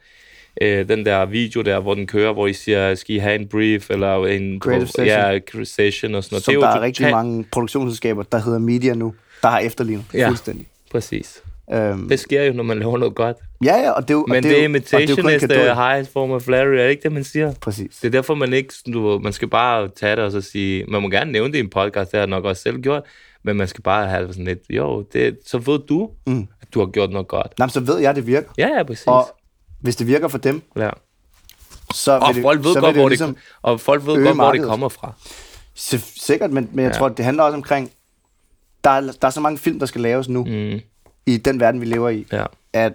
øh, 0.61 0.89
den 0.89 1.07
der 1.07 1.25
video 1.27 1.63
der, 1.63 1.81
hvor 1.81 1.95
den 1.95 2.07
kører, 2.07 2.33
hvor 2.33 2.47
I 2.47 2.53
siger, 2.53 2.95
skal 2.95 3.15
I 3.17 3.19
have 3.19 3.35
en 3.35 3.49
brief, 3.49 3.91
eller 3.91 4.27
en... 4.27 4.61
Creative 4.61 4.87
session. 4.87 5.07
Ja, 5.07 5.39
session 5.65 6.15
og 6.15 6.25
sådan 6.25 6.35
noget. 6.35 6.45
Som 6.45 6.55
det 6.55 6.63
er 6.63 6.71
der 6.71 6.77
er 6.77 6.81
rigtig 6.81 7.11
mange 7.11 7.45
produktionsselskaber, 7.53 8.23
der 8.23 8.39
hedder 8.43 8.59
Media 8.59 8.95
nu, 8.95 9.15
der 9.43 9.49
har 9.49 9.59
efterlignet 9.59 10.05
Ja. 10.15 10.29
fuldstændig. 10.29 10.67
Præcis. 10.91 11.43
Øhm, 11.75 12.09
Det 12.09 12.21
sker 12.21 12.43
jo, 12.45 12.53
når 12.53 12.63
man 12.63 12.79
laver 12.79 12.99
noget 12.99 13.15
godt. 13.15 13.37
ja, 13.65 13.77
ja, 13.77 13.91
og 13.91 14.03
det 14.03 14.11
er 14.11 14.19
jo, 14.19 14.25
Men 14.29 14.37
og 14.37 14.43
det, 14.43 14.51
er 14.53 14.57
det 14.57 14.65
imitation 14.65 15.19
er 15.27 15.29
en 15.31 15.37
is 15.37 15.43
the 15.43 15.75
highest 15.75 16.13
form 16.13 16.31
of 16.31 16.43
flattery, 16.43 16.75
er 16.79 16.83
det 16.83 16.91
ikke 16.91 17.03
det, 17.03 17.13
man 17.13 17.25
siger? 17.25 17.53
Præcis. 17.61 17.97
Det 18.03 18.07
er 18.07 18.11
derfor, 18.13 18.35
man 18.35 18.53
ikke, 18.53 18.75
du 18.93 19.19
man 19.23 19.33
skal 19.33 19.49
bare 19.49 19.89
tage 19.89 20.17
det 20.17 20.25
og 20.25 20.33
så 20.33 20.41
sige, 20.41 20.85
man 20.89 21.03
må 21.03 21.09
gerne 21.09 21.33
nævne 21.33 21.53
det 21.53 21.59
i 21.59 21.61
en 21.61 21.71
podcast, 21.71 22.11
det 22.11 22.19
har 22.19 22.27
jeg 22.27 22.27
nok 22.31 22.45
også 22.45 22.63
selv 22.63 22.79
gjort, 22.81 23.03
men 23.43 23.57
man 23.57 23.69
skal 23.69 23.83
bare 23.83 24.07
have 24.09 24.27
sådan 24.29 24.45
lidt, 24.45 24.59
jo, 24.71 25.05
det, 25.13 25.39
så 25.47 25.59
ved 25.59 25.79
du, 25.89 26.11
mm. 26.27 26.47
at 26.63 26.75
du 26.75 26.79
har 26.79 26.87
gjort 26.87 27.11
noget 27.11 27.29
godt. 27.29 27.53
Men 27.59 27.69
så 27.69 27.81
ved 27.81 27.99
jeg, 27.99 28.17
det 28.17 28.27
virker. 28.27 28.49
Ja, 28.59 28.69
ja, 28.77 28.83
præcis. 28.83 29.07
Og 29.07 29.29
hvis 29.81 29.97
det 29.97 30.07
virker 30.07 30.29
for 30.29 30.39
dem, 30.39 30.63
ja. 30.77 30.91
så 31.95 32.13
Og 32.19 32.35
vil 32.35 32.43
folk 32.43 32.59
det, 32.59 32.65
ved 32.67 32.73
så 32.75 32.81
godt, 32.81 32.95
det 32.95 33.03
hvor 33.03 33.09
ligesom, 33.09 33.35
det, 33.35 33.43
og 33.63 33.81
folk 33.81 34.01
ved 34.07 34.07
godt, 34.07 34.21
hvor 34.23 34.29
det 34.31 34.37
markedet. 34.37 34.69
kommer 34.69 34.89
fra. 34.89 35.13
Si- 35.75 35.99
Sikkert, 36.21 36.51
men, 36.51 36.69
men 36.73 36.85
jeg 36.85 36.93
Ja. 36.93 36.99
tror, 36.99 37.09
det 37.09 37.25
handler 37.25 37.43
også 37.43 37.57
omkring, 37.57 37.91
der 38.85 38.91
er, 38.91 39.01
der 39.01 39.27
er 39.27 39.31
så 39.31 39.41
mange 39.41 39.59
film, 39.59 39.79
der 39.79 39.87
skal 39.87 40.01
laves 40.01 40.29
nu, 40.29 40.45
Mm, 40.45 40.81
i 41.27 41.37
den 41.37 41.61
verden, 41.61 41.81
vi 41.81 41.87
lever 41.87 42.09
i, 42.09 42.27
ja. 42.33 42.45
at 42.73 42.93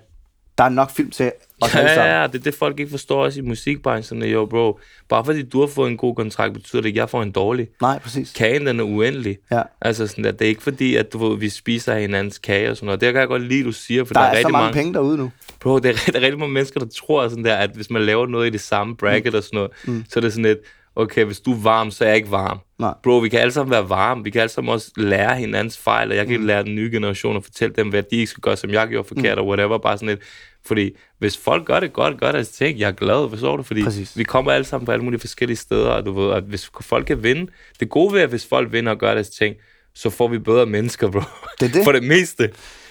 der 0.57 0.63
er 0.63 0.69
nok 0.69 0.91
film 0.91 1.11
til 1.11 1.31
os 1.61 1.73
Ja, 1.73 1.79
alle 1.79 1.89
sammen. 1.93 2.07
ja, 2.13 2.21
ja, 2.21 2.27
det 2.27 2.36
er 2.39 2.43
det, 2.43 2.55
folk 2.55 2.79
ikke 2.79 2.89
forstår 2.91 3.23
også 3.23 3.39
i 3.39 3.43
musikbranchen. 3.43 4.23
Jo, 4.23 4.45
bro, 4.45 4.79
bare 5.09 5.25
fordi 5.25 5.43
du 5.43 5.59
har 5.59 5.67
fået 5.67 5.91
en 5.91 5.97
god 5.97 6.15
kontrakt, 6.15 6.53
betyder 6.53 6.81
det 6.81 6.88
ikke, 6.88 6.97
at 6.97 7.01
jeg 7.01 7.09
får 7.09 7.23
en 7.23 7.31
dårlig. 7.31 7.67
Nej, 7.81 7.99
præcis. 7.99 8.33
Kagen, 8.33 8.67
den 8.67 8.79
er 8.79 8.83
uendelig. 8.83 9.38
Ja. 9.51 9.61
Altså 9.81 10.07
sådan, 10.07 10.25
at 10.25 10.39
det 10.39 10.45
er 10.45 10.49
ikke 10.49 10.63
fordi, 10.63 10.95
at 10.95 11.13
du 11.13 11.36
vi 11.36 11.49
spiser 11.49 11.93
af 11.93 12.01
hinandens 12.01 12.38
kage 12.38 12.69
og 12.71 12.75
sådan 12.77 12.86
noget. 12.86 13.01
Det 13.01 13.13
kan 13.13 13.19
jeg 13.19 13.27
godt 13.27 13.41
lide, 13.43 13.63
du 13.63 13.71
siger, 13.71 14.05
for 14.05 14.13
Der, 14.13 14.19
der, 14.19 14.27
er, 14.27 14.29
er, 14.29 14.33
så 14.33 14.38
rigtig 14.38 14.51
mange, 14.51 14.63
mange, 14.65 14.73
penge 14.73 14.93
derude 14.93 15.17
nu. 15.17 15.31
Bro, 15.60 15.80
det 15.80 15.89
er, 15.89 16.12
der 16.12 16.20
er 16.20 16.24
rigtig 16.24 16.39
mange 16.39 16.53
mennesker, 16.53 16.80
der 16.80 16.88
tror 16.88 17.28
sådan 17.28 17.45
der, 17.45 17.56
at 17.56 17.70
hvis 17.76 17.89
man 17.89 18.01
laver 18.01 18.28
noget 18.28 18.47
i 18.47 18.49
det 18.49 18.62
samme 18.62 18.95
bracket 18.95 19.34
mm. 19.34 19.38
og 19.38 19.43
sådan 19.43 19.58
noget, 19.58 19.72
mm. 19.88 20.06
så 20.10 20.20
er 20.20 20.22
det 20.22 20.34
sådan 20.34 20.45
lidt, 20.45 20.60
okay, 20.95 21.24
hvis 21.24 21.39
du 21.39 21.51
er 21.51 21.62
varm, 21.62 21.91
så 21.91 22.03
er 22.03 22.08
jeg 22.08 22.18
ikke 22.18 22.32
varm. 22.32 22.60
Nej. 22.80 22.93
Bro, 23.03 23.18
vi 23.18 23.30
kan 23.30 23.39
alle 23.39 23.51
sammen 23.51 23.72
være 23.72 23.89
varme. 23.89 24.24
Vi 24.24 24.30
kan 24.30 24.41
alle 24.41 24.51
sammen 24.51 24.74
også 24.74 24.91
lære 24.97 25.36
hinandens 25.36 25.78
fejl, 25.78 26.12
og 26.12 26.18
jeg 26.18 26.28
kan 26.28 26.39
mm. 26.39 26.45
lære 26.45 26.64
den 26.64 26.76
nye 26.76 26.89
generation 26.91 27.36
og 27.36 27.43
fortælle 27.43 27.76
dem, 27.76 27.89
hvad 27.89 28.03
de 28.03 28.16
ikke 28.16 28.28
skal 28.28 28.41
gøre, 28.41 28.58
som 28.58 28.70
jeg 28.70 28.88
gjorde 28.88 29.08
forkert, 29.08 29.38
mm. 29.38 29.41
og 29.41 29.47
whatever. 29.47 29.78
Bare 29.78 29.97
sådan 29.97 30.10
lidt. 30.10 30.22
Fordi 30.66 30.91
hvis 31.20 31.38
folk 31.38 31.66
gør 31.66 31.80
det 31.80 31.93
godt, 31.93 32.20
gør 32.20 32.32
deres 32.32 32.49
ting, 32.49 32.80
jeg 32.80 32.88
er 32.88 32.91
glad, 32.91 33.30
forstår 33.30 33.58
du? 33.58 33.64
Fordi 33.64 33.84
Præcis. 33.84 34.18
vi 34.18 34.24
kommer 34.24 34.51
alle 34.51 34.66
sammen 34.66 34.86
på 34.86 34.91
alle 34.91 35.03
mulige 35.03 35.20
forskellige 35.20 35.58
steder, 35.58 35.89
og 35.89 36.06
du 36.06 36.12
ved, 36.12 36.34
at 36.34 36.43
hvis 36.43 36.72
folk 36.82 37.08
kan 37.08 37.24
vinde, 37.24 37.51
det 37.80 37.89
gode 37.89 38.14
ved, 38.14 38.22
at 38.22 38.30
hvis 38.30 38.45
folk 38.45 38.72
vinder 38.72 38.91
og 38.91 38.97
gør 38.97 39.14
deres 39.14 39.30
ting, 39.30 39.56
så 39.95 40.10
får 40.10 40.28
vi 40.28 40.39
bedre 40.39 40.66
mennesker, 40.66 41.12
bro. 41.12 41.22
Det 41.60 41.70
er 41.70 41.74
det. 41.74 41.84
For 41.86 41.91
det 41.91 42.03
meste. 42.03 42.49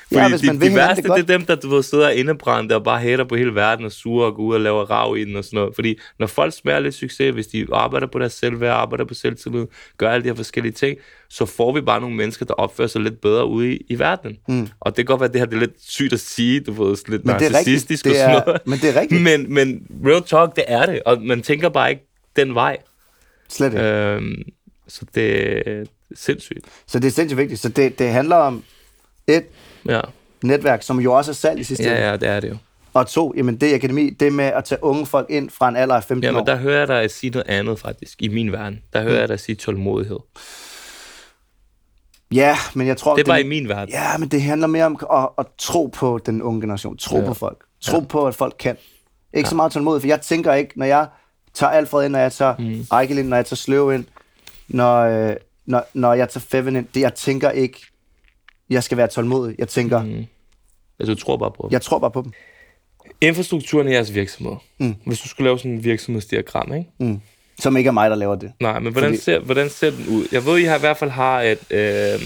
Fordi 0.08 0.20
Ja, 0.20 0.28
hvis 0.28 0.40
de, 0.40 0.46
man 0.46 0.60
vil 0.60 0.70
de 0.70 0.74
værste, 0.76 1.02
det 1.02 1.10
godt. 1.10 1.26
det 1.26 1.30
er 1.34 1.38
dem, 1.38 1.46
der 1.46 1.54
du 1.54 1.68
ved, 1.68 1.82
sidder 1.82 2.08
indebrændte 2.10 2.74
og 2.76 2.84
bare 2.84 3.00
hater 3.00 3.24
på 3.24 3.36
hele 3.36 3.54
verden 3.54 3.84
og 3.84 3.92
sure 3.92 4.26
og 4.26 4.34
går 4.34 4.42
ud 4.42 4.54
og 4.54 4.60
laver 4.60 4.90
rav 4.90 5.16
i 5.18 5.24
den 5.24 5.36
og 5.36 5.44
sådan 5.44 5.56
noget. 5.56 5.74
Fordi 5.74 5.98
når 6.18 6.26
folk 6.26 6.54
smager 6.54 6.80
lidt 6.80 6.94
succes, 6.94 7.34
hvis 7.34 7.46
de 7.46 7.66
arbejder 7.72 8.06
på 8.06 8.18
deres 8.18 8.32
selvværd, 8.32 8.72
arbejder 8.72 9.04
på 9.04 9.14
selvtillid, 9.14 9.66
gør 9.98 10.10
alle 10.10 10.22
de 10.24 10.28
her 10.28 10.34
forskellige 10.36 10.72
ting, 10.72 10.98
så 11.28 11.46
får 11.46 11.72
vi 11.74 11.80
bare 11.80 12.00
nogle 12.00 12.16
mennesker, 12.16 12.46
der 12.46 12.54
opfører 12.54 12.88
sig 12.88 13.00
lidt 13.00 13.20
bedre 13.20 13.46
ude 13.46 13.72
i, 13.74 13.86
i 13.88 13.98
verden. 13.98 14.36
Mm. 14.48 14.68
Og 14.80 14.90
det 14.96 14.96
kan 14.96 15.04
godt 15.04 15.20
være, 15.20 15.28
at 15.28 15.32
det 15.32 15.40
her 15.40 15.46
det 15.46 15.54
er 15.56 15.60
lidt 15.60 15.74
sygt 15.88 16.12
at 16.12 16.20
sige, 16.20 16.60
du 16.60 16.72
ved, 16.84 16.96
lidt 17.08 17.24
Men 17.24 17.34
det 17.34 17.34
er 17.34 17.34
rigtigt. 17.34 17.52
narcissistisk 17.52 18.04
Det 18.04 18.12
og 18.12 18.16
sådan 18.18 18.42
noget. 18.46 18.60
men 18.66 18.78
det 18.78 18.96
er 18.96 19.00
rigtigt. 19.00 19.22
Men, 19.30 19.54
men 19.54 19.86
real 20.06 20.22
talk, 20.22 20.56
det 20.56 20.64
er 20.68 20.86
det, 20.86 21.00
og 21.06 21.22
man 21.22 21.42
tænker 21.42 21.68
bare 21.68 21.90
ikke 21.90 22.06
den 22.36 22.54
vej. 22.54 22.76
Slet 23.48 23.72
ikke. 23.72 23.84
Øhm, 23.84 24.42
så 24.88 25.00
det 25.14 25.58
er 25.68 25.84
sindssygt. 26.14 26.64
Så 26.86 26.98
det 26.98 27.06
er 27.06 27.10
sindssygt 27.12 27.38
vigtigt. 27.38 27.60
Så 27.60 27.68
det, 27.68 27.98
det 27.98 28.08
handler 28.08 28.36
om 28.36 28.64
et 29.26 29.44
Ja. 29.88 30.00
netværk, 30.42 30.82
som 30.82 31.00
jo 31.00 31.12
også 31.12 31.30
er 31.30 31.34
salg 31.34 31.60
i 31.60 31.64
sidste 31.64 31.84
ende. 31.84 31.94
ja, 31.96 32.10
ja, 32.10 32.16
det 32.16 32.28
er 32.28 32.40
det 32.40 32.50
jo. 32.50 32.56
Og 32.94 33.06
to, 33.06 33.32
jamen 33.36 33.56
det 33.56 33.74
akademi, 33.74 34.10
det 34.10 34.32
med 34.32 34.44
at 34.44 34.64
tage 34.64 34.84
unge 34.84 35.06
folk 35.06 35.26
ind 35.30 35.50
fra 35.50 35.68
en 35.68 35.76
alder 35.76 35.94
af 35.94 36.04
15 36.04 36.24
Ja, 36.24 36.30
år. 36.30 36.34
men 36.36 36.46
der 36.46 36.56
hører 36.56 36.78
jeg 36.78 36.88
dig 36.88 37.10
sige 37.10 37.30
noget 37.30 37.46
andet 37.48 37.78
faktisk, 37.78 38.22
i 38.22 38.28
min 38.28 38.52
verden. 38.52 38.82
Der 38.92 39.02
hører 39.02 39.18
jeg 39.18 39.28
dig 39.28 39.40
sige 39.40 39.56
tålmodighed. 39.56 40.18
Ja, 42.32 42.56
men 42.74 42.86
jeg 42.86 42.96
tror... 42.96 43.14
Det 43.16 43.22
er 43.22 43.26
bare 43.26 43.40
i 43.40 43.46
min 43.48 43.68
verden. 43.68 43.88
Ja, 43.94 44.18
men 44.18 44.28
det 44.28 44.42
handler 44.42 44.66
mere 44.66 44.84
om 44.84 44.98
at, 45.12 45.28
at 45.38 45.46
tro 45.58 45.86
på 45.86 46.20
den 46.26 46.42
unge 46.42 46.60
generation. 46.60 46.96
Tro 46.96 47.18
Ja. 47.18 47.26
på 47.26 47.34
folk. 47.34 47.58
Tro 47.80 48.00
på, 48.00 48.26
at 48.26 48.34
folk 48.34 48.54
kan. 48.58 48.76
Ikke 49.34 49.48
så 49.48 49.54
meget 49.54 49.72
tålmodighed, 49.72 50.00
for 50.00 50.08
jeg 50.08 50.20
tænker 50.20 50.52
ikke, 50.54 50.78
når 50.78 50.86
jeg 50.86 51.06
tager 51.54 51.70
Alfred 51.70 52.04
ind, 52.04 52.12
når 52.12 52.18
jeg 52.18 52.32
tager 52.32 52.54
mm. 52.58 52.86
Ejkel 52.92 53.18
ind, 53.18 53.28
når 53.28 53.36
jeg 53.36 53.46
tager 53.46 53.56
Sløv 53.56 53.92
ind, 53.94 54.04
når, 54.68 55.00
øh, 55.00 55.36
når, 55.66 55.84
når 55.94 56.14
jeg 56.14 56.28
tager 56.28 56.44
Feven 56.48 56.76
ind, 56.76 56.86
det, 56.94 57.00
jeg 57.00 57.14
tænker 57.14 57.50
ikke, 57.50 57.86
jeg 58.70 58.82
skal 58.82 58.96
være 58.98 59.06
tålmodig. 59.08 59.54
Jeg 59.58 59.68
tænker, 59.68 60.02
mm. 60.04 60.26
Altså, 61.00 61.14
du 61.14 61.20
tror 61.20 61.36
bare 61.36 61.50
på 61.50 61.62
dem. 61.62 61.72
jeg 61.72 61.82
tror 61.82 61.98
bare 61.98 62.10
på 62.10 62.22
dem. 62.22 62.32
Infrastrukturen 63.20 63.88
i 63.88 63.92
jeres 63.92 64.14
virksomhed. 64.14 64.56
Mm. 64.78 64.94
Hvis 65.06 65.20
du 65.20 65.28
skulle 65.28 65.44
lave 65.44 65.58
sådan 65.58 65.70
en 65.70 65.84
virksomhedsdiagram, 65.84 66.72
ikke? 66.74 66.90
Mm. 67.00 67.20
Som 67.58 67.76
ikke 67.76 67.88
er 67.88 67.92
mig, 67.92 68.10
der 68.10 68.16
laver 68.16 68.34
det. 68.34 68.52
Nej, 68.60 68.78
men 68.78 68.92
hvordan, 68.92 69.10
Fordi- 69.10 69.20
ser, 69.22 69.38
hvordan 69.38 69.68
ser 69.70 69.90
den 69.90 70.06
ud? 70.08 70.26
Jeg 70.32 70.46
ved, 70.46 70.58
I 70.58 70.62
har 70.64 70.76
i 70.76 70.80
hvert 70.80 70.96
fald 70.96 71.10
har 71.10 71.40
et 71.42 71.58
øh, 71.70 72.20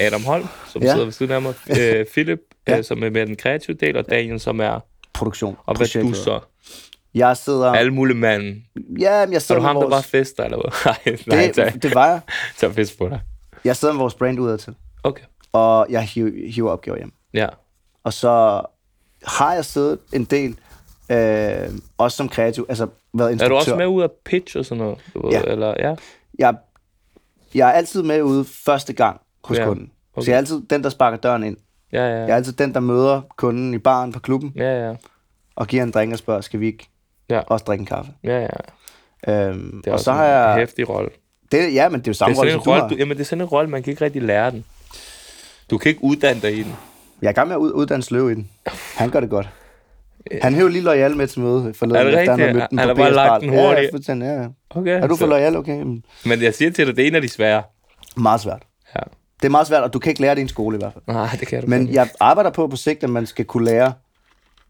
Adam 0.00 0.24
Holm, 0.24 0.46
som 0.72 0.82
Ja. 0.82 0.90
sidder 0.92 1.04
ved 1.04 1.12
siden 1.12 1.32
af 1.32 1.42
mig. 1.42 1.54
Øh, 1.80 2.06
Philip, 2.06 2.38
Ja. 2.66 2.72
ja. 2.72 2.78
øh, 2.78 2.84
som 2.84 3.02
er 3.02 3.10
med 3.10 3.26
den 3.26 3.36
kreative 3.36 3.76
del, 3.80 3.96
og 3.96 4.10
Daniel, 4.10 4.40
som 4.40 4.60
er... 4.60 4.80
Produktion. 5.14 5.56
Og 5.66 5.76
hvad 5.76 6.02
du 6.02 6.12
så? 6.14 6.40
Jeg 7.14 7.36
sidder... 7.36 7.72
Alle 7.72 7.94
mulige 7.94 8.16
manden. 8.16 8.64
Ja, 9.00 9.26
men 9.26 9.32
jeg 9.32 9.34
Er 9.34 9.38
sidder 9.38 9.60
du 9.60 9.66
ham, 9.66 9.76
med 9.76 9.82
der 9.82 9.88
bare 9.88 9.96
vores... 9.96 10.06
fester, 10.06 10.44
eller 10.44 10.56
hvad? 10.58 10.94
Nej, 11.26 11.42
nej, 11.44 11.52
tag, 11.52 11.72
det, 11.72 11.82
det 11.82 11.94
var 11.94 12.06
jeg. 12.08 12.20
tag 12.58 12.74
fest 12.74 12.98
på 12.98 13.08
dig. 13.08 13.20
Jeg 13.64 13.76
sidder 13.76 13.94
med 13.94 13.98
vores 13.98 14.14
brand 14.14 14.40
udad 14.40 14.58
til. 14.58 14.74
Okay. 15.02 15.22
Og 15.54 15.86
jeg 15.90 16.02
hiver, 16.02 16.50
hiver 16.52 16.70
opgaver 16.70 16.98
hjem. 16.98 17.12
Ja. 17.34 17.46
Og 18.04 18.12
så 18.12 18.62
har 19.26 19.54
jeg 19.54 19.64
siddet 19.64 19.98
en 20.12 20.24
del, 20.24 20.58
øh, 21.10 21.68
også 21.98 22.16
som 22.16 22.28
kreativ, 22.28 22.66
altså 22.68 22.86
været 23.14 23.28
Er 23.28 23.32
instruktør. 23.32 23.48
du 23.48 23.56
også 23.56 23.76
med 23.76 23.86
ud 23.86 24.02
af 24.02 24.08
pitch 24.24 24.56
og 24.56 24.64
sådan 24.64 24.84
noget? 24.84 24.98
Ja. 25.32 25.42
Eller, 25.42 25.74
ja. 25.78 25.94
Jeg, 26.38 26.54
jeg 27.54 27.68
er 27.68 27.72
altid 27.72 28.02
med 28.02 28.22
ude 28.22 28.44
første 28.44 28.92
gang 28.92 29.20
hos 29.44 29.58
Ja, 29.58 29.64
kunden. 29.64 29.90
okay. 30.14 30.24
Så 30.24 30.30
jeg 30.30 30.34
er 30.34 30.38
altid 30.38 30.62
den, 30.70 30.82
der 30.84 30.90
sparker 30.90 31.18
døren 31.18 31.42
ind. 31.44 31.56
Ja, 31.92 31.98
ja. 32.08 32.14
Jeg 32.20 32.30
er 32.30 32.34
altid 32.36 32.52
den, 32.52 32.74
der 32.74 32.80
møder 32.80 33.20
kunden 33.36 33.74
i 33.74 33.78
baren 33.78 34.12
på 34.12 34.18
klubben, 34.20 34.52
Ja, 34.56 34.86
ja. 34.88 34.94
og 35.56 35.66
giver 35.66 35.82
en 35.82 35.90
drink 35.90 36.12
og 36.12 36.18
spørger, 36.18 36.40
skal 36.40 36.60
vi 36.60 36.66
ikke 36.66 36.88
Ja. 37.30 37.40
også 37.40 37.64
drikke 37.64 37.82
en 37.82 37.86
kaffe? 37.86 38.12
Ja, 38.24 38.40
ja. 38.40 38.48
Øhm, 39.48 39.82
Det 39.84 39.90
er 39.90 39.92
og 39.92 40.00
så 40.00 40.10
en 40.10 40.16
har 40.16 40.24
jeg... 40.24 40.54
hæftig 40.56 40.88
rolle. 40.88 41.10
Det, 41.52 41.74
ja, 41.74 41.88
men 41.88 42.00
det 42.00 42.06
er 42.06 42.10
jo 42.10 42.12
Det 42.12 42.12
er 42.12 42.12
samme 42.12 42.36
rolle, 42.36 42.52
en 42.52 42.56
som 42.58 42.64
du 42.64 42.70
rolle, 42.70 42.82
har. 42.82 42.88
du, 42.88 42.94
jamen, 42.94 43.16
det 43.16 43.22
er 43.22 43.26
sådan 43.26 43.42
en 43.42 43.48
rolle, 43.48 43.70
man 43.70 43.82
kan 43.82 43.90
ikke 43.90 44.04
rigtig 44.04 44.22
lære 44.22 44.50
den. 44.50 44.64
Du 45.70 45.78
kan 45.78 45.88
ikke 45.88 46.04
uddanne 46.04 46.40
dig 46.42 46.52
i 46.58 46.62
den. 46.62 46.72
Jeg 47.22 47.26
er 47.28 47.30
i 47.30 47.34
gang 47.34 47.48
med 47.48 47.56
at 47.56 47.58
ud- 47.60 47.72
uddanne 47.72 48.02
Sløv 48.02 48.30
i 48.30 48.34
den. 48.34 48.50
Han 48.94 49.10
gør 49.10 49.20
det 49.20 49.30
godt. 49.30 49.48
Han 50.42 50.54
hævde 50.54 50.72
lige 50.72 50.82
Loyal 50.82 51.16
med 51.16 51.26
til 51.26 51.40
møde 51.40 51.74
forleden. 51.74 52.00
Er 52.06 52.10
det 52.10 52.20
efter 52.20 52.32
han 52.32 52.40
rigtigt? 52.40 52.40
havde 52.48 52.54
mødt 52.58 52.70
den 52.70 52.78
Han 52.78 52.88
på 52.88 52.94
bare 52.94 53.12
lagt 53.12 53.42
den 53.42 53.52
Ja, 53.52 53.66
hurtigt. 53.68 53.90
fuldstændig, 53.92 54.26
ja, 54.26 54.42
ja. 54.42 54.46
Okay. 54.70 55.02
Er 55.02 55.06
du 55.06 55.16
for 55.16 55.26
Loyal? 55.26 55.56
Okay. 55.56 55.84
Men 56.26 56.42
jeg 56.42 56.54
siger 56.54 56.70
til 56.70 56.86
dig, 56.86 56.96
det 56.96 57.02
er 57.04 57.08
en 57.08 57.14
af 57.14 57.22
de 57.22 57.28
svære. 57.28 57.62
Meget 58.16 58.40
svært. 58.40 58.62
Ja. 58.94 59.00
Det 59.40 59.44
er 59.46 59.50
meget 59.50 59.66
svært, 59.66 59.82
og 59.82 59.92
du 59.92 59.98
kan 59.98 60.10
ikke 60.10 60.20
lære 60.20 60.34
det 60.34 60.40
i 60.40 60.42
en 60.42 60.48
skole 60.48 60.76
i 60.76 60.78
hvert 60.78 60.92
fald. 60.92 61.04
Nej, 61.06 61.28
det 61.40 61.48
kan 61.48 61.62
du 61.62 61.66
Men 61.70 61.94
jeg 61.94 62.08
arbejder 62.20 62.50
på 62.50 62.66
på 62.66 62.76
sigt, 62.76 63.04
at 63.04 63.10
man 63.10 63.26
skal 63.26 63.44
kunne 63.44 63.64
lære 63.64 63.92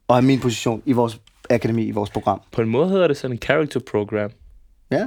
at 0.09 0.15
have 0.15 0.23
min 0.23 0.41
position 0.41 0.83
i 0.87 0.93
vores 0.93 1.21
akademi, 1.51 1.85
i 1.85 1.91
vores 1.91 2.11
program. 2.11 2.41
På 2.53 2.63
en 2.63 2.69
måde 2.69 2.89
hedder 2.89 3.09
det 3.09 3.17
sådan 3.17 3.37
en 3.37 3.43
character 3.43 3.81
program. 3.91 4.31
Ja. 4.91 5.05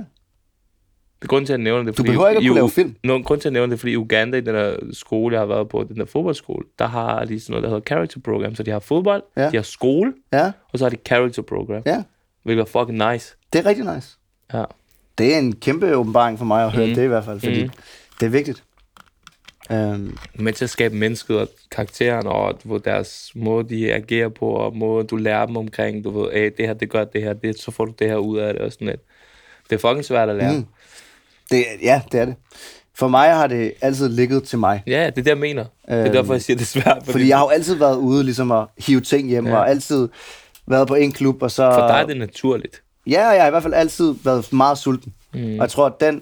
Det 1.21 1.29
grund 1.29 1.45
til 1.45 1.53
at 1.53 1.59
nævne 1.59 1.87
det. 1.87 1.95
fordi 1.95 2.07
behøver 2.07 2.29
ikke 2.29 2.37
at 2.39 2.47
kunne 2.47 2.55
lave 2.55 2.69
film. 2.69 2.95
Nå, 3.03 3.21
grund 3.21 3.41
til 3.41 3.49
at 3.49 3.53
nævne 3.53 3.71
det, 3.71 3.79
fordi 3.79 3.95
Uganda, 3.97 4.37
i 4.37 4.41
den 4.41 4.55
der 4.55 4.77
skole, 4.93 5.33
jeg 5.33 5.41
har 5.41 5.45
været 5.45 5.69
på, 5.69 5.83
den 5.83 5.97
der 5.97 6.05
fodboldskole, 6.05 6.65
der 6.79 6.87
har 6.87 7.25
de 7.25 7.39
sådan 7.39 7.51
noget, 7.51 7.63
der 7.63 7.69
hedder 7.69 7.81
character 7.87 8.19
program. 8.19 8.55
Så 8.55 8.63
de 8.63 8.71
har 8.71 8.79
fodbold, 8.79 9.23
Ja. 9.37 9.49
de 9.49 9.55
har 9.55 9.63
skole, 9.63 10.13
Ja, 10.33 10.51
og 10.73 10.79
så 10.79 10.85
har 10.85 10.89
de 10.89 10.97
character 11.07 11.41
program. 11.41 11.81
ja. 11.85 12.03
Hvilket 12.43 12.61
er 12.61 12.65
fucking 12.65 13.11
nice. 13.11 13.35
Det 13.53 13.59
er 13.59 13.65
rigtig 13.65 13.95
nice. 13.95 14.17
Ja. 14.53 14.63
Det 15.17 15.33
er 15.33 15.39
en 15.39 15.55
kæmpe 15.55 15.95
åbenbaring 15.95 16.37
for 16.37 16.45
mig 16.45 16.65
at 16.65 16.71
høre 16.71 16.87
Mm. 16.87 16.93
det 16.95 17.03
i 17.03 17.07
hvert 17.07 17.25
fald, 17.25 17.39
fordi 17.39 17.63
Mm. 17.63 17.69
det 18.19 18.25
er 18.25 18.29
vigtigt. 18.29 18.63
Um, 19.69 20.17
med 20.35 20.53
til 20.53 20.63
at 20.65 20.69
skabe 20.69 20.95
mennesket 20.95 21.39
og 21.39 21.47
karakteren, 21.71 22.27
og 22.27 22.59
du 22.63 22.73
ved, 22.73 22.79
deres 22.81 23.31
måde, 23.35 23.69
de 23.69 23.93
agerer 23.93 24.29
på, 24.29 24.49
og 24.49 24.75
måde, 24.77 25.03
du 25.07 25.15
lærer 25.15 25.45
dem 25.45 25.57
omkring, 25.57 26.03
du 26.03 26.09
ved, 26.21 26.31
hey, 26.33 26.51
det 26.57 26.67
her, 26.67 26.73
det 26.73 26.89
gør 26.89 27.03
det 27.03 27.23
her, 27.23 27.33
det, 27.33 27.59
så 27.59 27.71
får 27.71 27.85
du 27.85 27.93
det 27.99 28.07
her 28.09 28.15
ud 28.17 28.37
af 28.37 28.53
det, 28.53 28.61
og 28.61 28.71
sådan 28.71 28.87
lidt. 28.87 29.01
Det 29.69 29.75
er 29.75 29.79
fucking 29.89 30.05
svært 30.05 30.29
at 30.29 30.35
lære. 30.35 30.53
Mm. 30.53 30.65
Det, 31.51 31.65
ja, 31.81 32.01
det 32.11 32.19
er 32.19 32.25
det. 32.25 32.35
For 32.95 33.07
mig 33.07 33.33
har 33.35 33.47
det 33.47 33.73
altid 33.81 34.09
ligget 34.09 34.43
til 34.43 34.59
mig. 34.59 34.83
Ja, 34.87 34.99
det 34.99 35.07
er 35.07 35.11
det, 35.11 35.27
jeg 35.27 35.37
mener. 35.37 35.63
det 35.63 35.93
er 35.93 36.03
Øhm, 36.03 36.11
derfor, 36.11 36.33
jeg 36.33 36.41
siger, 36.41 36.57
det 36.57 36.63
er 36.63 36.81
svært. 36.81 36.97
Fordi 37.05 37.27
jeg 37.27 37.37
har 37.37 37.43
jo 37.45 37.49
altid 37.49 37.75
været 37.75 37.95
ude 37.97 38.23
ligesom 38.23 38.51
at 38.51 38.65
hive 38.77 39.01
ting 39.01 39.29
hjem. 39.29 39.47
Ja. 39.47 39.55
og 39.57 39.69
altid 39.69 40.09
været 40.67 40.87
på 40.87 40.95
en 40.95 41.11
klub, 41.11 41.41
og 41.41 41.51
så... 41.51 41.71
For 41.73 41.87
dig 41.87 42.01
er 42.01 42.05
det 42.05 42.17
naturligt. 42.17 42.81
Ja, 43.07 43.27
og 43.29 43.33
jeg 43.35 43.41
har 43.43 43.47
i 43.47 43.51
hvert 43.51 43.63
fald 43.63 43.73
altid 43.73 44.13
været 44.23 44.53
meget 44.53 44.77
sulten. 44.77 45.13
Mm. 45.33 45.39
Og 45.39 45.57
jeg 45.57 45.69
tror, 45.69 45.85
at 45.85 45.99
den 45.99 46.15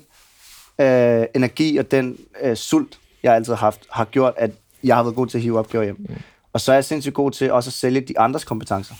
øh, 0.81 1.25
energi 1.35 1.77
og 1.77 1.91
den 1.91 2.17
øh, 2.41 2.55
sult, 2.55 2.97
jeg 3.23 3.35
altid 3.35 3.53
har 3.53 3.57
haft, 3.57 3.81
har 3.91 4.05
gjort, 4.05 4.33
at 4.37 4.51
jeg 4.83 4.95
har 4.95 5.03
været 5.03 5.15
god 5.15 5.27
til 5.27 5.37
at 5.37 5.41
hive 5.41 5.59
opgaver 5.59 5.83
hjem. 5.83 5.95
Mm. 5.99 6.15
Og 6.53 6.61
så 6.61 6.71
er 6.71 6.75
jeg 6.75 6.85
sindssygt 6.85 7.15
god 7.15 7.31
til 7.31 7.51
også 7.51 7.69
at 7.69 7.73
sælge 7.73 8.01
de 8.01 8.19
andres 8.19 8.43
kompetencer. 8.43 8.95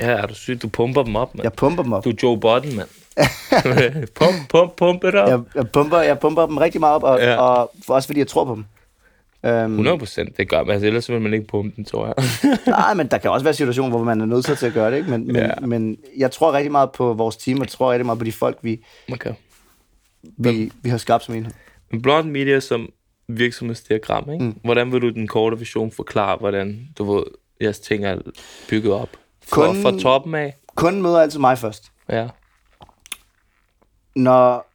Ja, 0.00 0.10
er 0.10 0.26
du 0.26 0.34
syg? 0.34 0.62
Du 0.62 0.68
pumper 0.68 1.02
dem 1.02 1.16
op, 1.16 1.34
mand. 1.34 1.42
Jeg 1.44 1.52
pumper 1.52 1.82
dem 1.82 1.92
op. 1.92 2.04
Du 2.04 2.10
er 2.10 2.14
Joe 2.22 2.40
Budden, 2.40 2.76
mand. 2.76 2.88
pump, 4.14 4.48
pump, 4.48 4.76
pump 4.76 5.04
it 5.04 5.08
up. 5.14 5.28
Jeg, 5.28 5.40
jeg, 5.54 5.70
pumper, 5.70 5.98
jeg 5.98 6.18
pumper 6.18 6.46
dem 6.46 6.56
rigtig 6.56 6.80
meget 6.80 6.94
op, 6.94 7.02
og, 7.02 7.18
ja. 7.18 7.36
Og 7.36 7.70
for, 7.86 7.94
også 7.94 8.08
fordi 8.08 8.18
jeg 8.18 8.26
tror 8.26 8.44
på 8.44 8.54
dem. 8.54 8.64
Um, 9.44 9.70
100 9.70 9.98
procent, 9.98 10.36
det 10.36 10.48
gør 10.48 10.62
man. 10.64 10.70
Altså, 10.72 10.86
ellers 10.86 11.10
vil 11.10 11.20
man 11.20 11.34
ikke 11.34 11.46
pumpe 11.46 11.76
den, 11.76 11.84
tror 11.84 12.06
jeg. 12.06 12.14
nej, 12.66 12.94
men 12.94 13.06
der 13.06 13.18
kan 13.18 13.30
også 13.30 13.44
være 13.44 13.54
situationer, 13.54 13.90
hvor 13.90 14.04
man 14.04 14.20
er 14.20 14.24
nødt 14.26 14.44
til 14.44 14.66
at 14.66 14.72
gøre 14.72 14.90
det. 14.90 14.96
Ikke? 14.96 15.10
Men, 15.10 15.26
men, 15.26 15.36
Ja. 15.36 15.50
men 15.60 15.96
jeg 16.16 16.30
tror 16.30 16.52
rigtig 16.52 16.72
meget 16.72 16.92
på 16.92 17.12
vores 17.12 17.36
team, 17.36 17.60
og 17.60 17.68
tror 17.68 17.92
rigtig 17.92 18.06
meget 18.06 18.18
på 18.18 18.24
de 18.24 18.32
folk, 18.32 18.58
vi, 18.62 18.84
okay. 19.12 19.32
vi, 20.22 20.72
vi 20.82 20.90
har 20.90 20.98
skabt 20.98 21.24
som 21.24 21.34
enhed. 21.34 21.52
Men 21.90 22.02
Blond 22.02 22.30
Media 22.30 22.60
som 22.60 22.88
virksomhedsdiagram, 23.28 24.30
ikke? 24.32 24.44
Mm. 24.44 24.54
Hvordan 24.64 24.92
vil 24.92 25.02
du 25.02 25.08
den 25.10 25.28
korte 25.28 25.58
version 25.58 25.90
forklare, 25.92 26.36
hvordan 26.36 26.88
du 26.98 27.12
ved, 27.14 27.22
jeres 27.60 27.80
ting 27.80 28.04
er 28.04 28.18
bygget 28.68 28.92
op? 28.92 29.08
For, 29.54 29.66
Kun- 29.66 29.82
fra 29.82 29.98
toppen 29.98 30.34
af? 30.34 30.56
Kunden 30.74 31.02
møder 31.02 31.20
altid 31.20 31.38
mig 31.40 31.58
først. 31.58 31.92
Ja. 32.08 32.28
Når 34.16 34.66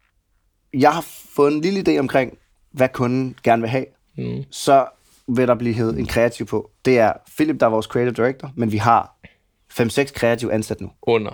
jeg 0.77 0.93
har 0.93 1.05
fået 1.35 1.53
en 1.53 1.61
lille 1.61 1.83
idé 1.95 1.99
omkring, 1.99 2.37
hvad 2.71 2.89
kunden 2.89 3.35
gerne 3.43 3.61
vil 3.61 3.69
have, 3.69 3.85
Mm. 4.17 4.43
så 4.51 4.85
vil 5.27 5.47
der 5.47 5.55
blive 5.55 5.73
hed 5.73 5.97
en 5.97 6.05
kreativ 6.05 6.45
på. 6.45 6.71
Det 6.85 6.99
er 6.99 7.13
Philip, 7.35 7.59
der 7.59 7.65
er 7.65 7.69
vores 7.69 7.85
creative 7.85 8.13
director, 8.13 8.51
men 8.55 8.71
vi 8.71 8.77
har 8.77 9.15
5-6 9.69 10.11
kreative 10.13 10.53
ansat 10.53 10.81
nu. 10.81 10.91
Under. 11.01 11.31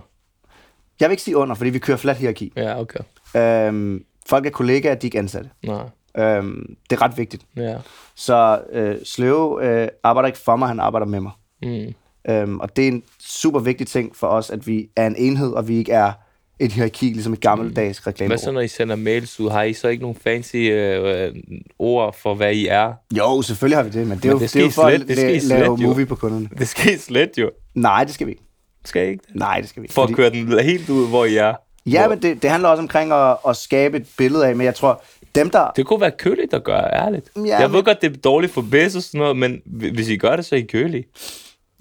Jeg 0.99 1.09
vil 1.09 1.13
ikke 1.13 1.23
sige 1.23 1.37
under, 1.37 1.55
fordi 1.55 1.69
vi 1.69 1.79
kører 1.79 1.97
flat 1.97 2.17
hierarki. 2.17 2.53
Ja, 2.55 2.79
okay. 2.79 2.99
Øhm, 3.35 4.05
folk 4.29 4.45
er 4.45 4.49
kollegaer, 4.49 4.95
de 4.95 5.05
er 5.05 5.07
ikke 5.07 5.19
ansatte. 5.19 5.49
Nej. 5.63 5.83
Øhm, 6.17 6.75
det 6.89 6.95
er 6.95 7.01
ret 7.01 7.17
vigtigt. 7.17 7.45
Ja. 7.55 7.77
Så 8.15 8.61
øh, 8.71 8.97
Sløve 9.05 9.65
øh, 9.65 9.87
arbejder 10.03 10.27
ikke 10.27 10.39
for 10.39 10.55
mig, 10.55 10.67
han 10.67 10.79
arbejder 10.79 11.07
med 11.07 11.19
mig. 11.19 11.31
Mm. 11.61 11.93
Øhm, 12.29 12.59
og 12.59 12.75
det 12.75 12.83
er 12.83 12.87
en 12.87 13.03
super 13.19 13.59
vigtig 13.59 13.87
ting 13.87 14.15
for 14.15 14.27
os, 14.27 14.49
at 14.49 14.67
vi 14.67 14.89
er 14.95 15.07
en 15.07 15.15
enhed, 15.17 15.51
og 15.51 15.67
vi 15.67 15.77
ikke 15.77 15.91
er 15.91 16.11
et 16.59 16.71
hierarki, 16.71 17.05
ligesom 17.05 17.33
et 17.33 17.41
gammeldags 17.41 18.07
reklame. 18.07 18.27
Hvad 18.27 18.37
så, 18.37 18.51
når 18.51 18.61
I 18.61 18.67
sender 18.67 18.95
mails 18.95 19.39
ud? 19.39 19.49
Har 19.49 19.63
I 19.63 19.73
så 19.73 19.87
ikke 19.87 20.01
nogen 20.01 20.17
fancy 20.23 20.55
øh, 20.55 21.25
øh, 21.25 21.35
ord 21.79 22.15
for, 22.21 22.33
hvad 22.35 22.53
I 22.53 22.67
er? 22.67 22.93
Jo, 23.17 23.41
selvfølgelig 23.41 23.77
har 23.77 23.83
vi 23.83 23.89
det, 23.89 24.07
men 24.07 24.17
det 24.17 24.25
er 24.25 24.29
Men 24.33 24.41
jo, 24.41 24.47
det 24.47 24.55
er 24.55 24.61
jo 24.61 24.69
for 24.69 24.89
slet- 24.89 25.01
at 25.01 25.07
det 25.07 25.17
skal 25.17 25.35
la- 25.35 25.39
slet 25.39 25.59
lave 25.59 25.77
jo. 25.81 25.87
movie 25.87 26.05
på 26.05 26.15
kunderne. 26.15 26.49
Det 26.57 26.67
skal 26.67 26.93
I 26.93 26.97
slet 26.97 27.31
jo. 27.37 27.51
Nej, 27.75 28.03
det 28.03 28.13
skal 28.13 28.27
vi 28.27 28.31
ikke. 28.31 28.43
Skal 28.85 29.07
I 29.07 29.09
ikke 29.11 29.23
det? 29.27 29.35
Nej, 29.35 29.59
det 29.59 29.69
skal 29.69 29.81
vi 29.81 29.85
ikke. 29.85 29.93
For 29.93 30.03
at 30.03 30.15
køre 30.15 30.29
den 30.29 30.59
helt 30.59 30.89
ud, 30.89 31.07
hvor 31.09 31.25
I 31.25 31.35
er. 31.35 31.53
Ja, 31.85 31.99
Hvor- 32.01 32.09
men 32.15 32.21
det, 32.21 32.41
det 32.41 32.49
handler 32.49 32.69
også 32.69 32.81
omkring 32.81 33.11
at, 33.11 33.37
at 33.47 33.57
skabe 33.57 33.97
et 33.97 34.05
billede 34.17 34.47
af, 34.47 34.55
men 34.55 34.65
jeg 34.65 34.75
tror, 34.75 35.03
dem 35.35 35.49
der... 35.49 35.71
Det 35.75 35.85
kunne 35.85 36.01
være 36.01 36.11
køligt 36.11 36.53
at 36.53 36.63
gøre, 36.63 36.93
ærligt. 36.93 37.29
Ja, 37.35 37.59
jeg 37.59 37.69
men- 37.69 37.77
ved 37.77 37.83
godt, 37.83 38.01
det 38.01 38.13
er 38.13 38.17
dårligt 38.21 38.53
for 38.53 38.61
bedst 38.71 38.95
og 38.95 39.03
sådan 39.03 39.19
noget, 39.19 39.37
men 39.37 39.61
hvi- 39.65 39.93
hvis 39.93 40.09
I 40.09 40.17
gør 40.17 40.35
det, 40.35 40.45
så 40.45 40.55
er 40.55 40.59
I 40.59 40.61
kølige. 40.61 41.03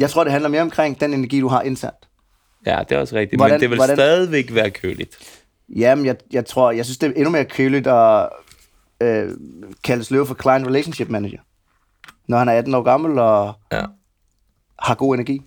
Jeg 0.03 0.11
tror, 0.11 0.25
det 0.25 0.33
handler 0.33 0.49
mere 0.49 0.63
omkring 0.63 1.01
den 1.01 1.15
energi, 1.15 1.41
du 1.41 1.49
har 1.49 1.63
internt. 1.63 2.09
Ja, 2.67 2.81
det 2.89 2.95
er 2.97 3.01
også 3.01 3.17
rigtigt. 3.17 3.39
Hvordan- 3.41 3.55
men 3.55 3.61
det 3.61 3.71
vil 3.71 3.77
hvordan- 3.79 3.97
stadigvæk 3.97 4.55
være 4.55 4.71
køligt. 4.71 5.17
Jamen, 5.77 6.07
jeg, 6.07 6.17
jeg 6.33 6.47
tror, 6.47 6.71
jeg 6.71 6.85
synes, 6.85 6.99
det 6.99 7.07
er 7.09 7.13
endnu 7.15 7.31
mere 7.31 7.45
køligt 7.45 7.87
at 7.87 8.29
øh, 9.03 9.31
kalde 9.85 10.05
Sløve 10.05 10.27
for 10.27 10.37
Client 10.43 10.67
Relationship 10.67 11.09
Manager. 11.09 11.39
Når 12.29 12.39
han 12.39 12.49
er 12.49 12.53
18 12.53 12.75
år 12.75 12.83
gammel 12.83 13.19
og 13.19 13.55
Ja. 13.73 13.83
har 14.79 14.95
god 14.95 15.15
energi. 15.15 15.43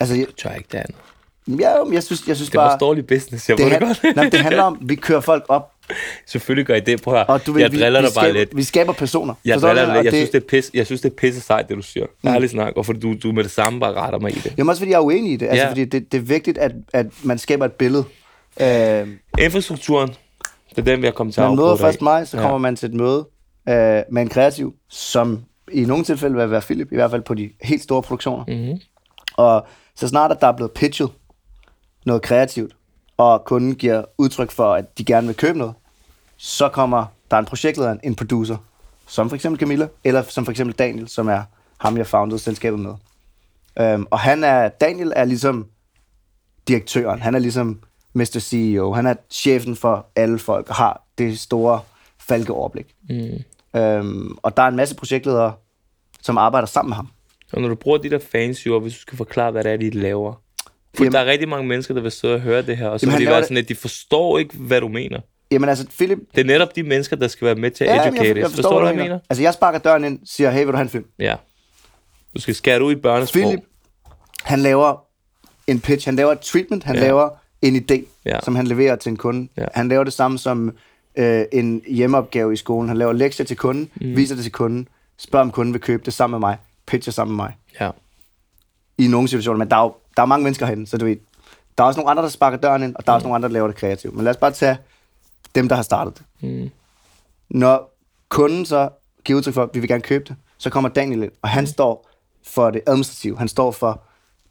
Altså, 0.00 0.14
jeg, 0.14 0.26
Jeg 0.26 0.36
tør 0.36 0.50
ikke 0.50 0.68
det 0.72 0.78
andet. 0.78 1.60
ja, 1.60 1.92
jeg 1.92 2.02
synes, 2.02 2.26
jeg 2.28 2.36
synes 2.36 2.50
Det 2.50 2.58
var 2.58 2.64
bare... 2.64 2.74
også 2.74 2.78
dårlig 2.78 3.06
business, 3.06 3.48
jeg 3.48 3.58
det, 3.58 3.64
det 3.66 3.72
han, 3.72 3.80
godt. 3.86 4.16
nej, 4.16 4.28
det 4.28 4.40
handler 4.40 4.62
om, 4.62 4.78
vi 4.82 4.94
kører 4.94 5.20
folk 5.20 5.44
op, 5.48 5.72
Selvfølgelig 6.26 6.66
gør 6.66 6.74
I 6.74 6.80
det. 6.80 7.02
Prøv 7.02 7.14
høre. 7.14 7.24
og 7.26 7.46
du 7.46 7.52
ved, 7.52 7.62
jeg 7.62 7.72
vi, 7.72 7.80
driller 7.80 8.00
vi, 8.00 8.06
dig 8.06 8.14
bare 8.14 8.24
skaber, 8.24 8.38
lidt. 8.38 8.56
vi 8.56 8.62
skaber 8.62 8.92
personer. 8.92 9.34
Jeg, 9.44 9.60
driller 9.60 9.84
dig 9.84 9.88
og 9.90 9.94
lidt. 9.94 10.04
jeg, 10.04 10.12
det- 10.12 10.18
synes, 10.18 10.30
det 10.30 10.42
er 10.42 10.46
pisse, 10.48 10.70
jeg 10.74 10.86
synes, 10.86 11.00
det 11.00 11.10
er 11.10 11.14
pisse 11.16 11.40
sejt, 11.40 11.68
det 11.68 11.76
du 11.76 11.82
siger. 11.82 12.06
Mm. 12.22 12.28
Ærligt 12.28 12.52
snak. 12.52 12.72
Og 12.76 12.86
fordi 12.86 13.00
du, 13.00 13.14
du 13.22 13.32
med 13.32 13.42
det 13.44 13.50
samme 13.52 13.80
bare 13.80 13.92
retter 13.92 14.18
mig 14.18 14.30
i 14.36 14.40
det. 14.40 14.54
Jamen 14.58 14.68
også 14.70 14.80
fordi 14.80 14.90
jeg 14.90 14.96
er 14.96 15.02
uenig 15.02 15.32
i 15.32 15.36
det. 15.36 15.46
Altså, 15.46 15.62
Ja. 15.64 15.70
fordi 15.70 15.84
det, 15.84 16.12
det 16.12 16.18
er 16.18 16.22
vigtigt, 16.22 16.58
at, 16.58 16.72
at 16.92 17.06
man 17.22 17.38
skaber 17.38 17.64
et 17.64 17.72
billede. 17.72 18.04
Øh, 18.60 19.08
Infrastrukturen, 19.38 20.08
det 20.70 20.78
er 20.78 20.82
den, 20.82 21.00
vi 21.00 21.06
har 21.06 21.12
kommet 21.12 21.34
til 21.34 21.40
at 21.40 21.46
man 21.46 21.56
møder 21.56 21.70
afprøve 21.70 21.86
først 21.88 22.02
mig, 22.02 22.28
så 22.28 22.36
Ja. 22.36 22.42
kommer 22.42 22.58
man 22.58 22.76
til 22.76 22.86
et 22.88 22.94
møde 22.94 23.28
øh, 23.68 23.74
med 24.12 24.22
en 24.22 24.28
kreativ, 24.28 24.74
som 24.90 25.40
i 25.72 25.80
nogle 25.84 26.04
tilfælde 26.04 26.36
vil 26.36 26.50
være 26.50 26.60
Philip, 26.60 26.92
i 26.92 26.94
hvert 26.94 27.10
fald 27.10 27.22
på 27.22 27.34
de 27.34 27.50
helt 27.62 27.82
store 27.82 28.02
produktioner. 28.02 28.44
Mhm. 28.48 28.80
Og 29.36 29.66
så 29.96 30.08
snart, 30.08 30.30
at 30.32 30.40
der 30.40 30.46
er 30.46 30.56
blevet 30.56 30.72
pitchet 30.72 31.08
noget 32.06 32.22
kreativt, 32.22 32.72
og 33.18 33.44
kunden 33.44 33.74
giver 33.74 34.04
udtryk 34.18 34.50
for, 34.50 34.74
at 34.74 34.98
de 34.98 35.04
gerne 35.04 35.26
vil 35.26 35.36
købe 35.36 35.58
noget, 35.58 35.74
så 36.36 36.68
kommer 36.68 37.06
der 37.30 37.38
en 37.38 37.44
projektleder, 37.44 37.96
en 38.02 38.14
producer, 38.14 38.56
som 39.06 39.28
for 39.28 39.36
eksempel 39.36 39.60
Camilla, 39.60 39.88
eller 40.04 40.22
som 40.22 40.44
for 40.44 40.50
eksempel 40.50 40.76
Daniel, 40.76 41.08
som 41.08 41.28
er 41.28 41.42
ham, 41.78 41.96
jeg 41.96 42.06
foundede 42.06 42.38
selskabet 42.38 42.80
med. 42.80 42.94
Øhm, 43.80 44.06
og 44.10 44.18
han 44.18 44.44
er, 44.44 44.68
Daniel 44.68 45.12
er 45.16 45.24
ligesom 45.24 45.66
direktøren, 46.68 47.22
han 47.22 47.34
er 47.34 47.38
ligesom 47.38 47.80
Mr. 48.14 48.38
CEO, 48.40 48.92
han 48.92 49.06
er 49.06 49.14
chefen 49.30 49.76
for 49.76 50.06
alle 50.16 50.38
folk, 50.38 50.68
og 50.68 50.74
har 50.74 51.06
det 51.18 51.38
store 51.38 51.80
falkeoverblik. 52.18 52.94
Mm. 53.10 53.80
Øhm, 53.80 54.36
og 54.42 54.56
der 54.56 54.62
er 54.62 54.68
en 54.68 54.76
masse 54.76 54.96
projektledere, 54.96 55.52
som 56.22 56.38
arbejder 56.38 56.66
sammen 56.66 56.90
med 56.90 56.96
ham. 56.96 57.08
Og 57.52 57.60
når 57.60 57.68
du 57.68 57.74
bruger 57.74 57.98
de 57.98 58.10
der 58.10 58.18
fans, 58.18 58.66
jo, 58.66 58.80
hvis 58.80 58.94
du 58.94 59.00
skal 59.00 59.16
forklare, 59.16 59.50
hvad 59.50 59.64
det 59.64 59.72
er, 59.72 59.76
de 59.76 59.90
laver. 59.90 60.34
For 60.96 61.04
Jamen- 61.04 61.12
der 61.12 61.18
er 61.18 61.26
rigtig 61.26 61.48
mange 61.48 61.68
mennesker, 61.68 61.94
der 61.94 62.00
vil 62.00 62.10
sidde 62.10 62.34
og 62.34 62.40
høre 62.40 62.62
det 62.62 62.76
her, 62.76 62.88
og 62.88 63.00
så 63.00 63.06
Jamen, 63.06 63.18
vil 63.18 63.26
de 63.26 63.30
være 63.32 63.42
sådan, 63.42 63.56
at 63.56 63.68
de 63.68 63.74
forstår 63.74 64.38
ikke, 64.38 64.56
hvad 64.56 64.80
du 64.80 64.88
mener. 64.88 65.20
Jamen 65.50 65.68
altså, 65.68 65.86
Philip... 65.98 66.18
Det 66.34 66.40
er 66.40 66.44
netop 66.44 66.76
de 66.76 66.82
mennesker, 66.82 67.16
der 67.16 67.28
skal 67.28 67.46
være 67.46 67.54
med 67.54 67.70
til 67.70 67.84
at 67.84 68.04
men 68.04 68.14
educate. 68.14 68.40
Jeg, 68.40 68.50
forstår, 68.50 68.70
du, 68.72 68.78
hvad 68.78 68.88
jeg 68.88 68.96
mener? 69.02 69.18
Altså, 69.30 69.42
jeg 69.42 69.54
sparker 69.54 69.78
døren 69.78 70.04
ind, 70.04 70.18
siger, 70.24 70.50
hey, 70.50 70.58
vil 70.58 70.66
du 70.66 70.72
have 70.72 70.82
en 70.82 70.88
film? 70.88 71.04
Ja. 71.18 71.34
Du 72.36 72.40
skal 72.40 72.54
skære 72.54 72.82
ud 72.84 72.92
i 72.92 72.96
børnesprog. 72.96 73.42
Philip, 73.42 73.60
han 74.42 74.60
laver 74.60 75.04
en 75.66 75.80
pitch, 75.80 76.06
han 76.06 76.16
laver 76.16 76.32
et 76.32 76.40
treatment, 76.40 76.84
han 76.84 76.94
Ja. 76.96 77.00
ja. 77.00 77.06
laver 77.06 77.28
en 77.62 77.76
idé, 77.76 77.94
Ja. 77.94 78.34
ja. 78.34 78.38
som 78.44 78.56
han 78.56 78.66
leverer 78.66 78.96
til 78.96 79.10
en 79.10 79.16
kunde. 79.16 79.48
Ja. 79.56 79.62
Ja. 79.62 79.68
Han 79.74 79.88
laver 79.88 80.04
det 80.04 80.12
samme 80.12 80.38
som 80.38 80.72
øh, 81.16 81.44
en 81.52 81.82
hjemmeopgave 81.88 82.52
i 82.52 82.56
skolen. 82.56 82.88
Han 82.88 82.98
laver 82.98 83.12
lektier 83.12 83.46
til 83.46 83.56
kunden, 83.56 83.90
mm. 83.94 84.16
viser 84.16 84.34
det 84.34 84.44
til 84.44 84.52
kunden, 84.52 84.88
spørger 85.18 85.44
om 85.44 85.50
kunden 85.50 85.74
vil 85.74 85.80
købe 85.80 86.02
det 86.04 86.12
sammen 86.12 86.40
med 86.40 86.48
mig, 86.48 86.56
pitcher 86.86 87.12
sammen 87.12 87.36
med 87.36 87.44
mig. 87.44 87.54
Ja. 87.80 87.90
I 88.98 89.06
nogle 89.08 89.28
situationer, 89.28 89.58
men 89.58 89.70
der 89.70 89.76
er 89.76 89.82
jo 89.82 89.94
der 90.18 90.22
er 90.22 90.26
mange 90.26 90.44
mennesker 90.44 90.66
herinde, 90.66 90.86
så 90.86 90.98
du 90.98 91.04
ved, 91.04 91.16
der 91.78 91.84
er 91.84 91.88
også 91.88 92.00
nogle 92.00 92.10
andre, 92.10 92.22
der 92.22 92.28
sparker 92.28 92.58
døren 92.58 92.82
ind, 92.82 92.96
og 92.96 93.06
der 93.06 93.12
er 93.12 93.14
også 93.14 93.24
nogle 93.24 93.34
andre, 93.34 93.48
der 93.48 93.52
laver 93.52 93.66
det 93.66 93.76
kreativt. 93.76 94.14
Men 94.14 94.24
lad 94.24 94.30
os 94.30 94.36
bare 94.36 94.50
tage 94.50 94.78
dem, 95.54 95.68
der 95.68 95.76
har 95.76 95.82
startet 95.82 96.18
det. 96.18 96.50
Mm. 96.50 96.70
Når 97.50 97.94
kunden 98.28 98.66
så 98.66 98.88
giver 99.24 99.36
udtryk 99.36 99.54
for, 99.54 99.62
at 99.62 99.68
vi 99.72 99.80
vil 99.80 99.88
gerne 99.88 100.02
købe 100.02 100.24
det, 100.28 100.36
så 100.58 100.70
kommer 100.70 100.88
Daniel 100.88 101.22
ind, 101.22 101.32
og 101.42 101.48
han 101.48 101.66
står 101.66 102.10
for 102.46 102.70
det 102.70 102.80
administrative. 102.86 103.38
Han 103.38 103.48
står 103.48 103.70
for 103.70 104.02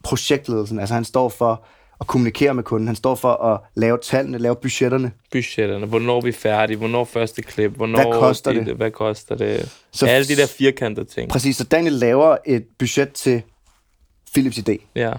projektledelsen. 0.04 0.80
Altså 0.80 0.94
han 0.94 1.06
står 1.06 1.30
for 1.30 1.66
at 2.00 2.08
kommunikere 2.08 2.54
med 2.54 2.64
kunden. 2.64 2.88
Han 2.88 2.96
står 2.96 3.16
for 3.16 3.34
at 3.34 3.60
lave 3.76 3.98
tallene, 4.04 4.38
lave 4.38 4.56
budgetterne. 4.56 5.12
Budgetterne, 5.32 5.86
hvornår 5.86 6.18
er 6.18 6.22
vi 6.22 6.32
færdige, 6.32 6.78
hvornår 6.78 7.04
første 7.06 7.42
klip, 7.42 7.72
hvornår... 7.72 8.04
Hvad 8.04 8.20
koster 8.20 8.54
de- 8.54 8.66
det? 8.66 8.76
Hvad 8.76 8.92
koster 8.92 9.36
det? 9.36 9.76
Så... 9.92 10.08
Alle 10.08 10.28
de 10.28 10.36
der 10.36 10.48
firkantede 10.48 11.06
ting. 11.06 11.30
Præcis, 11.30 11.58
så 11.58 11.64
Daniel 11.64 11.94
laver 11.94 12.38
et 12.46 12.66
budget 12.80 13.14
til 13.14 13.42
Philips 14.34 14.58
idé. 14.58 14.76
Ja. 14.96 15.14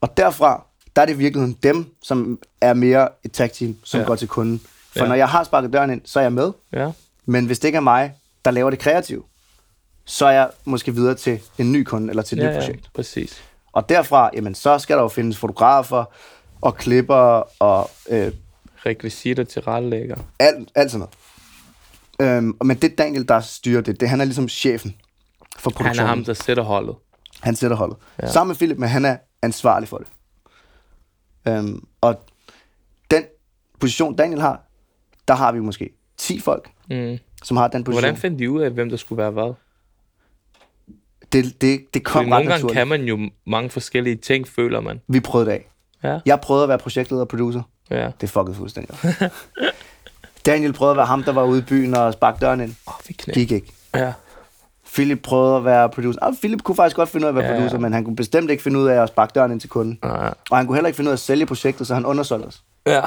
Og 0.00 0.16
derfra, 0.16 0.64
der 0.96 1.02
er 1.02 1.06
det 1.06 1.14
i 1.14 1.16
virkeligheden 1.18 1.56
dem, 1.62 1.94
som 2.02 2.38
er 2.60 2.74
mere 2.74 3.08
et 3.24 3.32
tag 3.32 3.52
team, 3.52 3.76
som 3.84 3.98
Ja. 3.98 4.02
ja. 4.02 4.06
går 4.06 4.16
til 4.16 4.28
kunden. 4.28 4.58
For 4.58 4.98
Ja. 4.98 5.02
ja. 5.02 5.08
når 5.08 5.14
jeg 5.14 5.28
har 5.28 5.44
sparket 5.44 5.72
døren 5.72 5.90
ind, 5.90 6.00
så 6.04 6.18
er 6.18 6.22
jeg 6.22 6.32
med. 6.32 6.52
Ja. 6.72 6.90
Men 7.26 7.46
hvis 7.46 7.58
det 7.58 7.68
ikke 7.68 7.76
er 7.76 7.80
mig, 7.80 8.14
der 8.44 8.50
laver 8.50 8.70
det 8.70 8.78
kreative, 8.78 9.22
så 10.04 10.26
er 10.26 10.30
jeg 10.30 10.50
måske 10.64 10.94
videre 10.94 11.14
til 11.14 11.40
en 11.58 11.72
ny 11.72 11.82
kunde 11.84 12.10
eller 12.10 12.22
til 12.22 12.38
et 12.38 12.42
Ja, 12.44 12.48
nyt 12.48 12.54
ja, 12.54 12.60
projekt. 12.60 12.90
præcis. 12.94 13.42
Og 13.72 13.88
derfra, 13.88 14.30
jamen, 14.34 14.54
så 14.54 14.78
skal 14.78 14.96
der 14.96 15.02
jo 15.02 15.08
findes 15.08 15.36
fotografer 15.36 16.04
og 16.60 16.76
klipper 16.76 17.42
og 17.62 17.90
øh, 18.10 18.32
Rekvisitter 18.86 19.44
til 19.44 19.62
rettelægger. 19.62 20.16
alt, 20.38 20.68
alt 20.74 20.90
sådan 20.90 21.06
noget. 22.20 22.36
Øhm, 22.36 22.56
men 22.64 22.76
det 22.76 22.92
er 22.92 22.96
Daniel, 22.96 23.28
der 23.28 23.40
styrer 23.40 23.80
det. 23.80 24.00
det. 24.00 24.08
Han 24.08 24.20
er 24.20 24.24
ligesom 24.24 24.48
chefen 24.48 24.94
for 25.58 25.70
Han 25.70 25.74
produktionen. 25.74 26.04
er 26.04 26.08
ham, 26.08 26.24
der 26.24 26.34
sætter 26.34 26.62
holdet. 26.62 26.94
Han 27.40 27.56
sætter 27.56 27.76
holdet. 27.76 27.96
Ja. 28.20 28.26
Ja. 28.26 28.32
Sammen 28.32 28.48
med 28.48 28.56
Philip, 28.56 28.78
men 28.78 28.88
han 28.88 29.04
er 29.04 29.16
ansvarlig 29.42 29.88
for 29.88 29.98
det. 29.98 30.06
Øhm, 31.48 31.84
og 32.00 32.20
den 33.10 33.24
position, 33.80 34.16
Daniel 34.16 34.40
har, 34.40 34.62
der 35.28 35.34
har 35.34 35.52
vi 35.52 35.60
måske 35.60 35.90
10 36.16 36.40
folk, 36.40 36.70
Mm. 36.90 37.18
som 37.44 37.56
har 37.56 37.68
den 37.68 37.84
position. 37.84 38.02
Hvordan 38.02 38.16
fandt 38.20 38.38
de 38.38 38.50
ud 38.50 38.60
af, 38.62 38.70
hvem 38.70 38.88
der 38.90 38.96
skulle 38.96 39.22
være 39.22 39.30
hvad? 39.30 39.54
det, 41.32 41.60
det, 41.60 41.94
det 41.94 42.04
kom 42.04 42.12
Fordi 42.20 42.24
ret 42.24 42.30
nogle 42.30 42.44
gange 42.44 42.48
naturligt. 42.48 42.76
kan 42.78 42.88
man 42.88 43.02
jo 43.04 43.30
mange 43.46 43.70
forskellige 43.70 44.16
ting, 44.16 44.48
føler 44.48 44.80
man. 44.80 45.00
Vi 45.08 45.20
prøvede 45.20 45.50
det 45.50 45.54
af. 45.56 45.68
Ja. 46.02 46.20
Jeg 46.26 46.40
prøvede 46.40 46.62
at 46.62 46.68
være 46.68 46.78
projektleder 46.78 47.20
og 47.22 47.28
producer. 47.28 47.62
Ja. 47.90 48.10
Det 48.20 48.30
fuckede 48.30 48.56
fuldstændig. 48.56 48.96
Daniel 50.46 50.72
prøvede 50.72 50.90
at 50.90 50.96
være 50.96 51.06
ham, 51.06 51.22
der 51.24 51.32
var 51.32 51.44
ude 51.44 51.58
i 51.58 51.62
byen 51.62 51.94
og 51.94 52.12
sparke 52.12 52.38
døren 52.40 52.60
ind. 52.60 52.74
Åh, 52.88 52.94
vi 53.08 53.12
knæ. 53.12 53.32
Gik 53.32 53.52
ikke. 53.52 53.72
Ja. 53.94 54.12
Philip 54.94 55.22
prøvede 55.22 55.56
at 55.56 55.64
være 55.64 55.88
producer. 55.88 56.18
Ah, 56.22 56.34
Philip 56.40 56.62
kunne 56.62 56.76
faktisk 56.76 56.96
godt 56.96 57.08
finde 57.08 57.24
ud 57.24 57.28
af 57.28 57.32
at 57.32 57.34
være 57.34 57.46
Ja, 57.52 57.54
producer, 57.54 57.78
men 57.78 57.92
han 57.92 58.04
kunne 58.04 58.16
bestemt 58.16 58.50
ikke 58.50 58.62
finde 58.62 58.78
ud 58.78 58.86
af 58.88 59.02
at 59.02 59.08
sparke 59.08 59.32
døren 59.34 59.52
ind 59.52 59.60
til 59.60 59.70
kunden. 59.70 59.98
Ja. 60.04 60.08
Og 60.50 60.56
han 60.56 60.66
kunne 60.66 60.76
heller 60.76 60.86
ikke 60.88 60.96
finde 60.96 61.08
ud 61.08 61.12
af 61.12 61.16
at 61.16 61.20
sælge 61.20 61.46
projektet, 61.46 61.86
så 61.86 61.94
han 61.94 62.06
undersolgte 62.06 62.46
os. 62.46 62.62
Ja. 62.86 63.00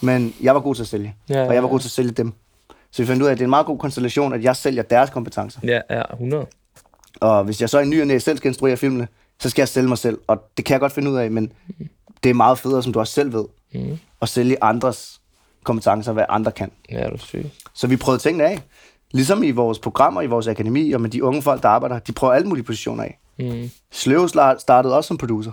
Men 0.00 0.34
jeg 0.42 0.54
var 0.54 0.60
god 0.60 0.74
til 0.74 0.82
at 0.82 0.88
sælge, 0.88 1.14
Ja, 1.28 1.46
og 1.46 1.54
jeg 1.54 1.62
var 1.62 1.68
god 1.68 1.80
til 1.80 1.86
at 1.88 1.92
sælge 1.92 2.10
dem. 2.10 2.32
Så 2.90 3.02
vi 3.02 3.06
fandt 3.06 3.22
ud 3.22 3.26
af, 3.26 3.32
at 3.32 3.38
det 3.38 3.42
er 3.42 3.46
en 3.46 3.50
meget 3.50 3.66
god 3.66 3.78
konstellation, 3.78 4.32
at 4.32 4.42
jeg 4.44 4.56
sælger 4.56 4.82
deres 4.82 5.10
kompetencer. 5.10 5.60
Ja, 5.64 5.80
ja, 5.90 6.02
100. 6.12 6.46
Og 7.20 7.44
hvis 7.44 7.60
jeg 7.60 7.68
så 7.70 7.78
i 7.78 7.86
ny 7.86 8.00
og 8.00 8.06
næ 8.06 8.18
selv 8.18 8.36
skal 8.36 8.48
instruere 8.48 8.76
filmene, 8.76 9.08
så 9.40 9.50
skal 9.50 9.60
jeg 9.62 9.68
sælge 9.68 9.88
mig 9.88 9.98
selv. 9.98 10.18
Og 10.26 10.42
det 10.56 10.64
kan 10.64 10.72
jeg 10.72 10.80
godt 10.80 10.92
finde 10.92 11.10
ud 11.10 11.16
af, 11.16 11.30
men 11.30 11.52
det 12.22 12.30
er 12.30 12.34
meget 12.34 12.58
federe, 12.58 12.82
som 12.82 12.92
du 12.92 12.98
også 13.00 13.12
selv 13.12 13.32
ved, 13.32 13.44
Mm. 13.74 13.98
at 14.22 14.28
sælge 14.28 14.56
andres 14.64 15.20
kompetencer, 15.64 16.12
hvad 16.12 16.24
andre 16.28 16.52
kan. 16.52 16.70
Ja, 16.90 16.98
er 16.98 17.10
du 17.10 17.18
syg. 17.18 17.46
Så 17.74 17.86
vi 17.86 17.96
prøvede 17.96 18.22
tingene 18.22 18.44
af. 18.44 18.60
Ligesom 19.12 19.42
i 19.42 19.50
vores 19.50 19.78
programmer, 19.78 20.22
i 20.22 20.26
vores 20.26 20.46
akademi, 20.46 20.92
og 20.92 21.00
med 21.00 21.10
de 21.10 21.24
unge 21.24 21.42
folk, 21.42 21.62
der 21.62 21.68
arbejder, 21.68 21.98
de 21.98 22.12
prøver 22.12 22.32
alle 22.34 22.48
mulige 22.48 22.64
positioner 22.64 23.04
af. 23.04 23.18
Mm. 23.38 23.70
Sløve 23.90 24.28
startede 24.58 24.96
også 24.96 25.08
som 25.08 25.18
producer. 25.18 25.52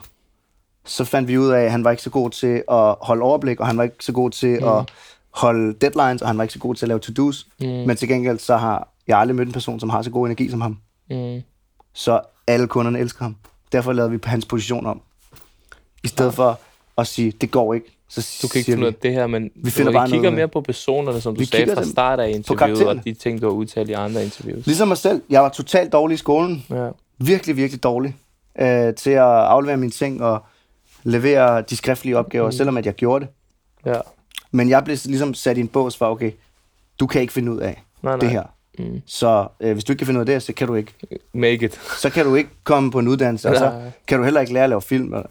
Så 0.86 1.05
fandt 1.05 1.28
vi 1.28 1.38
ud 1.38 1.49
af, 1.49 1.62
at 1.62 1.72
han 1.72 1.84
var 1.84 1.91
ikke 1.91 2.03
så 2.03 2.10
god 2.10 2.30
til 2.30 2.64
at 2.72 2.95
holde 3.01 3.22
overblik, 3.22 3.60
og 3.60 3.68
han 3.68 3.78
var 3.78 3.84
ikke 3.84 3.95
så 3.99 4.12
god 4.12 4.32
til 4.32 4.60
mm. 4.60 4.68
at 4.68 4.91
holde 5.30 5.74
deadlines, 5.74 6.22
og 6.22 6.28
han 6.28 6.38
var 6.38 6.43
ikke 6.43 6.53
så 6.53 6.60
god 6.60 6.76
til 6.76 6.86
at 6.86 6.88
lave 6.88 6.99
to-dos. 6.99 7.47
Mm. 7.60 7.68
Men 7.68 7.95
til 7.95 8.07
gengæld, 8.07 8.39
så 8.39 8.57
har 8.57 8.88
jeg 9.07 9.20
aldrig 9.20 9.36
mødt 9.36 9.47
en 9.47 9.53
person, 9.53 9.80
som 9.80 9.89
har 9.89 10.01
så 10.01 10.10
god 10.10 10.26
energi 10.28 10.49
som 10.49 10.62
ham. 10.62 10.78
Mm. 11.10 11.41
Så 11.93 12.22
alle 12.47 12.68
kunderne 12.68 12.99
elsker 12.99 13.24
ham. 13.24 13.36
Derfor 13.72 13.93
lavede 13.93 14.12
vi 14.12 14.18
på 14.18 14.30
hans 14.30 14.45
position 14.45 14.86
om. 14.86 15.01
I 16.03 16.07
stedet 16.07 16.34
for 16.34 16.60
at 16.97 17.07
sige, 17.07 17.32
det 17.32 17.51
går 17.51 17.74
ikke, 17.74 17.98
så 18.10 18.39
Du 18.41 18.47
kan 18.47 18.60
ikke 18.60 18.72
finde 18.72 18.82
ud 18.84 18.88
af 18.88 18.93
det 18.93 19.14
her, 19.14 19.28
men 19.28 19.51
vi, 19.55 19.70
finder 19.72 19.91
du, 19.91 19.97
bare 19.97 20.07
kigger 20.07 20.22
noget- 20.22 20.36
mere 20.36 20.47
på 20.47 20.62
personerne, 20.62 21.22
som 21.22 21.36
du 21.36 21.39
Vi 21.39 21.45
sagde 21.45 21.76
fra 21.76 21.84
start 21.84 22.20
af 22.20 22.30
interviewet, 22.30 22.88
og 22.88 23.03
de 23.05 23.14
ting, 23.14 23.41
du 23.41 23.45
har 23.47 23.53
udtalt 23.53 23.89
i 23.89 23.93
andre 23.93 24.24
interviews. 24.24 24.66
Ligesom 24.66 24.88
mig 24.88 24.97
selv, 24.97 25.22
jeg 25.30 25.41
var 25.41 25.49
totalt 25.49 25.93
dårlig 25.93 26.16
i 26.16 26.18
skolen. 26.18 26.66
Ja. 26.70 26.89
Virkelig, 27.18 27.55
virkelig 27.57 27.84
dårlig 27.84 28.16
øh, 28.62 28.93
til 28.95 29.10
at 29.10 29.22
aflevere 29.24 29.78
mine 29.78 29.91
ting, 29.91 30.24
og 30.24 30.43
levere 31.03 31.62
de 31.62 31.76
skriftlige 31.76 32.18
opgaver, 32.18 32.45
mm. 32.45 32.51
selvom 32.51 32.78
at 32.78 32.86
jeg 32.86 32.93
gjorde 32.93 33.26
det. 33.26 33.34
Ja. 33.86 33.99
Men 34.51 34.70
jeg 34.70 34.84
blev 34.84 34.97
ligesom 35.05 35.34
sat 35.34 35.57
i 35.57 35.60
en 35.60 35.68
bås 35.68 35.97
for, 35.97 36.05
okay, 36.05 36.32
du 36.99 37.07
kan 37.07 37.22
ikke 37.22 37.34
finde 37.34 37.51
ud 37.51 37.57
af 37.60 37.84
Nej, 38.01 38.14
det 38.14 38.24
nej. 38.24 38.32
her. 38.32 38.43
Mm. 38.80 39.01
Så 39.05 39.47
øh, 39.60 39.74
hvis 39.74 39.84
du 39.84 39.91
ikke 39.93 39.97
kan 39.99 40.05
finde 40.07 40.18
ud 40.18 40.22
af 40.22 40.26
det, 40.26 40.43
så 40.43 40.53
kan 40.53 40.68
du 40.68 40.76
ikke, 40.76 40.93
Make 41.34 41.66
it. 41.66 41.80
så 41.99 42.10
kan 42.10 42.26
du 42.26 42.36
ikke 42.36 42.49
komme 42.64 42.91
på 42.91 42.99
en 42.99 43.07
uddannelse, 43.07 43.49
og 43.49 43.55
så 43.55 43.74
kan 44.07 44.18
du 44.18 44.24
heller 44.24 44.41
ikke 44.41 44.53
lære 44.53 44.64
at 44.64 44.70
lave 44.70 44.82
film. 44.82 45.14
eller- 45.14 45.30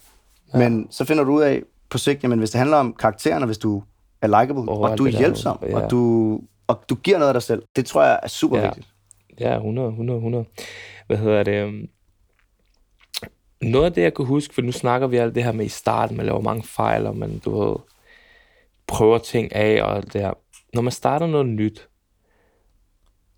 Men 0.55 0.87
så 0.91 1.05
finder 1.05 1.24
du 1.24 1.33
ud 1.33 1.43
af 1.43 1.62
på 1.91 1.99
sigt, 1.99 2.22
jamen 2.22 2.39
hvis 2.39 2.51
det 2.51 2.59
handler 2.59 2.76
om 2.76 2.95
karakteren, 2.95 3.43
og 3.43 3.47
hvis 3.47 3.59
du 3.59 3.82
er 4.22 4.26
likable, 4.41 4.70
Og 4.72 4.78
og 4.80 4.99
du 4.99 5.07
er 5.07 5.11
hjælpsom, 5.18 5.59
ja. 5.62 5.76
og, 5.84 5.91
du, 5.91 6.41
og 6.66 6.84
du 6.89 6.95
giver 6.95 7.18
noget 7.18 7.28
af 7.28 7.34
dig 7.34 7.43
selv, 7.43 7.62
det 7.76 7.86
tror 7.86 8.03
jeg 8.03 8.20
er 8.22 8.28
super 8.28 8.59
Ja. 8.59 8.64
vigtigt. 8.64 8.86
Ja, 9.41 9.57
100, 9.57 9.89
100, 9.89 10.16
100. 10.16 10.45
Hvad 11.07 11.16
hedder 11.16 11.43
det? 11.43 11.53
øhm, 11.53 11.89
Noget 13.62 13.84
af 13.86 13.93
det, 13.93 14.03
jeg 14.03 14.14
kan 14.14 14.24
huske, 14.24 14.55
for 14.55 14.62
nu 14.62 14.72
snakker 14.72 15.07
vi 15.07 15.16
alt 15.16 15.34
det 15.34 15.45
her 15.45 15.53
med 15.53 15.64
i 15.64 15.68
starten, 15.68 16.16
man 16.16 16.26
laver 16.26 16.41
mange 16.41 16.62
fejl, 16.62 17.07
og 17.07 17.16
man, 17.16 17.39
du 17.39 17.59
ved, 17.64 17.76
prøver 18.86 19.18
ting 19.18 19.55
af 19.55 19.82
og 19.82 19.97
alt 19.97 20.12
det 20.12 20.20
her. 20.20 20.32
Når 20.74 20.82
man 20.82 20.93
starter 20.93 21.26
noget 21.26 21.47
nyt, 21.47 21.89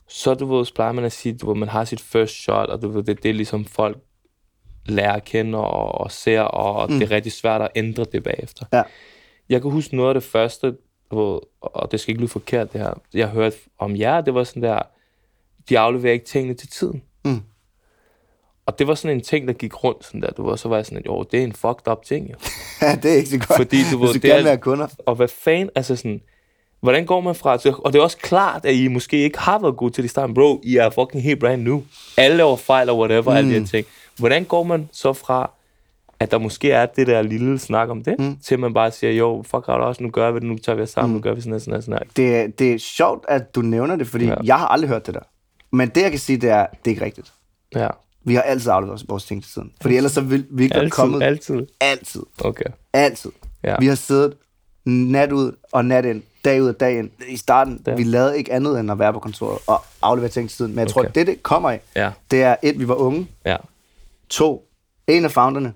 så 0.08 0.34
du 0.34 0.46
ved, 0.56 0.64
så 0.64 0.74
plejer 0.74 0.92
man 0.92 1.04
at 1.04 1.12
sige, 1.12 1.36
du 1.38 1.46
ved, 1.46 1.56
man 1.56 1.68
har 1.68 1.84
sit 1.84 2.00
first 2.00 2.34
shot, 2.34 2.68
og 2.68 2.82
du 2.82 2.88
ved, 2.88 3.02
det, 3.02 3.22
det 3.22 3.28
er 3.28 3.34
ligesom 3.34 3.64
folk 3.64 3.98
lærer 4.90 5.12
at 5.12 5.24
kende 5.24 5.58
og, 5.58 6.00
og 6.00 6.10
ser, 6.12 6.40
og 6.40 6.92
mm. 6.92 6.98
det 6.98 7.06
er 7.06 7.14
rigtig 7.14 7.32
svært 7.32 7.62
at 7.62 7.68
ændre 7.74 8.04
det 8.12 8.22
bagefter. 8.22 8.66
Ja. 8.72 8.82
Jeg 9.48 9.62
kan 9.62 9.70
huske 9.70 9.96
noget 9.96 10.08
af 10.08 10.14
det 10.14 10.22
første, 10.22 10.74
hvor, 11.08 11.48
og 11.60 11.92
det 11.92 12.00
skal 12.00 12.12
ikke 12.12 12.20
lyde 12.20 12.30
forkert 12.30 12.72
det 12.72 12.80
her, 12.80 12.92
jeg 13.14 13.28
hørte 13.28 13.56
om 13.78 13.96
jer, 13.96 14.20
det 14.20 14.34
var 14.34 14.44
sådan 14.44 14.62
der, 14.62 14.78
de 15.68 15.78
afleverer 15.78 16.12
ikke 16.12 16.24
tingene 16.26 16.54
til 16.54 16.68
tiden. 16.68 17.02
Mm. 17.24 17.40
Og 18.66 18.78
det 18.78 18.86
var 18.86 18.94
sådan 18.94 19.16
en 19.16 19.22
ting, 19.22 19.48
der 19.48 19.54
gik 19.54 19.84
rundt 19.84 20.04
sådan 20.04 20.22
der, 20.22 20.30
du 20.30 20.50
ved, 20.50 20.56
så 20.56 20.68
var 20.68 20.76
jeg 20.76 20.86
sådan, 20.86 21.02
jo, 21.06 21.22
det 21.22 21.40
er 21.40 21.44
en 21.44 21.52
fucked 21.52 21.88
up 21.92 22.04
ting, 22.04 22.30
jo. 22.30 22.34
Ja, 22.82 22.94
det 23.02 23.12
er 23.12 23.16
ikke 23.16 23.28
så 23.28 23.38
godt, 23.38 23.56
Fordi 23.56 23.76
du 23.92 23.98
ved, 23.98 24.14
det 24.14 24.24
er- 24.24 24.42
have 24.42 24.56
kunder. 24.56 24.86
Og 25.06 25.14
hvad 25.14 25.28
fanden, 25.28 25.70
altså 25.74 25.96
sådan, 25.96 26.20
hvordan 26.80 27.06
går 27.06 27.20
man 27.20 27.34
fra, 27.34 27.54
og 27.84 27.92
det 27.92 27.98
er 27.98 28.02
også 28.02 28.16
klart, 28.16 28.64
at 28.64 28.74
I 28.74 28.88
måske 28.88 29.16
ikke 29.16 29.38
har 29.38 29.58
været 29.58 29.76
gode 29.76 29.92
til 29.92 30.02
det 30.02 30.08
i 30.08 30.10
starten, 30.10 30.34
bro, 30.34 30.60
I 30.64 30.76
er 30.76 30.90
fucking 30.90 31.22
helt 31.22 31.40
brand 31.40 31.62
new. 31.62 31.82
Alle 32.16 32.36
laver 32.36 32.56
fejl 32.56 32.90
og 32.90 32.98
whatever, 32.98 33.30
mm. 33.30 33.36
alle 33.36 33.54
de 33.54 33.58
her 33.58 33.66
ting. 33.66 33.86
Hvordan 34.20 34.44
går 34.44 34.62
man 34.62 34.88
så 34.92 35.12
fra, 35.12 35.50
at 36.20 36.30
der 36.30 36.38
måske 36.38 36.70
er 36.72 36.86
det 36.86 37.06
der 37.06 37.22
lille 37.22 37.58
snak 37.58 37.88
om 37.88 38.04
det, 38.04 38.14
mm. 38.18 38.36
til 38.44 38.58
man 38.58 38.74
bare 38.74 38.90
siger, 38.90 39.12
jo, 39.12 39.42
fuck 39.46 39.68
out 39.68 39.80
også, 39.80 40.02
nu 40.02 40.10
gør 40.10 40.30
vi 40.30 40.38
det, 40.40 40.46
nu 40.48 40.58
tager 40.58 40.76
vi 40.76 40.82
os 40.82 40.90
sammen, 40.90 41.10
mm. 41.10 41.14
nu 41.16 41.20
gør 41.22 41.34
vi 41.34 41.40
sådan 41.40 41.52
her, 41.52 41.58
sådan 41.58 41.74
her, 41.74 41.80
sådan 41.80 41.94
her. 41.94 42.04
Det, 42.16 42.36
er- 42.36 42.48
det 42.48 42.72
er 42.72 42.78
sjovt, 42.78 43.24
at 43.28 43.54
du 43.54 43.60
nævner 43.62 43.96
det, 43.96 44.06
fordi 44.06 44.24
Ja. 44.26 44.34
jeg 44.44 44.58
har 44.58 44.68
aldrig 44.68 44.88
hørt 44.88 45.06
det 45.06 45.14
der. 45.14 45.20
Men 45.72 45.88
det, 45.88 46.02
jeg 46.02 46.10
kan 46.10 46.20
sige, 46.20 46.36
det 46.36 46.50
er, 46.50 46.66
det 46.66 46.78
er 46.84 46.90
ikke 46.90 47.04
rigtigt. 47.04 47.32
Ja, 47.74 47.88
Vi 48.24 48.34
har 48.34 48.42
altid 48.42 48.70
afleveret 48.70 49.04
vores 49.08 49.24
ting 49.24 49.42
til 49.44 49.52
tiden. 49.52 49.72
Fordi 49.82 49.96
ellers 49.96 50.12
så 50.12 50.20
vil 50.20 50.46
vi 50.50 50.62
ikke 50.62 50.74
være 50.74 50.82
altid, 50.82 50.90
kommet. 50.90 51.22
altid. 51.22 51.66
Altid. 51.80 52.22
Okay. 52.44 52.64
Altid. 52.92 53.30
Ja. 53.64 53.76
Vi 53.78 53.86
har 53.86 53.94
siddet 53.94 54.34
nat 54.84 55.32
ud 55.32 55.52
og 55.72 55.84
nat 55.84 56.04
ind, 56.04 56.22
dag 56.44 56.62
ud 56.62 56.68
og 56.68 56.80
dag 56.80 56.98
ind. 56.98 57.10
I 57.28 57.36
starten, 57.36 57.82
Ja. 57.86 57.94
vi 57.94 58.02
lavede 58.02 58.38
ikke 58.38 58.52
andet 58.52 58.80
end 58.80 58.90
at 58.90 58.98
være 58.98 59.12
på 59.12 59.18
kontoret 59.18 59.58
og 59.66 59.84
aflevere 60.02 60.30
ting 60.30 60.48
til 60.48 60.56
tiden. 60.56 60.72
Men 60.72 60.78
jeg 60.78 60.88
tror, 60.88 61.00
Okay. 61.00 61.08
at 61.08 61.14
det, 61.14 61.26
det 61.26 61.42
kommer 61.42 61.70
af, 61.70 61.80
Ja, 61.96 62.10
det 62.30 62.42
er 62.42 62.56
et, 62.62 62.78
vi 62.78 62.88
var 62.88 62.94
unge. 62.94 63.26
ja, 63.46 63.56
To, 64.30 64.62
en 65.08 65.24
af 65.24 65.30
founderne, 65.30 65.72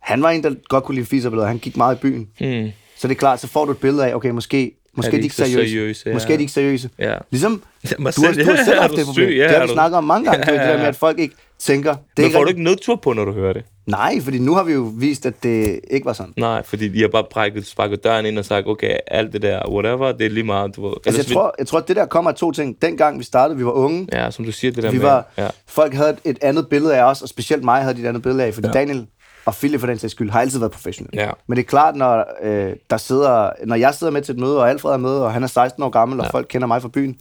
han 0.00 0.22
var 0.22 0.30
en, 0.30 0.42
der 0.42 0.54
godt 0.68 0.84
kunne 0.84 0.94
lide 0.94 1.06
fiserbilleder. 1.06 1.48
Han 1.48 1.58
gik 1.58 1.76
meget 1.76 1.96
i 1.96 1.98
byen. 1.98 2.28
mm. 2.40 2.70
Så 2.96 3.08
det 3.08 3.14
er 3.14 3.18
klart, 3.18 3.40
så 3.40 3.46
får 3.46 3.64
du 3.64 3.70
et 3.72 3.78
billede 3.78 4.06
af, 4.06 4.14
okay, 4.14 4.30
måske, 4.30 4.72
måske 4.96 5.08
er 5.16 5.16
de 5.20 5.22
ikke 5.22 5.34
seriøse. 5.34 5.70
seriøse, 5.70 6.02
ja. 6.08 6.12
Måske 6.12 6.32
er 6.32 6.36
de 6.36 6.42
ikke 6.42 6.52
seriøse. 6.52 6.90
ja. 6.98 7.14
Ligesom, 7.30 7.62
Ja, 7.84 7.96
du 7.96 8.02
har, 8.02 8.10
du 8.12 8.22
har 8.44 8.52
ja, 8.56 8.64
selv 8.64 8.80
haft 8.80 8.90
du 8.92 8.96
det 8.96 9.06
problem. 9.06 9.28
syg? 9.28 9.36
Ja, 9.36 9.42
det 9.44 9.50
har 9.50 9.60
vi 9.60 9.66
du- 9.66 9.72
snakket 9.72 9.96
om 9.98 10.04
mange 10.04 10.30
gange. 10.30 10.44
Ja, 10.46 10.52
Ja, 10.52 10.58
det 10.60 10.64
ja, 10.66 10.70
der 10.70 10.76
med, 10.76 10.82
ja. 10.82 10.88
at 10.88 10.96
folk 10.96 11.18
ikke 11.18 11.34
tænker. 11.58 11.92
Det 11.92 12.00
Men 12.16 12.24
ikke 12.24 12.34
får 12.34 12.40
du 12.40 12.46
rigtigt. 12.46 12.58
ikke 12.58 12.70
nedtur 12.70 12.96
på, 12.96 13.12
når 13.12 13.24
du 13.24 13.32
hører 13.32 13.52
det? 13.52 13.62
Nej, 13.88 14.20
fordi 14.20 14.38
nu 14.38 14.54
har 14.54 14.62
vi 14.62 14.72
jo 14.72 14.92
vist, 14.96 15.26
at 15.26 15.42
det 15.42 15.80
ikke 15.90 16.04
var 16.06 16.12
sådan. 16.12 16.32
Nej, 16.36 16.62
fordi 16.64 16.88
de 16.88 17.00
har 17.00 17.08
bare 17.08 17.24
brækket, 17.30 17.66
sparket 17.66 18.04
døren 18.04 18.26
ind 18.26 18.38
og 18.38 18.44
sagt, 18.44 18.66
okay, 18.66 18.96
alt 19.06 19.32
det 19.32 19.42
der, 19.42 19.68
whatever, 19.70 20.12
det 20.12 20.26
er 20.26 20.30
lige 20.30 20.44
meget, 20.44 20.76
du. 20.76 20.86
Altså, 20.88 21.00
jeg, 21.06 21.12
Ellers 21.14 21.26
tror, 21.26 21.54
jeg 21.58 21.66
tror, 21.66 21.78
at 21.78 21.88
det 21.88 21.96
der 21.96 22.06
kommer 22.06 22.30
af 22.30 22.36
to 22.36 22.52
ting. 22.52 22.82
Dengang 22.82 23.18
vi 23.18 23.24
startede, 23.24 23.58
vi 23.58 23.64
var 23.64 23.70
unge. 23.72 24.08
ja, 24.12 24.30
som 24.30 24.44
du 24.44 24.52
siger, 24.52 24.72
det 24.72 24.82
der 24.82 24.90
Vi 24.90 24.96
med, 24.98 25.06
var, 25.06 25.26
ja, 25.38 25.48
Folk 25.66 25.94
havde 25.94 26.10
et- 26.10 26.18
et 26.24 26.38
andet 26.42 26.68
billede 26.68 26.96
af 26.96 27.02
os, 27.02 27.22
og 27.22 27.28
specielt 27.28 27.64
mig 27.64 27.82
havde 27.82 27.94
de 27.96 28.00
et 28.02 28.06
andet 28.06 28.22
billede 28.22 28.44
af, 28.44 28.54
fordi 28.54 28.66
ja. 28.66 28.72
Daniel 28.72 29.06
og 29.44 29.54
Philip 29.54 29.80
for 29.80 29.86
den 29.86 29.98
sags 29.98 30.10
skyld 30.10 30.30
har 30.30 30.40
altid 30.40 30.58
været 30.58 30.72
professionelle. 30.72 31.22
Ja. 31.22 31.30
Men 31.46 31.56
det 31.56 31.62
er 31.62 31.66
klart, 31.66 31.96
når, 31.96 32.24
øh, 32.42 32.72
der 32.90 32.96
sidder, 32.96 33.50
når 33.66 33.76
jeg 33.76 33.94
sidder 33.94 34.12
med 34.12 34.22
til 34.22 34.32
et 34.34 34.40
møde, 34.40 34.58
og 34.60 34.70
Alfred 34.70 34.92
er 34.92 34.96
med, 34.96 35.10
og 35.10 35.32
han 35.32 35.42
er 35.42 35.46
16 35.46 35.82
år 35.82 35.90
gammel, 35.90 36.20
og 36.20 36.26
Ja. 36.26 36.30
folk 36.30 36.46
kender 36.50 36.66
mig 36.66 36.82
fra 36.82 36.88
byen, 36.88 37.16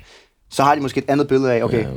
så 0.50 0.64
har 0.64 0.76
de 0.76 0.82
måske 0.82 0.98
et 0.98 1.06
andet 1.10 1.28
billede 1.28 1.54
af, 1.54 1.64
okay, 1.64 1.84
Ja. 1.84 1.88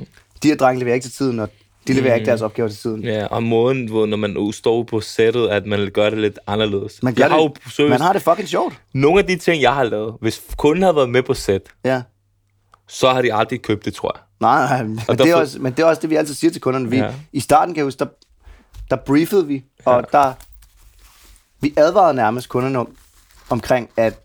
de 0.43 0.49
her 0.49 0.57
drenge 0.57 0.79
leverer 0.81 0.95
ikke 0.95 1.05
til 1.05 1.13
tiden, 1.13 1.41
og 1.41 1.49
de 1.87 1.93
leverer 1.93 2.15
ikke 2.15 2.27
deres 2.27 2.41
opgaver 2.43 2.69
til 2.69 2.79
tiden. 2.79 3.05
ja, 3.05 3.27
og 3.27 3.43
måden, 3.43 3.89
hvor, 3.89 4.07
når 4.07 4.17
man 4.17 4.53
står 4.53 4.83
på 4.83 5.01
sættet, 5.01 5.49
at 5.49 5.67
man 5.67 5.91
gør 5.95 6.11
det 6.11 6.19
lidt 6.19 6.39
anderledes. 6.47 7.03
Man, 7.03 7.15
gør 7.15 7.25
jeg 7.25 7.31
har 7.31 7.39
jo 7.39 7.49
det, 7.49 7.73
seriøst, 7.73 7.91
man 7.91 8.01
har 8.01 8.13
det 8.13 8.23
fucking 8.23 8.49
sjovt. 8.49 8.81
nogle 8.95 9.21
af 9.21 9.27
de 9.27 9.37
ting, 9.37 9.63
jeg 9.63 9.75
har 9.75 9.85
lavet, 9.85 10.15
hvis 10.21 10.43
kunden 10.57 10.83
havde 10.83 10.97
været 10.97 11.11
med 11.11 11.23
på 11.23 11.35
sæt, 11.35 11.63
Ja. 11.85 12.03
så 12.89 13.11
har 13.13 13.23
de 13.23 13.35
aldrig 13.35 13.63
købt 13.63 13.85
det, 13.85 13.95
tror 13.95 14.13
jeg. 14.17 14.23
Nej, 14.41 14.67
nej, 14.69 14.83
men 14.83 15.01
Og 15.09 15.19
det, 15.19 15.31
er 15.31 15.35
også, 15.35 15.59
men 15.59 15.73
det 15.73 15.83
er 15.83 15.87
også 15.87 16.01
det, 16.03 16.11
vi 16.11 16.17
altid 16.17 16.35
siger 16.35 16.51
til 16.51 16.61
kunderne. 16.61 16.91
Vi, 16.91 16.97
Ja. 16.97 17.15
I 17.33 17.41
starten, 17.41 17.75
kan 17.75 17.79
jeg 17.79 17.85
huske, 17.85 17.99
der, 17.99 18.07
der 18.91 18.97
briefede 18.97 19.47
vi, 19.47 19.65
og 19.85 20.05
ja. 20.13 20.19
der, 20.19 20.33
vi 21.61 21.75
advarede 21.77 22.15
nærmest 22.15 22.49
kunderne 22.49 22.79
om, 22.79 22.89
omkring, 23.51 23.91
at 23.97 24.25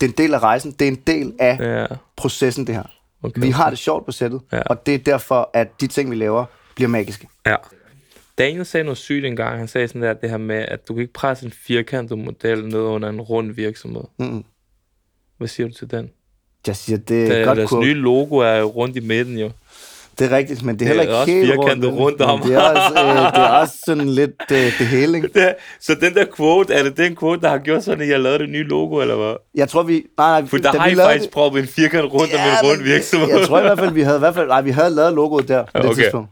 det 0.00 0.06
er 0.06 0.10
en 0.10 0.14
del 0.18 0.34
af 0.34 0.38
rejsen, 0.38 0.72
det 0.72 0.84
er 0.84 0.88
en 0.88 0.98
del 1.06 1.32
af 1.38 1.58
ja. 1.60 1.86
Processen, 2.16 2.66
det 2.66 2.74
her. 2.74 2.82
okay. 3.22 3.40
Vi 3.40 3.50
har 3.50 3.70
det 3.70 3.78
sjovt 3.78 4.06
på 4.06 4.12
sættet, 4.12 4.40
ja. 4.52 4.62
og 4.62 4.86
det 4.86 4.94
er 4.94 4.98
derfor, 4.98 5.50
at 5.54 5.80
de 5.80 5.86
ting, 5.86 6.10
vi 6.10 6.14
laver, 6.16 6.44
bliver 6.78 6.88
magiske. 6.88 7.28
Ja. 7.46 7.56
Daniel 8.38 8.66
sagde 8.66 8.84
noget 8.84 8.98
sygt 8.98 9.24
engang. 9.24 9.58
Han 9.58 9.68
sagde 9.68 9.88
sådan 9.88 10.02
der, 10.02 10.12
det 10.12 10.30
her 10.30 10.36
med, 10.36 10.64
at 10.68 10.88
du 10.88 10.94
kan 10.94 11.00
ikke 11.00 11.12
presse 11.12 11.46
en 11.46 11.52
firkantet 11.52 12.18
model 12.18 12.68
ned 12.68 12.78
under 12.80 13.08
en 13.08 13.20
rund 13.20 13.52
virksomhed. 13.52 14.02
Mm. 14.18 14.44
Hvad 15.38 15.48
siger 15.48 15.68
du 15.68 15.74
til 15.74 15.90
den? 15.90 16.10
Jeg 16.66 16.76
siger, 16.76 16.98
det 16.98 17.32
er 17.32 17.40
et 17.40 17.46
godt 17.46 17.58
deres 17.58 17.70
quote. 17.70 17.86
nye 17.86 17.94
logo 17.94 18.36
er 18.36 18.62
rundt 18.62 18.96
i 18.96 19.00
midten, 19.00 19.38
jo. 19.38 19.50
Det 20.18 20.32
er 20.32 20.36
rigtigt, 20.36 20.62
men 20.64 20.78
det 20.78 20.88
er 20.88 20.92
Det 20.92 20.96
heller 20.96 21.02
er 21.02 21.24
ikke 21.24 21.32
også 21.32 21.32
helt 21.32 21.58
rundt. 21.58 21.84
rundt 22.00 22.20
om. 22.22 22.40
Det 22.42 22.54
er 22.54 22.60
også, 22.60 23.00
øh, 23.00 23.16
det 23.16 23.38
er 23.42 23.48
også 23.48 23.74
sådan 23.86 24.08
lidt 24.08 24.30
øh, 24.52 24.58
det 24.78 24.86
hele, 24.86 25.16
ikke? 25.18 25.28
Det, 25.34 25.54
så 25.80 25.94
den 26.00 26.14
der 26.14 26.24
quote, 26.36 26.74
er 26.74 26.82
det 26.82 26.96
den 26.96 27.16
quote, 27.16 27.40
der 27.40 27.48
har 27.48 27.58
gjort 27.58 27.84
sådan, 27.84 28.00
at 28.00 28.08
jeg 28.08 28.20
lavede 28.20 28.38
det 28.38 28.48
nye 28.48 28.62
logo, 28.64 29.00
eller 29.00 29.16
hvad? 29.16 29.34
Jeg 29.54 29.68
tror, 29.68 29.82
vi... 29.82 30.02
Nej, 30.18 30.40
nej, 30.40 30.48
For 30.48 30.56
der 30.58 30.78
har 30.80 30.88
I 30.88 30.94
faktisk 30.94 31.30
proppet 31.32 31.60
en 31.62 31.68
firkant 31.68 32.04
rundt 32.12 32.34
om 32.34 32.40
en 32.40 32.70
rund 32.70 32.82
virksomhed. 32.82 33.28
Jeg 33.38 33.46
tror 33.46 33.58
i 33.58 33.62
hvert 33.62 33.78
fald, 33.78 33.90
vi 33.92 34.02
havde, 34.02 34.16
i 34.16 34.18
hvert 34.18 34.34
fald, 34.34 34.48
nej, 34.48 34.60
vi 34.60 34.70
havde 34.70 34.90
lavet 34.90 35.12
logoet 35.14 35.48
der 35.48 35.62
på 35.62 35.68
det 35.74 35.84
Okay. 35.84 36.02
tidspunkt. 36.02 36.30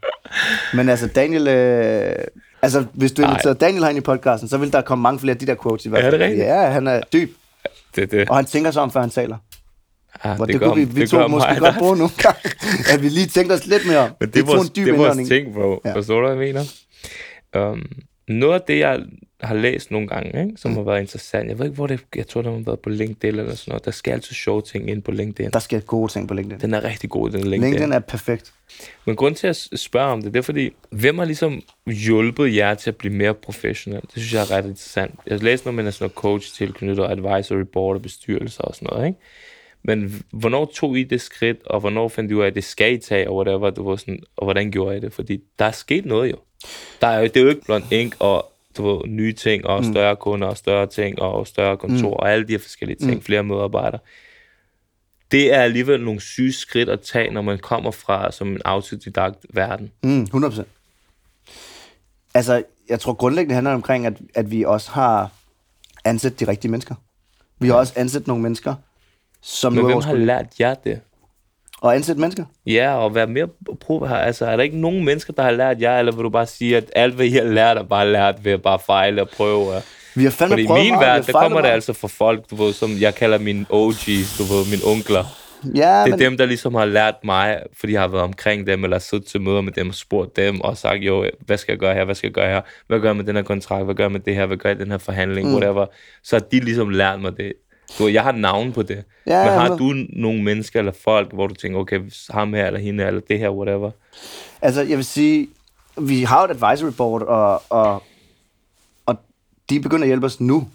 Men 0.74 0.88
altså, 0.88 1.06
Daniel... 1.06 1.48
Øh, 1.48 2.12
altså, 2.62 2.84
hvis 2.94 3.12
du 3.12 3.22
inviterede 3.22 3.58
Daniel 3.58 3.82
herind 3.82 3.98
i 3.98 4.00
podcasten, 4.00 4.48
så 4.48 4.56
vil 4.58 4.72
der 4.72 4.80
komme 4.80 5.02
mange 5.02 5.20
flere 5.20 5.32
af 5.34 5.38
de 5.38 5.46
der 5.46 5.54
quotes 5.62 5.86
i 5.86 5.88
hvert 5.88 6.04
Er 6.04 6.10
fald. 6.10 6.20
det 6.20 6.28
rigtigt? 6.28 6.46
Ja, 6.46 6.60
han 6.66 6.86
er 6.86 7.00
dyb, 7.12 7.30
det, 7.96 8.10
det. 8.10 8.28
og 8.28 8.36
han 8.36 8.44
tænker 8.44 8.70
sig 8.70 8.82
om, 8.82 8.90
før 8.90 9.00
han 9.00 9.10
taler. 9.10 9.36
Ja, 10.24 10.34
det, 10.34 10.48
det 10.48 10.60
kunne 10.60 10.74
vi, 10.74 10.84
vi 10.84 11.00
det 11.00 11.10
to 11.10 11.18
gør 11.18 11.26
måske 11.26 11.48
godt 11.58 11.74
der- 11.74 11.78
bruge 11.78 11.96
nogle 11.96 12.12
gange, 12.22 12.40
at 12.92 13.02
vi 13.02 13.08
lige 13.08 13.26
tænkte 13.26 13.52
os 13.52 13.66
lidt 13.66 13.86
mere 13.86 13.98
om. 13.98 14.10
Men 14.20 14.28
det, 14.28 14.36
er 14.36 14.40
en 14.40 14.46
vores, 14.46 14.70
det 14.70 14.88
er 14.88 14.96
vores 14.96 15.28
ting, 15.28 15.54
bro. 15.54 15.80
Ja. 15.84 15.94
Forstår 15.94 16.20
du, 16.20 16.34
hvad 16.34 16.46
jeg 16.46 16.54
mener? 16.54 16.64
Um, 17.70 17.86
noget 18.28 18.54
af 18.54 18.60
det, 18.68 18.78
jeg 18.78 19.00
har 19.40 19.54
læst 19.54 19.90
nogle 19.90 20.08
gange, 20.08 20.44
ikke, 20.46 20.56
som 20.56 20.70
mm. 20.70 20.76
har 20.76 20.84
været 20.84 21.00
interessant. 21.00 21.48
Jeg 21.48 21.58
ved 21.58 21.66
ikke, 21.66 21.76
hvor 21.76 21.86
det 21.86 22.00
Jeg 22.16 22.28
tror, 22.28 22.42
det 22.42 22.52
har 22.52 22.60
været 22.66 22.80
på 22.80 22.88
LinkedIn 22.88 23.38
eller 23.38 23.54
sådan 23.54 23.70
noget. 23.70 23.84
Der 23.84 23.90
skal 23.90 24.12
altid 24.12 24.34
sjove 24.34 24.62
ting 24.62 24.90
ind 24.90 25.02
på 25.02 25.10
LinkedIn. 25.10 25.50
Der 25.50 25.58
sker 25.58 25.80
gode 25.80 26.12
ting 26.12 26.28
på 26.28 26.34
LinkedIn. 26.34 26.60
Den 26.60 26.74
er 26.74 26.84
rigtig 26.84 27.10
god, 27.10 27.30
den 27.30 27.40
LinkedIn. 27.40 27.60
LinkedIn 27.60 27.92
er 27.92 27.98
perfekt. 27.98 28.52
Men 29.04 29.16
grund 29.16 29.34
til 29.34 29.46
at 29.46 29.68
spørge 29.76 30.12
om 30.12 30.22
det, 30.22 30.32
det 30.34 30.38
er 30.38 30.42
fordi, 30.42 30.70
hvem 30.90 31.18
har 31.18 31.24
ligesom 31.24 31.62
hjulpet 31.86 32.56
jer 32.56 32.74
til 32.74 32.90
at 32.90 32.96
blive 32.96 33.14
mere 33.14 33.34
professionel? 33.34 34.00
Det 34.00 34.10
synes 34.12 34.32
jeg 34.34 34.42
er 34.42 34.50
ret 34.50 34.64
interessant. 34.64 35.14
Jeg 35.26 35.38
har 35.38 35.44
læst 35.44 35.64
noget 35.64 35.84
med 35.84 35.92
sådan 35.92 36.04
noget 36.04 36.14
coach 36.14 36.54
tilknyttet 36.54 36.98
og 37.04 37.12
advisory 37.12 37.64
board 37.72 37.96
og 37.96 38.02
bestyrelser 38.02 38.62
og 38.62 38.74
sådan 38.74 38.88
noget, 38.92 39.06
ikke? 39.06 39.18
Men 39.86 40.22
hvornår 40.30 40.72
tog 40.74 40.98
I 40.98 41.02
det 41.02 41.20
skridt, 41.20 41.66
og 41.66 41.80
hvornår 41.80 42.08
fandt 42.08 42.30
I 42.30 42.34
ud 42.34 42.42
af, 42.42 42.46
at 42.46 42.54
det 42.54 42.64
skal 42.64 42.94
I 42.94 42.98
tage, 42.98 43.30
og 43.30 43.36
whatever, 43.36 43.70
du 43.70 43.88
var 43.88 43.96
sådan, 43.96 44.22
og 44.36 44.44
hvordan 44.46 44.70
gjorde 44.70 44.96
I 44.96 45.00
det? 45.00 45.12
Fordi 45.12 45.40
der 45.58 45.64
er 45.64 45.70
sket 45.70 46.06
noget 46.06 46.30
jo. 46.30 46.36
Der 47.00 47.06
er 47.06 47.18
jo 47.18 47.24
det 47.24 47.36
er 47.36 47.40
jo 47.40 47.48
ikke 47.48 47.64
blot 47.64 47.92
ink 47.92 48.16
og 48.18 48.52
du 48.76 48.88
ved, 48.88 49.00
nye 49.06 49.32
ting, 49.32 49.66
og 49.66 49.84
større 49.84 50.16
kunder, 50.16 50.48
og 50.48 50.56
større 50.56 50.86
ting, 50.86 51.22
og 51.22 51.46
større 51.46 51.76
kontor, 51.76 52.08
mm. 52.08 52.14
og 52.16 52.32
alle 52.32 52.46
de 52.46 52.52
her 52.52 52.58
forskellige 52.58 52.98
ting, 52.98 53.14
mm. 53.14 53.22
flere 53.22 53.42
medarbejdere. 53.42 54.00
Det 55.30 55.54
er 55.54 55.60
alligevel 55.60 56.04
nogle 56.04 56.20
syge 56.20 56.52
skridt 56.52 56.88
at 56.88 57.00
tage, 57.00 57.30
når 57.30 57.42
man 57.42 57.58
kommer 57.58 57.90
fra 57.90 58.32
som 58.32 58.48
en 58.48 58.60
autodidakt 58.64 59.46
verden. 59.50 59.92
Mm, 60.02 60.22
100%. 60.22 60.62
Altså, 62.34 62.62
jeg 62.88 63.00
tror 63.00 63.12
grundlæggende 63.12 63.54
handler 63.54 63.70
det 63.70 63.74
omkring, 63.74 64.06
at, 64.06 64.14
at 64.34 64.50
vi 64.50 64.64
også 64.64 64.90
har 64.90 65.30
ansat 66.04 66.40
de 66.40 66.48
rigtige 66.48 66.70
mennesker. 66.70 66.94
Vi 67.58 67.68
har 67.68 67.74
også 67.74 67.92
ansat 67.96 68.26
nogle 68.26 68.42
mennesker, 68.42 68.74
som 69.46 69.72
Men 69.72 69.84
hvem 69.84 70.00
har 70.00 70.14
lært 70.14 70.46
jer 70.60 70.74
det? 70.74 71.00
Og 71.80 71.94
ansætte 71.94 72.20
mennesker. 72.20 72.44
Ja, 72.66 72.94
og 72.94 73.14
være 73.14 73.26
mere 73.26 73.48
prøve 73.80 74.08
her. 74.08 74.16
Altså, 74.16 74.46
er 74.46 74.56
der 74.56 74.62
ikke 74.62 74.80
nogen 74.80 75.04
mennesker, 75.04 75.32
der 75.32 75.42
har 75.42 75.50
lært 75.50 75.80
jer, 75.80 75.98
eller 75.98 76.12
vil 76.12 76.24
du 76.24 76.30
bare 76.30 76.46
sige, 76.46 76.76
at 76.76 76.90
alt, 76.94 77.14
hvad 77.14 77.26
I 77.26 77.30
har 77.30 77.44
lært, 77.44 77.76
er 77.76 77.82
bare 77.82 78.12
lært 78.12 78.44
ved 78.44 78.52
at 78.52 78.62
bare 78.62 78.78
fejle 78.86 79.22
og 79.22 79.28
prøve? 79.28 79.72
Vi 80.14 80.24
har 80.24 80.30
fandme 80.30 80.52
Fordi 80.52 80.62
i 80.62 80.68
min 80.68 80.92
verden, 81.00 81.26
der 81.26 81.32
kommer 81.32 81.60
det 81.60 81.68
altså 81.68 81.92
fra 81.92 82.08
folk, 82.08 82.50
du 82.50 82.56
ved, 82.56 82.72
som 82.72 82.90
jeg 83.00 83.14
kalder 83.14 83.38
mine 83.38 83.66
OG's, 83.72 84.38
du 84.38 84.42
ved, 84.42 84.70
mine 84.70 84.82
onkler. 84.96 85.24
Ja, 85.64 85.70
Det 85.70 85.80
er 85.80 86.06
men, 86.06 86.18
dem, 86.18 86.36
der 86.36 86.46
ligesom 86.46 86.74
har 86.74 86.84
lært 86.84 87.14
mig, 87.24 87.58
fordi 87.78 87.92
jeg 87.92 88.00
har 88.00 88.08
været 88.08 88.24
omkring 88.24 88.66
dem, 88.66 88.84
eller 88.84 88.98
siddet 88.98 89.26
til 89.26 89.40
møder 89.40 89.60
med 89.60 89.72
dem 89.72 89.88
og 89.88 89.94
spurgt 89.94 90.36
dem, 90.36 90.60
og 90.60 90.76
sagt, 90.76 91.02
jo, 91.02 91.30
hvad 91.46 91.56
skal 91.56 91.72
jeg 91.72 91.78
gøre 91.78 91.94
her, 91.94 92.04
hvad 92.04 92.14
skal 92.14 92.28
jeg 92.28 92.34
gøre 92.34 92.48
her, 92.48 92.60
hvad 92.86 93.00
gør 93.00 93.08
jeg 93.08 93.16
med 93.16 93.24
den 93.24 93.36
her 93.36 93.42
kontrakt, 93.42 93.84
hvad 93.84 93.94
gør 93.94 94.04
jeg 94.04 94.12
med 94.12 94.20
det 94.20 94.34
her, 94.34 94.46
hvad 94.46 94.56
gør 94.56 94.68
jeg 94.68 94.80
i 94.80 94.82
den 94.82 94.90
her 94.90 94.98
forhandling, 94.98 95.48
mm. 95.48 95.54
whatever. 95.54 95.86
Så 96.22 96.36
har 96.36 96.40
de 96.40 96.60
ligesom 96.60 96.90
lært 96.90 97.20
mig 97.20 97.36
det. 97.36 97.52
Du, 97.98 98.08
jeg 98.08 98.22
har 98.22 98.32
navn 98.32 98.72
på 98.72 98.82
det. 98.82 99.04
Ja, 99.26 99.44
men 99.44 99.52
har 99.60 99.68
men- 99.68 99.78
du 99.78 100.06
nogle 100.20 100.42
mennesker 100.42 100.78
eller 100.78 100.92
folk, 100.92 101.32
hvor 101.32 101.46
du 101.46 101.54
tænker, 101.54 101.78
okay, 101.78 102.00
ham 102.30 102.54
her 102.54 102.66
eller 102.66 102.80
hende, 102.80 103.04
eller 103.04 103.20
det 103.20 103.38
her, 103.38 103.50
whatever. 103.50 103.90
altså, 104.62 104.82
jeg 104.82 104.96
vil 104.96 105.04
sige, 105.04 105.48
vi 106.00 106.22
har 106.22 106.44
et 106.44 106.50
advisory 106.50 106.90
board, 106.96 107.22
og, 107.22 107.62
og, 107.68 108.02
og 109.06 109.16
de 109.70 109.80
begynder 109.80 110.02
at 110.02 110.08
hjælpe 110.08 110.26
os 110.26 110.40
nu, 110.40 110.68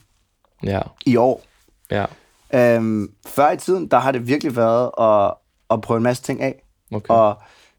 Ja, 0.64 0.82
i 1.06 1.16
år. 1.16 1.42
ja, 1.92 2.06
Øhm, 2.54 3.12
før 3.28 3.52
i 3.52 3.58
tiden, 3.58 3.88
der 3.88 4.00
har 4.00 4.12
det 4.12 4.28
virkelig 4.28 4.56
været 4.56 4.92
at, 5.00 5.34
at 5.72 5.82
prøve 5.82 5.98
en 5.98 6.04
masse 6.04 6.24
ting 6.24 6.42
af. 6.42 6.64
okay. 6.94 7.14
Og 7.14 7.36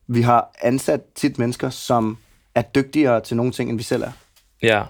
vi 0.07 0.23
har 0.23 0.51
ansat 0.63 1.01
tit 1.15 1.39
mennesker, 1.39 1.71
som 1.71 2.17
er 2.55 2.63
dygtigere 2.63 3.21
til 3.21 3.37
nogle 3.37 3.53
ting, 3.53 3.71
end 3.71 3.79
vi 3.79 3.83
selv 3.83 4.03
er. 4.03 4.11
Ja, 4.63 4.83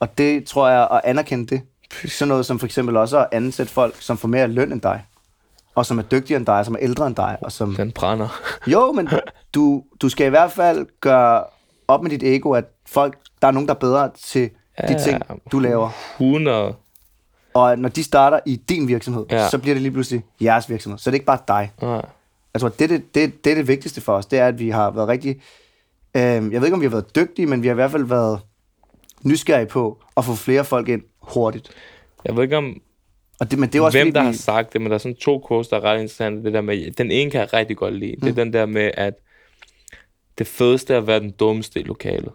Og 0.00 0.18
det 0.18 0.44
tror 0.46 0.68
jeg, 0.68 0.88
at 0.92 1.00
anerkende 1.04 1.46
det. 1.46 1.62
Sådan 2.08 2.28
noget 2.28 2.46
som 2.46 2.58
for 2.58 2.66
eksempel 2.66 2.96
også 2.96 3.18
at 3.18 3.26
ansætte 3.32 3.72
folk, 3.72 3.96
som 4.00 4.16
får 4.18 4.28
mere 4.28 4.48
løn 4.48 4.72
end 4.72 4.80
dig. 4.80 5.04
Og 5.74 5.86
som 5.86 5.98
er 5.98 6.02
dygtigere 6.02 6.36
end 6.38 6.46
dig, 6.46 6.64
som 6.64 6.74
er 6.74 6.78
ældre 6.80 7.06
end 7.06 7.16
dig. 7.16 7.36
Og 7.42 7.52
som... 7.52 7.74
den 7.76 7.92
brænder. 7.92 8.28
Jo, 8.66 8.92
men 8.92 9.08
du, 9.54 9.82
du 10.00 10.08
skal 10.08 10.26
i 10.26 10.30
hvert 10.30 10.52
fald 10.52 10.86
gøre 11.00 11.44
op 11.88 12.02
med 12.02 12.10
dit 12.10 12.22
ego, 12.22 12.50
at 12.52 12.64
folk, 12.86 13.18
der 13.42 13.48
er 13.48 13.52
nogen, 13.52 13.68
der 13.68 13.74
er 13.74 13.78
bedre 13.78 14.10
til 14.24 14.42
de 14.88 14.92
Ja. 14.92 14.98
ting, 14.98 15.22
du 15.52 15.58
laver. 15.58 15.90
100. 16.20 16.74
Og 17.54 17.78
når 17.78 17.88
de 17.88 18.04
starter 18.04 18.40
i 18.46 18.56
din 18.56 18.88
virksomhed, 18.88 19.24
Ja. 19.30 19.48
så 19.48 19.58
bliver 19.58 19.74
det 19.74 19.82
lige 19.82 19.92
pludselig 19.92 20.24
jeres 20.42 20.70
virksomhed. 20.70 20.98
Så 20.98 21.10
det 21.10 21.14
er 21.14 21.16
ikke 21.16 21.26
bare 21.26 21.38
dig. 21.48 21.72
Jeg 22.54 22.60
tror, 22.60 22.68
det, 22.68 22.90
det, 22.90 23.14
det, 23.14 23.44
det 23.44 23.50
er 23.50 23.54
det 23.56 23.68
vigtigste 23.68 24.00
for 24.00 24.12
os, 24.16 24.26
det 24.26 24.38
er, 24.38 24.46
at 24.46 24.58
vi 24.58 24.70
har 24.70 24.90
været 24.90 25.08
rigtig... 25.08 25.30
Øh, 26.16 26.22
jeg 26.22 26.40
ved 26.60 26.64
ikke, 26.64 26.74
om 26.74 26.80
vi 26.80 26.86
har 26.86 26.90
været 26.90 27.16
dygtige, 27.16 27.46
men 27.46 27.62
vi 27.62 27.66
har 27.68 27.72
i 27.72 27.74
hvert 27.74 27.90
fald 27.90 28.04
været 28.04 28.40
nysgerrige 29.24 29.66
på 29.66 29.98
at 30.16 30.24
få 30.24 30.34
flere 30.34 30.64
folk 30.64 30.88
ind 30.88 31.02
hurtigt. 31.28 31.70
Jeg 32.24 32.36
ved 32.36 32.42
ikke 32.42 32.56
om, 32.56 32.80
Og 33.40 33.50
det, 33.50 33.58
men 33.58 33.68
det 33.68 33.78
er 33.78 33.82
også 33.82 33.98
Hvem 33.98 34.06
fordi, 34.06 34.14
der 34.14 34.20
vi, 34.20 34.26
har 34.26 34.32
sagt 34.32 34.72
det, 34.72 34.80
men 34.80 34.90
der 34.90 34.94
er 34.94 34.98
sådan 34.98 35.16
to 35.16 35.44
quotes, 35.48 35.68
der 35.68 35.76
er 35.76 35.80
ret 35.80 35.94
interessante. 35.94 36.42
Det 36.44 36.52
der 36.52 36.60
med, 36.60 36.90
den 36.90 37.10
ene 37.10 37.30
kan 37.30 37.40
jeg 37.40 37.52
rigtig 37.52 37.76
godt 37.76 37.94
lide. 37.94 38.14
Mm. 38.14 38.20
Det 38.20 38.30
er 38.30 38.44
den 38.44 38.52
der 38.52 38.66
med, 38.66 38.90
at 38.94 39.14
det 40.38 40.46
fedeste 40.46 40.94
er 40.94 40.98
at 40.98 41.06
være 41.06 41.20
den 41.20 41.30
dummeste 41.30 41.80
i 41.80 41.82
lokalet. 41.82 42.32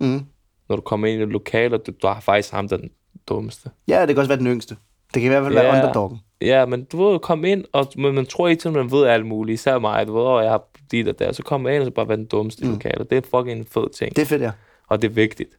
Mm. 0.00 0.20
Når 0.68 0.76
du 0.76 0.82
kommer 0.82 1.06
ind 1.06 1.20
i 1.20 1.22
et 1.22 1.28
lokale, 1.28 1.74
og 1.74 1.86
du, 1.86 1.92
du 2.02 2.06
har 2.06 2.20
faktisk 2.20 2.52
ham, 2.52 2.68
der 2.68 2.76
er 2.76 2.80
den 2.80 2.90
dummeste. 3.28 3.70
Ja, 3.88 4.00
det 4.00 4.08
kan 4.08 4.18
også 4.18 4.28
være 4.28 4.38
den 4.38 4.46
yngste. 4.46 4.76
Det 5.14 5.22
kan 5.22 5.24
i 5.24 5.28
hvert 5.28 5.42
fald 5.44 5.54
være 5.54 5.76
Ja. 5.76 5.82
underdoggen. 5.82 6.18
Ja, 6.40 6.66
men 6.66 6.84
du 6.84 7.04
ved, 7.04 7.18
komme 7.18 7.50
ind, 7.50 7.64
og 7.72 7.86
man, 7.96 8.14
man 8.14 8.26
tror 8.26 8.48
ikke, 8.48 8.68
at 8.68 8.72
man 8.72 8.90
ved 8.92 9.06
alt 9.06 9.26
muligt. 9.26 9.54
Især 9.60 9.78
mig, 9.78 10.06
du 10.06 10.14
ved, 10.14 10.22
åh, 10.22 10.42
jeg 10.42 10.50
har 10.50 10.64
dit 10.90 11.08
og 11.08 11.18
der. 11.18 11.32
Så 11.32 11.42
kommer 11.42 11.68
jeg 11.68 11.76
ind, 11.76 11.82
og 11.82 11.86
så 11.86 11.90
bare 11.90 12.08
være 12.08 12.16
den 12.16 12.26
dummeste 12.26 12.64
mm. 12.64 12.70
i 12.70 12.72
lokalet. 12.72 13.10
Det 13.10 13.18
er 13.18 13.22
fucking 13.38 13.58
en 13.58 13.66
fed 13.66 13.90
ting. 13.98 14.16
Det 14.16 14.22
er 14.22 14.26
fedt, 14.26 14.42
ja. 14.42 14.50
Og 14.88 15.02
det 15.02 15.08
er 15.08 15.12
vigtigt. 15.12 15.50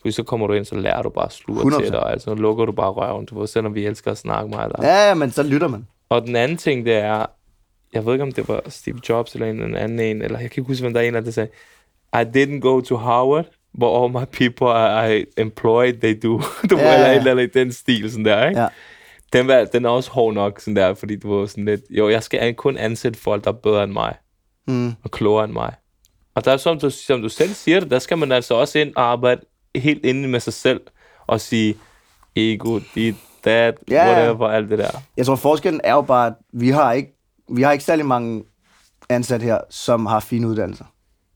Fordi 0.00 0.12
så 0.12 0.22
kommer 0.22 0.46
du 0.46 0.52
ind, 0.52 0.64
så 0.64 0.74
lærer 0.74 1.02
du 1.02 1.08
bare 1.08 1.24
at 1.24 1.32
slure 1.32 1.76
100%. 1.76 1.82
til 1.82 1.92
dig. 1.92 2.06
Altså, 2.10 2.24
så 2.24 2.34
lukker 2.34 2.64
du 2.64 2.72
bare 2.72 2.90
røven, 2.90 3.26
du 3.26 3.38
ved, 3.40 3.46
selvom 3.46 3.74
vi 3.74 3.86
elsker 3.86 4.10
at 4.10 4.18
snakke 4.18 4.50
meget. 4.50 4.72
Der. 4.76 4.86
Ja, 4.86 5.08
ja, 5.08 5.14
men 5.14 5.30
så 5.30 5.42
lytter 5.42 5.68
man. 5.68 5.86
Og 6.08 6.26
den 6.26 6.36
anden 6.36 6.56
ting, 6.56 6.86
det 6.86 6.94
er, 6.94 7.26
jeg 7.92 8.06
ved 8.06 8.12
ikke, 8.12 8.22
om 8.22 8.32
det 8.32 8.48
var 8.48 8.62
Steve 8.68 9.00
Jobs 9.08 9.34
eller 9.34 9.46
en, 9.46 9.62
en 9.62 9.76
anden 9.76 10.00
en, 10.00 10.22
eller 10.22 10.38
jeg 10.38 10.50
kan 10.50 10.60
ikke 10.60 10.68
huske, 10.68 10.82
hvem 10.82 10.94
der 10.94 11.00
er 11.00 11.04
en, 11.04 11.14
der 11.14 11.30
sagde, 11.30 11.48
I 12.14 12.16
didn't 12.16 12.60
go 12.60 12.80
to 12.80 12.96
Harvard, 12.96 13.44
but 13.80 14.02
all 14.02 14.12
my 14.12 14.24
people 14.32 14.68
I 15.16 15.24
employed, 15.36 15.92
they 16.00 16.18
do. 16.22 16.40
du 16.70 16.76
Ja, 16.78 16.94
eller 16.94 17.06
et 17.10 17.16
eller 17.16 17.30
andet 17.30 17.56
i 17.56 17.58
den 17.58 17.72
stil, 17.72 18.10
sådan 18.10 18.24
der, 18.24 18.48
ikke? 18.48 18.60
Ja. 18.60 18.68
Den, 19.32 19.48
var, 19.48 19.64
den 19.64 19.84
er 19.84 19.88
også 19.88 20.10
hård 20.10 20.34
nok, 20.34 20.60
sådan 20.60 20.76
der, 20.76 20.94
fordi 20.94 21.16
du 21.16 21.34
var 21.38 21.46
sådan 21.46 21.64
lidt, 21.64 21.80
jo, 21.90 22.08
jeg 22.08 22.22
skal 22.22 22.54
kun 22.54 22.76
ansætte 22.76 23.18
folk, 23.20 23.44
der 23.44 23.50
er 23.50 23.54
bedre 23.54 23.84
end 23.84 23.92
mig, 23.92 24.14
Mm. 24.66 24.92
og 25.04 25.10
klogere 25.10 25.44
end 25.44 25.52
mig. 25.52 25.74
Og 26.34 26.44
der 26.44 26.52
er, 26.52 26.56
som 26.56 26.78
du, 26.80 26.90
som 26.90 27.22
du 27.22 27.28
selv 27.28 27.50
siger 27.50 27.80
det, 27.80 27.90
der 27.90 27.98
skal 27.98 28.18
man 28.18 28.32
altså 28.32 28.54
også 28.54 28.78
ind 28.78 28.96
og 28.96 29.02
arbejde 29.02 29.40
helt 29.76 30.04
inde 30.06 30.28
med 30.28 30.40
sig 30.40 30.52
selv, 30.52 30.80
og 31.26 31.40
sige, 31.40 31.76
ego, 32.36 32.80
dit, 32.94 33.16
dat, 33.44 33.74
Ja. 33.90 34.12
whatever, 34.12 34.48
alt 34.48 34.70
det 34.70 34.78
der. 34.78 34.90
Jeg 35.16 35.26
tror, 35.26 35.36
forskellen 35.36 35.80
er 35.84 35.92
jo 35.92 36.02
bare, 36.02 36.26
at 36.26 36.32
vi 36.52 36.70
har 36.70 36.92
ikke, 36.92 37.16
vi 37.48 37.62
har 37.62 37.72
ikke 37.72 37.84
særlig 37.84 38.06
mange 38.06 38.44
ansat 39.08 39.42
her, 39.42 39.58
som 39.70 40.06
har 40.06 40.20
fine 40.20 40.48
uddannelser. 40.48 40.84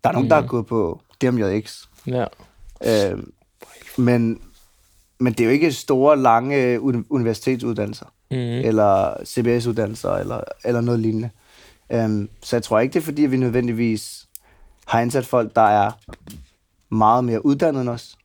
Der 0.05 0.11
er 0.11 0.13
nogen, 0.13 0.25
mm. 0.27 0.29
der 0.29 0.41
har 0.41 0.47
gået 0.47 0.67
på 0.67 1.01
DMJX. 1.23 1.85
Ja. 2.07 2.25
Øh, 2.87 3.19
men, 3.99 4.41
men 5.21 5.33
det 5.33 5.41
er 5.41 5.45
jo 5.45 5.51
ikke 5.51 5.73
store, 5.73 6.17
lange 6.19 6.81
uni- 6.81 7.07
universitetsuddannelser. 7.11 8.07
Mm. 8.31 8.37
eller 8.39 9.15
CBS-uddannelser, 9.25 10.11
eller, 10.13 10.41
eller 10.65 10.81
noget 10.81 11.01
lignende. 11.01 11.31
Um, 11.95 12.29
så 12.43 12.57
jeg 12.57 12.63
tror 12.63 12.81
ikke, 12.81 12.93
det 12.95 13.01
er 13.01 13.05
fordi, 13.05 13.23
vi 13.23 13.37
nødvendigvis 13.37 14.27
har 14.87 15.01
ansat 15.01 15.27
folk, 15.27 15.57
der 15.57 15.63
er 15.63 15.91
meget 16.95 17.25
mere 17.25 17.47
uddannet 17.47 17.81
end 17.81 17.89
os, 17.89 18.17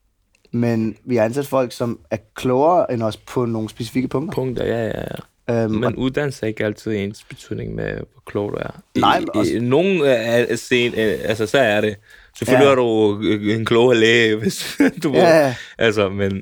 men 0.52 0.96
vi 1.06 1.16
har 1.16 1.26
ansat 1.26 1.48
folk, 1.48 1.72
som 1.72 2.00
er 2.12 2.18
klogere 2.36 2.94
end 2.94 3.04
os 3.04 3.18
på 3.18 3.46
nogle 3.46 3.70
specifikke 3.70 4.08
punkter. 4.08 4.36
Punkter, 4.36 4.66
ja, 4.66 4.86
ja, 4.88 5.00
ja. 5.02 5.66
Um, 5.66 5.72
Men 5.72 5.96
uddannelse 5.96 6.44
er 6.44 6.48
ikke 6.48 6.66
altid 6.66 6.92
ens 6.96 7.24
betydning 7.30 7.76
med, 7.76 7.94
hvor 7.94 8.22
klog 8.26 8.52
du 8.52 8.58
er. 8.58 8.82
I, 8.96 9.00
Nej, 9.00 9.20
men 9.20 9.30
også- 9.36 9.54
I, 9.54 9.60
nogle 9.60 10.16
af 10.18 10.46
af 10.50 10.58
scen, 10.60 10.94
øh, 10.94 11.18
altså 11.24 11.46
så 11.46 11.58
er 11.58 11.82
det. 11.82 11.96
Selvfølgelig 12.38 12.66
Ja. 12.66 12.72
er 12.72 12.76
du 12.76 13.20
øh, 13.24 13.56
en 13.56 13.66
klogere 13.66 13.98
læge, 13.98 14.36
hvis 14.42 14.78
du 15.04 15.12
Ja. 15.14 15.56
Altså, 15.78 16.10
men 16.10 16.42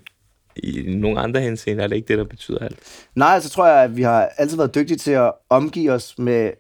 i 0.56 0.84
nogle 0.88 1.20
andre 1.20 1.42
henseender 1.42 1.84
er 1.84 1.88
det 1.88 1.96
ikke 1.96 2.08
det, 2.08 2.18
der 2.18 2.24
betyder 2.24 2.60
alt. 2.60 2.80
Nej, 3.16 3.40
så 3.40 3.50
tror 3.50 3.68
jeg, 3.68 3.84
at 3.84 3.98
vi 3.98 4.02
har 4.02 4.30
altid 4.38 4.58
været 4.58 4.76
dygtige 4.76 4.98
til 4.98 5.12
at 5.12 5.32
omgive 5.50 5.92
os 5.92 6.14
med, 6.18 6.52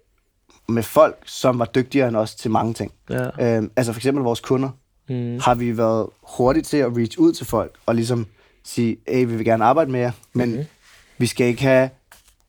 med 0.69 0.83
folk, 0.83 1.17
som 1.25 1.59
var 1.59 1.65
dygtigere 1.65 2.07
end 2.07 2.15
os 2.17 2.35
til 2.35 2.51
mange 2.51 2.73
ting. 2.73 2.91
Ja. 3.09 3.57
Um, 3.57 3.71
altså 3.75 3.93
for 3.93 3.99
eksempel 3.99 4.23
vores 4.23 4.39
kunder. 4.39 4.69
Mm. 5.09 5.39
har 5.39 5.55
vi 5.55 5.77
været 5.77 6.07
hurtige 6.37 6.63
til 6.63 6.77
at 6.77 6.97
reach 6.97 7.19
ud 7.19 7.33
til 7.33 7.45
folk 7.45 7.75
og 7.85 7.95
ligesom 7.95 8.25
sige, 8.63 8.97
hey, 9.07 9.25
vi 9.25 9.35
vil 9.35 9.45
gerne 9.45 9.65
arbejde 9.65 9.91
med 9.91 9.99
jer, 9.99 10.11
men 10.33 10.49
mm-hmm. 10.49 10.65
vi 11.17 11.25
skal 11.27 11.47
ikke 11.47 11.61
have 11.61 11.89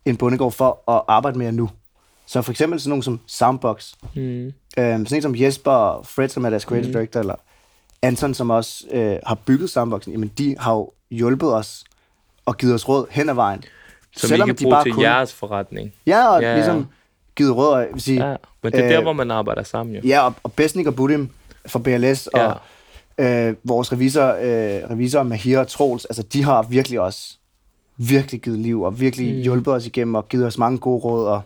en 0.05 0.17
bondegård 0.17 0.53
for 0.53 0.91
at 0.91 1.03
arbejde 1.09 1.39
med 1.39 1.47
jer 1.47 1.53
nu. 1.53 1.71
Så 2.27 2.43
for 2.43 2.51
eksempel 2.51 2.81
sådan 2.81 2.89
nogen 2.89 3.03
som 3.03 3.21
Soundbox, 3.27 3.93
Mm. 4.15 4.21
øhm, 4.79 5.07
sådan 5.07 5.17
en 5.19 5.23
som 5.23 5.37
Jesper 5.37 5.71
og 5.71 6.07
Fred, 6.07 6.29
som 6.29 6.45
er 6.45 6.51
deres 6.51 6.63
creative 6.63 6.87
mm. 6.89 6.93
director, 6.93 7.21
eller 7.21 7.35
Anton, 8.03 8.35
som 8.35 8.51
også 8.51 8.85
øh, 8.91 9.17
har 9.27 9.35
bygget 9.35 9.71
Soundboxen, 9.71 10.13
jamen 10.13 10.29
de 10.39 10.57
har 10.59 10.73
jo 10.75 10.91
hjulpet 11.11 11.55
os 11.55 11.85
og 12.47 12.57
givet 12.57 12.75
os 12.75 12.89
råd 12.89 13.07
hen 13.11 13.29
ad 13.29 13.35
vejen. 13.35 13.65
Som 14.17 14.29
Selvom 14.29 14.49
I 14.49 14.53
kan 14.55 14.65
bruge 14.65 14.83
til 14.83 14.93
kun... 14.93 15.03
jeres 15.03 15.33
forretning. 15.33 15.93
Ja, 16.07 16.29
og 16.35 16.43
Ja, 16.43 16.55
ligesom 16.55 16.87
givet 17.37 17.57
råd, 17.57 17.79
jeg 17.79 17.89
vil 17.93 18.01
sige, 18.03 18.29
Ja. 18.31 18.37
Men 18.63 18.73
det 18.73 18.81
er 18.85 18.89
der, 18.89 18.97
Øh, 18.99 19.03
hvor 19.03 19.13
man 19.13 19.31
arbejder 19.31 19.63
sammen, 19.63 19.95
jo. 19.97 20.01
Ja, 20.05 20.21
og, 20.27 20.35
og 20.43 20.53
Besnik 20.53 20.87
og 20.87 20.95
Budim 20.95 21.29
fra 21.67 21.79
BLS, 21.79 22.27
og 22.27 22.57
øh, 23.19 23.55
vores 23.65 23.93
revisor, 23.93 24.27
øh, 24.27 24.91
revisor 24.91 25.23
Mahir 25.23 25.59
og 25.59 25.69
Troels, 25.69 26.05
altså 26.05 26.23
de 26.23 26.45
har 26.45 26.63
virkelig 26.63 27.01
også 27.01 27.35
virkelig 27.97 28.41
givet 28.43 28.59
liv, 28.59 28.83
og 28.83 29.01
virkelig 29.01 29.35
mm. 29.35 29.41
hjulpet 29.43 29.75
os 29.75 29.87
igennem, 29.87 30.15
og 30.15 30.29
givet 30.29 30.47
os 30.47 30.59
mange 30.59 30.79
gode 30.79 30.99
råd, 31.01 31.27
og 31.27 31.43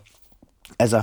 altså 0.79 1.01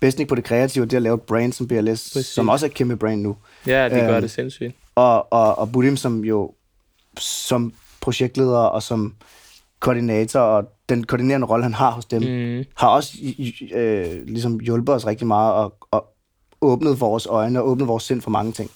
Besnik 0.00 0.28
på 0.28 0.34
det 0.34 0.44
kreative, 0.44 0.86
det 0.86 0.96
at 0.96 1.02
lave 1.02 1.14
et 1.14 1.20
brand 1.22 1.52
som 1.52 1.68
BLS, 1.68 2.10
Præcis. 2.12 2.26
som 2.26 2.48
også 2.48 2.66
er 2.66 2.70
et 2.70 2.74
kæmpe 2.74 2.96
brand 2.96 3.20
nu, 3.22 3.36
Ja, 3.66 3.84
det 3.84 3.92
gør 4.00 4.12
Øhm, 4.12 4.20
det 4.20 4.30
sindssygt. 4.30 4.74
og, 4.94 5.32
og, 5.32 5.58
og 5.58 5.72
Budim 5.72 5.96
som 5.96 6.24
jo 6.24 6.52
som 7.18 7.72
projektleder 8.00 8.58
og 8.58 8.82
som 8.82 9.14
koordinator, 9.80 10.40
og 10.40 10.64
den 10.88 11.04
koordinerende 11.04 11.46
rolle, 11.46 11.62
han 11.62 11.74
har 11.74 11.90
hos 11.90 12.04
dem, 12.04 12.22
Mm. 12.22 12.64
har 12.76 12.88
også 12.88 13.12
øh, 13.74 14.26
ligesom 14.26 14.60
hjulpet 14.60 14.94
os 14.94 15.06
rigtig 15.06 15.26
meget 15.26 15.54
og, 15.54 15.74
og 15.90 16.06
åbnet 16.60 17.00
vores 17.00 17.26
øjne 17.26 17.60
og 17.62 17.68
åbnet 17.68 17.88
vores 17.88 18.02
sind 18.02 18.22
for 18.22 18.30
mange 18.30 18.52
ting. 18.52 18.70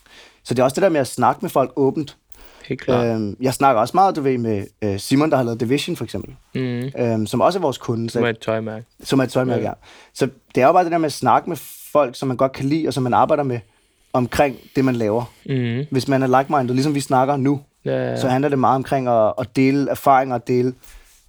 Så 0.44 0.54
det 0.54 0.58
er 0.60 0.64
også 0.64 0.74
det 0.74 0.82
der 0.82 0.88
med 0.88 1.00
at 1.00 1.06
snakke 1.06 1.38
med 1.42 1.50
folk 1.50 1.72
åbent. 1.76 2.16
Helt 2.66 2.80
klart. 2.80 3.06
Øhm, 3.06 3.36
jeg 3.40 3.54
snakker 3.54 3.80
også 3.80 3.92
meget, 3.96 4.16
du 4.16 4.20
ved, 4.20 4.38
med 4.38 4.64
øh, 4.82 4.98
Simon, 4.98 5.30
der 5.30 5.36
har 5.36 5.44
lavet 5.44 5.60
Division 5.60 5.96
for 5.96 6.04
eksempel, 6.04 6.34
Mm. 6.54 6.90
øhm, 6.98 7.26
som 7.26 7.40
også 7.40 7.58
er 7.58 7.60
vores 7.60 7.78
kunde, 7.78 8.10
Som 8.10 8.22
er 8.22 8.26
så, 8.26 8.30
et 8.30 8.38
tøjmærke. 8.38 8.84
som 9.02 9.18
er 9.20 9.24
et 9.24 9.30
tøjmærke, 9.30 9.62
Ja. 9.62 9.68
ja. 9.68 9.74
Så 10.14 10.28
det 10.54 10.62
er 10.62 10.66
jo 10.66 10.72
bare 10.72 10.84
det 10.84 10.92
der 10.92 10.98
med 10.98 11.06
at 11.06 11.12
snakke 11.12 11.48
med 11.48 11.56
folk, 11.92 12.16
som 12.16 12.28
man 12.28 12.36
godt 12.36 12.52
kan 12.52 12.66
lide, 12.66 12.88
og 12.88 12.94
som 12.94 13.02
man 13.02 13.14
arbejder 13.14 13.42
med 13.42 13.60
omkring 14.12 14.56
det, 14.76 14.84
man 14.84 14.96
laver. 14.96 15.24
Mm. 15.46 15.86
Hvis 15.90 16.08
man 16.08 16.22
er 16.22 16.26
like-minded, 16.40 16.74
ligesom 16.74 16.94
vi 16.94 17.00
snakker 17.00 17.36
nu, 17.36 17.60
Ja, 17.84 18.10
ja. 18.10 18.16
så 18.20 18.28
handler 18.28 18.48
det 18.48 18.58
meget 18.58 18.76
omkring 18.76 19.08
at, 19.08 19.32
at 19.38 19.56
dele 19.56 19.90
erfaringer 19.90 20.34
og 20.34 20.48
dele 20.48 20.74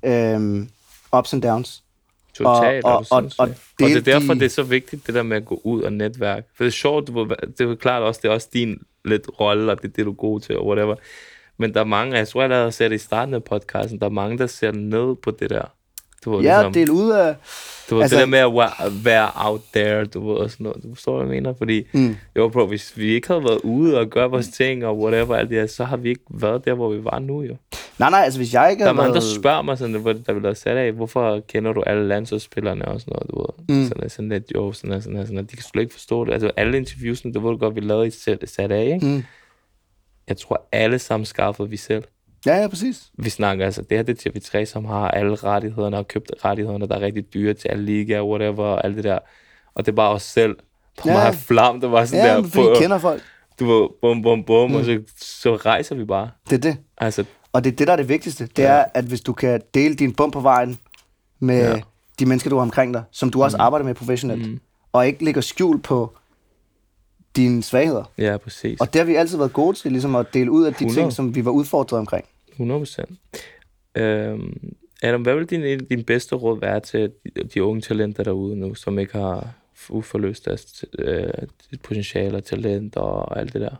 øhm, 0.03 0.69
ups 1.17 1.33
and 1.33 1.41
downs. 1.41 1.83
Totalt, 2.33 2.85
og- 2.85 2.91
og, 2.91 3.05
og- 3.11 3.17
og, 3.17 3.31
og- 3.37 3.47
og, 3.47 3.55
det 3.79 3.97
er 3.97 4.01
derfor, 4.01 4.33
de- 4.33 4.39
det 4.39 4.45
er 4.45 4.49
så 4.49 4.63
vigtigt, 4.63 5.07
det 5.07 5.15
der 5.15 5.23
med 5.23 5.37
at 5.37 5.45
gå 5.45 5.61
ud 5.63 5.81
og 5.81 5.93
netværke. 5.93 6.47
For 6.55 6.63
det 6.63 6.69
er 6.69 6.71
sjovt, 6.71 7.07
det 7.07 7.61
er 7.61 7.63
jo 7.65 7.75
klart 7.75 8.03
også, 8.03 8.19
det 8.23 8.29
er 8.29 8.33
også 8.33 8.49
din 8.53 8.81
lidt 9.05 9.29
rolle, 9.39 9.71
og 9.71 9.81
det 9.81 9.87
er 9.87 9.93
det, 9.93 10.05
du 10.05 10.11
er 10.11 10.15
god 10.15 10.39
til, 10.39 10.57
og 10.57 10.67
whatever. 10.67 10.95
Men 11.57 11.73
der 11.73 11.79
er 11.79 11.83
mange, 11.85 12.17
jeg 12.17 12.27
tror, 12.27 12.41
jeg 12.41 12.49
lavede 12.49 12.71
det 12.71 12.91
i 12.91 12.97
starten 12.97 13.33
af 13.33 13.43
podcasten, 13.43 13.99
der 13.99 14.05
er 14.05 14.09
mange, 14.09 14.37
der 14.37 14.47
ser 14.47 14.71
ned 14.71 15.15
på 15.15 15.31
det 15.31 15.49
der. 15.49 15.65
Du 16.25 16.31
ved, 16.35 16.43
Ja, 16.43 16.55
ligesom, 16.57 16.73
dele 16.73 16.91
ud 16.91 17.09
af... 17.11 17.35
du 17.89 17.95
ved, 17.95 18.01
altså- 18.03 18.15
det 18.15 18.21
der 18.21 18.27
med 18.29 18.39
at 18.39 18.53
være, 18.53 19.03
være 19.03 19.29
out 19.35 19.61
there, 19.73 20.05
du 20.05 20.29
ved, 20.29 20.37
og 20.37 20.51
sådan 20.51 20.63
noget. 20.63 20.83
Du 20.83 20.89
forstår, 20.95 21.15
hvad 21.23 21.25
jeg 21.35 21.41
mener? 21.43 21.53
Fordi, 21.57 21.83
Mm. 21.93 22.15
jo 22.35 22.49
bro, 22.49 22.65
hvis 22.65 22.97
vi 22.97 23.05
ikke 23.05 23.27
havde 23.27 23.43
været 23.43 23.59
ude 23.63 23.99
og 23.99 24.07
gøre 24.07 24.29
vores 24.29 24.47
ting, 24.47 24.85
og 24.85 24.99
whatever, 24.99 25.35
alt 25.35 25.49
det 25.49 25.57
her, 25.57 25.67
så 25.67 25.83
har 25.83 25.97
vi 25.97 26.09
ikke 26.09 26.21
været 26.29 26.65
der, 26.65 26.73
hvor 26.73 26.89
vi 26.89 27.03
var 27.03 27.19
nu, 27.19 27.41
jo. 27.41 27.55
Nej, 27.99 28.09
nej, 28.09 28.19
altså 28.23 28.39
hvis 28.39 28.53
jeg 28.53 28.67
ikke 28.71 28.79
Der 28.79 28.85
er 28.85 28.89
havde 28.93 28.97
mange, 28.97 29.13
der 29.13 29.19
været- 29.21 29.35
spørger 29.39 29.61
mig, 29.61 29.77
sådan, 29.77 29.95
hvor 29.95 30.13
der 30.13 30.33
vil 30.33 30.43
være 30.43 30.55
sat 30.55 30.77
af, 30.77 30.91
hvorfor 30.91 31.39
kender 31.47 31.73
du 31.73 31.81
alle 31.81 32.07
landsholdsspillerne 32.07 32.85
og 32.85 33.01
sådan 33.01 33.13
noget, 33.13 33.29
du 33.31 33.39
ved. 33.73 33.77
Mm. 33.77 33.87
Sådan, 33.87 34.09
sådan 34.09 34.29
lidt, 34.29 34.51
jo, 34.55 34.71
sådan, 34.71 34.91
og 34.95 35.03
sådan, 35.03 35.27
sådan, 35.27 35.45
de 35.45 35.55
kan 35.55 35.63
slet 35.63 35.81
ikke 35.81 35.93
forstå 35.93 36.25
det. 36.25 36.33
Altså, 36.33 36.51
alle 36.57 36.77
interviewsene, 36.77 37.33
det 37.33 37.43
ved 37.43 37.49
du 37.49 37.57
godt, 37.57 37.75
vi 37.75 37.79
lavede 37.81 38.07
i 38.07 38.11
sat 38.45 38.71
af, 38.71 38.85
ikke? 38.93 39.05
Mm. 39.05 39.23
Jeg 40.27 40.37
tror, 40.37 40.67
alle 40.71 40.99
sammen 40.99 41.25
skaffede 41.25 41.69
vi 41.69 41.77
selv. 41.77 42.03
Ja, 42.45 42.55
ja, 42.61 42.67
præcis. 42.67 43.11
Vi 43.17 43.29
snakker 43.29 43.65
altså, 43.65 43.81
det 43.81 43.97
her 43.97 44.03
det 44.03 44.25
er 44.25 44.29
TV3, 44.61 44.65
som 44.65 44.85
har 44.85 45.07
alle 45.07 45.35
rettighederne 45.35 45.97
og 45.97 46.07
købt 46.07 46.31
rettighederne, 46.45 46.87
der 46.87 46.95
er 46.95 47.01
rigtig 47.01 47.33
dyre 47.33 47.53
til 47.53 47.67
alle 47.67 47.85
ligaer, 47.85 48.21
whatever, 48.23 48.63
og 48.63 48.85
alt 48.85 48.95
det 48.95 49.03
der. 49.03 49.19
Og 49.75 49.85
det 49.85 49.91
er 49.91 49.95
bare 49.95 50.09
os 50.09 50.23
selv. 50.23 50.55
På 50.97 51.07
Ja. 51.09 51.13
ja. 51.13 51.19
meget 51.19 51.35
flam, 51.35 51.81
der 51.81 51.87
var 51.87 52.05
sådan 52.05 52.25
Ja, 52.25 52.33
der 52.33 52.41
men 52.41 52.51
fordi 52.51 52.67
I 52.71 52.81
kender 52.81 52.97
folk. 52.97 53.21
du 53.59 53.65
ved, 53.65 53.89
bum, 54.01 54.21
bum, 54.21 54.43
bum, 54.43 54.69
mm. 54.69 54.75
og 54.75 54.85
så, 54.85 55.01
så 55.17 55.55
rejser 55.55 55.95
vi 55.95 56.05
bare. 56.05 56.29
Det 56.49 56.55
er 56.55 56.71
det. 56.71 56.77
Altså, 56.97 57.25
Og 57.53 57.63
det 57.63 57.71
er 57.71 57.75
det, 57.75 57.87
der 57.87 57.93
er 57.93 57.97
det 57.97 58.09
vigtigste. 58.09 58.49
Det 58.55 58.65
er, 58.65 58.85
at 58.93 59.05
hvis 59.05 59.21
du 59.21 59.33
kan 59.33 59.61
dele 59.73 59.95
din 59.95 60.13
bum 60.13 60.31
på 60.31 60.39
vejen 60.39 60.77
med 61.39 61.57
ja. 61.61 61.69
Ja. 61.69 61.81
de 62.19 62.25
mennesker, 62.25 62.49
du 62.49 62.55
har 62.55 62.61
omkring 62.63 62.93
dig, 62.93 63.03
som 63.11 63.29
du 63.29 63.43
også 63.43 63.57
mm. 63.57 63.61
arbejder 63.61 63.85
med 63.85 63.95
professionelt, 63.95 64.49
mm. 64.49 64.59
og 64.93 65.07
ikke 65.07 65.25
lægger 65.25 65.41
skjul 65.41 65.79
på 65.81 66.13
dine 67.35 67.63
svagheder. 67.63 68.03
ja, 68.17 68.37
præcis. 68.37 68.81
Og 68.81 68.93
det 68.93 68.99
har 68.99 69.05
vi 69.05 69.15
altid 69.15 69.37
været 69.37 69.53
gode 69.53 69.77
til, 69.77 69.91
ligesom 69.91 70.15
at 70.15 70.33
dele 70.33 70.51
ud 70.51 70.63
af 70.63 70.73
de 70.73 70.85
100. 70.85 71.01
ting, 71.01 71.13
som 71.13 71.35
vi 71.35 71.45
var 71.45 71.51
udfordret 71.51 71.99
omkring. 71.99 72.25
100 72.51 72.79
procent. 72.79 73.09
Øhm, 73.97 74.73
Adam, 75.03 75.21
hvad 75.21 75.35
vil 75.35 75.45
din, 75.45 75.79
din 75.89 76.03
bedste 76.03 76.35
råd 76.35 76.59
være 76.59 76.79
til 76.79 77.11
de, 77.35 77.43
de 77.53 77.63
unge 77.63 77.81
talenter 77.81 78.23
derude 78.23 78.55
nu, 78.59 78.73
som 78.75 78.99
ikke 78.99 79.13
har 79.17 79.47
uforløst 79.89 80.45
deres 80.45 80.85
øh, 80.99 81.23
potentiale 81.83 82.37
og 82.37 82.43
talent 82.45 82.95
og 82.95 83.39
alt 83.39 83.53
det 83.53 83.61
der? 83.61 83.75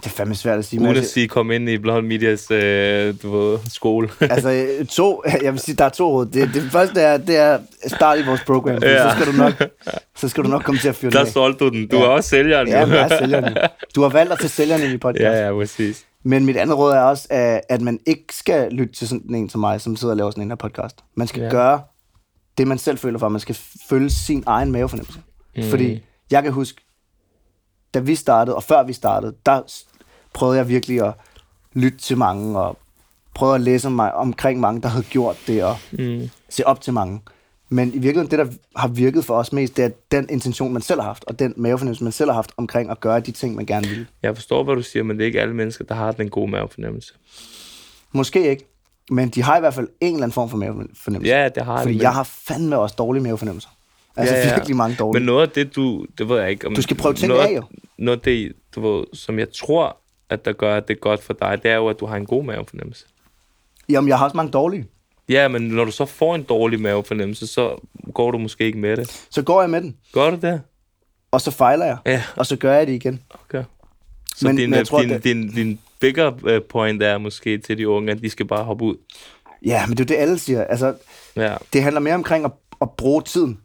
Det 0.00 0.06
er 0.06 0.10
fandme 0.10 0.34
svært 0.34 0.58
at 0.58 0.64
sige. 0.64 0.80
Uden 0.80 0.90
at 0.90 0.96
altså- 0.96 1.12
sige, 1.12 1.28
kom 1.28 1.50
ind 1.50 1.68
i 1.68 1.78
Blond 1.78 2.06
Medias 2.06 2.50
øh, 2.50 3.14
du 3.22 3.36
ved, 3.38 3.58
skole. 3.70 4.08
Altså, 4.20 4.50
øh, 4.80 4.86
to, 4.86 5.22
jeg 5.42 5.52
vil 5.52 5.60
sige, 5.60 5.76
der 5.76 5.84
er 5.84 5.88
to 5.88 6.10
råd. 6.12 6.26
Det, 6.26 6.50
det 6.54 6.62
første 6.62 7.00
er, 7.00 7.16
det 7.16 7.36
er 7.36 7.58
start 7.86 8.18
i 8.18 8.22
vores 8.26 8.40
program, 8.46 8.78
ja. 8.82 9.10
Så, 9.10 9.16
skal 9.20 9.32
du 9.32 9.36
nok, 9.38 9.52
så 10.16 10.28
skal 10.28 10.44
du 10.44 10.48
nok 10.48 10.62
komme 10.62 10.78
til 10.78 10.88
at 10.88 10.96
fyre 10.96 11.10
der 11.10 11.24
solgte 11.24 11.64
du 11.64 11.70
den. 11.70 11.88
Du 11.88 11.96
Ja. 11.96 12.02
er 12.02 12.06
også 12.08 12.28
sælgeren. 12.28 12.68
Ja, 12.68 12.86
jeg 12.86 13.10
er 13.12 13.18
sælgeren. 13.18 13.56
Du 13.94 14.02
har 14.02 14.08
valgt 14.08 14.32
at 14.32 14.38
tage 14.38 14.48
sælgeren 14.48 14.82
ind 14.82 14.92
i 14.92 14.96
podcast. 15.06 15.22
ja, 15.24 15.46
ja, 15.46 15.52
præcis. 15.52 16.06
Men 16.22 16.44
mit 16.44 16.56
andet 16.56 16.78
råd 16.78 16.92
er 16.92 17.00
også, 17.00 17.26
at, 17.68 17.80
man 17.80 18.00
ikke 18.06 18.24
skal 18.30 18.72
lytte 18.72 18.92
til 18.94 19.08
sådan 19.08 19.34
en 19.34 19.48
som 19.50 19.60
mig, 19.60 19.80
som 19.80 19.96
sidder 19.96 20.12
og 20.12 20.16
laver 20.16 20.30
sådan 20.30 20.42
en 20.44 20.50
her 20.50 20.56
podcast. 20.56 21.04
Man 21.14 21.26
skal. 21.26 21.42
Ja. 21.42 21.48
gøre 21.50 21.82
det, 22.58 22.68
man 22.68 22.78
selv 22.78 22.98
føler 22.98 23.18
for. 23.18 23.28
Man 23.28 23.40
skal 23.40 23.56
følge 23.88 24.10
sin 24.10 24.42
egen 24.46 24.72
mavefornemmelse. 24.72 25.20
Mm. 25.56 25.62
Fordi 25.70 26.02
jeg 26.30 26.42
kan 26.42 26.52
huske, 26.52 26.80
da 27.94 27.98
vi 27.98 28.14
startede, 28.14 28.56
og 28.56 28.62
før 28.62 28.82
vi 28.82 28.92
startede, 28.92 29.34
der 29.46 29.62
prøvede 30.34 30.58
jeg 30.58 30.68
virkelig 30.68 31.02
at 31.06 31.12
lytte 31.72 31.98
til 31.98 32.18
mange, 32.18 32.58
og 32.60 32.78
prøve 33.34 33.54
at 33.54 33.60
læse 33.60 33.90
mig, 33.90 34.14
omkring 34.14 34.60
mange, 34.60 34.82
der 34.82 34.88
havde 34.88 35.04
gjort 35.04 35.36
det, 35.46 35.64
og 35.64 35.76
Mm. 35.92 36.30
se 36.48 36.66
op 36.66 36.80
til 36.80 36.92
mange. 36.92 37.20
Men 37.72 37.88
i 37.88 37.98
virkeligheden, 37.98 38.30
det, 38.30 38.38
der 38.38 38.46
har 38.76 38.88
virket 38.88 39.24
for 39.24 39.34
os 39.34 39.52
mest, 39.52 39.76
det 39.76 39.84
er 39.84 39.90
den 40.10 40.26
intention, 40.30 40.72
man 40.72 40.82
selv 40.82 41.00
har 41.00 41.06
haft, 41.06 41.24
og 41.26 41.38
den 41.38 41.54
mavefornemmelse, 41.56 42.04
man 42.04 42.12
selv 42.12 42.30
har 42.30 42.34
haft 42.34 42.52
omkring 42.56 42.90
at 42.90 43.00
gøre 43.00 43.20
de 43.20 43.30
ting, 43.30 43.54
man 43.54 43.66
gerne 43.66 43.86
vil. 43.86 44.06
Jeg 44.22 44.36
forstår, 44.36 44.64
hvad 44.64 44.74
du 44.74 44.82
siger, 44.82 45.02
men 45.02 45.16
det 45.16 45.22
er 45.22 45.26
ikke 45.26 45.40
alle 45.40 45.54
mennesker, 45.54 45.84
der 45.84 45.94
har 45.94 46.12
den 46.12 46.30
gode 46.30 46.50
mavefornemmelse. 46.50 47.14
Måske 48.12 48.50
ikke, 48.50 48.64
men 49.10 49.28
de 49.28 49.42
har 49.42 49.56
i 49.56 49.60
hvert 49.60 49.74
fald 49.74 49.88
en 50.00 50.14
eller 50.14 50.22
anden 50.22 50.32
form 50.32 50.50
for 50.50 50.56
mavefornemmelse. 50.56 51.34
Ja, 51.34 51.48
det 51.48 51.64
har 51.64 51.82
Fordi 51.82 51.94
det, 51.94 52.02
jeg 52.02 52.14
har 52.14 52.22
fandme 52.22 52.78
også 52.78 52.94
dårlige 52.98 53.22
mavefornemmelser. 53.22 53.68
Altså 54.16 54.34
ja, 54.34 54.48
ja. 54.48 54.54
virkelig 54.54 54.76
mange 54.76 54.96
dårlige. 54.96 55.20
Men 55.20 55.26
noget 55.26 55.42
af 55.42 55.48
det, 55.48 55.76
du... 55.76 56.06
Det 56.18 56.28
ved 56.28 56.40
jeg 56.40 56.50
ikke. 56.50 56.66
Om, 56.66 56.74
Du 56.74 56.82
skal 56.82 56.96
prøve 56.96 57.14
ting 57.14 57.32
af, 57.32 57.56
jo. 57.56 57.62
Noget 57.98 58.18
af 58.18 58.22
det, 58.22 58.52
du 58.74 58.80
ved, 58.80 59.04
som 59.12 59.38
jeg 59.38 59.52
tror, 59.52 59.96
at 60.30 60.44
der 60.44 60.52
gør, 60.52 60.80
det 60.80 61.00
godt 61.00 61.22
for 61.22 61.32
dig, 61.32 61.62
det 61.62 61.70
er 61.70 61.76
jo, 61.76 61.88
at 61.88 62.00
du 62.00 62.06
har 62.06 62.16
en 62.16 62.26
god 62.26 62.44
mavefornemmelse. 62.44 63.06
Jamen, 63.88 64.08
jeg 64.08 64.18
har 64.18 64.24
også 64.24 64.36
mange 64.36 64.52
dårlige. 64.52 64.86
Ja, 65.30 65.48
men 65.48 65.62
når 65.62 65.84
du 65.84 65.90
så 65.90 66.04
får 66.06 66.34
en 66.34 66.42
dårlig 66.42 66.80
mavefornemmelse, 66.80 67.46
så 67.46 67.86
går 68.14 68.30
du 68.30 68.38
måske 68.38 68.64
ikke 68.64 68.78
med 68.78 68.96
det. 68.96 69.26
Så 69.30 69.42
går 69.42 69.60
jeg 69.60 69.70
med 69.70 69.80
den, 69.80 69.96
Gør 70.12 70.30
du 70.30 70.36
det? 70.42 70.62
og 71.30 71.40
så 71.40 71.50
fejler 71.50 71.84
jeg, 71.86 71.96
Ja, 72.06 72.22
og 72.36 72.46
så 72.46 72.56
gør 72.56 72.72
jeg 72.74 72.86
det 72.86 72.92
igen. 72.92 73.22
okay. 73.44 73.64
Så 74.36 74.46
Men- 74.46 74.56
din, 74.56 74.70
men 74.70 74.76
jeg 74.78 74.86
tror, 74.86 75.00
din, 75.00 75.08
det- 75.10 75.24
din, 75.24 75.48
din 75.48 75.78
bigger 76.00 76.32
øh, 76.46 76.60
point 76.68 77.02
er 77.02 77.18
måske 77.18 77.58
til 77.58 77.78
de 77.78 77.88
unge, 77.88 78.12
at 78.12 78.22
de 78.22 78.30
skal 78.30 78.46
bare 78.46 78.64
hoppe 78.64 78.84
ud. 78.84 78.96
Ja, 79.66 79.86
men 79.86 79.96
det 79.96 80.02
er 80.02 80.06
det, 80.06 80.14
alle 80.16 80.38
siger. 80.38 80.64
Altså, 80.64 80.94
Ja, 81.36 81.56
det 81.72 81.82
handler 81.82 82.00
mere 82.00 82.14
omkring 82.14 82.44
at, 82.44 82.50
at 82.82 82.90
bruge 82.90 83.22
tiden. 83.22 83.58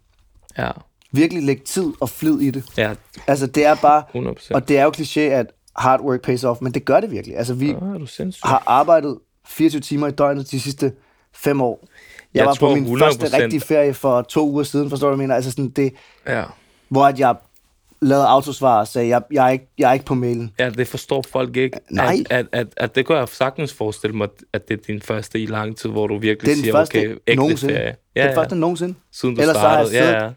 ja, 0.57 0.71
Virkelig 1.11 1.43
lægge 1.43 1.63
tid 1.63 1.93
og 1.99 2.09
flid 2.09 2.39
i 2.39 2.49
det. 2.51 2.63
ja, 2.77 2.93
Altså, 3.27 3.47
det 3.47 3.65
er 3.65 3.75
bare... 3.75 4.03
100 4.09 4.35
procent. 4.35 4.55
Og 4.55 4.67
det 4.67 4.77
er 4.77 4.83
jo 4.83 4.91
kliché, 4.97 5.19
at 5.19 5.45
hard 5.75 6.01
work 6.01 6.21
pays 6.21 6.43
off, 6.43 6.61
men 6.61 6.73
det 6.73 6.85
gør 6.85 6.99
det 6.99 7.11
virkelig. 7.11 7.37
Altså, 7.37 7.53
vi 7.53 7.69
Ah, 7.69 8.31
har 8.43 8.63
arbejdet 8.65 9.17
24 9.47 9.81
timer 9.81 10.07
i 10.07 10.11
døgnet 10.11 10.51
de 10.51 10.59
sidste 10.59 10.93
fem 11.35 11.61
år. 11.61 11.79
Jeg, 12.33 12.39
jeg 12.39 12.45
var 12.47 12.53
tror 12.53 12.69
på 12.69 12.75
min 12.75 12.85
100%. 12.97 12.99
første 13.05 13.37
rigtige 13.43 13.61
ferie 13.61 13.93
for 13.93 14.21
to 14.21 14.49
uger 14.49 14.63
siden, 14.63 14.89
forstår 14.89 15.07
du, 15.09 15.15
hvad 15.15 15.23
jeg 15.23 15.27
mener? 15.27 15.35
Altså 15.35 15.51
sådan 15.51 15.69
det, 15.69 15.93
Ja. 16.27 16.43
hvor 16.89 17.05
at 17.05 17.19
jeg 17.19 17.35
lavede 18.01 18.27
autosvar 18.27 18.79
og 18.79 18.87
sagde, 18.87 19.07
jeg, 19.09 19.21
jeg, 19.31 19.45
er 19.47 19.49
ikke, 19.49 19.67
jeg 19.77 19.89
er 19.89 19.93
ikke 19.93 20.05
på 20.05 20.13
mailen. 20.15 20.53
Ja, 20.59 20.69
det 20.69 20.87
forstår 20.87 21.23
folk 21.31 21.57
ikke. 21.57 21.79
Nej. 21.91 22.17
At, 22.29 22.39
at, 22.39 22.47
at, 22.51 22.67
at 22.77 22.95
det 22.95 23.07
kan 23.07 23.15
jeg 23.15 23.27
sagtens 23.29 23.73
forestille 23.73 24.15
mig, 24.15 24.27
at 24.53 24.67
det 24.67 24.79
er 24.79 24.83
din 24.87 25.01
første 25.01 25.39
i 25.39 25.45
lang 25.45 25.77
tid, 25.77 25.89
hvor 25.89 26.07
du 26.07 26.17
virkelig 26.17 26.41
Det 26.41 26.51
er 26.51 26.55
den 26.55 26.63
siger, 26.63 26.73
første 26.73 26.97
okay, 26.97 27.15
ægte 27.27 27.35
nogensinde. 27.35 27.73
ferie. 27.73 27.85
det 27.87 27.95
Ja, 28.15 28.21
er 28.21 28.25
den 28.27 28.33
ja. 28.35 28.39
første 28.41 28.55
nogensinde. 28.55 28.95
Siden 29.11 29.35
du 29.35 29.41
Ellers 29.41 29.55
så 29.55 29.59
har 29.59 29.77
jeg 29.77 29.87
startede. 29.87 30.11
Ja, 30.17 30.23
ja. 30.25 30.29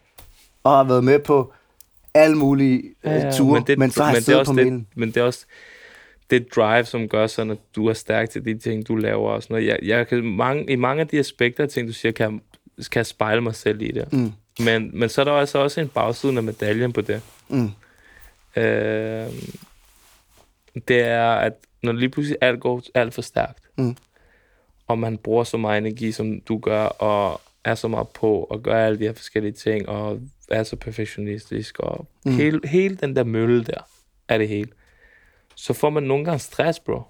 og 0.63 0.71
har 0.71 0.83
været 0.83 1.03
med 1.03 1.19
på 1.19 1.53
alle 2.13 2.35
mulige 2.37 2.83
ja, 3.05 3.11
ja, 3.11 3.25
ja. 3.25 3.31
ture, 3.31 3.53
men, 3.53 3.67
det, 3.67 3.79
men 3.79 3.91
så 3.91 4.03
har 4.03 4.09
jeg 4.11 4.15
det 4.15 4.21
er 4.21 4.23
siddet 4.25 4.39
også 4.39 4.51
på 4.51 4.57
det, 4.57 4.65
mailen. 4.65 4.87
Men 4.95 5.09
det 5.11 5.17
er 5.17 5.23
også 5.23 5.45
det 6.29 6.55
drive, 6.55 6.85
som 6.85 7.07
gør 7.07 7.27
sådan, 7.27 7.51
at 7.51 7.57
du 7.75 7.87
er 7.87 7.93
stærk 7.93 8.29
til 8.29 8.45
de 8.45 8.57
ting, 8.57 8.87
du 8.87 8.95
laver. 8.95 9.31
Og 9.31 9.43
sådan 9.43 9.53
noget. 9.53 9.67
Jeg, 9.67 9.79
jeg 9.83 10.07
kan, 10.07 10.23
mange, 10.23 10.71
I 10.71 10.75
mange 10.75 11.01
af 11.01 11.07
de 11.07 11.19
aspekter 11.19 11.63
af 11.63 11.69
ting, 11.69 11.87
du 11.87 11.93
siger, 11.93 12.11
kan, 12.11 12.41
kan 12.91 13.05
spejle 13.05 13.41
mig 13.41 13.55
selv 13.55 13.81
i 13.81 13.91
det. 13.91 14.13
Mm. 14.13 14.31
Men, 14.59 14.91
men 14.93 15.09
så 15.09 15.21
er 15.21 15.25
der 15.25 15.31
altså 15.31 15.57
også 15.59 15.81
en 15.81 15.87
bagside 15.87 16.37
af 16.37 16.43
medaljen 16.43 16.93
på 16.93 17.01
det. 17.01 17.21
Mm. 17.49 17.69
Øh, 18.55 19.27
det 20.87 20.99
er, 21.01 21.31
at 21.31 21.53
når 21.83 21.91
lige 21.91 22.09
pludselig 22.09 22.37
alt 22.41 22.59
går 22.59 22.81
alt 22.93 23.13
for 23.13 23.21
stærkt, 23.21 23.63
Mm. 23.77 23.95
og 24.87 24.99
man 24.99 25.17
bruger 25.17 25.43
så 25.43 25.57
meget 25.57 25.77
energi, 25.77 26.11
som 26.11 26.41
du 26.41 26.57
gør, 26.57 26.83
og 26.83 27.41
er 27.63 27.75
så 27.75 27.87
meget 27.87 28.07
på, 28.07 28.43
og 28.43 28.61
gør 28.63 28.85
alle 28.85 28.99
de 28.99 29.03
her 29.03 29.13
forskellige 29.13 29.51
ting, 29.51 29.89
og 29.89 30.19
er 30.49 30.63
så 30.63 30.75
perfektionistisk, 30.75 31.79
og 31.79 32.07
mm. 32.25 32.31
hele, 32.31 32.59
hele 32.65 32.95
den 32.95 33.15
der 33.15 33.23
mølle 33.23 33.63
der, 33.63 33.87
er 34.27 34.37
det 34.37 34.47
hele. 34.47 34.69
Så 35.59 35.73
får 35.73 35.89
man 35.89 36.03
nogle 36.03 36.25
gange 36.25 36.39
stress, 36.39 36.79
bro. 36.79 37.01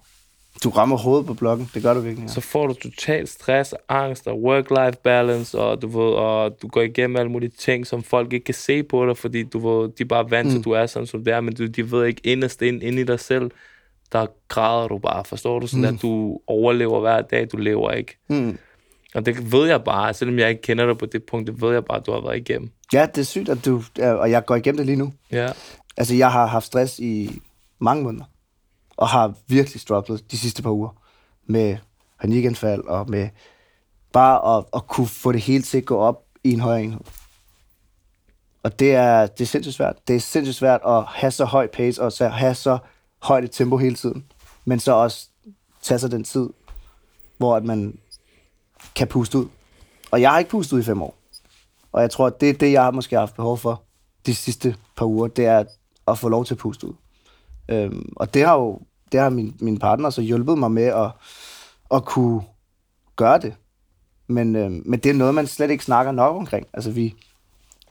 Du 0.64 0.70
rammer 0.70 0.96
hovedet 0.96 1.26
på 1.26 1.34
blokken, 1.34 1.70
det 1.74 1.82
gør 1.82 1.94
du 1.94 2.00
virkelig. 2.00 2.26
Ja. 2.26 2.32
Så 2.32 2.40
får 2.40 2.66
du 2.66 2.74
totalt 2.74 3.28
stress, 3.28 3.74
angst 3.88 4.26
og 4.26 4.34
work-life 4.38 5.00
balance, 5.04 5.58
og 5.58 5.82
du, 5.82 5.86
ved, 5.86 6.14
og 6.14 6.62
du 6.62 6.68
går 6.68 6.80
igennem 6.80 7.16
alle 7.16 7.30
mulige 7.30 7.52
ting, 7.58 7.86
som 7.86 8.02
folk 8.02 8.32
ikke 8.32 8.44
kan 8.44 8.54
se 8.54 8.82
på 8.82 9.06
dig, 9.06 9.16
fordi 9.16 9.42
du 9.42 9.58
ved, 9.68 9.88
de 9.98 10.02
er 10.02 10.08
bare 10.08 10.30
vant 10.30 10.50
til, 10.50 10.58
at 10.58 10.64
du 10.64 10.70
er 10.70 10.86
sådan, 10.86 11.06
som 11.06 11.24
det 11.24 11.34
er, 11.34 11.40
men 11.40 11.54
du, 11.54 11.66
de 11.66 11.90
ved 11.90 12.06
ikke 12.06 12.20
inderst 12.24 12.62
ind, 12.62 12.82
ind 12.82 12.98
i 12.98 13.04
dig 13.04 13.20
selv, 13.20 13.50
der 14.12 14.26
græder 14.48 14.88
du 14.88 14.98
bare, 14.98 15.24
forstår 15.24 15.58
du? 15.58 15.66
Sådan, 15.66 15.80
mm. 15.80 15.94
at 15.94 16.02
du 16.02 16.40
overlever 16.46 17.00
hver 17.00 17.20
dag, 17.20 17.48
du 17.52 17.56
lever 17.56 17.90
ikke. 17.90 18.16
Mm. 18.28 18.58
Og 19.14 19.26
det 19.26 19.52
ved 19.52 19.68
jeg 19.68 19.84
bare, 19.84 20.14
selvom 20.14 20.38
jeg 20.38 20.50
ikke 20.50 20.62
kender 20.62 20.86
dig 20.86 20.98
på 20.98 21.06
det 21.06 21.24
punkt, 21.24 21.46
det 21.46 21.62
ved 21.62 21.72
jeg 21.72 21.84
bare, 21.84 21.98
at 21.98 22.06
du 22.06 22.12
har 22.12 22.20
været 22.20 22.36
igennem. 22.36 22.70
ja, 22.92 23.06
det 23.06 23.18
er 23.20 23.24
sygt, 23.24 23.48
at 23.48 23.64
du... 23.64 23.82
Og 23.98 24.30
jeg 24.30 24.46
går 24.46 24.56
igennem 24.56 24.76
det 24.76 24.86
lige 24.86 24.96
nu. 24.96 25.12
Ja, 25.32 25.48
Altså, 25.96 26.14
jeg 26.14 26.32
har 26.32 26.46
haft 26.46 26.66
stress 26.66 26.98
i 26.98 27.40
mange 27.78 28.02
måneder, 28.02 28.24
og 29.00 29.08
har 29.08 29.34
virkelig 29.46 29.80
strugglet 29.80 30.30
de 30.30 30.38
sidste 30.38 30.62
par 30.62 30.70
uger 30.70 30.90
med 31.46 31.76
panikanfald 32.20 32.84
og 32.84 33.10
med 33.10 33.28
bare 34.12 34.58
at, 34.58 34.64
at 34.74 34.86
kunne 34.86 35.06
få 35.06 35.32
det 35.32 35.40
hele 35.40 35.62
til 35.62 35.78
at 35.78 35.84
gå 35.84 35.98
op 35.98 36.24
i 36.44 36.52
en 36.52 36.60
højere 36.60 36.82
enhed. 36.82 37.00
Og 38.62 38.78
det 38.78 38.94
er, 38.94 39.26
det 39.26 39.40
er 39.40 39.46
sindssygt 39.46 39.76
svært. 39.76 40.08
Det 40.08 40.16
er 40.16 40.20
sindssygt 40.20 40.56
svært 40.56 40.80
at 40.86 41.04
have 41.04 41.30
så 41.30 41.44
høj 41.44 41.66
pace 41.66 42.02
og 42.02 42.12
så 42.12 42.28
have 42.28 42.54
så 42.54 42.78
højt 43.22 43.44
et 43.44 43.50
tempo 43.50 43.76
hele 43.76 43.94
tiden. 43.94 44.24
Men 44.64 44.80
så 44.80 44.92
også 44.92 45.28
tage 45.82 45.98
sig 45.98 46.10
den 46.10 46.24
tid, 46.24 46.48
hvor 47.38 47.56
at 47.56 47.64
man 47.64 47.98
kan 48.96 49.08
puste 49.08 49.38
ud. 49.38 49.48
Og 50.10 50.20
jeg 50.20 50.30
har 50.30 50.38
ikke 50.38 50.50
pustet 50.50 50.72
ud 50.72 50.80
i 50.80 50.84
fem 50.84 51.02
år. 51.02 51.16
Og 51.92 52.02
jeg 52.02 52.10
tror, 52.10 52.26
at 52.26 52.40
det 52.40 52.50
er 52.50 52.54
det, 52.54 52.72
jeg 52.72 52.82
har 52.82 52.90
måske 52.90 53.16
haft 53.16 53.36
behov 53.36 53.58
for 53.58 53.82
de 54.26 54.34
sidste 54.34 54.76
par 54.96 55.06
uger, 55.06 55.28
det 55.28 55.46
er 55.46 55.64
at 56.08 56.18
få 56.18 56.28
lov 56.28 56.44
til 56.44 56.54
at 56.54 56.58
puste 56.58 56.86
ud. 56.86 56.94
Øhm, 57.68 58.12
og 58.16 58.34
det 58.34 58.46
har 58.46 58.54
jo 58.54 58.80
det 59.12 59.20
har 59.20 59.28
min, 59.28 59.56
min 59.60 59.78
partner 59.78 60.10
så 60.10 60.22
hjulpet 60.22 60.58
mig 60.58 60.72
med 60.72 60.84
at, 60.84 61.10
at 61.94 62.04
kunne 62.04 62.42
gøre 63.16 63.38
det. 63.38 63.54
Men, 64.26 64.56
øhm, 64.56 64.82
men 64.86 65.00
det 65.00 65.10
er 65.10 65.14
noget, 65.14 65.34
man 65.34 65.46
slet 65.46 65.70
ikke 65.70 65.84
snakker 65.84 66.12
nok 66.12 66.36
omkring. 66.36 66.66
Altså 66.72 66.90
vi 66.90 67.14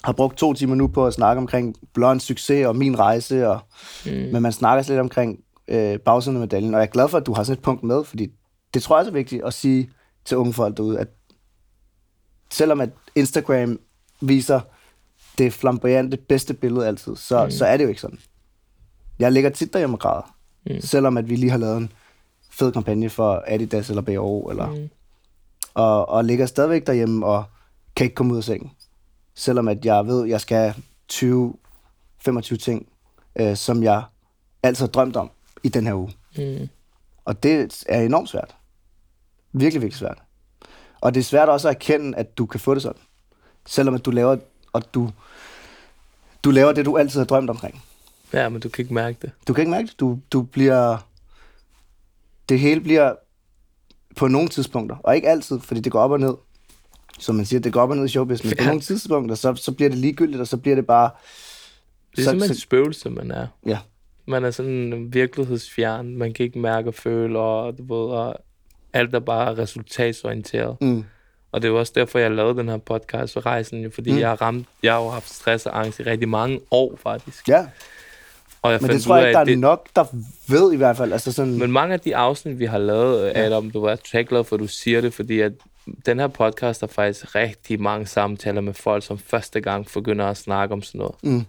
har 0.03 0.13
brugt 0.13 0.37
to 0.37 0.53
timer 0.53 0.75
nu 0.75 0.87
på 0.87 1.07
at 1.07 1.13
snakke 1.13 1.39
omkring 1.39 1.75
Blonds 1.93 2.23
succes 2.23 2.65
og 2.65 2.75
min 2.75 2.99
rejse, 2.99 3.47
og, 3.49 3.59
mm. 4.05 4.11
men 4.11 4.41
man 4.41 4.51
snakker 4.51 4.83
slet 4.83 4.99
omkring 4.99 5.39
øh, 5.67 5.99
bagsiden 5.99 6.37
af 6.37 6.39
medaljen. 6.39 6.73
Og 6.73 6.79
jeg 6.79 6.87
er 6.87 6.91
glad 6.91 7.09
for, 7.09 7.17
at 7.17 7.25
du 7.25 7.33
har 7.33 7.43
sådan 7.43 7.57
et 7.57 7.63
punkt 7.63 7.83
med, 7.83 8.03
fordi 8.03 8.27
det 8.73 8.83
tror 8.83 8.95
jeg 8.95 8.99
også 8.99 9.11
er 9.11 9.13
vigtigt 9.13 9.43
at 9.43 9.53
sige 9.53 9.91
til 10.25 10.37
unge 10.37 10.53
folk 10.53 10.77
derude, 10.77 10.99
at 10.99 11.07
selvom 12.51 12.81
at 12.81 12.89
Instagram 13.15 13.79
viser 14.21 14.59
det 15.37 15.53
flamboyante, 15.53 16.17
bedste 16.17 16.53
billede 16.53 16.87
altid, 16.87 17.15
så, 17.15 17.45
mm. 17.45 17.51
så 17.51 17.65
er 17.65 17.77
det 17.77 17.83
jo 17.83 17.89
ikke 17.89 18.01
sådan. 18.01 18.19
Jeg 19.19 19.31
ligger 19.31 19.49
tit 19.49 19.73
derhjemme 19.73 19.95
og 19.95 19.99
græder, 19.99 20.35
mm. 20.65 20.81
selvom 20.81 21.17
at 21.17 21.29
vi 21.29 21.35
lige 21.35 21.51
har 21.51 21.57
lavet 21.57 21.77
en 21.77 21.91
fed 22.51 22.71
kampagne 22.71 23.09
for 23.09 23.43
Adidas 23.47 23.89
eller 23.89 24.01
BO, 24.01 24.49
eller, 24.49 24.69
mm. 24.69 24.89
og, 25.73 26.09
og 26.09 26.25
ligger 26.25 26.45
stadigvæk 26.45 26.87
derhjemme 26.87 27.25
og 27.25 27.43
kan 27.95 28.03
ikke 28.03 28.15
komme 28.15 28.33
ud 28.33 28.37
af 28.37 28.43
sengen. 28.43 28.71
Selvom 29.35 29.67
at 29.67 29.85
jeg 29.85 30.07
ved, 30.07 30.23
at 30.23 30.29
jeg 30.29 30.41
skal 30.41 30.57
have 30.57 31.53
20-25 32.27 32.55
ting, 32.57 32.87
øh, 33.35 33.55
som 33.55 33.83
jeg 33.83 34.03
altid 34.63 34.83
har 34.83 34.91
drømt 34.91 35.15
om 35.15 35.31
i 35.63 35.69
den 35.69 35.87
her 35.87 35.93
uge. 35.93 36.11
Mm. 36.37 36.69
Og 37.25 37.43
det 37.43 37.83
er 37.89 38.01
enormt 38.01 38.29
svært. 38.29 38.55
Virkelig, 39.51 39.81
virkelig 39.81 39.99
svært. 39.99 40.21
Og 41.01 41.13
det 41.13 41.19
er 41.19 41.23
svært 41.23 41.49
også 41.49 41.69
at 41.69 41.75
erkende, 41.75 42.17
at 42.17 42.37
du 42.37 42.45
kan 42.45 42.59
få 42.59 42.73
det 42.73 42.81
sådan. 42.81 43.01
Selvom 43.65 43.95
at 43.95 44.05
du 44.05 44.11
laver, 44.11 44.37
og 44.73 44.93
du, 44.93 45.11
du 46.43 46.51
laver 46.51 46.71
det, 46.71 46.85
du 46.85 46.97
altid 46.97 47.19
har 47.19 47.25
drømt 47.25 47.49
omkring. 47.49 47.83
Ja, 48.33 48.49
men 48.49 48.61
du 48.61 48.69
kan 48.69 48.83
ikke 48.83 48.93
mærke 48.93 49.17
det. 49.21 49.31
Du 49.47 49.53
kan 49.53 49.61
ikke 49.61 49.71
mærke 49.71 49.87
det. 49.87 49.99
Du, 49.99 50.19
du 50.31 50.41
bliver... 50.41 50.97
Det 52.49 52.59
hele 52.59 52.81
bliver 52.81 53.15
på 54.15 54.27
nogle 54.27 54.49
tidspunkter, 54.49 54.95
og 55.03 55.15
ikke 55.15 55.29
altid, 55.29 55.59
fordi 55.59 55.79
det 55.81 55.91
går 55.91 55.99
op 55.99 56.11
og 56.11 56.19
ned. 56.19 56.33
Som 57.19 57.35
man 57.35 57.45
siger, 57.45 57.59
det 57.59 57.73
går 57.73 57.81
op 57.81 57.89
og 57.89 57.97
ned 57.97 58.05
i 58.05 58.07
showbiz, 58.07 58.43
men 58.43 58.53
ja. 58.53 58.63
på 58.63 58.67
nogle 58.67 58.81
tidspunkter, 58.81 59.35
så, 59.35 59.55
så 59.55 59.71
bliver 59.71 59.89
det 59.89 59.97
ligegyldigt, 59.97 60.41
og 60.41 60.47
så 60.47 60.57
bliver 60.57 60.75
det 60.75 60.87
bare... 60.87 61.09
Det 62.11 62.19
er 62.19 62.23
så, 62.23 62.29
simpelthen 62.29 62.55
så, 62.55 62.61
spøgelse, 62.61 63.09
man 63.09 63.31
er. 63.31 63.47
ja, 63.65 63.77
Man 64.25 64.45
er 64.45 64.51
sådan 64.51 65.07
virkelighedsfjern. 65.13 66.15
Man 66.17 66.33
kan 66.33 66.43
ikke 66.45 66.59
mærke 66.59 66.89
og 66.89 66.93
føle, 66.93 67.39
og, 67.39 67.77
du 67.77 67.83
ved, 67.95 68.11
og 68.13 68.35
alt 68.93 69.15
er 69.15 69.19
bare 69.19 69.57
resultatsorienteret. 69.57 70.77
mm, 70.81 71.03
Og 71.51 71.61
det 71.61 71.67
er 71.67 71.71
jo 71.71 71.79
også 71.79 71.93
derfor, 71.95 72.19
jeg 72.19 72.31
lavede 72.31 72.57
den 72.59 72.69
her 72.69 72.77
podcast 72.77 73.33
for 73.33 73.45
rejsen, 73.45 73.91
fordi 73.91 74.11
mm. 74.11 74.19
jeg 74.19 74.29
har 74.29 74.41
ramt, 74.41 74.67
jeg 74.83 74.93
har 74.93 75.01
jo 75.01 75.09
haft 75.09 75.29
stress 75.29 75.65
og 75.65 75.79
angst 75.79 75.99
i 75.99 76.03
rigtig 76.03 76.29
mange 76.29 76.59
år, 76.71 76.95
faktisk. 77.03 77.47
ja. 77.49 77.65
Og 78.61 78.71
jeg 78.71 78.81
Men 78.81 78.91
det 78.91 79.01
tror 79.01 79.17
jeg 79.17 79.27
ikke, 79.27 79.33
der 79.33 79.39
er 79.39 79.45
det, 79.45 79.59
nok, 79.59 79.87
der 79.95 80.05
ved 80.47 80.73
i 80.73 80.77
hvert 80.77 80.97
fald. 80.97 81.13
Altså 81.13 81.31
sådan, 81.31 81.57
Men 81.57 81.71
mange 81.71 81.93
af 81.93 81.99
de 81.99 82.15
afsnit, 82.15 82.59
vi 82.59 82.65
har 82.65 82.77
lavet, 82.77 83.25
ja. 83.25 83.45
Adam, 83.45 83.71
du 83.71 83.83
er 83.83 83.95
jeg 84.13 84.27
glad 84.27 84.43
for, 84.43 84.55
at 84.55 84.59
du 84.59 84.67
siger 84.67 85.01
det, 85.01 85.13
fordi 85.13 85.39
at 85.39 85.51
den 86.05 86.19
her 86.19 86.27
podcast 86.27 86.79
har 86.79 86.87
faktisk 86.87 87.35
rigtig 87.35 87.81
mange 87.81 88.05
samtaler 88.05 88.61
med 88.61 88.73
folk, 88.73 89.05
som 89.05 89.17
første 89.17 89.61
gang 89.61 89.87
begynder 89.93 90.25
at 90.25 90.37
snakke 90.37 90.73
om 90.73 90.81
sådan 90.81 90.99
noget. 90.99 91.15
Mm. 91.23 91.45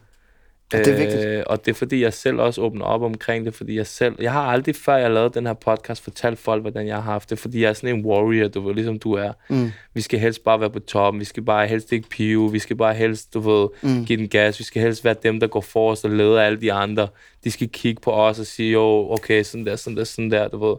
Og 0.75 0.79
det 0.85 0.89
er 0.89 0.97
vigtigt. 0.97 1.25
Øh, 1.25 1.43
og 1.47 1.67
det 1.67 1.71
er 1.71 1.75
fordi, 1.75 2.03
jeg 2.03 2.13
selv 2.13 2.41
også 2.41 2.61
åbner 2.61 2.85
op 2.85 3.03
omkring 3.03 3.47
det, 3.47 3.55
fordi 3.55 3.77
jeg 3.77 3.87
selv... 3.87 4.17
Jeg 4.19 4.33
har 4.33 4.43
aldrig, 4.43 4.77
før 4.77 4.97
jeg 4.97 5.11
lavede 5.11 5.31
den 5.35 5.47
her 5.47 5.53
podcast, 5.53 6.03
fortalt 6.05 6.39
folk, 6.39 6.63
hvordan 6.63 6.87
jeg 6.87 6.97
har 6.97 7.03
haft 7.03 7.31
det, 7.31 7.39
fordi 7.39 7.63
jeg 7.63 7.69
er 7.69 7.73
sådan 7.73 7.97
en 7.97 8.05
warrior, 8.05 8.49
du 8.49 8.61
ved, 8.61 8.75
ligesom 8.75 8.99
du 8.99 9.13
er. 9.13 9.33
Mm. 9.49 9.71
Vi 9.95 10.01
skal 10.01 10.19
helst 10.19 10.45
bare 10.45 10.61
være 10.61 10.71
på 10.71 10.81
toppen, 10.81 11.21
vi 11.21 11.25
skal 11.25 11.43
bare 11.43 11.67
helst 11.67 11.93
ikke 11.93 12.09
pive, 12.09 12.53
vi 12.53 12.59
skal 12.59 12.77
bare 12.77 12.95
helst, 12.95 13.35
du 13.35 13.41
ved, 13.41 13.69
mm. 13.83 14.05
give 14.05 14.19
den 14.19 14.29
gas, 14.29 14.59
vi 14.59 14.65
skal 14.65 14.83
helst 14.83 15.05
være 15.05 15.17
dem, 15.23 15.41
der 15.41 15.47
går 15.47 15.61
forrest 15.61 16.05
og 16.05 16.11
leder 16.11 16.41
alle 16.41 16.61
de 16.61 16.73
andre. 16.73 17.09
De 17.45 17.51
skal 17.51 17.69
kigge 17.69 18.01
på 18.01 18.13
os 18.13 18.39
og 18.39 18.47
sige, 18.47 18.73
jo, 18.73 19.13
okay, 19.13 19.43
sådan 19.43 19.67
der, 19.67 19.77
sådan 19.77 19.97
der, 19.97 20.05
sådan 20.05 20.31
der, 20.31 20.49
du 20.49 20.69
ved. 20.69 20.77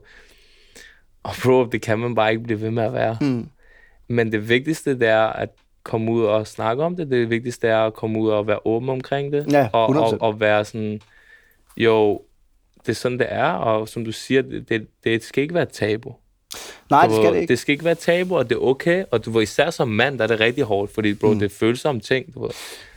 Og 1.23 1.31
bro, 1.43 1.65
det 1.65 1.81
kan 1.81 1.99
man 1.99 2.15
bare 2.15 2.31
ikke 2.31 2.43
blive 2.43 2.61
ved 2.61 2.72
med 2.72 2.84
at 2.84 2.93
være. 2.93 3.18
Mm. 3.22 3.47
Men 4.07 4.31
det 4.31 4.49
vigtigste, 4.49 4.99
det 4.99 5.07
er 5.07 5.26
at 5.26 5.49
komme 5.84 6.12
ud 6.12 6.24
og 6.24 6.48
snakke 6.48 6.84
om 6.84 6.95
det. 6.95 7.12
Det 7.12 7.30
vigtigste 7.30 7.68
er 7.68 7.80
at 7.80 7.94
komme 7.94 8.20
ud 8.20 8.30
og 8.30 8.48
være 8.48 8.60
åben 8.66 8.90
omkring 8.90 9.34
det. 9.34 9.52
Ja, 9.52 9.70
og, 9.74 9.90
100%. 9.90 9.99
og, 9.99 10.22
og 10.22 10.40
være 10.40 10.66
sådan, 10.66 11.02
jo, 11.78 12.22
det 12.82 12.90
er 12.90 12.94
sådan, 12.94 13.20
det 13.20 13.28
er. 13.30 13.52
Og 13.52 13.90
som 13.90 14.06
du 14.06 14.12
siger, 14.12 14.41
det, 14.41 14.70
det, 14.70 14.88
det 15.03 15.24
skal 15.24 15.41
ikke 15.41 15.53
være 15.53 15.66
tabu. 15.66 16.16
Nej, 16.90 17.08
det 17.08 17.16
skal 17.16 17.34
det 17.34 17.40
ikke. 17.40 17.52
Det 17.52 17.60
skal 17.60 17.74
ikke 17.74 17.86
være 17.86 17.95
tabu, 17.95 18.38
og 18.38 18.49
det 18.49 18.56
er 18.56 18.60
okay. 18.60 19.03
Og 19.12 19.26
du 19.26 19.32
ved, 19.32 19.41
især 19.41 19.70
som 19.70 19.88
mand, 19.88 20.18
der 20.18 20.24
er 20.24 20.28
det 20.28 20.40
rigtig 20.40 20.64
hårdt, 20.64 20.94
fordi 20.94 21.14
bro, 21.14 21.28
mm. 21.34 21.40
det 21.40 21.45
er 21.45 21.56
følsomme 21.60 22.02
ting. 22.02 22.34
Du 22.34 22.41
ved. 22.41 22.49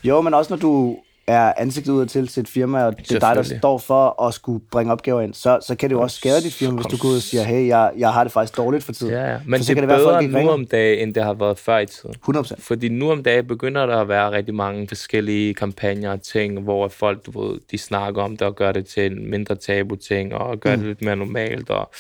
Jo, 0.05 0.21
men 0.21 0.35
også 0.35 0.53
når 0.53 0.61
du 0.61 0.99
er 1.27 1.53
ansigtet 1.57 1.93
ud 1.93 2.07
til 2.07 2.29
til 2.29 2.41
et 2.41 2.49
firma, 2.49 2.85
og 2.85 2.99
det 2.99 3.13
er 3.13 3.19
dig, 3.19 3.37
der 3.37 3.43
står 3.59 3.79
for 3.79 4.23
at 4.23 4.35
skulle 4.35 4.65
bringe 4.71 4.93
opgaver 4.93 5.21
ind, 5.21 5.35
så, 5.35 5.59
så 5.67 5.75
kan 5.75 5.91
det 5.91 5.97
jo 5.97 6.01
også 6.01 6.17
skade 6.17 6.43
dit 6.43 6.55
firma, 6.55 6.77
hvis 6.77 6.87
du 6.87 6.97
går 6.97 7.09
ud 7.09 7.17
og 7.17 7.23
siger, 7.23 7.43
hey, 7.43 7.67
jeg, 7.67 7.93
jeg 7.99 8.13
har 8.13 8.25
det 8.25 8.33
faktisk 8.33 8.57
dårligt 8.57 8.85
for 8.85 8.93
tiden. 8.93 9.13
Ja, 9.13 9.33
ja. 9.33 9.39
Men 9.47 9.63
så 9.63 9.69
det 9.69 9.81
kan 9.81 9.91
er 9.91 9.97
det 9.97 10.05
folk 10.05 10.21
bedre 10.21 10.33
nu 10.33 10.39
ringer. 10.39 10.53
om 10.53 10.67
dagen, 10.67 11.09
end 11.09 11.15
det 11.15 11.25
har 11.25 11.35
været 11.35 11.59
før 11.59 11.79
i 11.79 11.87
tiden. 11.87 12.15
100%. 12.29 12.55
Fordi 12.59 12.89
nu 12.89 13.11
om 13.11 13.23
dagen 13.23 13.47
begynder 13.47 13.87
der 13.87 13.97
at 13.97 14.09
være 14.09 14.31
rigtig 14.31 14.55
mange 14.55 14.89
forskellige 14.89 15.55
kampagner 15.55 16.13
og 16.13 16.23
ting, 16.23 16.61
hvor 16.61 16.89
folk, 16.89 17.27
du 17.27 17.43
ved, 17.43 17.61
de 17.71 17.79
snakker 17.79 18.23
om 18.23 18.37
det 18.37 18.43
og 18.43 18.57
gør 18.57 18.73
det 18.73 18.87
til 18.87 19.13
en 19.13 19.31
mindre 19.31 19.55
tabu 19.55 19.97
ting, 19.97 20.35
og 20.35 20.61
gør 20.61 20.77
mm. 20.77 20.81
det 20.81 20.89
lidt 20.89 21.03
mere 21.03 21.17
normalt, 21.17 21.71
og 21.71 21.91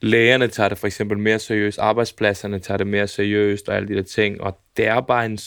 lægerne 0.00 0.48
tager 0.48 0.68
det 0.68 0.78
for 0.78 0.86
eksempel 0.86 1.18
mere 1.18 1.38
seriøst, 1.38 1.78
arbejdspladserne 1.78 2.58
tager 2.58 2.78
det 2.78 2.86
mere 2.86 3.06
seriøst, 3.06 3.68
og 3.68 3.76
alle 3.76 3.88
de 3.88 3.94
der 3.94 4.02
ting, 4.02 4.40
og 4.40 4.58
det 4.76 4.86
er 4.86 5.00
bare 5.00 5.26
en, 5.26 5.38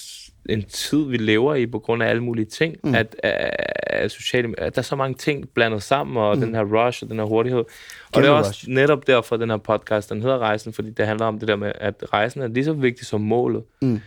en 0.54 0.64
tid, 0.64 1.06
vi 1.10 1.18
lever 1.18 1.56
i, 1.56 1.66
på 1.68 1.80
grund 1.80 2.04
af 2.04 2.08
alle 2.08 2.24
mulige 2.24 2.46
ting, 2.46 2.76
mm. 2.84 2.96
at, 2.96 3.16
at, 3.24 3.50
at, 3.88 4.12
sociale, 4.12 4.54
at 4.58 4.76
der 4.76 4.80
er 4.82 4.84
så 4.84 4.96
mange 4.96 5.16
ting 5.16 5.50
blandet 5.50 5.84
sammen, 5.84 6.18
og 6.18 6.36
mm. 6.36 6.42
den 6.42 6.56
her 6.56 6.64
rush 6.64 7.04
og 7.04 7.10
den 7.10 7.18
her 7.20 7.26
hurtighed. 7.26 7.60
Og 7.60 7.66
Kæmpe 8.14 8.28
det 8.28 8.32
er 8.34 8.38
også 8.38 8.50
rush. 8.50 8.70
netop 8.70 9.08
derfor, 9.08 9.38
den 9.38 9.50
her 9.50 9.58
podcast, 9.58 10.10
den 10.10 10.22
hedder 10.22 10.38
Rejsen, 10.40 10.74
fordi 10.74 10.90
det 10.90 11.08
handler 11.08 11.26
om 11.26 11.40
det 11.40 11.48
der 11.48 11.56
med, 11.56 11.72
at 11.76 11.96
rejsen 12.14 12.42
er 12.42 12.48
lige 12.48 12.66
så 12.66 12.74
vigtig 12.74 13.06
som 13.06 13.22
målet. 13.22 13.64
Mm. 13.82 14.02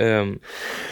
Øhm, 0.00 0.40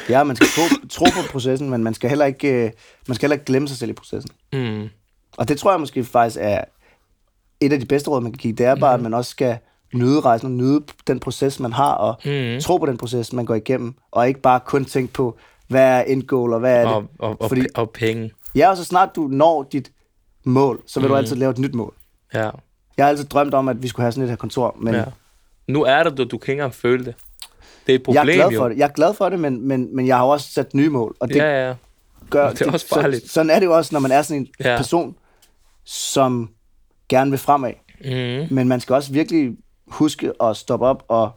Ja, 0.08 0.24
man 0.24 0.36
skal 0.36 0.48
tro, 0.48 0.62
tro 0.98 1.04
på 1.04 1.28
processen, 1.32 1.70
men 1.70 1.84
man 1.84 1.94
skal, 1.94 2.08
heller 2.08 2.24
ikke, 2.24 2.64
øh, 2.64 2.70
man 3.08 3.14
skal 3.14 3.26
heller 3.26 3.34
ikke 3.34 3.44
glemme 3.44 3.68
sig 3.68 3.76
selv 3.76 3.90
i 3.90 3.94
processen. 3.94 4.30
mm, 4.52 4.88
Og 5.36 5.48
det 5.48 5.58
tror 5.58 5.70
jeg 5.70 5.80
måske 5.80 6.04
faktisk 6.04 6.36
er 6.40 6.64
et 7.60 7.72
af 7.72 7.80
de 7.80 7.86
bedste 7.86 8.10
råd, 8.10 8.20
man 8.20 8.32
kan 8.32 8.38
give. 8.38 8.52
Det 8.52 8.66
er 8.66 8.74
bare, 8.74 8.96
Mhm. 8.96 9.06
at 9.06 9.10
man 9.10 9.14
også 9.18 9.30
skal 9.30 9.58
nyde 9.94 10.20
rejsen 10.20 10.46
og 10.46 10.52
nyde 10.52 10.80
den 11.06 11.20
proces, 11.20 11.60
man 11.60 11.72
har, 11.72 11.92
og 11.92 12.14
Mhm. 12.24 12.60
tro 12.60 12.76
på 12.78 12.86
den 12.86 12.96
proces, 12.96 13.32
man 13.32 13.44
går 13.44 13.54
igennem, 13.54 13.94
og 14.10 14.28
ikke 14.28 14.40
bare 14.40 14.60
kun 14.60 14.84
tænke 14.84 15.12
på, 15.12 15.36
hvad 15.68 15.82
er 15.98 16.00
end 16.02 16.22
goal, 16.22 16.52
og 16.52 16.60
hvad 16.60 16.76
er 16.76 16.84
det. 16.86 17.08
og, 17.18 17.36
og, 17.40 17.48
Fordi- 17.48 17.66
og 17.74 17.90
penge. 17.90 18.32
Ja, 18.54 18.70
og 18.70 18.76
så 18.76 18.84
snart 18.84 19.16
du 19.16 19.28
når 19.30 19.62
dit 19.72 19.92
mål, 20.44 20.80
så 20.86 21.00
vil 21.00 21.06
Mhm. 21.06 21.12
du 21.12 21.16
altid 21.16 21.36
lave 21.36 21.50
et 21.50 21.58
nyt 21.58 21.74
mål. 21.74 21.94
Ja. 22.34 22.50
Jeg 22.96 23.04
har 23.04 23.08
altid 23.10 23.24
drømt 23.24 23.54
om, 23.54 23.68
at 23.68 23.82
vi 23.82 23.88
skulle 23.88 24.04
have 24.04 24.12
sådan 24.12 24.24
et 24.24 24.28
her 24.30 24.36
kontor, 24.36 24.76
men 24.80 24.94
ja. 24.94 25.04
Nu 25.68 25.82
er 25.84 26.02
det, 26.02 26.18
du, 26.18 26.24
du 26.24 26.38
kan 26.38 26.52
ikke 26.52 26.60
engang 26.60 26.74
føle 26.74 27.04
det. 27.04 27.14
Det 27.86 27.92
er 27.92 27.96
et 27.96 28.02
problem, 28.02 28.26
jeg 28.28 28.32
er 28.32 28.34
glad 28.36 28.50
jo. 28.50 28.58
for 28.60 28.68
det. 28.68 28.78
Jeg 28.78 28.84
er 28.84 28.92
glad 28.92 29.14
for 29.14 29.28
det, 29.28 29.40
men, 29.40 29.68
men, 29.68 29.96
men 29.96 30.06
jeg 30.06 30.16
har 30.16 30.24
jo 30.24 30.28
også 30.30 30.50
sat 30.52 30.74
nye 30.74 30.88
mål, 30.88 31.16
og 31.20 31.28
det 31.28 31.36
Ja, 31.36 31.66
ja. 31.68 31.74
gør... 32.30 32.50
det 32.50 32.62
er 32.62 32.72
også 32.72 32.88
farligt. 32.88 33.22
Så, 33.26 33.32
sådan 33.32 33.50
er 33.50 33.58
det 33.58 33.66
jo 33.66 33.76
også, 33.76 33.90
når 33.94 34.00
man 34.00 34.10
er 34.12 34.22
sådan 34.22 34.40
en 34.42 34.48
Ja. 34.64 34.76
person, 34.76 35.16
som 35.84 36.50
gerne 37.08 37.30
vil 37.30 37.38
fremad. 37.38 37.72
Mm-hmm. 38.04 38.54
Men 38.54 38.68
man 38.68 38.80
skal 38.80 38.94
også 38.94 39.12
virkelig 39.12 39.56
huske 39.86 40.32
at 40.43 40.56
stoppe 40.56 40.86
op 40.86 41.05
og 41.09 41.31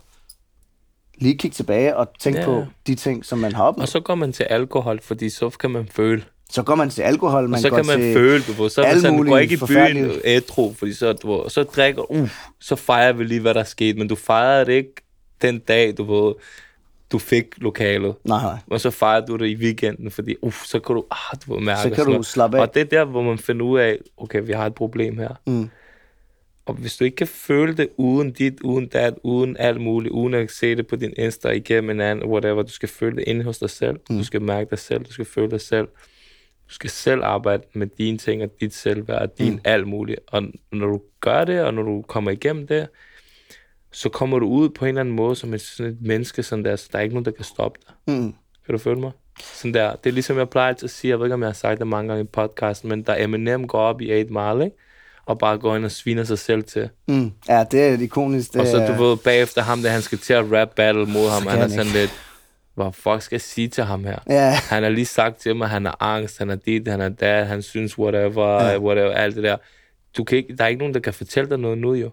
lige 1.17 1.37
kigge 1.37 1.55
tilbage 1.55 1.97
og 1.97 2.07
tænke 2.19 2.39
Ja. 2.39 2.45
på 2.45 2.65
de 2.87 2.95
ting, 2.95 3.25
som 3.25 3.39
man 3.39 3.53
har 3.53 3.63
opnået. 3.63 3.83
Og 3.83 3.87
så 3.87 3.99
går 3.99 4.15
man 4.15 4.31
til 4.33 4.43
alkohol, 4.43 5.01
fordi 5.01 5.29
så 5.29 5.49
kan 5.49 5.71
man 5.71 5.87
føle. 5.91 6.23
Så 6.49 6.63
går 6.63 6.75
man 6.75 6.89
til 6.89 7.01
alkohol, 7.01 7.43
man 7.43 7.53
og 7.53 7.59
så 7.59 7.69
går 7.69 7.75
kan 7.75 7.85
man 7.85 7.99
til... 7.99 8.13
føle, 8.13 8.43
du 8.43 8.51
ved. 8.63 8.69
Så 8.69 8.81
man 8.81 9.01
sådan, 9.01 9.17
du 9.17 9.29
går 9.29 9.37
ikke 9.37 9.53
i 9.53 9.57
byen 9.67 10.11
ædru, 10.23 10.73
fordi 10.73 10.93
så, 10.93 11.13
du 11.13 11.45
så 11.47 11.63
drikker 11.63 12.11
uh, 12.11 12.29
så 12.59 12.75
fejrer 12.75 13.13
vi 13.13 13.23
lige, 13.23 13.39
hvad 13.39 13.53
der 13.53 13.59
er 13.59 13.63
sket. 13.63 13.97
Men 13.97 14.07
du 14.07 14.15
fejrer 14.15 14.63
det 14.63 14.73
ikke 14.73 14.93
den 15.41 15.59
dag, 15.59 15.97
du 15.97 16.03
ved, 16.03 16.33
du 17.11 17.19
fik 17.19 17.45
lokalet. 17.57 18.15
Nej, 18.23 18.43
nej. 18.43 18.57
Og 18.67 18.81
så 18.81 18.91
fejrer 18.91 19.25
du 19.25 19.35
det 19.35 19.47
i 19.47 19.55
weekenden, 19.55 20.11
fordi 20.11 20.35
uh, 20.41 20.53
så 20.53 20.79
kan 20.79 20.95
du, 20.95 21.05
ah, 21.11 21.37
du 21.47 21.59
mærke 21.59 21.81
Så 21.81 21.89
kan 21.89 22.05
du 22.05 22.23
slappe 22.23 22.57
af. 22.57 22.61
Og 22.61 22.73
det 22.73 22.81
er 22.81 22.85
der, 22.85 23.05
hvor 23.05 23.21
man 23.21 23.37
finder 23.37 23.65
ud 23.65 23.79
af, 23.79 23.97
okay, 24.17 24.41
vi 24.45 24.53
har 24.53 24.65
et 24.65 24.75
problem 24.75 25.17
her. 25.17 25.29
Mm. 25.47 25.69
Og 26.67 26.73
hvis 26.73 26.97
du 26.97 27.03
ikke 27.03 27.15
kan 27.15 27.27
føle 27.27 27.77
det 27.77 27.89
uden 27.97 28.31
dit, 28.31 28.61
uden 28.61 28.87
dat, 28.87 29.13
uden 29.23 29.57
alt 29.57 29.81
muligt, 29.81 30.11
uden 30.11 30.33
at 30.33 30.51
se 30.51 30.75
det 30.75 30.87
på 30.87 30.95
din 30.95 31.13
Insta 31.17 31.49
igennem 31.49 31.89
en 31.89 32.01
anden, 32.01 32.29
whatever, 32.29 32.61
du 32.61 32.71
skal 32.71 32.89
føle 32.89 33.15
det 33.15 33.23
inde 33.27 33.43
hos 33.43 33.57
dig 33.57 33.69
selv. 33.69 33.99
Mm. 34.09 34.17
Du 34.17 34.23
skal 34.23 34.41
mærke 34.41 34.69
dig 34.69 34.79
selv, 34.79 35.03
du 35.03 35.11
skal 35.11 35.25
føle 35.25 35.51
dig 35.51 35.61
selv. 35.61 35.87
Du 36.69 36.73
skal 36.73 36.89
selv 36.89 37.23
arbejde 37.23 37.63
med 37.73 37.87
dine 37.87 38.17
ting 38.17 38.43
og 38.43 38.49
dit 38.61 38.73
selvværd 38.73 39.21
og 39.21 39.37
din 39.37 39.53
mm. 39.53 39.61
alt 39.63 39.87
muligt. 39.87 40.19
Og 40.27 40.43
når 40.71 40.87
du 40.87 41.01
gør 41.21 41.43
det, 41.43 41.61
og 41.61 41.73
når 41.73 41.83
du 41.83 42.01
kommer 42.01 42.31
igennem 42.31 42.67
det, 42.67 42.87
så 43.91 44.09
kommer 44.09 44.39
du 44.39 44.47
ud 44.47 44.69
på 44.69 44.85
en 44.85 44.89
eller 44.89 45.01
anden 45.01 45.15
måde 45.15 45.35
som 45.35 45.53
et, 45.53 45.61
sådan 45.61 45.91
et 45.91 45.97
menneske, 46.01 46.43
sådan 46.43 46.65
der, 46.65 46.75
så 46.75 46.89
der 46.91 46.97
er 46.97 47.03
ikke 47.03 47.15
nogen, 47.15 47.25
der 47.25 47.31
kan 47.31 47.45
stoppe 47.45 47.79
dig. 47.87 48.15
Mm. 48.15 48.33
Kan 48.65 48.71
du 48.73 48.77
føle 48.77 48.99
mig? 48.99 49.11
Sådan 49.39 49.73
der. 49.73 49.95
Det 49.95 50.09
er 50.09 50.13
ligesom 50.13 50.37
jeg 50.37 50.49
plejer 50.49 50.73
at 50.83 50.89
sige, 50.89 51.09
jeg 51.09 51.19
ved 51.19 51.25
ikke, 51.25 51.33
om 51.33 51.41
jeg 51.41 51.47
har 51.47 51.53
sagt 51.53 51.79
det 51.79 51.87
mange 51.87 52.07
gange 52.07 52.23
i 52.23 52.27
podcasten, 52.27 52.89
men 52.89 53.03
der 53.03 53.23
Eminem 53.23 53.67
går 53.67 53.79
op 53.79 54.01
i 54.01 54.19
8 54.19 54.33
Mile, 54.33 54.65
ikke? 54.65 54.77
Og 55.27 55.39
bare 55.39 55.57
går 55.57 55.75
ind 55.75 55.85
og 55.85 55.91
sviner 55.91 56.23
sig 56.23 56.39
selv 56.39 56.63
til. 56.63 56.89
Mm. 57.07 57.31
Ja, 57.49 57.63
det 57.71 57.83
er 57.83 57.93
et 57.93 58.01
ikonisk... 58.01 58.53
Det 58.53 58.61
Og 58.61 58.67
så, 58.67 58.95
du 58.97 59.03
ved, 59.03 59.17
bagefter 59.17 59.61
ham, 59.61 59.81
der 59.81 59.89
han 59.89 60.01
skal 60.01 60.17
til 60.17 60.33
at 60.33 60.45
rap 60.51 60.69
battle 60.75 61.05
mod 61.05 61.29
ham, 61.29 61.47
han 61.47 61.59
er 61.59 61.67
sådan 61.67 61.91
lidt, 61.91 62.11
hvad 62.75 62.91
fuck 62.93 63.21
skal 63.21 63.35
jeg 63.35 63.41
sige 63.41 63.67
til 63.67 63.83
ham 63.83 64.03
her? 64.03 64.19
Ja, 64.29 64.51
Han 64.69 64.83
har 64.83 64.89
lige 64.89 65.05
sagt 65.05 65.35
til 65.37 65.55
mig, 65.55 65.65
at 65.65 65.69
han 65.69 65.85
har 65.85 65.97
angst, 65.99 66.37
han 66.37 66.49
er 66.49 66.55
dit, 66.55 66.87
han 66.87 67.01
er 67.01 67.09
dat, 67.09 67.47
han 67.47 67.61
synes 67.61 67.99
whatever, 67.99 68.63
ja. 68.63 68.79
whatever, 68.79 69.11
alt 69.11 69.35
det 69.35 69.43
der. 69.43 69.57
Du 70.17 70.23
kan 70.23 70.37
ikke, 70.37 70.55
der 70.55 70.63
er 70.63 70.67
ikke 70.67 70.79
nogen, 70.79 70.93
der 70.93 70.99
kan 70.99 71.13
fortælle 71.13 71.49
dig 71.49 71.57
noget 71.59 71.77
nu, 71.77 71.93
jo. 71.93 72.09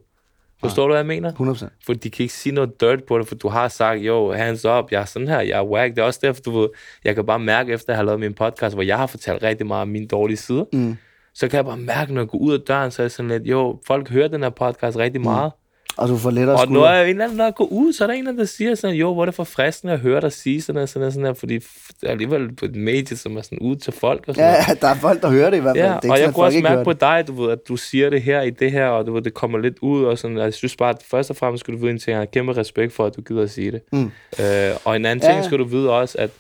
Forstår 0.61 0.83
du, 0.83 0.89
hvad 0.89 0.99
jeg 0.99 1.07
mener? 1.07 1.33
100%. 1.33 1.67
For 1.87 1.95
de 1.95 2.11
kan 2.11 2.23
ikke 2.23 2.35
sige 2.35 2.55
noget 2.55 2.81
dirt 2.81 3.05
på 3.05 3.19
det, 3.19 3.29
for 3.29 3.35
du 3.35 3.49
har 3.49 3.69
sagt, 3.69 4.01
jo, 4.01 4.33
hands 4.33 4.65
up, 4.65 4.93
jeg 4.93 5.01
er 5.01 5.05
sådan 5.05 5.29
her, 5.29 5.41
jeg 5.41 5.59
er 5.59 5.65
whack. 5.65 5.95
Det 5.95 6.03
er 6.03 6.07
også 6.07 6.21
derfor, 6.23 6.41
du 6.43 6.61
ved, 6.61 6.69
jeg 7.05 7.15
kan 7.15 7.27
bare 7.27 7.39
mærke, 7.39 7.73
efter 7.73 7.93
at 7.93 7.97
have 7.97 8.07
lavet 8.07 8.21
min 8.21 8.35
podcast, 8.35 8.75
hvor 8.75 8.83
jeg 8.83 8.97
har 8.99 9.07
fortalt 9.07 9.43
rigtig 9.43 9.67
meget 9.67 9.83
om 9.83 9.89
mine 9.89 10.07
dårlige 10.07 10.37
sider, 10.37 10.65
Mm. 10.73 10.97
Så 11.35 11.49
kan 11.49 11.57
jeg 11.57 11.65
bare 11.65 11.77
mærke, 11.77 12.15
når 12.15 12.21
jeg 12.21 12.29
går 12.29 12.39
ud 12.39 12.53
af 12.55 12.61
døren, 12.61 12.91
så 12.91 13.03
er 13.03 13.05
jeg 13.05 13.11
sådan 13.11 13.29
lidt, 13.29 13.43
jo, 13.43 13.79
folk 13.87 14.11
hører 14.11 14.29
den 14.29 14.43
her 14.43 14.51
podcast 14.51 14.97
rigtig 14.97 15.21
meget. 15.21 15.53
Og 15.97 16.09
du 16.09 16.17
får 16.17 16.31
lettere 16.31 16.57
Og 16.61 16.69
når 16.69 16.89
jeg 16.91 17.03
en 17.05 17.09
eller 17.09 17.25
anden, 17.25 17.37
når 17.37 17.45
jeg 17.45 17.55
går 17.55 17.65
ud, 17.65 17.93
så 17.93 18.05
er 18.05 18.07
der 18.07 18.15
en 18.15 18.19
eller 18.19 18.31
anden, 18.31 18.41
der 18.41 18.47
siger 18.47 18.75
sådan, 18.75 18.97
jo, 18.97 19.13
hvor 19.13 19.23
er 19.23 19.27
det 19.27 19.35
for 19.35 19.45
fristende 19.45 19.93
at 19.93 20.01
høre 20.01 20.21
dig 20.21 20.33
sige 20.33 20.63
sådan 20.63 20.83
og 20.83 20.89
sådan 20.89 21.07
og 21.07 21.13
sådan 21.13 21.27
her, 21.27 21.33
fordi 21.33 21.55
det 21.55 21.67
er 22.03 22.11
alligevel 22.11 22.55
på 22.55 22.65
et 22.65 22.77
medie, 22.77 23.17
som 23.17 23.37
er 23.37 23.43
sådan 23.43 23.59
ud 23.59 23.77
til 23.77 23.93
folk 23.93 24.25
og 24.29 24.35
sådan 24.35 24.51
Ja, 24.51 24.65
noget. 24.67 24.81
der 24.83 24.89
er 24.89 24.95
folk, 24.95 25.23
der 25.23 25.31
hører 25.31 25.51
det 25.51 25.57
i 25.57 25.61
hvert 25.61 25.77
fald. 25.77 25.87
Ja, 25.87 25.99
det 26.03 26.11
er 26.11 26.15
ikke 26.15 26.15
og 26.15 26.17
sådan, 26.17 26.27
jeg 26.27 26.35
kunne 26.35 26.47
også 26.47 26.61
mærke 26.61 26.85
på 26.85 26.93
dig, 26.93 27.25
du 27.27 27.43
ved, 27.43 27.53
at 27.53 27.59
du 27.69 27.77
siger 27.77 28.11
det 28.11 28.23
her 28.23 28.41
i 28.43 28.51
det 28.51 28.73
her, 28.73 28.87
og 28.87 29.07
du 29.07 29.13
ved, 29.13 29.23
det 29.23 29.35
kommer 29.35 29.59
lidt 29.59 29.79
ud, 29.81 30.05
og 30.05 30.19
sådan, 30.19 30.37
og 30.39 30.45
jeg 30.45 30.55
synes 30.55 30.77
bare, 30.77 30.91
at 30.91 31.03
først 31.11 31.31
og 31.31 31.37
fremmest 31.37 31.61
skal 31.61 31.75
du 31.75 31.79
vide 31.79 31.91
en 31.91 31.99
ting, 31.99 32.13
jeg 32.13 32.19
har 32.19 32.25
kæmpe 32.25 32.53
respekt 32.57 32.93
for, 32.93 33.07
at 33.07 33.17
du 33.17 33.21
gider 33.21 33.43
at 33.43 33.51
sige 33.51 33.71
det. 33.71 33.81
Mm. 33.93 34.11
Øh, 34.41 34.77
og 34.85 34.97
en 34.97 35.05
anden 35.07 35.27
Ja, 35.27 35.33
ting 35.33 35.45
skal 35.45 35.59
du 35.59 35.65
vide 35.65 35.91
også, 35.91 36.19
at 36.19 36.31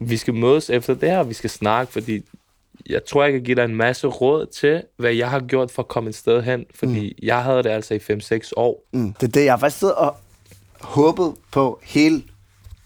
vi 0.00 0.16
skal 0.16 0.34
mødes 0.34 0.70
efter 0.70 0.94
det 0.94 1.10
her, 1.10 1.18
og 1.18 1.28
vi 1.28 1.34
skal 1.34 1.50
snakke, 1.50 1.92
fordi 1.92 2.22
jeg 2.90 3.04
tror, 3.04 3.22
jeg 3.24 3.32
kan 3.32 3.42
give 3.42 3.54
dig 3.54 3.64
en 3.64 3.74
masse 3.76 4.06
råd 4.06 4.46
til, 4.46 4.82
hvad 4.98 5.12
jeg 5.12 5.30
har 5.30 5.40
gjort 5.40 5.70
for 5.70 5.82
at 5.82 5.88
komme 5.88 6.08
et 6.10 6.14
sted 6.16 6.42
hen, 6.42 6.64
fordi 6.74 7.16
mm. 7.18 7.26
jeg 7.26 7.42
havde 7.42 7.62
det 7.62 7.70
altså 7.70 7.94
i 7.94 7.98
5-6 7.98 8.50
år. 8.56 8.82
Mm. 8.92 9.12
Det 9.12 9.26
er 9.26 9.30
det, 9.32 9.44
jeg 9.44 9.52
har 9.52 9.58
faktisk 9.58 9.78
siddet 9.80 9.94
og 9.96 10.16
håbet 10.80 11.34
på 11.52 11.80
hele 11.84 12.22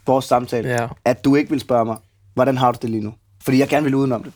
vores 0.07 0.25
samtale, 0.25 0.69
Ja. 0.69 0.89
at 1.05 1.25
du 1.25 1.35
ikke 1.35 1.51
vil 1.51 1.61
spørge 1.61 1.85
mig, 1.85 1.97
hvordan 2.35 2.57
har 2.59 2.73
du 2.73 2.79
det 2.83 2.91
lige 2.91 3.05
nu? 3.05 3.15
Fordi 3.45 3.59
jeg 3.59 3.69
gerne 3.69 3.85
vil 3.85 3.95
udenom 3.95 4.23
det. 4.23 4.33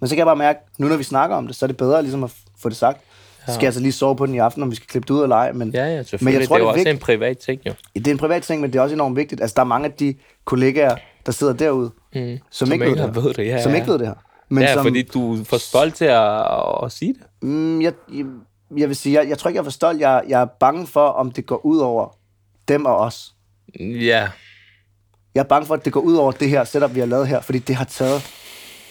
Men 0.00 0.08
så 0.08 0.14
kan 0.14 0.18
jeg 0.18 0.26
bare 0.26 0.36
mærke, 0.36 0.58
nu 0.78 0.88
når 0.88 0.96
vi 0.96 1.02
snakker 1.02 1.36
om 1.36 1.46
det, 1.46 1.56
så 1.56 1.64
er 1.64 1.66
det 1.66 1.76
bedre 1.76 2.02
ligesom 2.02 2.24
at 2.24 2.32
få 2.62 2.68
det 2.68 2.76
sagt. 2.76 3.00
Så 3.46 3.54
skal 3.54 3.62
jeg 3.62 3.68
altså 3.68 3.80
lige 3.80 3.92
sove 3.92 4.16
på 4.16 4.26
den 4.26 4.34
i 4.34 4.38
aften, 4.38 4.62
om 4.62 4.70
vi 4.70 4.76
skal 4.76 4.86
klippe 4.88 5.06
det 5.08 5.14
ud 5.14 5.22
eller 5.22 5.36
ej. 5.36 5.52
Men, 5.52 5.70
Ja, 5.74 5.84
ja, 5.86 5.88
men 5.88 5.96
jeg 5.98 6.06
tror, 6.08 6.18
det 6.18 6.34
er 6.36 6.40
det 6.40 6.58
jo 6.58 6.66
er, 6.66 6.72
også 6.72 6.88
en 6.88 6.98
privat 6.98 7.38
ting, 7.38 7.60
jo. 7.66 7.72
det 7.94 8.06
er 8.06 8.10
en 8.10 8.18
privat 8.18 8.42
ting, 8.42 8.60
men 8.60 8.72
det 8.72 8.78
er 8.78 8.82
også 8.82 8.94
enormt 8.94 9.16
vigtigt. 9.16 9.40
Altså, 9.40 9.54
der 9.54 9.60
er 9.60 9.66
mange 9.66 9.86
af 9.86 9.92
de 9.92 10.14
kollegaer, 10.44 10.96
der 11.26 11.32
sidder 11.32 11.52
derude, 11.52 11.90
Mm. 12.14 12.20
som, 12.50 12.66
Som 12.66 12.72
ikke 12.72 12.84
ved 12.84 12.96
det, 12.96 13.14
her. 13.14 13.32
det, 13.32 13.46
ja, 13.46 13.62
som 13.62 13.72
ja. 13.72 13.76
ikke 13.76 13.88
ved 13.92 13.98
det 13.98 14.06
her. 14.06 14.14
Men 14.50 14.62
ja, 14.62 14.74
som, 14.74 14.82
fordi 14.82 15.02
du 15.02 15.34
er 15.40 15.44
for 15.44 15.56
stolt 15.58 15.94
til 15.94 16.04
at, 16.04 16.42
at 16.84 16.92
sige 16.92 17.14
det. 17.14 17.22
Mm, 17.48 17.82
jeg, 17.82 17.92
jeg, 18.12 18.24
jeg 18.76 18.88
vil 18.88 18.96
sige, 18.96 19.20
jeg, 19.20 19.28
jeg 19.28 19.38
tror 19.38 19.48
ikke, 19.48 19.56
jeg 19.56 19.60
er 19.60 19.64
for 19.64 19.70
stolt. 19.70 20.00
Jeg, 20.00 20.22
jeg 20.28 20.40
er 20.40 20.46
bange 20.60 20.86
for, 20.86 21.06
om 21.06 21.30
det 21.30 21.46
går 21.46 21.66
ud 21.66 21.78
over 21.78 22.16
dem 22.68 22.84
og 22.84 22.96
os. 22.96 23.34
Ja, 23.80 24.28
Jeg 25.34 25.40
er 25.40 25.44
bange 25.44 25.66
for, 25.66 25.74
at 25.74 25.84
det 25.84 25.92
går 25.92 26.00
ud 26.00 26.14
over 26.16 26.32
det 26.32 26.48
her 26.48 26.64
setup, 26.64 26.94
vi 26.94 27.00
har 27.00 27.06
lavet 27.06 27.28
her, 27.28 27.40
fordi 27.40 27.58
det 27.58 27.76
har 27.76 27.84
taget 27.84 28.22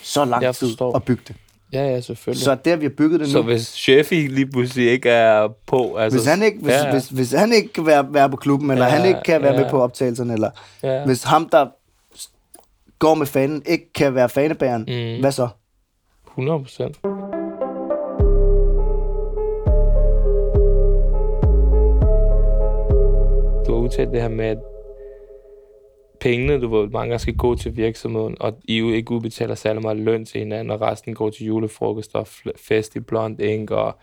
så 0.03 0.25
lang 0.25 0.55
tid 0.55 0.75
at 0.95 1.03
bygge 1.03 1.23
det. 1.27 1.35
ja, 1.73 1.83
ja, 1.87 2.01
selvfølgelig. 2.01 2.43
Så 2.43 2.55
det, 2.65 2.79
vi 2.79 2.85
har 2.85 2.93
bygget 2.97 3.19
det 3.19 3.29
Så 3.31 3.37
nu, 3.37 3.43
hvis 3.43 3.61
Sheffi 3.67 4.15
lige 4.15 4.47
pludselig 4.47 4.91
ikke 4.91 5.09
er 5.09 5.47
på... 5.67 5.95
Altså, 5.95 6.19
hvis 6.19 6.27
han 6.27 6.43
ikke, 6.43 6.59
hvis, 6.61 6.73
ja, 6.73 6.85
ja. 6.85 6.91
hvis, 6.91 7.07
hvis 7.09 7.31
han 7.31 7.51
ikke 7.53 7.73
kan 7.73 7.85
være, 7.85 8.13
være 8.13 8.29
på 8.29 8.35
klubben, 8.35 8.71
eller 8.71 8.85
Ja, 8.85 8.91
han 8.91 9.07
ikke 9.07 9.19
kan 9.25 9.41
være 9.41 9.53
ja. 9.53 9.59
med 9.61 9.69
på 9.69 9.81
optagelserne, 9.81 10.33
eller 10.33 10.49
Ja. 10.83 11.05
hvis 11.05 11.23
ham, 11.23 11.49
der 11.49 11.67
går 12.99 13.13
med 13.15 13.25
fanen, 13.25 13.63
ikke 13.65 13.93
kan 13.93 14.15
være 14.15 14.29
fanebæren, 14.29 14.81
Mm. 14.81 15.19
hvad 15.21 15.31
så? 15.31 15.47
100 16.27 16.59
procent. 16.59 16.99
Du 23.67 23.73
har 23.73 23.79
udtalt 23.81 24.11
det 24.11 24.21
her 24.21 24.29
med, 24.29 24.45
at 24.45 24.57
pengene, 26.21 26.61
du 26.61 26.67
ved, 26.77 26.89
mange 26.89 27.09
gange 27.09 27.19
skal 27.19 27.35
gå 27.35 27.55
til 27.55 27.77
virksomheden, 27.77 28.37
og 28.39 28.57
I 28.63 28.77
jo 28.77 28.89
ikke 28.89 29.11
udbetaler 29.11 29.55
særlig 29.55 29.81
meget 29.81 29.97
løn 29.97 30.25
til 30.25 30.39
hinanden, 30.39 30.71
og 30.71 30.81
resten 30.81 31.13
går 31.15 31.29
til 31.29 31.45
julefrokost 31.45 32.15
og 32.15 32.27
fl- 32.27 32.51
fest 32.67 32.95
i 32.95 32.99
Blond 32.99 33.41
Ink, 33.41 33.71
og 33.71 33.95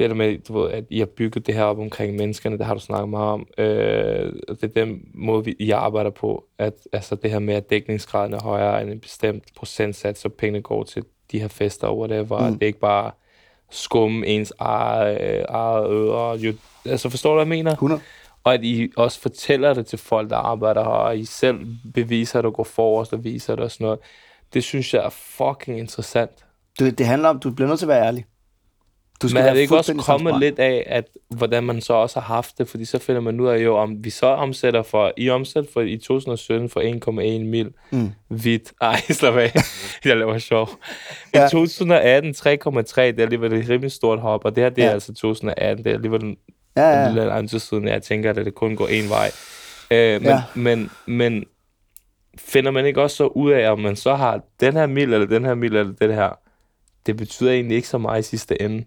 det 0.00 0.10
der 0.10 0.16
med, 0.16 0.38
du 0.38 0.60
ved, 0.60 0.70
at 0.70 0.84
I 0.90 0.98
har 0.98 1.06
bygget 1.06 1.46
det 1.46 1.54
her 1.54 1.62
op 1.62 1.78
omkring 1.78 2.16
menneskerne, 2.16 2.58
det 2.58 2.66
har 2.66 2.74
du 2.74 2.80
snakket 2.80 3.08
meget 3.08 3.32
om. 3.32 3.46
Øh, 3.58 4.32
det 4.48 4.62
er 4.62 4.66
den 4.66 5.00
måde, 5.14 5.44
vi, 5.44 5.56
I 5.58 5.70
arbejder 5.70 6.10
på, 6.10 6.44
at 6.58 6.74
altså 6.92 7.14
det 7.14 7.30
her 7.30 7.38
med, 7.38 7.54
at 7.54 7.70
dækningsgraden 7.70 8.34
er 8.34 8.42
højere 8.42 8.82
end 8.82 8.90
en 8.90 9.00
bestemt 9.00 9.44
procentsats, 9.56 10.20
så 10.20 10.28
pengene 10.28 10.62
går 10.62 10.84
til 10.84 11.04
de 11.32 11.40
her 11.40 11.48
fester 11.48 11.86
og 11.86 11.98
whatever. 11.98 12.48
Mm. 12.48 12.52
Det 12.52 12.62
er 12.62 12.66
ikke 12.66 12.78
bare 12.78 13.10
skumme 13.70 14.26
ens 14.26 14.52
eget, 14.58 15.20
øh, 15.20 15.44
eget 15.48 15.90
øre. 15.90 16.54
Altså 16.84 17.08
forstår 17.08 17.30
du, 17.30 17.34
hvad 17.34 17.56
jeg 17.56 17.64
mener? 17.64 17.72
100? 17.72 18.00
Og 18.44 18.54
at 18.54 18.64
I 18.64 18.92
også 18.96 19.20
fortæller 19.20 19.74
det 19.74 19.86
til 19.86 19.98
folk, 19.98 20.30
der 20.30 20.36
arbejder 20.36 20.82
her, 20.82 20.90
og 20.90 21.18
I 21.18 21.24
selv 21.24 21.66
beviser 21.94 22.38
det 22.38 22.46
og 22.46 22.54
går 22.54 22.64
forrest 22.64 23.12
og 23.12 23.24
viser 23.24 23.54
det 23.54 23.64
og 23.64 23.70
sådan 23.70 23.84
noget. 23.84 23.98
Det 24.54 24.64
synes 24.64 24.94
jeg 24.94 25.04
er 25.04 25.10
fucking 25.10 25.78
interessant. 25.78 26.30
Det, 26.78 26.98
det 26.98 27.06
handler 27.06 27.28
om, 27.28 27.38
du 27.38 27.50
bliver 27.50 27.68
nødt 27.68 27.78
til 27.78 27.86
at 27.86 27.88
være 27.88 28.06
ærlig. 28.06 28.26
Du 29.22 29.28
Men 29.28 29.36
er 29.36 29.52
det 29.54 29.60
ikke 29.60 29.76
også 29.76 29.94
kommet 29.94 30.40
lidt 30.40 30.58
af, 30.58 30.82
at 30.86 31.04
hvordan 31.28 31.64
man 31.64 31.80
så 31.80 31.92
også 31.92 32.20
har 32.20 32.34
haft 32.34 32.58
det? 32.58 32.68
Fordi 32.68 32.84
så 32.84 32.98
finder 32.98 33.20
man 33.20 33.40
ud 33.40 33.48
af 33.48 33.64
jo, 33.64 33.76
om 33.76 34.04
vi 34.04 34.10
så 34.10 34.26
omsætter 34.26 34.82
for, 34.82 35.12
I 35.16 35.30
omsætter 35.30 35.70
for 35.72 35.80
i 35.80 35.96
2017 35.96 36.68
for 36.68 36.80
1,1 37.40 37.44
mil 37.44 37.72
Mm. 37.90 38.10
hvidt. 38.28 38.72
Ej, 38.80 39.00
slap 39.10 39.34
af. 39.36 39.52
Jeg 40.04 40.16
laver 40.16 40.38
sjov. 40.38 40.70
I 41.34 41.38
Ja. 41.38 41.48
2018 41.48 42.30
3,3, 42.34 43.00
det 43.00 43.18
er 43.18 43.22
alligevel 43.22 43.52
et 43.52 43.68
rimelig 43.68 43.92
stort 43.92 44.18
hop, 44.20 44.44
og 44.44 44.56
det 44.56 44.62
her 44.64 44.70
det 44.70 44.84
er 44.84 44.88
Ja. 44.88 44.92
altså 44.92 45.14
2018, 45.14 45.84
det 45.84 45.90
er 45.90 45.94
alligevel 45.94 46.36
Ja, 46.76 47.00
ja. 47.00 47.08
en 47.08 47.14
lille 47.14 47.32
anden 47.32 47.60
siden, 47.60 47.88
jeg 47.88 48.02
tænker, 48.02 48.30
at 48.30 48.36
det 48.36 48.54
kun 48.54 48.76
går 48.76 48.86
en 48.86 49.08
vej. 49.08 49.30
Øh, 49.90 50.20
men, 50.22 50.30
Ja. 50.30 50.42
men, 50.54 50.90
men 51.06 51.44
finder 52.38 52.70
man 52.70 52.86
ikke 52.86 53.02
også 53.02 53.16
så 53.16 53.26
ud 53.26 53.50
af, 53.52 53.70
om 53.72 53.78
man 53.78 53.96
så 53.96 54.14
har 54.14 54.40
den 54.60 54.72
her 54.72 54.86
mil, 54.86 55.12
eller 55.12 55.26
den 55.26 55.44
her 55.44 55.54
mil, 55.54 55.76
eller 55.76 55.92
det 56.00 56.14
her, 56.14 56.38
det 57.06 57.16
betyder 57.16 57.52
egentlig 57.52 57.76
ikke 57.76 57.88
så 57.88 57.98
meget 57.98 58.20
i 58.20 58.28
sidste 58.28 58.62
ende, 58.62 58.84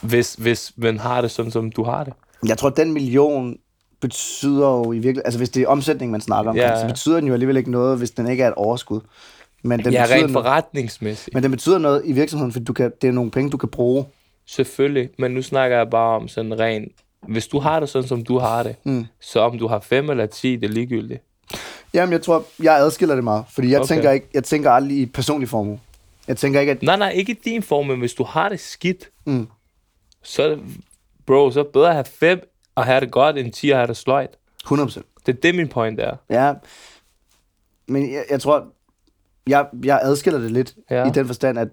hvis, 0.00 0.34
hvis 0.34 0.72
man 0.76 0.98
har 0.98 1.20
det 1.20 1.30
sådan, 1.30 1.50
som 1.50 1.72
du 1.72 1.84
har 1.84 2.04
det. 2.04 2.12
Jeg 2.48 2.58
tror, 2.58 2.70
den 2.70 2.92
million 2.92 3.56
betyder 4.00 4.68
jo 4.68 4.92
i 4.92 4.94
virkeligheden, 4.94 5.26
altså 5.26 5.38
hvis 5.38 5.48
det 5.50 5.62
er 5.62 5.66
omsætning, 5.68 6.12
man 6.12 6.20
snakker 6.20 6.50
om, 6.50 6.56
Ja. 6.56 6.80
så 6.80 6.86
betyder 6.86 7.16
den 7.16 7.26
jo 7.26 7.32
alligevel 7.32 7.56
ikke 7.56 7.70
noget, 7.70 7.98
hvis 7.98 8.10
den 8.10 8.28
ikke 8.28 8.42
er 8.42 8.48
et 8.48 8.54
overskud. 8.54 9.00
Men 9.62 9.84
den, 9.84 9.94
er 9.94 10.02
betyder 10.02 10.16
rent 10.22 10.32
forretningsmæssigt. 10.32 11.34
men 11.34 11.42
den 11.42 11.50
betyder 11.50 11.78
noget 11.78 12.02
i 12.04 12.12
virksomheden, 12.12 12.52
fordi 12.52 12.64
du 12.64 12.72
kan, 12.72 12.92
det 13.02 13.08
er 13.08 13.12
nogle 13.12 13.30
penge, 13.30 13.50
du 13.50 13.56
kan 13.56 13.68
bruge. 13.68 14.04
Selvfølgelig, 14.46 15.08
men 15.18 15.30
nu 15.30 15.42
snakker 15.42 15.76
jeg 15.76 15.90
bare 15.90 16.16
om 16.16 16.28
sådan 16.28 16.60
ren, 16.60 16.88
hvis 17.28 17.46
du 17.46 17.58
har 17.58 17.80
det 17.80 17.88
sådan, 17.88 18.08
som 18.08 18.24
du 18.24 18.38
har 18.38 18.62
det, 18.62 18.76
Mm. 18.84 19.06
så 19.20 19.40
om 19.40 19.58
du 19.58 19.66
har 19.66 19.80
5 19.80 20.10
eller 20.10 20.26
10, 20.26 20.56
det 20.56 20.64
er 20.64 20.72
ligegyldigt. 20.72 21.22
Jamen, 21.94 22.12
jeg 22.12 22.22
tror, 22.22 22.44
jeg 22.62 22.76
adskiller 22.78 23.14
det 23.14 23.24
meget, 23.24 23.44
fordi 23.54 23.70
jeg, 23.70 23.80
okay. 23.80 23.88
tænker, 23.94 24.10
ikke, 24.10 24.26
jeg 24.34 24.44
tænker 24.44 24.70
aldrig 24.70 24.98
i 24.98 25.06
personlig 25.06 25.48
formue. 25.48 25.78
Jeg 26.28 26.36
tænker 26.36 26.60
ikke, 26.60 26.72
at... 26.72 26.82
Nej, 26.82 26.96
nej, 26.96 27.10
ikke 27.10 27.32
i 27.32 27.38
din 27.44 27.62
form, 27.62 27.86
men 27.86 27.98
hvis 27.98 28.14
du 28.14 28.24
har 28.24 28.48
det 28.48 28.60
skidt, 28.60 29.10
Mm. 29.24 29.48
så, 30.22 30.42
er 30.42 30.56
bro, 31.26 31.50
så 31.50 31.62
bedre 31.72 31.88
at 31.88 31.94
have 31.94 32.04
5 32.04 32.40
og 32.74 32.84
have 32.84 33.00
det 33.00 33.10
godt, 33.10 33.38
end 33.38 33.52
10 33.52 33.70
og 33.70 33.78
have 33.78 33.86
det 33.86 33.96
sløjt. 33.96 34.30
100%. 34.64 35.00
Det 35.26 35.36
er 35.36 35.40
det, 35.40 35.54
min 35.54 35.68
point 35.68 36.00
er. 36.00 36.16
Ja, 36.30 36.52
men 37.88 38.12
jeg, 38.12 38.24
jeg 38.30 38.40
tror, 38.40 38.66
jeg, 39.46 39.66
jeg 39.84 40.00
adskiller 40.02 40.40
det 40.40 40.50
lidt 40.50 40.74
Ja. 40.90 41.06
i 41.08 41.10
den 41.10 41.26
forstand, 41.26 41.58
at 41.58 41.68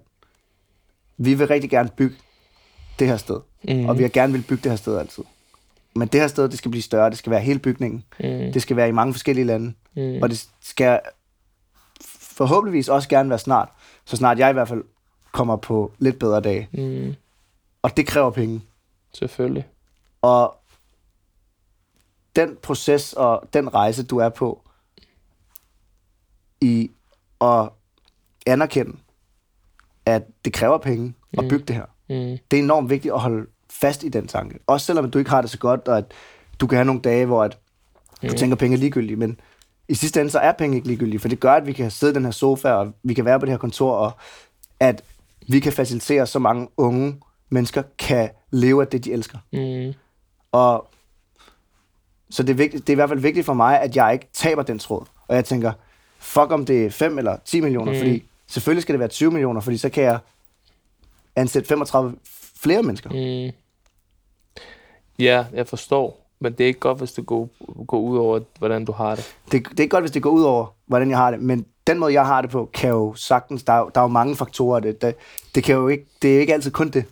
vi 1.18 1.34
vil 1.34 1.48
rigtig 1.48 1.70
gerne 1.70 1.90
bygge 1.98 2.16
det 3.00 3.08
her 3.08 3.18
sted. 3.18 3.40
Mm. 3.64 3.86
Og 3.90 3.98
vi 3.98 4.04
har 4.04 4.10
gerne 4.10 4.34
vil 4.34 4.44
bygge 4.50 4.64
det 4.64 4.72
her 4.72 4.78
sted 4.78 4.98
altid. 4.98 5.24
Men 5.96 6.08
det 6.08 6.22
her 6.22 6.28
sted, 6.28 6.50
det 6.50 6.58
skal 6.58 6.72
blive 6.72 6.82
større. 6.84 7.10
Det 7.10 7.18
skal 7.18 7.32
være 7.32 7.42
hele 7.42 7.60
bygningen. 7.60 8.04
Mm. 8.20 8.26
Det 8.54 8.62
skal 8.62 8.76
være 8.76 8.88
i 8.90 8.92
mange 8.92 9.14
forskellige 9.14 9.46
lande. 9.46 9.74
Mm. 9.96 10.20
Og 10.24 10.30
det 10.30 10.48
skal 10.62 11.00
forhåbentligvis 12.12 12.90
også 12.90 13.10
gerne 13.10 13.30
være 13.30 13.40
snart. 13.40 13.70
Så 14.08 14.16
snart 14.16 14.40
jeg 14.40 14.50
i 14.50 14.54
hvert 14.54 14.68
fald 14.68 14.84
kommer 15.32 15.56
på 15.56 15.92
lidt 16.00 16.20
bedre 16.20 16.42
dage. 16.42 16.70
Mm. 16.72 17.16
Og 17.82 17.98
det 17.98 18.08
kræver 18.08 18.30
penge. 18.30 18.62
Selvfølgelig. 19.14 19.68
Og 20.22 20.58
den 22.36 22.58
proces 22.62 23.14
og 23.14 23.50
den 23.54 23.74
rejse, 23.74 24.06
du 24.06 24.18
er 24.18 24.30
på, 24.30 24.62
i 26.62 26.92
at 27.42 27.70
anerkende, 28.46 28.98
at 30.06 30.24
det 30.46 30.54
kræver 30.54 30.78
penge 30.78 31.14
at 31.38 31.46
bygge 31.50 31.66
det 31.66 31.76
her. 31.76 31.86
Mm. 32.10 32.38
Det 32.52 32.60
er 32.60 32.64
enormt 32.64 32.90
vigtigt 32.90 33.14
at 33.14 33.20
holde 33.20 33.48
fast 33.70 34.04
i 34.04 34.10
den 34.10 34.28
tanke. 34.28 34.60
Også 34.68 34.86
selvom 34.86 35.12
du 35.12 35.20
ikke 35.20 35.30
har 35.30 35.42
det 35.42 35.50
så 35.50 35.58
godt, 35.60 35.88
og 35.88 35.98
at 35.98 36.14
du 36.60 36.68
kan 36.68 36.76
have 36.76 36.86
nogle 36.86 37.02
dage, 37.02 37.26
hvor 37.26 37.44
at 37.44 37.60
du 38.22 38.34
tænker, 38.34 38.56
at 38.56 38.60
penge 38.60 38.76
er 38.76 38.80
ligegyldige. 38.80 39.16
Men 39.16 39.40
i 39.90 39.96
sidste 39.96 40.20
ende, 40.20 40.32
så 40.32 40.40
er 40.40 40.52
penge 40.52 40.76
ikke 40.76 40.88
ligegyldige, 40.88 41.20
for 41.20 41.28
det 41.28 41.40
gør, 41.40 41.54
at 41.54 41.68
vi 41.68 41.74
kan 41.74 41.92
sidde 41.92 42.12
i 42.12 42.16
den 42.16 42.24
her 42.24 42.32
sofa, 42.32 42.70
og 42.70 42.94
vi 43.04 43.14
kan 43.14 43.26
være 43.26 43.40
på 43.40 43.46
det 43.46 43.52
her 43.52 43.58
kontor, 43.58 43.92
og 43.92 44.12
at 44.80 45.04
vi 45.48 45.60
kan 45.60 45.74
facilitere, 45.74 46.28
så 46.28 46.40
mange 46.40 46.68
unge 46.78 47.22
mennesker 47.50 47.84
kan 48.00 48.30
leve 48.52 48.82
af 48.82 48.88
det, 48.88 49.06
de 49.06 49.14
elsker. 49.14 49.38
Mm. 49.54 49.94
Og 50.52 50.88
så 52.30 52.44
det 52.44 52.50
er, 52.50 52.58
vigtigt, 52.58 52.88
det 52.88 52.94
er 52.94 52.96
i 52.96 53.02
hvert 53.02 53.10
fald 53.10 53.20
vigtigt 53.20 53.46
for 53.46 53.54
mig, 53.54 53.82
at 53.82 53.96
jeg 53.96 54.14
ikke 54.14 54.28
taber 54.34 54.64
den 54.64 54.80
tråd. 54.80 55.06
Og 55.28 55.36
jeg 55.36 55.46
tænker, 55.46 55.72
fuck 56.20 56.52
om 56.52 56.66
det 56.66 56.86
er 56.86 56.90
5 56.90 57.18
eller 57.18 57.38
10 57.46 57.62
millioner, 57.62 57.92
mm. 57.92 57.98
fordi 57.98 58.24
selvfølgelig 58.48 58.82
skal 58.82 58.94
det 58.94 59.00
være 59.00 59.10
20 59.10 59.32
millioner, 59.32 59.62
fordi 59.62 59.78
så 59.78 59.90
kan 59.90 60.04
jeg 60.04 60.20
ansætte 61.36 61.68
35 61.68 62.16
flere 62.62 62.84
mennesker. 62.84 63.10
Mm. 63.10 63.56
Ja, 65.20 65.46
jeg 65.54 65.68
forstår. 65.68 66.27
Men 66.40 66.52
det 66.52 66.62
er 66.62 66.68
ikke 66.68 66.80
godt, 66.80 66.98
hvis 66.98 67.12
det 67.12 67.26
går, 67.26 67.50
går 67.88 68.00
ud 68.00 68.18
over, 68.18 68.40
hvordan 68.60 68.86
du 68.86 68.92
har 68.92 69.16
det. 69.16 69.36
Det, 69.52 69.70
det 69.70 69.80
er 69.80 69.84
ikke 69.84 69.92
godt, 69.92 70.04
hvis 70.04 70.12
det 70.12 70.22
går 70.22 70.30
ud 70.30 70.44
over, 70.44 70.66
hvordan 70.86 71.10
jeg 71.10 71.18
har 71.18 71.32
det, 71.32 71.42
men 71.42 71.66
den 71.88 72.00
måde, 72.00 72.14
jeg 72.14 72.26
har 72.26 72.42
det 72.42 72.52
på, 72.52 72.70
kan 72.74 72.90
jo 72.90 73.14
sagtens, 73.16 73.64
der 73.64 73.74
er, 73.74 73.90
der 73.90 74.02
er 74.02 74.04
jo 74.04 74.08
mange 74.08 74.36
faktorer. 74.36 74.80
Det, 74.80 75.02
det, 75.02 75.16
det, 75.56 75.64
kan 75.64 75.76
jo 75.76 75.88
ikke, 75.88 76.06
det 76.22 76.36
er 76.36 76.40
ikke 76.40 76.54
altid 76.54 76.72
kun 76.72 76.90
det. 76.90 77.06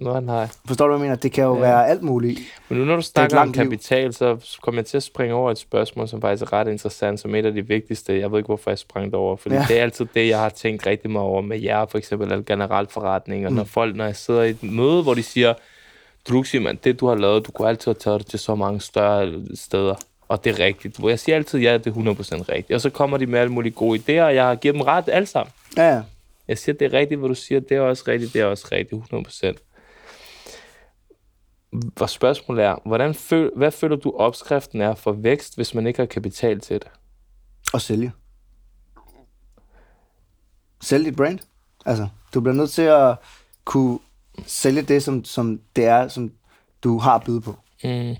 Nej, 0.00 0.20
nej. 0.20 0.48
Forstår 0.66 0.86
du, 0.86 0.92
hvad 0.92 0.98
jeg 0.98 1.10
mener? 1.10 1.16
Det 1.16 1.32
kan 1.32 1.44
jo 1.44 1.54
ja. 1.54 1.60
være 1.60 1.88
alt 1.88 2.02
muligt. 2.02 2.40
Men 2.68 2.78
nu 2.78 2.84
når 2.84 2.96
du 2.96 3.02
snakker 3.02 3.36
om 3.36 3.40
langt 3.40 3.56
liv. 3.56 3.64
kapital, 3.64 4.12
så 4.12 4.56
kommer 4.62 4.80
jeg 4.80 4.86
til 4.86 4.96
at 4.96 5.02
springe 5.02 5.34
over 5.34 5.50
et 5.50 5.58
spørgsmål, 5.58 6.08
som 6.08 6.20
faktisk 6.20 6.42
er 6.42 6.52
ret 6.52 6.68
interessant, 6.68 7.20
som 7.20 7.34
et 7.34 7.46
af 7.46 7.52
de 7.52 7.66
vigtigste. 7.66 8.20
Jeg 8.20 8.32
ved 8.32 8.38
ikke, 8.38 8.46
hvorfor 8.46 8.70
jeg 8.70 8.78
sprang 8.78 9.06
det 9.06 9.14
over, 9.14 9.36
fordi 9.36 9.54
ja. 9.54 9.64
det 9.68 9.78
er 9.78 9.82
altid 9.82 10.06
det, 10.14 10.28
jeg 10.28 10.38
har 10.38 10.48
tænkt 10.48 10.86
rigtig 10.86 11.10
meget 11.10 11.26
over 11.26 11.40
med 11.40 11.60
jer, 11.60 11.86
for 11.86 11.98
eksempel, 11.98 12.32
eller 12.32 12.44
generelt 12.44 12.92
forretning. 12.92 13.46
Og 13.46 13.52
mm. 13.52 13.56
når 13.56 13.64
folk, 13.64 13.96
når 13.96 14.04
jeg 14.04 14.16
sidder 14.16 14.42
i 14.42 14.50
et 14.50 14.62
møde, 14.62 15.02
hvor 15.02 15.14
de 15.14 15.22
siger, 15.22 15.54
Druxi, 16.28 16.58
man, 16.58 16.78
det 16.84 17.00
du 17.00 17.06
har 17.06 17.14
lavet, 17.14 17.46
du 17.46 17.50
kunne 17.52 17.68
altid 17.68 17.86
have 17.86 17.94
taget 17.94 18.20
det 18.20 18.26
til 18.26 18.38
så 18.38 18.54
mange 18.54 18.80
større 18.80 19.42
steder. 19.54 19.94
Og 20.28 20.44
det 20.44 20.58
er 20.58 20.64
rigtigt. 20.64 20.98
Jeg 20.98 21.18
siger 21.18 21.36
altid, 21.36 21.58
ja, 21.58 21.78
det 21.78 21.86
er 21.86 21.92
100% 21.92 21.98
rigtigt. 22.48 22.70
Og 22.70 22.80
så 22.80 22.90
kommer 22.90 23.16
de 23.16 23.26
med 23.26 23.40
alle 23.40 23.52
mulige 23.52 23.72
gode 23.72 23.98
idéer, 23.98 24.22
og 24.22 24.34
jeg 24.34 24.46
har 24.46 24.54
givet 24.54 24.74
dem 24.74 24.82
ret 24.82 25.08
alle 25.08 25.26
sammen. 25.26 25.52
Ja. 25.76 26.02
Jeg 26.48 26.58
siger, 26.58 26.76
det 26.76 26.94
er 26.94 26.98
rigtigt, 26.98 27.20
hvad 27.20 27.28
du 27.28 27.34
siger. 27.34 27.60
Det 27.60 27.76
er 27.76 27.80
også 27.80 28.04
rigtigt, 28.08 28.32
det 28.32 28.40
er 28.40 28.46
også 28.46 28.68
rigtigt, 28.72 29.02
100%. 29.12 29.68
Hvor 31.70 32.06
spørgsmålet 32.06 32.64
er, 32.64 32.76
hvordan 32.84 33.14
føl, 33.14 33.50
hvad 33.56 33.70
føler 33.70 33.96
du 33.96 34.12
opskriften 34.16 34.80
er 34.80 34.94
for 34.94 35.12
vækst, 35.12 35.56
hvis 35.56 35.74
man 35.74 35.86
ikke 35.86 35.98
har 35.98 36.06
kapital 36.06 36.60
til 36.60 36.74
det? 36.74 36.88
Og 37.72 37.80
sælge. 37.80 38.12
Sælge 40.82 41.04
dit 41.04 41.16
brand. 41.16 41.38
Altså, 41.86 42.08
du 42.34 42.40
bliver 42.40 42.54
nødt 42.54 42.70
til 42.70 42.82
at 42.82 43.16
kunne 43.64 43.98
sælge 44.46 44.82
det, 44.82 45.02
som, 45.02 45.24
som 45.24 45.60
det 45.76 45.84
er, 45.84 46.08
som 46.08 46.30
du 46.84 46.98
har 46.98 47.14
at 47.14 47.24
byde 47.24 47.40
på. 47.40 47.54
Mm. 47.84 48.16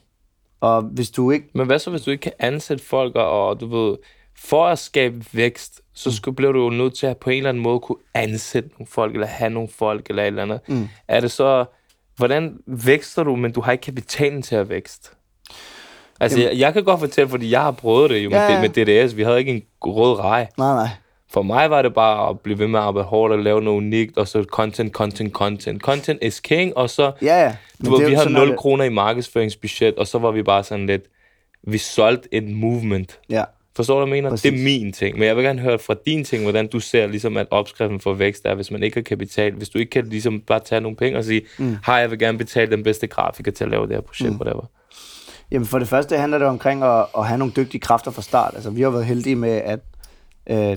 Og 0.61 0.83
hvis 0.83 1.11
du 1.11 1.31
ikke... 1.31 1.47
Men 1.55 1.67
hvad 1.67 1.79
så, 1.79 1.91
hvis 1.91 2.03
du 2.03 2.11
ikke 2.11 2.21
kan 2.23 2.33
ansætte 2.39 2.85
folk, 2.85 3.15
og, 3.17 3.49
og 3.49 3.61
du 3.61 3.67
ved, 3.67 3.97
for 4.37 4.67
at 4.67 4.79
skabe 4.79 5.25
vækst, 5.33 5.81
så 5.95 6.17
skulle, 6.17 6.37
bliver 6.37 6.53
du 6.53 6.63
jo 6.65 6.71
nødt 6.71 6.95
til 6.95 7.07
at 7.07 7.17
på 7.17 7.31
en 7.31 7.37
eller 7.37 7.49
anden 7.49 7.63
måde 7.63 7.81
kunne 7.81 7.99
ansætte 8.15 8.69
nogle 8.69 8.87
folk, 8.87 9.15
eller 9.15 9.27
have 9.27 9.51
nogle 9.51 9.69
folk, 9.69 10.07
eller 10.09 10.23
et 10.23 10.27
eller 10.27 10.43
andet. 10.43 10.61
Mm. 10.69 10.89
Er 11.09 11.21
det 11.21 11.31
så, 11.31 11.65
hvordan 12.17 12.59
vækster 12.67 13.23
du, 13.23 13.37
men 13.37 13.53
du 13.53 13.61
har 13.61 13.73
ikke 13.73 13.83
kapitalen 13.83 14.43
til 14.43 14.55
at 14.57 14.69
vækste? 14.69 15.11
Altså, 16.21 16.41
jeg, 16.41 16.59
jeg 16.59 16.73
kan 16.73 16.85
godt 16.85 17.01
fortælle, 17.01 17.31
fordi 17.31 17.51
jeg 17.51 17.63
har 17.63 17.71
prøvet 17.71 18.11
det 18.11 18.25
jo 18.25 18.31
med, 18.31 18.39
Ja, 18.39 18.53
ja. 18.53 18.61
med 18.61 18.69
DDS. 19.05 19.17
Vi 19.17 19.23
havde 19.23 19.39
ikke 19.39 19.53
en 19.53 19.63
rød 19.85 20.19
rej. 20.19 20.49
Nej, 20.59 20.75
nej. 20.75 20.89
For 21.33 21.43
mig 21.43 21.71
var 21.71 21.83
det 21.83 21.95
bare 21.95 22.29
at 22.31 22.41
blive 22.41 22.59
ved 22.59 22.67
med 22.69 22.79
at 22.79 22.85
arbejde 22.85 23.09
hårdt 23.09 23.33
og 23.33 23.39
lave 23.39 23.63
noget 23.63 23.77
unikt, 23.77 24.19
og 24.19 24.29
så 24.29 24.45
content, 24.45 24.93
content, 24.93 25.33
content. 25.33 25.83
Content 25.83 26.19
is 26.23 26.41
king, 26.41 26.77
og 26.77 26.91
så... 26.91 27.13
Ja, 27.23 27.43
ja. 27.43 27.57
Du 27.87 27.97
det 27.97 28.03
er 28.05 28.09
vi 28.09 28.15
havde 28.15 28.29
sådan, 28.29 28.39
0 28.47 28.51
at- 28.51 28.57
kroner 28.57 28.85
i 28.85 28.89
markedsføringsbudget, 28.89 29.95
og 29.95 30.07
så 30.07 30.19
var 30.19 30.31
vi 30.31 30.43
bare 30.43 30.65
sådan 30.65 30.87
lidt... 30.87 31.03
Vi 31.67 31.79
solgte 31.79 32.29
et 32.33 32.49
movement. 32.49 33.19
Ja. 33.31 33.45
Forstår 33.77 34.01
du, 34.01 34.07
hvad 34.07 34.17
jeg 34.17 34.23
mener? 34.23 34.31
Præcis. 34.31 34.53
Det 34.53 34.61
er 34.61 34.65
min 34.65 34.93
ting. 34.93 35.19
Men 35.19 35.29
jeg 35.29 35.37
vil 35.37 35.45
gerne 35.45 35.61
høre 35.61 35.79
fra 35.79 35.95
din 36.07 36.25
ting, 36.25 36.43
hvordan 36.43 36.67
du 36.67 36.81
ser, 36.81 37.07
ligesom, 37.07 37.37
at 37.37 37.47
opskriften 37.51 38.01
for 38.01 38.13
vækst 38.13 38.43
er, 38.47 38.55
hvis 38.55 38.71
man 38.71 38.83
ikke 38.83 38.97
har 38.97 39.03
kapital. 39.03 39.53
Hvis 39.53 39.69
du 39.69 39.79
ikke 39.79 39.91
kan 39.91 40.07
ligesom, 40.09 40.41
bare 40.41 40.61
tage 40.61 40.81
nogle 40.81 40.97
penge 40.97 41.19
og 41.19 41.25
sige, 41.25 41.43
mm. 41.59 41.77
hej, 41.87 41.95
jeg 41.95 42.11
vil 42.11 42.19
gerne 42.19 42.39
betale 42.39 42.71
den 42.71 42.83
bedste 42.83 43.07
grafiker 43.07 43.53
til 43.53 43.65
at 43.65 43.71
lave 43.71 43.87
det 43.87 43.95
her 43.95 44.01
projekt, 44.01 44.31
mm. 44.31 44.37
whatever. 44.41 44.65
Jamen 45.51 45.67
for 45.67 45.79
det 45.79 45.89
første 45.89 46.17
handler 46.19 46.39
det 46.39 46.47
omkring 46.49 46.83
at, 46.83 47.07
at 47.19 47.27
have 47.27 47.39
nogle 47.39 47.53
dygtige 47.57 47.81
kræfter 47.81 48.11
fra 48.11 48.23
start. 48.23 48.55
Altså 48.55 48.71
vi 48.71 48.83
har 48.83 48.91
været 48.91 49.05
heldige 49.07 49.37
med, 49.37 49.51
at 49.65 49.81
øh, 50.51 50.77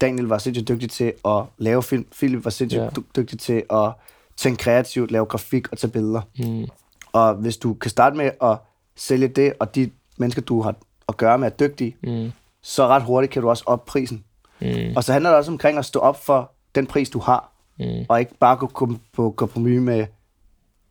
Daniel 0.00 0.26
var 0.26 0.38
sindssygt 0.38 0.68
dygtig 0.68 0.90
til 0.90 1.12
at 1.24 1.42
lave 1.58 1.82
film. 1.82 2.06
Philip 2.16 2.44
var 2.44 2.50
sindssygt 2.50 2.80
Ja. 2.80 2.84
ja. 2.84 2.90
dygtig 3.16 3.38
til 3.38 3.62
at 3.70 3.92
tænke 4.36 4.58
kreativt, 4.62 5.10
lave 5.10 5.26
grafik 5.26 5.72
og 5.72 5.78
tage 5.78 5.90
billeder. 5.90 6.20
Mm. 6.38 6.66
Og 7.12 7.34
hvis 7.34 7.56
du 7.56 7.74
kan 7.74 7.90
starte 7.90 8.16
med 8.16 8.30
at 8.42 8.56
sælge 8.96 9.28
det, 9.28 9.52
og 9.60 9.74
de 9.74 9.90
mennesker, 10.16 10.42
du 10.42 10.62
har 10.62 10.74
at 11.08 11.16
gøre 11.16 11.38
med, 11.38 11.46
er 11.46 11.50
dygtige, 11.68 11.96
Mm. 12.02 12.32
så 12.62 12.86
ret 12.86 13.02
hurtigt 13.02 13.32
kan 13.32 13.42
du 13.42 13.48
også 13.48 13.62
op 13.66 13.84
prisen. 13.84 14.24
Mm. 14.60 14.96
Og 14.96 15.04
så 15.04 15.12
handler 15.12 15.30
det 15.30 15.36
også 15.38 15.50
omkring 15.52 15.78
at 15.78 15.84
stå 15.84 15.98
op 16.00 16.24
for 16.24 16.52
den 16.74 16.86
pris, 16.86 17.10
du 17.10 17.18
har, 17.18 17.52
Mm. 17.78 18.04
og 18.08 18.20
ikke 18.20 18.34
bare 18.40 18.56
gå 18.56 18.66
kom- 18.66 19.00
på 19.12 19.30
kompromis 19.36 19.80
med, 19.80 20.06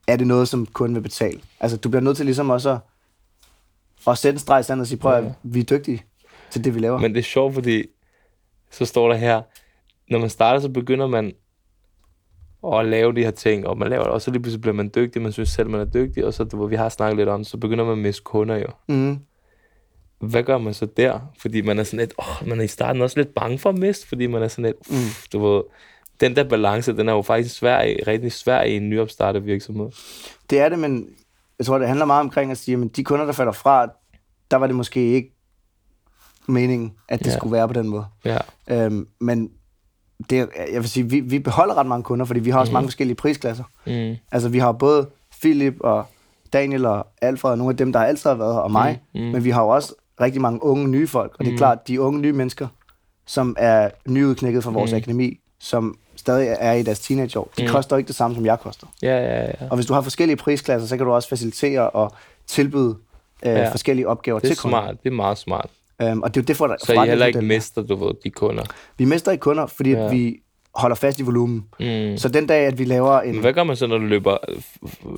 er 0.08 0.16
det 0.16 0.28
noget, 0.28 0.48
som 0.48 0.66
kunden 0.66 0.96
vil 0.96 1.02
betale. 1.02 1.40
Altså, 1.60 1.78
du 1.78 1.90
bliver 1.90 2.02
nødt 2.02 2.18
til 2.18 2.26
ligesom 2.26 2.50
også 2.50 2.70
at, 2.70 2.78
at 4.08 4.18
sætte 4.18 4.36
en 4.36 4.40
streg 4.40 4.60
i 4.60 4.64
sandet 4.64 4.82
og 4.82 4.88
sige, 4.88 4.98
prøv 5.00 5.14
at 5.14 5.24
Ja. 5.24 5.32
vi 5.44 5.60
er 5.60 5.64
dygtige 5.64 6.04
til 6.52 6.64
det, 6.64 6.76
vi 6.76 6.80
laver. 6.80 7.00
Men 7.00 7.14
det 7.14 7.20
er 7.20 7.24
sjovt, 7.24 7.54
fordi 7.54 7.84
så 8.78 8.86
står 8.86 9.10
der 9.10 9.16
her, 9.16 9.42
når 10.10 10.20
man 10.20 10.30
starter, 10.30 10.60
så 10.60 10.70
begynder 10.70 11.08
man 11.08 11.34
at 12.74 12.86
lave 12.86 13.14
de 13.16 13.24
her 13.24 13.32
ting, 13.32 13.68
og 13.68 13.78
man 13.78 13.90
laver 13.90 14.04
det, 14.04 14.12
og 14.12 14.22
så 14.22 14.32
lige 14.32 14.42
pludselig 14.42 14.62
bliver 14.62 14.74
man 14.74 14.92
dygtig, 14.96 15.22
man 15.22 15.32
synes 15.32 15.50
selv, 15.50 15.70
man 15.70 15.82
er 15.82 15.86
dygtig, 15.86 16.26
og 16.26 16.34
så, 16.34 16.44
ved, 16.54 16.70
vi 16.70 16.76
har 16.76 16.90
snakket 16.90 17.18
lidt 17.18 17.30
om, 17.30 17.44
så 17.44 17.58
begynder 17.58 17.84
man 17.86 17.92
at 17.92 17.98
miste 17.98 18.24
kunder 18.24 18.56
jo. 18.58 18.68
mm. 18.88 19.18
Hvad 20.20 20.44
gør 20.44 20.58
man 20.58 20.74
så 20.74 20.86
der? 20.86 21.20
Fordi 21.40 21.62
man 21.62 21.80
er 21.80 21.84
sådan 21.84 22.00
lidt, 22.00 22.14
åh, 22.20 22.48
man 22.48 22.60
er 22.60 22.64
i 22.64 22.68
starten 22.68 23.02
også 23.02 23.20
lidt 23.20 23.34
bange 23.34 23.58
for 23.60 23.70
at 23.70 23.78
miste, 23.78 24.08
fordi 24.08 24.28
man 24.28 24.44
er 24.44 24.48
sådan 24.48 24.66
lidt, 24.66 24.92
Mm. 24.92 24.96
du 25.34 25.40
ved, 25.48 25.62
den 26.20 26.36
der 26.36 26.44
balance, 26.44 26.98
den 26.98 27.10
er 27.10 27.14
jo 27.14 27.22
faktisk 27.22 27.56
svær, 27.56 27.82
rigtig 28.08 28.32
svær 28.32 28.62
i 28.62 28.76
en 28.76 28.90
nyopstartet 28.90 29.46
virksomhed. 29.46 29.90
Det 30.50 30.60
er 30.60 30.70
det, 30.70 30.80
men 30.80 31.10
jeg 31.60 31.66
tror, 31.66 31.78
det 31.78 31.88
handler 31.88 32.06
meget 32.06 32.22
omkring 32.22 32.52
at 32.52 32.58
sige, 32.58 32.78
at 32.84 32.96
de 32.96 33.04
kunder, 33.04 33.26
der 33.26 33.34
falder 33.34 33.52
fra, 33.52 33.88
der 34.52 34.58
var 34.58 34.68
det 34.68 34.76
måske 34.76 35.00
ikke 35.14 35.35
meningen, 36.48 36.94
at 37.10 37.20
det 37.20 37.26
Ja. 37.28 37.36
skulle 37.38 37.52
være 37.52 37.68
på 37.68 37.74
den 37.74 37.88
måde. 37.88 38.06
Ja. 38.26 38.38
Øhm, 38.70 39.08
men 39.20 39.50
det, 40.30 40.38
jeg 40.72 40.82
vil 40.82 40.90
sige, 40.90 41.10
vi, 41.10 41.20
vi 41.20 41.40
beholder 41.40 41.76
ret 41.78 41.86
mange 41.86 42.04
kunder, 42.04 42.26
fordi 42.26 42.40
vi 42.40 42.50
har 42.50 42.60
også 42.60 42.70
Mhm. 42.70 42.74
mange 42.74 42.88
forskellige 42.88 43.16
prisklasser. 43.16 43.64
Mm. 43.88 44.16
Altså, 44.32 44.50
vi 44.50 44.60
har 44.60 44.72
både 44.72 45.08
Philip 45.42 45.76
og 45.80 46.06
Daniel 46.54 46.86
og 46.86 47.08
Alfred, 47.22 47.52
og 47.52 47.58
nogle 47.58 47.72
af 47.72 47.78
dem, 47.78 47.94
der 47.94 48.00
altid 48.00 48.30
har 48.30 48.38
været 48.38 48.54
her, 48.54 48.60
og 48.62 48.72
mig. 48.72 49.00
Mm, 49.14 49.20
Mm, 49.22 49.26
mm. 49.26 49.32
Men 49.32 49.44
vi 49.44 49.50
har 49.50 49.62
jo 49.62 49.68
også 49.70 49.94
rigtig 50.22 50.42
mange 50.42 50.64
unge 50.64 50.88
nye 50.88 51.08
folk, 51.08 51.32
og 51.40 51.46
det 51.46 51.48
er 51.48 51.52
Mm. 51.52 51.58
klart, 51.58 51.88
de 51.88 52.02
unge 52.02 52.20
nye 52.22 52.34
mennesker, 52.34 52.68
som 53.28 53.56
er 53.60 53.90
nyudknækket 54.08 54.64
fra 54.64 54.72
vores 54.72 54.92
Mm. 54.92 54.98
akademi, 54.98 55.40
som 55.60 55.98
stadig 56.16 56.56
er 56.60 56.72
i 56.74 56.84
deres 56.84 57.00
teenageår, 57.00 57.52
de 57.58 57.64
Mm. 57.64 57.68
mm. 57.68 57.72
koster 57.72 57.98
ikke 57.98 58.08
det 58.08 58.16
samme, 58.16 58.36
som 58.36 58.46
jeg 58.46 58.60
koster. 58.60 58.88
Ja, 59.02 59.18
ja, 59.18 59.42
ja. 59.46 59.52
Og 59.70 59.76
hvis 59.76 59.86
du 59.86 59.94
har 59.94 60.02
forskellige 60.02 60.38
prisklasser, 60.38 60.88
så 60.88 60.98
kan 60.98 61.06
du 61.06 61.12
også 61.14 61.30
facilitere 61.30 61.90
og 61.90 62.12
tilbyde 62.48 62.96
øh, 63.46 63.52
ja. 63.54 63.70
forskellige 63.72 64.08
opgaver 64.08 64.40
Det 64.40 64.46
er 64.50 64.54
til 64.54 64.62
kunder. 64.62 64.82
smart, 64.82 65.04
det 65.04 65.10
er 65.10 65.14
meget 65.16 65.38
smart. 65.38 65.70
Øhm, 66.02 66.22
og 66.22 66.36
det 66.36 66.40
er 66.40 66.44
jo 66.44 66.46
det, 66.46 66.58
for, 66.58 66.76
Så 66.86 67.04
I 67.04 67.08
heller 67.08 67.26
ikke 67.26 67.38
er. 67.40 67.44
mister, 67.44 67.82
du 67.82 67.96
ved, 68.06 68.14
de 68.24 68.30
kunder. 68.30 68.64
Vi 68.98 69.06
mister 69.06 69.32
ikke 69.32 69.42
kunder, 69.42 69.66
fordi 69.66 69.90
Ja. 69.92 70.10
vi 70.10 70.38
holder 70.76 70.96
fast 70.96 71.20
i 71.20 71.24
volumen. 71.24 71.66
Mm. 71.80 72.18
Så 72.18 72.30
den 72.34 72.48
dag, 72.48 72.66
at 72.66 72.80
vi 72.80 72.84
laver 72.86 73.22
en... 73.22 73.32
Men 73.32 73.42
hvad 73.42 73.54
gør 73.54 73.64
man 73.64 73.76
så, 73.76 73.88
når 73.88 73.98
du 73.98 74.06
løber, 74.06 74.38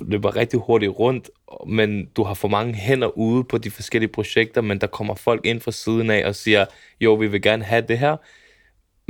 løber 0.08 0.36
rigtig 0.36 0.60
hurtigt 0.60 0.92
rundt, 0.98 1.30
men 1.66 2.06
du 2.16 2.22
har 2.24 2.34
for 2.34 2.48
mange 2.48 2.74
hænder 2.74 3.18
ude 3.18 3.44
på 3.44 3.58
de 3.58 3.70
forskellige 3.70 4.12
projekter, 4.12 4.60
men 4.60 4.78
der 4.80 4.86
kommer 4.86 5.14
folk 5.14 5.46
ind 5.46 5.60
fra 5.60 5.72
siden 5.72 6.10
af 6.10 6.26
og 6.26 6.34
siger, 6.34 6.64
jo, 7.00 7.14
vi 7.14 7.26
vil 7.26 7.42
gerne 7.42 7.64
have 7.64 7.84
det 7.88 7.98
her, 7.98 8.16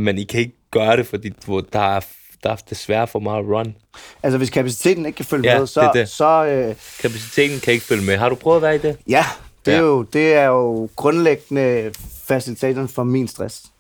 men 0.02 0.18
I 0.18 0.24
kan 0.24 0.40
ikke 0.40 0.56
gøre 0.70 0.96
det, 0.96 1.06
fordi 1.06 1.28
du, 1.46 1.62
der, 1.72 1.96
er, 1.96 2.00
der 2.42 2.50
er 2.50 2.56
desværre 2.70 3.06
for 3.06 3.18
meget 3.18 3.46
run. 3.46 3.74
Altså, 4.22 4.38
hvis 4.38 4.50
kapaciteten 4.50 5.06
ikke 5.06 5.16
kan 5.16 5.24
følge 5.24 5.50
Ja, 5.52 5.58
med, 5.58 5.66
så... 5.66 5.80
det 5.82 5.90
det. 5.94 6.08
så 6.08 6.44
øh, 6.46 6.74
Kapaciteten 7.02 7.60
kan 7.60 7.72
ikke 7.72 7.84
følge 7.86 8.04
med. 8.06 8.16
Har 8.16 8.28
du 8.28 8.34
prøvet 8.34 8.56
at 8.56 8.62
være 8.62 8.74
i 8.74 8.78
det? 8.78 8.96
ja, 9.08 9.24
det 9.68 9.74
er, 9.74 9.78
Ja. 9.78 9.86
jo, 9.86 10.02
det 10.02 10.34
er 10.34 10.44
jo 10.44 10.88
grundlæggende 10.96 11.92
facilitatoren 12.24 12.88
for 12.88 13.04
min 13.04 13.28
stress. 13.28 13.62
Det 13.62 13.70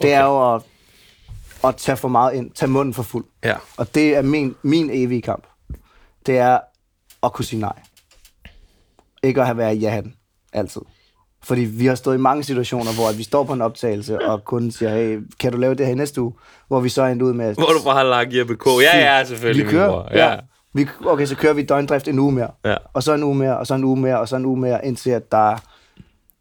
Okay. 0.00 0.08
er 0.12 0.24
jo 0.24 0.54
at, 0.54 0.62
at 1.64 1.76
tage 1.76 1.96
for 1.96 2.08
meget 2.08 2.34
ind, 2.34 2.50
tage 2.50 2.70
munden 2.70 2.94
for 2.94 3.02
fuld. 3.02 3.24
Ja. 3.44 3.54
Og 3.76 3.94
det 3.94 4.16
er 4.16 4.22
min, 4.22 4.54
min 4.62 4.90
evige 4.92 5.22
kamp. 5.22 5.46
Det 6.26 6.38
er 6.38 6.58
at 7.22 7.32
kunne 7.32 7.44
sige 7.44 7.60
nej. 7.60 7.72
Ikke 9.22 9.40
at 9.40 9.46
have 9.46 9.58
været 9.58 9.82
ja-hatten. 9.82 10.14
Altid. 10.52 10.82
Fordi 11.42 11.60
vi 11.60 11.86
har 11.86 11.94
stået 11.94 12.14
i 12.14 12.20
mange 12.20 12.44
situationer, 12.44 12.94
hvor 12.94 13.12
vi 13.16 13.22
står 13.22 13.44
på 13.44 13.52
en 13.52 13.60
optagelse, 13.62 14.20
og 14.28 14.44
kunden 14.44 14.70
siger, 14.70 14.94
hey, 14.96 15.18
kan 15.40 15.52
du 15.52 15.58
lave 15.58 15.74
det 15.74 15.86
her 15.86 15.94
næste 15.94 16.20
uge? 16.22 16.32
Hvor 16.68 16.80
vi 16.80 16.88
så 16.88 17.02
er 17.02 17.06
endt 17.08 17.22
ud 17.22 17.32
med... 17.32 17.54
Hvor 17.54 17.66
du 17.66 17.84
bare 17.84 17.94
har 17.96 18.02
lagt 18.04 18.34
Jeppe 18.36 18.56
K. 18.56 18.66
Ja, 18.66 18.98
ja, 18.98 19.24
selvfølgelig. 19.24 19.66
Vi 19.66 19.70
kører, 19.70 19.88
bror. 19.88 20.08
ja. 20.14 20.36
Vi, 20.72 20.88
okay, 21.06 21.26
så 21.26 21.36
kører 21.36 21.52
vi 21.52 21.62
døgndrift 21.62 22.08
en 22.08 22.18
uge 22.18 22.32
mere. 22.32 22.50
Ja. 22.64 22.76
Og 22.92 23.02
så 23.02 23.14
en 23.14 23.22
uge 23.22 23.34
mere, 23.34 23.58
og 23.58 23.66
så 23.66 23.74
en 23.74 23.84
uge 23.84 24.00
mere, 24.00 24.18
og 24.20 24.28
så 24.28 24.36
en 24.36 24.44
uge 24.44 24.60
mere, 24.60 24.86
indtil 24.86 25.10
at 25.10 25.32
der 25.32 25.50
er 25.52 25.58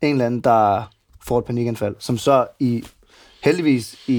en 0.01 0.11
eller 0.11 0.25
anden, 0.25 0.41
der 0.41 0.91
får 1.27 1.39
et 1.39 1.45
panikanfald, 1.45 1.95
som 1.99 2.17
så 2.17 2.47
i 2.59 2.83
heldigvis 3.43 3.95
i, 4.07 4.13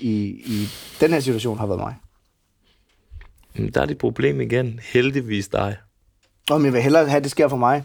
i, 0.00 0.42
i 0.46 0.68
den 1.00 1.10
her 1.12 1.20
situation 1.20 1.58
har 1.58 1.66
været 1.66 1.80
mig. 1.80 1.94
Men 3.54 3.70
der 3.70 3.80
er 3.80 3.86
det 3.86 3.98
problem 3.98 4.40
igen. 4.40 4.80
Heldigvis 4.92 5.48
dig. 5.48 5.76
Og 6.50 6.64
jeg 6.64 6.72
vil 6.72 6.82
hellere 6.82 7.06
have, 7.06 7.16
at 7.16 7.22
det 7.22 7.30
sker 7.30 7.48
for 7.48 7.56
mig, 7.56 7.84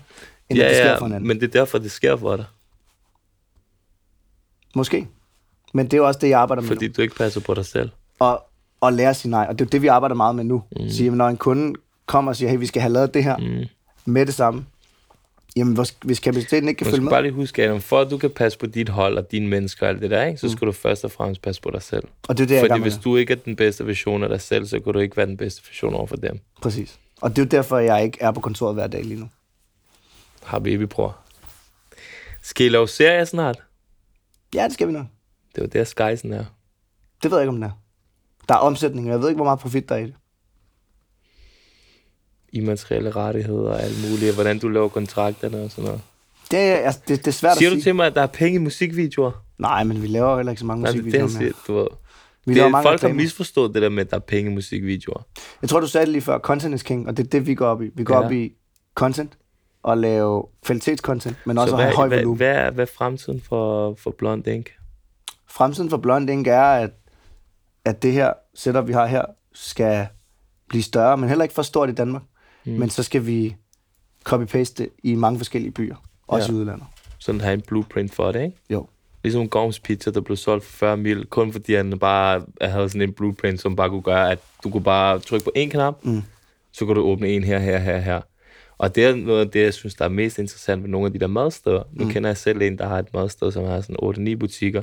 end 0.50 0.60
ja, 0.60 0.66
at 0.66 0.70
det 0.70 0.78
sker 0.78 0.98
for 0.98 1.06
en 1.06 1.14
anden. 1.14 1.28
men 1.28 1.40
det 1.40 1.48
er 1.48 1.60
derfor, 1.60 1.78
det 1.78 1.92
sker 1.92 2.18
for 2.18 2.36
dig. 2.36 2.46
Måske. 4.76 5.08
Men 5.74 5.86
det 5.86 5.94
er 5.94 5.98
jo 5.98 6.08
også 6.08 6.20
det, 6.20 6.30
jeg 6.30 6.40
arbejder 6.40 6.62
med 6.62 6.68
Fordi 6.68 6.88
nu. 6.88 6.94
du 6.98 7.02
ikke 7.02 7.16
passer 7.16 7.42
på 7.42 7.54
dig 7.54 7.66
selv. 7.66 7.90
Og, 8.20 8.44
og 8.82 8.94
lære 8.94 9.10
at 9.10 9.16
sige 9.16 9.32
nej. 9.32 9.46
Og 9.50 9.60
det 9.60 9.66
er 9.66 9.70
det, 9.70 9.82
vi 9.82 9.88
arbejder 9.88 10.16
meget 10.16 10.36
med 10.36 10.44
nu. 10.44 10.64
Mm. 10.80 10.90
Sige, 10.90 11.12
når 11.12 11.28
en 11.28 11.38
kunde 11.38 11.74
kommer 12.06 12.32
og 12.32 12.36
siger, 12.36 12.50
hey, 12.50 12.58
vi 12.60 12.66
skal 12.66 12.82
have 12.82 12.94
lavet 12.94 13.14
det 13.14 13.24
her 13.24 13.38
Mm. 13.38 13.66
med 14.06 14.26
det 14.26 14.34
samme. 14.34 14.66
Jamen, 15.56 15.78
hvis- 16.04 16.20
kapaciteten 16.20 16.70
ikke 16.70 16.78
kan 16.80 16.88
følge 16.88 17.04
med. 17.04 17.12
bare 17.12 17.22
lige 17.22 17.32
huske, 17.32 17.64
at 17.64 17.84
for 17.84 18.00
at 18.02 18.12
du 18.12 18.18
kan 18.18 18.30
passe 18.30 18.60
på 18.60 18.66
dit 18.66 18.90
hold 18.90 19.18
og 19.18 19.32
dine 19.32 19.48
mennesker 19.48 19.86
og 19.86 19.90
alt 19.90 20.02
det 20.02 20.12
der, 20.12 20.26
ikke, 20.26 20.40
så 20.40 20.50
skal 20.50 20.68
du 20.68 20.72
først 20.72 21.04
og 21.06 21.12
fremmest 21.12 21.42
passe 21.42 21.62
på 21.62 21.72
dig 21.72 21.82
selv. 21.82 22.04
Og 22.28 22.38
det 22.38 22.44
er 22.44 22.48
det, 22.48 22.70
Fordi 22.70 22.82
hvis 22.82 22.98
du 23.04 23.16
ikke 23.16 23.34
er 23.34 23.38
den 23.38 23.56
bedste 23.56 23.88
version 23.88 24.24
af 24.24 24.30
dig 24.30 24.42
selv, 24.42 24.66
så 24.66 24.80
kan 24.80 24.94
du 24.94 25.00
ikke 25.00 25.18
være 25.18 25.26
den 25.26 25.38
bedste 25.38 25.62
version 25.70 25.94
over 25.94 26.08
for 26.08 26.16
dem. 26.16 26.40
Præcis. 26.62 27.00
Og 27.22 27.30
det 27.30 27.38
er 27.38 27.44
jo 27.46 27.50
derfor, 27.50 27.78
jeg 27.78 28.04
ikke 28.04 28.18
er 28.22 28.32
på 28.32 28.40
kontoret 28.40 28.74
hver 28.76 28.88
dag 28.88 29.04
lige 29.04 29.20
nu. 29.20 29.30
Habibi, 30.44 30.86
bror. 30.86 31.18
Skal 32.42 32.66
I 32.66 32.70
lave 32.70 32.88
serier 32.88 33.26
snart? 33.26 33.60
Ja, 34.56 34.64
det 34.64 34.74
skal 34.74 34.88
vi 34.88 34.92
nok. 34.94 35.06
Det 35.56 35.62
var 35.62 35.68
der 35.68 35.84
Skysen 35.84 36.34
er. 36.34 36.46
Det 37.24 37.32
ved 37.32 37.38
jeg 37.38 37.44
ikke, 37.44 37.50
om 37.50 37.62
det 37.62 37.66
er. 37.68 37.72
Der 38.50 38.56
er 38.56 38.60
omsætning, 38.60 39.08
og 39.08 39.12
jeg 39.12 39.22
ved 39.22 39.30
ikke, 39.30 39.38
hvor 39.38 39.46
meget 39.46 39.60
profit 39.60 39.90
der 39.90 39.96
er 39.96 40.00
i 40.00 40.06
det. 40.06 40.14
Immaterielle 42.54 43.12
rettigheder 43.12 43.70
og 43.70 43.82
alt 43.84 44.10
muligt, 44.10 44.30
og 44.30 44.34
hvordan 44.34 44.60
du 44.60 44.68
laver 44.70 44.88
kontrakterne 44.90 45.62
og 45.62 45.72
sådan 45.72 45.84
noget. 45.84 46.02
Det 46.52 46.60
er, 46.60 46.76
altså, 46.76 47.02
det, 47.08 47.20
det 47.20 47.28
er 47.28 47.32
svært 47.32 47.58
Siger 47.58 47.70
at 47.70 47.76
du 47.76 47.76
sige. 47.76 47.84
til 47.84 47.96
mig, 47.96 48.06
at 48.08 48.16
der 48.16 48.22
er 48.22 48.28
penge 48.28 48.56
i 48.56 48.64
musikvideoer? 48.64 49.32
Nej, 49.58 49.84
men 49.84 50.02
vi 50.02 50.08
laver 50.08 50.36
heller 50.36 50.52
ikke 50.52 50.60
så 50.60 50.66
mange 50.66 50.84
Nej, 50.84 50.92
det 50.92 51.00
er 51.00 51.04
det, 51.04 51.22
musikvideoer 51.22 51.42
mere. 51.42 51.54
siger, 51.54 51.64
du 51.68 51.80
ved. 51.80 51.88
Vi 52.46 52.52
det 52.54 52.58
laver 52.58 52.70
mange 52.70 52.84
folk 52.86 53.02
har 53.02 53.08
reklamer. 53.08 53.24
misforstået 53.24 53.74
det 53.74 53.82
der 53.82 53.90
med, 53.90 54.02
at 54.06 54.10
der 54.12 54.16
er 54.16 54.20
penge 54.22 54.52
i 54.52 54.54
musikvideoer. 54.54 55.22
Jeg 55.62 55.70
tror, 55.70 55.80
du 55.80 55.88
sagde 55.88 56.06
det 56.06 56.12
lige 56.12 56.22
før, 56.22 56.40
content 56.40 56.76
is 56.76 56.84
king, 56.84 57.08
og 57.08 57.18
det 57.18 57.24
er 57.26 57.30
det, 57.30 57.48
vi 57.48 57.56
går 57.56 57.68
op 57.68 57.82
i. 57.82 57.90
Vi 57.96 58.04
går 58.04 58.16
Ja. 58.16 58.26
op 58.26 58.32
i 58.32 58.54
content, 58.96 59.38
og 59.84 59.98
lave 59.98 60.46
kvalitetscontent, 60.66 61.36
men 61.46 61.58
også 61.58 61.70
Så 61.70 61.76
at 61.76 61.82
have 61.82 61.90
hvad, 61.90 61.96
høj 61.96 62.08
hvad, 62.08 62.18
volumen. 62.18 62.38
hvad, 62.38 62.48
er, 62.56 62.72
hvad 62.72 62.86
er 62.88 62.92
fremtiden 62.98 63.42
for, 63.42 63.96
for 63.96 64.12
Blond 64.18 64.48
Ink? 64.48 64.72
Fremtiden 65.50 65.90
for 65.90 65.98
Blond 65.98 66.30
Ink 66.30 66.48
er, 66.48 66.62
at, 66.64 66.90
at 67.90 68.04
det 68.04 68.14
her 68.14 68.34
setup, 68.56 68.88
vi 68.88 68.94
har 68.94 69.06
her, 69.06 69.22
skal 69.54 70.08
blive 70.70 70.84
større, 70.84 71.18
men 71.18 71.30
heller 71.30 71.44
ikke 71.44 71.56
for 71.56 71.62
stort 71.62 71.90
i 71.90 71.94
Danmark. 71.94 72.22
Mm. 72.66 72.72
Men 72.74 72.90
så 72.90 73.04
skal 73.04 73.26
vi 73.26 73.56
copy-paste 74.30 74.74
det 74.78 74.90
i 75.04 75.16
mange 75.16 75.40
forskellige 75.40 75.72
byer, 75.72 75.96
også 76.28 76.52
Ja. 76.52 76.58
i 76.58 76.62
udlandet. 76.62 76.86
Sådan 77.20 77.42
have 77.42 77.54
en 77.54 77.62
blueprint 77.62 78.14
for 78.16 78.32
det, 78.32 78.44
ikke? 78.44 78.58
Jo. 78.70 78.88
Ligesom 79.24 79.50
Gorms 79.50 79.80
Pizza, 79.80 80.12
der 80.12 80.22
blev 80.22 80.38
solgt 80.38 80.66
for 80.66 80.72
40 80.78 80.98
mil, 80.98 81.26
kun 81.26 81.52
fordi 81.52 81.76
han 81.76 82.00
bare 82.00 82.42
havde 82.62 82.90
sådan 82.90 83.02
en 83.02 83.14
blueprint, 83.14 83.62
som 83.62 83.76
bare 83.76 83.90
kunne 83.90 84.02
gøre, 84.02 84.32
at 84.32 84.40
du 84.64 84.70
kunne 84.70 84.84
bare 84.84 85.20
trykke 85.20 85.44
på 85.44 85.52
en 85.56 85.70
knap, 85.70 85.96
Mm. 86.06 86.22
så 86.72 86.86
kunne 86.86 86.96
du 86.96 87.02
åbne 87.06 87.30
en 87.30 87.44
her, 87.44 87.60
her, 87.60 87.78
her, 87.78 87.98
her. 87.98 88.22
Og 88.78 88.96
det 88.96 89.06
er 89.06 89.16
noget 89.16 89.42
af 89.46 89.50
det, 89.50 89.62
jeg 89.64 89.74
synes, 89.74 89.96
der 89.96 90.06
er 90.06 90.10
mest 90.10 90.38
interessant 90.40 90.84
ved 90.84 90.90
nogle 90.90 91.06
af 91.06 91.14
de 91.14 91.20
der 91.20 91.28
madsteder. 91.28 91.84
Nu 91.92 92.06
mm. 92.06 92.12
kender 92.12 92.30
jeg 92.30 92.38
selv 92.38 92.62
en, 92.62 92.78
der 92.78 92.88
har 92.88 93.00
et 93.00 93.14
madsted, 93.14 93.52
som 93.52 93.64
har 93.66 93.82
sådan 93.82 94.28
8-9 94.34 94.36
butikker. 94.36 94.82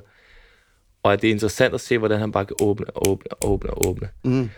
Og 1.05 1.13
at 1.13 1.23
det 1.23 1.29
er 1.29 1.33
interessant 1.33 1.75
at 1.75 1.81
se, 1.81 1.99
hvordan 1.99 2.19
han 2.21 2.33
bare 2.33 2.45
kan 2.45 2.57
åbne 2.63 2.87
og 2.87 3.09
åbne 3.11 3.33
og 3.33 3.51
åbne 3.53 3.71
og 3.71 3.87
åbne. 3.89 4.09
Mm. 4.25 4.51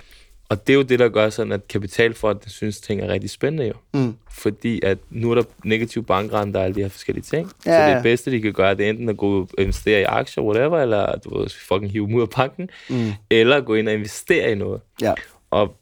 Og 0.49 0.67
det 0.67 0.73
er 0.73 0.77
jo 0.77 0.83
det, 0.83 0.99
der 0.99 1.09
gør 1.09 1.31
sådan, 1.31 1.53
at 1.53 1.69
kapitalfonden 1.69 2.51
synes, 2.51 2.81
ting 2.81 3.01
er 3.01 3.09
rigtig 3.09 3.31
spændende 3.31 3.67
jo. 3.67 3.73
Mm. 3.95 4.15
Fordi 4.31 4.81
at 4.85 4.99
nu 5.11 5.31
er 5.31 5.35
der 5.35 5.43
negativ 5.65 6.05
bankrente 6.05 6.57
og 6.57 6.65
alle 6.65 6.75
de 6.75 6.83
her 6.83 6.89
forskellige 6.89 7.23
ting. 7.25 7.51
Ja, 7.67 7.91
så 7.91 7.95
det 7.95 8.03
bedste, 8.03 8.31
de 8.31 8.41
kan 8.41 8.53
gøre, 8.53 8.75
det 8.75 8.87
er 8.87 8.91
enten 8.91 9.09
at 9.09 9.17
gå 9.17 9.41
og 9.41 9.49
investere 9.59 10.01
i 10.01 10.05
aktier, 10.05 10.45
whatever, 10.45 10.79
eller 10.79 11.17
du 11.17 11.39
ved, 11.39 11.49
fucking 11.49 11.93
hive 11.93 12.07
dem 12.07 12.15
ud 12.15 12.23
af 12.23 12.31
banken, 12.31 12.71
Mm. 12.91 13.11
eller 13.31 13.61
gå 13.61 13.75
ind 13.75 13.89
og 13.89 13.95
investere 13.95 14.53
i 14.53 14.55
noget. 14.55 14.81
Ja. 15.03 15.15
Og 15.51 15.77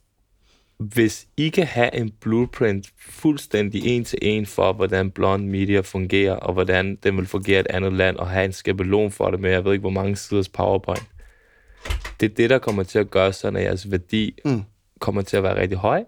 hvis 0.78 1.26
I 1.36 1.48
kan 1.48 1.66
have 1.66 1.94
en 1.94 2.10
blueprint 2.20 2.86
fuldstændig 3.09 3.86
en 3.86 4.05
til 4.05 4.18
en 4.22 4.46
for, 4.46 4.72
hvordan 4.72 5.10
blond 5.10 5.44
media 5.48 5.80
fungerer, 5.80 6.34
og 6.36 6.52
hvordan 6.52 6.96
den 7.02 7.16
vil 7.16 7.26
fungere 7.26 7.56
i 7.56 7.60
et 7.60 7.66
andet 7.70 7.92
land, 7.92 8.16
og 8.16 8.28
have 8.28 8.44
en 8.44 8.52
skabelon 8.52 9.10
for 9.10 9.30
det 9.30 9.40
med, 9.40 9.51
jeg 9.51 9.64
ved 9.64 9.72
ikke, 9.72 9.80
hvor 9.80 9.90
mange 9.90 10.16
siders 10.16 10.48
powerpoint. 10.48 11.06
Det 12.20 12.30
er 12.30 12.34
det, 12.34 12.51
der 12.51 12.59
kommer 12.59 12.82
til 12.82 12.98
at 12.98 13.10
gøre 13.10 13.32
sådan, 13.32 13.56
at 13.56 13.64
jeres 13.64 13.90
værdi 13.90 14.38
Mm. 14.44 14.62
kommer 15.01 15.22
til 15.22 15.36
at 15.36 15.42
være 15.42 15.60
rigtig 15.60 15.78
høj, 15.78 16.05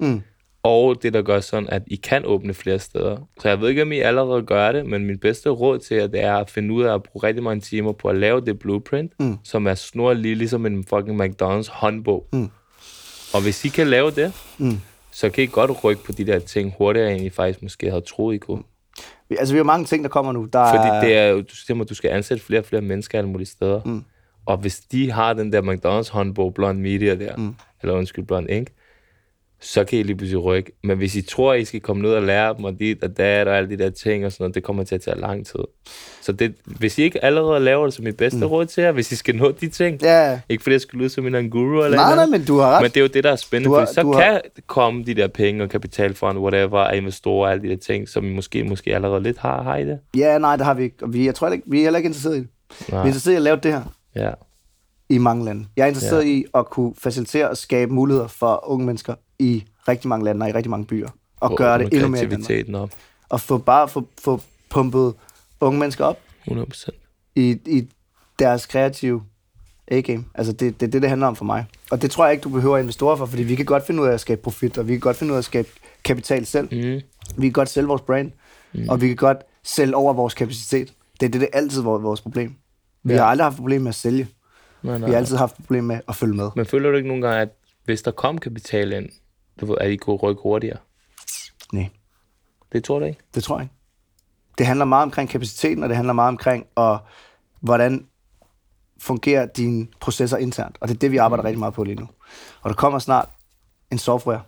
Mm. 0.00 0.20
og 0.62 1.02
det, 1.02 1.12
der 1.12 1.22
gør 1.22 1.40
sådan, 1.40 1.68
at 1.68 1.82
I 1.86 1.96
kan 1.96 2.24
åbne 2.26 2.54
flere 2.54 2.78
steder. 2.78 3.28
Så 3.40 3.48
jeg 3.48 3.60
ved 3.60 3.68
ikke, 3.68 3.82
om 3.82 3.92
I 3.92 3.98
allerede 3.98 4.42
gør 4.42 4.72
det, 4.72 4.86
men 4.86 5.06
min 5.06 5.18
bedste 5.18 5.48
råd 5.50 5.78
til 5.78 5.96
jer, 5.96 6.06
det 6.06 6.20
er 6.22 6.34
at 6.36 6.50
finde 6.50 6.74
ud 6.74 6.82
af 6.82 6.94
at 6.94 7.02
bruge 7.02 7.22
rigtig 7.26 7.42
mange 7.44 7.60
timer 7.60 7.92
på 7.92 8.08
at 8.08 8.16
lave 8.16 8.40
det 8.40 8.58
blueprint, 8.58 9.12
Mm. 9.20 9.36
som 9.44 9.66
er 9.66 9.74
snorlig, 9.74 10.36
ligesom 10.36 10.66
en 10.66 10.84
fucking 10.84 11.22
McDonald's 11.24 11.72
håndbog. 11.72 12.26
Mm. 12.32 12.48
Og 13.34 13.42
hvis 13.42 13.64
I 13.64 13.68
kan 13.68 13.86
lave 13.86 14.10
det, 14.10 14.32
Mm. 14.58 14.80
så 15.10 15.30
kan 15.30 15.44
I 15.44 15.46
godt 15.46 15.84
rykke 15.84 16.04
på 16.04 16.12
de 16.12 16.26
der 16.26 16.38
ting 16.38 16.74
hurtigere, 16.78 17.12
end 17.14 17.24
I 17.24 17.30
faktisk 17.30 17.62
måske 17.62 17.88
havde 17.90 18.00
troet, 18.02 18.34
I 18.34 18.38
kunne. 18.38 18.62
Vi- 19.28 19.36
Altså, 19.38 19.54
vi 19.54 19.58
har 19.58 19.64
mange 19.64 19.84
ting, 19.84 20.04
der 20.04 20.10
kommer 20.10 20.32
nu. 20.32 20.44
Der 20.52 20.74
Fordi 20.74 21.06
det 21.06 21.16
er 21.16 21.26
jo, 21.28 21.40
du 21.40 21.56
siger, 21.56 21.80
at 21.80 21.88
du 21.88 21.94
skal 21.94 22.10
ansætte 22.10 22.44
flere 22.44 22.60
og 22.60 22.64
flere 22.64 22.82
mennesker 22.82 23.18
alle 23.18 23.30
mulige 23.30 23.46
steder. 23.48 23.80
Mm. 23.84 24.04
Og 24.46 24.56
hvis 24.56 24.80
de 24.80 25.10
har 25.10 25.32
den 25.32 25.52
der 25.52 25.62
McDonald's 25.62 26.12
håndbog, 26.12 26.54
Blond 26.54 26.78
Media 26.78 27.14
der, 27.14 27.36
Mm. 27.36 27.54
eller 27.82 27.94
undskyld, 27.94 28.24
Blond 28.24 28.50
Ink, 28.50 28.68
så 29.62 29.84
kan 29.84 29.98
I 29.98 30.02
lige 30.02 30.16
pludselig 30.16 30.44
rykke. 30.44 30.72
Men 30.84 30.98
hvis 30.98 31.16
I 31.16 31.22
tror, 31.22 31.54
I 31.54 31.64
skal 31.64 31.80
komme 31.80 32.02
ned 32.02 32.10
og 32.14 32.22
lære 32.22 32.54
dem, 32.56 32.64
og 32.64 32.78
dit 32.78 33.04
og 33.04 33.16
dat, 33.16 33.48
og 33.48 33.56
alle 33.56 33.70
de 33.70 33.78
der 33.78 33.90
ting 33.90 34.26
og 34.26 34.32
sådan 34.32 34.42
noget, 34.44 34.54
det 34.54 34.62
kommer 34.62 34.84
til 34.84 34.94
at 34.94 35.00
tage 35.00 35.20
lang 35.20 35.46
tid. 35.46 35.60
Så 36.22 36.32
det, 36.32 36.54
hvis 36.64 36.98
I 36.98 37.02
ikke 37.02 37.24
allerede 37.24 37.60
laver 37.60 37.84
det 37.84 37.94
som 37.94 38.04
mit 38.04 38.16
bedste 38.16 38.38
mm. 38.38 38.44
råd 38.46 38.66
til 38.66 38.82
jer, 38.84 38.92
hvis 38.92 39.12
I 39.12 39.16
skal 39.16 39.36
nå 39.36 39.50
de 39.50 39.68
ting, 39.68 40.02
Ja, 40.02 40.40
ikke 40.48 40.62
fordi 40.62 40.72
jeg 40.72 40.80
skal 40.80 40.98
lyde 40.98 41.08
som 41.08 41.34
en 41.34 41.50
guru 41.50 41.64
eller 41.84 41.96
nej, 41.96 42.14
noget, 42.14 42.30
nej, 42.30 42.38
men 42.38 42.46
du 42.46 42.58
har 42.58 42.70
ret. 42.70 42.82
men 42.82 42.90
det 42.90 42.96
er 42.96 43.00
jo 43.00 43.06
det, 43.06 43.24
der 43.24 43.32
er 43.32 43.36
spændende, 43.36 43.74
Du 43.74 43.78
har- 43.78 43.86
så 43.86 44.02
du 44.02 44.12
har- 44.12 44.20
kan 44.20 44.40
komme 44.66 45.04
de 45.04 45.14
der 45.14 45.28
penge 45.28 45.62
og 45.62 45.68
kapitalfond, 45.70 46.38
whatever, 46.38 46.78
af 46.78 46.96
investorer 46.96 47.46
og 47.46 47.52
alle 47.52 47.62
de 47.62 47.68
der 47.68 47.76
ting, 47.76 48.08
som 48.08 48.24
I 48.24 48.30
måske, 48.34 48.64
måske 48.64 48.94
allerede 48.94 49.22
lidt 49.22 49.38
har, 49.38 49.62
har 49.62 49.76
I 49.76 49.84
det? 49.86 49.98
Ja, 50.16 50.38
nej, 50.38 50.56
det 50.56 50.64
har 50.66 50.74
vi 50.74 50.82
ikke. 50.82 50.96
Og 51.02 51.12
vi, 51.12 51.26
jeg 51.26 51.34
tror 51.34 51.48
ikke, 51.48 51.64
vi 51.66 51.78
er 51.78 51.82
heller 51.82 51.96
ikke 51.98 52.06
interesseret 52.06 52.36
i 52.36 52.38
det. 52.40 52.48
Vi 52.80 52.84
er 52.88 52.94
Nej. 52.94 53.04
interesseret 53.06 53.34
i 53.34 53.36
at 53.36 53.42
lave 53.42 53.56
det 53.62 53.72
her 53.72 53.82
Ja. 54.16 54.30
i 55.10 55.18
mange 55.18 55.44
lande. 55.44 55.66
Jeg 55.76 55.82
er 55.82 55.86
interesseret 55.86 56.22
Ja. 56.24 56.28
i 56.28 56.44
at 56.54 56.66
kunne 56.70 56.92
facilitere 56.98 57.48
og 57.50 57.56
skabe 57.56 57.92
muligheder 57.92 58.26
for 58.28 58.64
unge 58.70 58.86
mennesker 58.86 59.14
i 59.40 59.64
rigtig 59.88 60.08
mange 60.08 60.24
lande 60.24 60.44
og 60.44 60.50
i 60.50 60.52
rigtig 60.52 60.70
mange 60.70 60.86
byer. 60.86 61.08
Og 61.40 61.56
gøre 61.56 61.78
det 61.78 61.92
endnu 61.94 62.08
mere 62.08 62.20
kreativiteten 62.26 62.74
op. 62.74 62.90
Og 63.28 63.40
få 63.40 63.58
bare 63.58 63.88
få, 63.88 64.06
få 64.18 64.40
pumpet 64.70 65.14
unge 65.60 65.78
mennesker 65.80 66.04
op 66.04 66.18
100%. 66.48 66.88
i, 67.36 67.50
i 67.66 67.88
deres 68.38 68.66
kreative 68.66 69.22
A-game. 69.88 70.24
Altså, 70.34 70.52
det, 70.52 70.80
det 70.80 70.86
er 70.86 70.90
det, 70.90 71.02
det 71.02 71.10
handler 71.10 71.26
om 71.26 71.36
for 71.36 71.44
mig. 71.44 71.64
Og 71.90 72.02
det 72.02 72.10
tror 72.10 72.24
jeg 72.24 72.32
ikke, 72.32 72.42
du 72.42 72.48
behøver 72.48 72.78
investorer 72.78 73.16
for, 73.16 73.26
fordi 73.26 73.42
vi 73.42 73.54
kan 73.54 73.64
godt 73.64 73.86
finde 73.86 74.02
ud 74.02 74.06
af 74.08 74.12
at 74.12 74.20
skabe 74.20 74.40
profit, 74.42 74.78
og 74.78 74.88
vi 74.88 74.92
kan 74.92 75.00
godt 75.00 75.16
finde 75.16 75.32
ud 75.32 75.36
af 75.36 75.40
at 75.40 75.44
skabe 75.44 75.68
kapital 76.04 76.46
selv. 76.46 76.64
Mm. 76.72 77.00
Vi 77.36 77.46
kan 77.46 77.52
godt 77.52 77.68
sælge 77.68 77.88
vores 77.88 78.02
brand, 78.02 78.32
mm. 78.74 78.88
og 78.88 79.00
vi 79.00 79.06
kan 79.06 79.16
godt 79.16 79.38
sælge 79.64 79.96
over 79.96 80.12
vores 80.12 80.34
kapacitet. 80.34 80.92
Det 81.20 81.26
er 81.26 81.30
det, 81.30 81.40
det 81.40 81.48
er 81.52 81.58
altid 81.58 81.82
vores, 81.82 82.02
vores 82.02 82.20
problem. 82.20 82.54
Vi 83.02 83.12
Ja. 83.12 83.18
har 83.18 83.26
aldrig 83.26 83.44
haft 83.44 83.56
problem 83.56 83.82
med 83.82 83.88
at 83.88 83.94
sælge. 83.94 84.28
Nej, 84.82 84.98
nej. 84.98 85.06
Vi 85.08 85.12
har 85.12 85.18
altid 85.18 85.36
haft 85.36 85.54
problem 85.56 85.84
med 85.84 86.00
at 86.08 86.16
følge 86.16 86.34
med. 86.34 86.50
Men 86.56 86.66
føler 86.66 86.90
du 86.90 86.96
ikke 86.96 87.08
nogle 87.08 87.26
gange, 87.26 87.40
at 87.42 87.48
hvis 87.84 88.02
der 88.02 88.10
kom 88.10 88.38
kapital 88.38 88.92
ind, 88.92 89.08
du 89.60 89.66
ved, 89.66 89.76
at 89.80 89.90
I 89.90 89.96
kunne 89.96 90.16
rykke 90.16 90.42
hurtigere? 90.42 90.76
Nej, 91.72 91.88
Det 92.72 92.84
tror 92.84 92.98
du 92.98 93.04
ikke? 93.04 93.20
det 93.34 93.44
tror 93.44 93.56
jeg 93.56 93.62
ikke. 93.64 93.74
Det 94.58 94.66
handler 94.66 94.84
meget 94.84 95.02
omkring 95.02 95.28
kapaciteten, 95.28 95.82
og 95.82 95.88
det 95.88 95.96
handler 95.96 96.12
meget 96.12 96.28
omkring, 96.28 96.66
og 96.74 96.98
hvordan 97.60 98.06
fungerer 98.98 99.46
dine 99.46 99.86
processer 100.00 100.36
internt. 100.36 100.76
Og 100.80 100.88
det 100.88 100.94
er 100.94 100.98
det, 100.98 101.12
vi 101.12 101.16
arbejder 101.16 101.44
rigtig 101.44 101.58
meget 101.58 101.74
på 101.74 101.84
lige 101.84 101.94
nu. 102.00 102.08
Og 102.62 102.70
der 102.70 102.76
kommer 102.76 102.98
snart 102.98 103.28
en 103.90 103.98
software, 103.98 104.42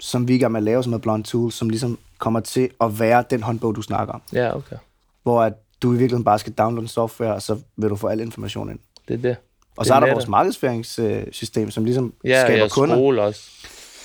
som 0.00 0.28
vi 0.28 0.32
er 0.32 0.36
i 0.36 0.40
gang 0.40 0.52
med 0.52 0.58
at 0.60 0.64
lave, 0.64 0.82
som 0.84 0.92
er 0.92 0.98
Blond 0.98 1.24
Tool, 1.24 1.52
som 1.52 1.68
ligesom 1.70 1.98
kommer 2.18 2.40
til 2.40 2.70
at 2.80 2.98
være 3.00 3.24
den 3.30 3.42
håndbog, 3.42 3.74
du 3.74 3.82
snakker 3.82 4.14
om. 4.14 4.22
Ja, 4.32 4.56
okay. 4.56 4.76
Hvor 5.22 5.42
at 5.42 5.52
du 5.82 5.88
i 5.88 5.96
virkeligheden 5.96 6.24
bare 6.24 6.38
skal 6.38 6.52
downloade 6.52 6.84
en 6.84 6.88
software, 6.88 7.34
og 7.34 7.42
så 7.42 7.58
vil 7.76 7.90
du 7.90 7.96
få 7.96 8.06
al 8.06 8.20
information 8.20 8.70
ind. 8.70 8.78
Det 9.08 9.14
er 9.14 9.18
det. 9.18 9.36
Og 9.76 9.84
Det 9.84 9.86
så 9.86 9.94
er 9.94 10.00
der 10.00 10.12
vores 10.12 10.28
markedsføringssystem, 10.28 11.70
som 11.70 11.84
ligesom 11.84 12.14
Ja, 12.24 12.40
skaber 12.44 12.58
jeres 12.58 12.72
kunder. 12.72 12.94
skole 12.96 13.22
også. 13.22 13.50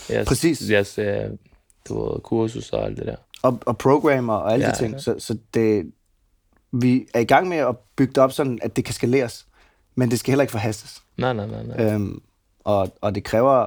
Jeres, 0.10 0.28
Præcis. 0.28 0.70
Jeres, 0.70 0.98
øh, 0.98 1.24
du 1.90 2.04
ved, 2.04 2.20
kursus 2.22 2.70
og 2.70 2.86
alt 2.86 2.98
det 2.98 3.06
der. 3.06 3.16
og, 3.42 3.60
og 3.66 3.78
programmer 3.78 4.34
og 4.34 4.54
alle 4.54 4.66
ja, 4.66 4.72
de 4.72 4.78
ting. 4.78 4.94
ja. 4.94 5.00
Så, 5.00 5.16
så 5.20 5.38
det, 5.54 5.92
vi 6.72 7.08
er 7.14 7.20
i 7.20 7.26
gang 7.26 7.48
med 7.48 7.58
at 7.58 7.76
bygge 7.96 8.14
det 8.14 8.24
op 8.24 8.32
sådan, 8.32 8.60
at 8.62 8.76
det 8.76 8.86
kan 8.86 8.94
skaleres, 8.94 9.48
men 9.96 10.12
det 10.12 10.20
skal 10.20 10.32
heller 10.32 10.44
ikke 10.44 10.52
forhastes. 10.52 11.04
Nej, 11.18 11.34
nej, 11.34 11.48
nej, 11.48 11.64
nej. 11.64 11.94
Øhm, 11.94 12.22
og, 12.64 12.98
og 13.02 13.16
det 13.16 13.24
kræver 13.24 13.66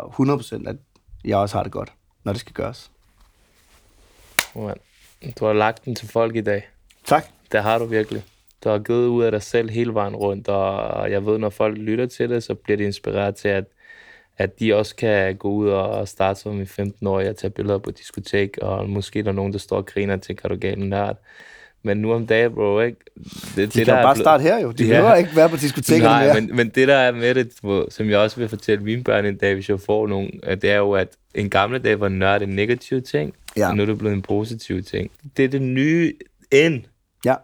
100%, 0.64 0.68
at 0.68 0.76
jeg 1.24 1.36
også 1.36 1.56
har 1.56 1.62
det 1.62 1.72
godt, 1.72 1.92
når 2.24 2.32
det 2.32 2.40
skal 2.40 2.52
gøres. 2.52 2.90
Man. 4.54 4.76
Du 5.40 5.44
har 5.44 5.52
lagt 5.52 5.84
den 5.84 5.94
til 5.94 6.08
folk 6.08 6.36
i 6.36 6.40
dag. 6.40 6.68
Tak. 7.04 7.26
Det 7.52 7.62
har 7.62 7.78
du 7.78 7.84
virkelig. 7.84 8.24
Du 8.64 8.68
har 8.68 8.78
givet 8.78 9.06
ud 9.06 9.24
af 9.24 9.30
dig 9.30 9.42
selv 9.42 9.70
hele 9.70 9.94
vejen 9.94 10.16
rundt, 10.16 10.48
og 10.48 11.10
jeg 11.10 11.26
ved, 11.26 11.38
når 11.38 11.50
folk 11.50 11.78
lytter 11.78 12.06
til 12.06 12.30
det, 12.30 12.42
så 12.42 12.54
bliver 12.54 12.76
de 12.76 12.84
inspireret 12.84 13.36
til, 13.36 13.48
at, 13.48 13.64
at 14.40 14.60
de 14.60 14.74
også 14.74 14.96
kan 14.96 15.36
gå 15.36 15.48
ud 15.50 15.68
og 15.68 16.08
starte 16.08 16.40
som 16.40 16.62
i 16.62 16.66
15 16.66 17.06
år 17.06 17.22
og 17.28 17.36
tage 17.36 17.50
billeder 17.50 17.78
på 17.78 17.90
diskotek, 17.90 18.58
og 18.62 18.88
måske 18.88 19.18
er 19.18 19.22
der 19.22 19.32
nogen, 19.32 19.52
der 19.52 19.58
står 19.58 19.76
og 19.76 19.86
griner 19.86 20.16
tænker, 20.16 20.44
er 20.44 20.48
du 20.48 20.56
galt 20.60 20.78
nørd? 20.78 21.16
Men 21.82 21.96
nu 21.96 22.12
om 22.12 22.26
dagen, 22.26 22.54
bro, 22.54 22.80
ikke? 22.80 22.96
Det, 23.16 23.56
De 23.56 23.62
det, 23.62 23.72
kan 23.72 23.86
der 23.86 23.92
jo 23.92 23.98
er 23.98 24.02
bare 24.02 24.14
blevet- 24.14 24.24
starte 24.24 24.42
her 24.42 24.58
jo. 24.60 24.70
De 24.72 24.84
Ja. 24.84 24.90
behøver 24.90 25.14
ikke 25.14 25.36
være 25.36 25.48
på 25.48 25.56
diskotekerne 25.56 26.04
Nej, 26.04 26.24
mere. 26.26 26.34
men, 26.40 26.56
men 26.56 26.68
det 26.68 26.88
der 26.88 26.94
er 26.94 27.12
med 27.12 27.34
det, 27.34 27.52
som 27.92 28.10
jeg 28.10 28.18
også 28.18 28.36
vil 28.40 28.48
fortælle 28.48 28.84
mine 28.84 29.04
børn 29.04 29.24
en 29.26 29.36
dag, 29.36 29.54
hvis 29.54 29.68
jeg 29.68 29.80
får 29.80 30.06
nogen, 30.06 30.40
det 30.62 30.64
er 30.70 30.76
jo, 30.76 30.92
at 30.92 31.08
en 31.34 31.50
gamle 31.50 31.78
dag 31.78 32.00
var 32.00 32.08
nørd 32.08 32.42
en 32.42 32.48
negativ 32.48 33.02
ting, 33.02 33.34
Ja. 33.56 33.68
og 33.68 33.76
nu 33.76 33.82
er 33.82 33.86
det 33.86 33.98
blevet 33.98 34.14
en 34.14 34.22
positiv 34.22 34.82
ting. 34.82 35.10
Det 35.36 35.44
er 35.44 35.48
det 35.48 35.62
nye 35.62 36.12
end. 36.50 36.82
Ja. 37.24 37.34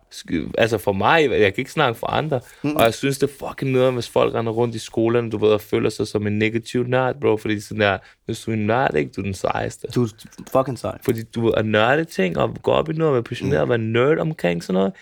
Altså 0.59 0.78
for 0.78 0.93
mig, 0.93 1.31
jeg 1.31 1.55
kan 1.55 1.59
ikke 1.59 1.73
snakke 1.73 1.98
for 1.98 2.07
andre, 2.07 2.40
mm. 2.62 2.77
og 2.77 2.82
jeg 2.82 2.94
synes, 2.94 3.19
det 3.19 3.31
er 3.31 3.48
fucking 3.48 3.70
nederen, 3.70 3.94
hvis 3.94 4.09
folk 4.09 4.35
render 4.35 4.53
rundt 4.53 4.74
i 4.74 4.78
skolerne, 4.78 5.31
du 5.31 5.39
ved, 5.39 5.48
og 5.48 5.61
føler 5.61 5.90
sig 5.90 6.07
som 6.07 6.27
en 6.27 6.39
negativ 6.39 6.86
nørd, 6.86 7.20
bro, 7.20 7.36
fordi 7.36 7.61
sådan 7.61 7.81
der, 7.81 7.98
hvis 8.24 8.40
du 8.40 8.51
er 8.51 8.55
en 8.55 8.66
nørd, 8.66 8.94
ikke, 8.94 9.12
du 9.16 9.20
er 9.20 9.24
den 9.24 9.35
sejeste. 9.35 9.89
Du 9.94 10.05
er 10.05 10.09
fucking 10.53 10.78
sej. 10.78 10.98
Fordi 11.05 11.23
du 11.23 11.48
er 11.48 11.62
nørde 11.62 12.05
ting, 12.05 12.39
og 12.39 12.57
gå 12.62 12.70
op 12.70 12.89
i 12.89 12.93
noget, 12.93 13.09
og 13.09 13.15
være 13.15 13.23
passioneret, 13.23 13.62
og 13.62 13.69
være 13.69 13.78
nerd 13.78 14.19
omkring 14.19 14.65
sådan 14.65 14.74
noget, 14.74 14.93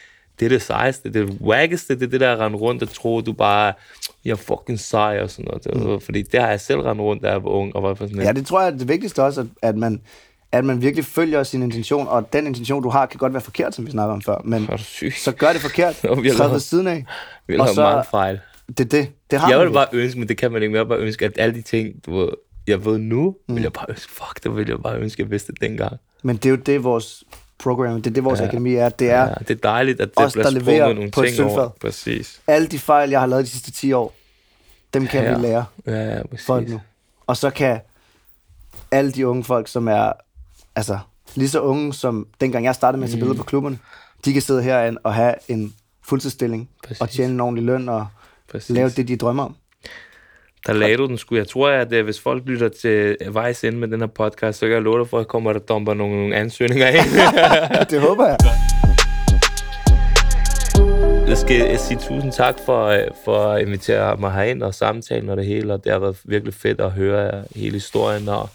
det 0.41 0.47
er 0.47 0.49
det 0.49 0.63
sejeste, 0.63 1.13
det 1.13 1.23
er 1.23 1.27
det 1.27 1.89
det 1.89 2.03
er 2.03 2.07
det 2.07 2.21
der 2.21 2.33
at 2.33 2.39
rende 2.39 2.59
rundt 2.59 2.83
og 2.83 2.89
tro, 2.89 3.21
du 3.21 3.33
bare 3.33 3.73
jeg 4.25 4.31
er 4.31 4.37
fucking 4.37 4.81
sej 4.81 5.19
og 5.23 5.31
sådan 5.31 5.45
noget. 5.65 5.93
Mm. 5.95 6.01
Fordi 6.01 6.23
det 6.23 6.41
har 6.41 6.49
jeg 6.49 6.61
selv 6.61 6.81
rendt 6.81 7.01
rundt, 7.01 7.23
da 7.23 7.31
jeg 7.31 7.45
var 7.45 7.51
ung, 7.51 7.77
og 7.77 7.83
var 7.83 7.95
sådan 7.95 8.23
Ja, 8.23 8.33
det 8.33 8.47
tror 8.47 8.61
jeg 8.61 8.73
er 8.73 8.77
det 8.77 8.89
vigtigste 8.89 9.23
også, 9.23 9.41
at, 9.41 9.47
at, 9.63 9.77
man, 9.77 10.01
at 10.55 10.65
man 10.65 10.83
virkelig 10.83 11.05
følger 11.05 11.43
sin 11.43 11.63
intention, 11.63 12.09
og 12.09 12.33
den 12.33 12.47
intention, 12.47 12.83
du 12.83 12.89
har, 12.89 13.07
kan 13.07 13.19
godt 13.19 13.33
være 13.33 13.41
forkert, 13.43 13.75
som 13.75 13.87
vi 13.87 13.91
snakker 13.91 14.15
om 14.15 14.23
før, 14.23 14.39
men 14.45 14.69
så 15.17 15.33
gør 15.33 15.53
det 15.53 15.61
forkert. 15.61 16.01
Nå, 16.05 16.15
vi 16.15 16.29
har 16.29 16.39
lavet- 16.49 16.63
siden 16.63 16.87
af. 16.87 17.05
Vi 17.47 17.55
har 17.55 17.61
og 17.61 17.67
lavet 17.77 17.91
mange 17.93 18.05
fejl. 18.11 18.41
Det 18.79 18.93
det. 18.93 19.09
Det 19.31 19.41
har 19.41 19.49
Jeg 19.49 19.59
man 19.59 19.67
vil 19.67 19.73
bare 19.73 19.87
ønske, 19.93 20.19
men 20.19 20.29
det 20.29 20.37
kan 20.37 20.53
man 20.53 20.63
ikke, 20.63 20.79
vil 20.79 20.87
bare 20.87 20.99
ønske, 20.99 21.25
at 21.25 21.33
alle 21.37 21.55
de 21.55 21.63
ting, 21.63 22.07
du 22.07 22.31
jeg 22.67 22.85
ved 22.85 22.99
nu, 22.99 23.37
mm. 23.49 23.55
vil 23.55 23.63
jeg 23.63 23.73
bare 23.73 23.87
ønske, 23.89 24.13
fuck, 24.13 24.43
det 24.45 24.57
vil 24.57 24.69
jeg 24.69 24.79
bare 24.83 24.97
ønske, 24.99 25.23
jeg 25.23 25.31
vidste 25.31 25.53
dengang. 25.61 25.97
Men 26.23 26.37
det 26.37 26.47
er 26.47 26.51
jo 26.51 26.57
det, 26.57 26.85
vores 26.85 27.25
program, 27.59 28.03
det 28.03 28.11
er 28.11 28.15
det, 28.15 28.25
vores 28.25 28.41
ja. 28.41 28.45
Akademi 28.45 28.75
er. 28.75 28.89
Det 28.89 29.11
er 29.11 29.23
Ja, 29.23 29.35
det 29.39 29.51
er 29.51 29.55
dejligt, 29.55 30.01
at 30.01 30.09
det 30.19 30.25
os, 30.27 30.33
bliver 30.33 30.51
sprunget 30.51 30.97
nogle 30.97 31.11
på 31.11 31.23
ting 31.23 31.37
sølvfad. 31.37 31.57
over. 31.57 31.69
Præcis. 31.81 32.41
alle 32.47 32.67
de 32.69 32.79
fejl, 32.79 33.11
jeg 33.11 33.21
har 33.21 33.27
lavet 33.27 33.45
de 33.45 33.51
sidste 33.51 33.73
10 33.73 33.93
år, 33.93 34.15
dem 34.95 35.07
kan 35.07 35.23
Ja. 35.25 35.35
vi 35.37 35.43
lære 35.43 35.65
Ja, 35.87 36.17
ja, 36.17 36.23
præcis. 36.27 36.47
folk 36.47 36.69
nu. 36.69 36.81
Og 37.27 37.37
så 37.37 37.51
kan 37.51 37.81
alle 38.91 39.13
de 39.13 39.27
unge 39.29 39.45
folk, 39.45 39.69
som 39.69 39.89
er 39.89 40.13
altså, 40.77 40.99
lige 41.35 41.49
så 41.49 41.61
unge 41.61 41.95
som 41.95 42.27
dengang 42.41 42.65
jeg 42.65 42.75
startede 42.75 43.01
med 43.01 43.07
at 43.07 43.11
tage 43.11 43.21
billeder 43.21 43.39
på 43.39 43.45
klubberne, 43.45 43.79
de 44.25 44.33
kan 44.33 44.43
sidde 44.43 44.63
herinde 44.63 44.99
og 45.05 45.15
have 45.15 45.35
en 45.49 45.75
fuldtidsstilling 46.05 46.69
Præcis. 46.85 47.01
og 47.01 47.11
tjene 47.11 47.33
en 47.33 47.41
ordentlig 47.41 47.65
løn 47.65 47.89
og 47.89 48.07
Præcis. 48.51 48.71
lave 48.71 48.89
det, 48.89 49.09
de 49.09 49.17
drømmer 49.17 49.45
om. 49.45 49.57
Der 50.67 50.73
lagde 50.73 50.97
du 50.97 51.07
den 51.07 51.19
sgu. 51.19 51.37
Jeg 51.37 51.49
tror, 51.49 51.71
at 51.71 51.93
øh, 51.93 52.05
hvis 52.05 52.21
folk 52.21 52.43
lytter 52.47 52.69
til 52.69 53.17
vejs 53.31 53.65
ind 53.65 53.77
med 53.77 53.89
den 53.89 54.01
her 54.01 54.07
podcast, 54.07 54.59
så 54.59 54.67
kan 54.67 54.75
jeg 54.75 54.83
love 54.83 54.99
dig 54.99 55.09
for, 55.09 55.19
at 55.19 55.29
kommer 55.29 55.53
der 55.53 55.61
dumper 55.61 55.95
nogle, 55.95 56.17
nogle 56.17 56.37
ansøgninger 56.37 56.89
ind. 56.89 57.05
det 57.91 58.01
håber 58.01 58.27
jeg. 58.27 58.39
Jeg 61.29 61.39
skal 61.39 61.79
sige 61.79 61.99
tusind 61.99 62.33
tak 62.33 62.55
for, 62.67 62.87
øh, 62.87 63.01
for 63.25 63.39
at 63.39 63.63
invitere 63.63 64.17
mig 64.17 64.33
herind 64.33 64.63
og 64.63 64.75
samtalen 64.75 65.29
og 65.29 65.37
det 65.37 65.47
hele, 65.47 65.73
og 65.73 65.85
det 65.85 65.93
har 65.93 65.99
været 65.99 66.21
virkelig 66.25 66.55
fedt 66.55 66.81
at 66.81 66.91
høre 66.91 67.45
hele 67.57 67.73
historien, 67.73 68.29
og 68.29 68.49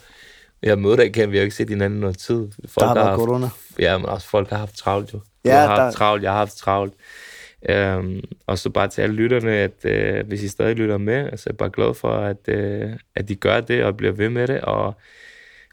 jeg 0.64 0.80
møder 0.80 0.96
dig 0.96 1.06
igen, 1.06 1.32
vi 1.32 1.38
har 1.38 1.44
ikke 1.44 1.56
set 1.56 1.70
hinanden 1.70 2.00
i 2.00 2.02
noget 2.02 2.18
tid. 2.18 2.48
Folk 2.68 2.82
Der 2.82 2.88
har 2.88 2.94
været 2.94 3.08
haft, 3.08 3.20
corona. 3.20 3.48
Ja, 3.80 3.98
men 3.98 4.06
også 4.06 4.28
folk 4.28 4.50
har 4.50 4.58
haft 4.58 4.76
travlt 4.78 5.14
jo. 5.14 5.20
Ja, 5.46 5.50
du 5.52 5.56
har 5.56 5.68
haft 5.68 5.80
der- 5.80 5.92
travlt, 5.92 6.24
jeg 6.24 6.32
har 6.32 6.38
haft 6.38 6.58
travlt. 6.58 6.94
Um, 7.98 8.22
og 8.48 8.58
så 8.58 8.70
bare 8.70 8.88
til 8.88 9.02
alle 9.02 9.16
lytterne, 9.16 9.52
at 9.52 9.86
uh, 10.22 10.28
hvis 10.28 10.44
I 10.44 10.48
stadig 10.48 10.76
lytter 10.76 10.98
med, 10.98 11.38
så 11.38 11.44
er 11.50 11.52
jeg 11.52 11.58
bare 11.58 11.70
glad 11.70 11.94
for, 11.94 12.12
at, 12.12 12.38
uh, 12.48 12.92
at 13.16 13.30
de 13.30 13.36
gør 13.36 13.60
det 13.60 13.84
og 13.84 13.98
bliver 13.98 14.14
ved 14.14 14.30
med 14.30 14.48
det, 14.48 14.62
og 14.62 14.94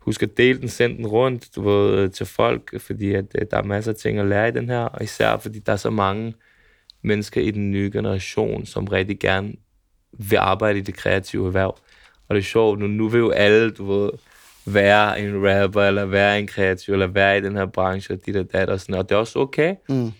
husk 0.00 0.22
at 0.22 0.36
dele 0.36 0.60
den, 0.60 0.68
send 0.68 0.96
den 0.96 1.06
rundt 1.06 1.48
du 1.56 1.62
ved, 1.62 2.08
til 2.08 2.26
folk, 2.26 2.80
fordi 2.80 3.14
at, 3.14 3.24
uh, 3.34 3.46
der 3.50 3.56
er 3.56 3.62
masser 3.62 3.92
af 3.92 3.96
ting 3.96 4.18
at 4.18 4.26
lære 4.26 4.48
i 4.48 4.52
den 4.52 4.68
her, 4.68 4.78
og 4.80 5.02
især 5.04 5.36
fordi 5.36 5.58
der 5.58 5.72
er 5.72 5.76
så 5.76 5.90
mange 5.90 6.34
mennesker 7.02 7.40
i 7.40 7.50
den 7.50 7.70
nye 7.70 7.90
generation, 7.92 8.66
som 8.66 8.84
rigtig 8.84 9.18
gerne 9.18 9.52
vil 10.12 10.36
arbejde 10.36 10.78
i 10.78 10.82
det 10.82 10.94
kreative 10.96 11.46
erhverv. 11.46 11.76
Og 12.28 12.34
det 12.34 12.40
er 12.40 12.44
sjovt, 12.44 12.78
nu, 12.78 12.86
nu 12.86 13.08
vil 13.08 13.18
jo 13.18 13.30
alle, 13.30 13.70
du 13.70 13.92
ved, 14.00 14.10
være 14.66 15.20
en 15.20 15.34
rapper, 15.48 15.82
eller 15.82 16.04
være 16.04 16.38
en 16.38 16.46
kreativ, 16.46 16.92
eller 16.92 17.06
være 17.06 17.38
i 17.38 17.40
den 17.40 17.56
her 17.56 17.66
branche, 17.66 18.14
og 18.14 18.26
dit 18.26 18.36
og 18.36 18.52
dat 18.52 18.68
og 18.70 18.80
sådan 18.80 18.92
noget. 18.92 19.04
Og 19.04 19.08
det 19.08 19.14
er 19.14 19.18
også 19.18 19.38
okay, 19.38 19.74
Mm. 19.88 20.12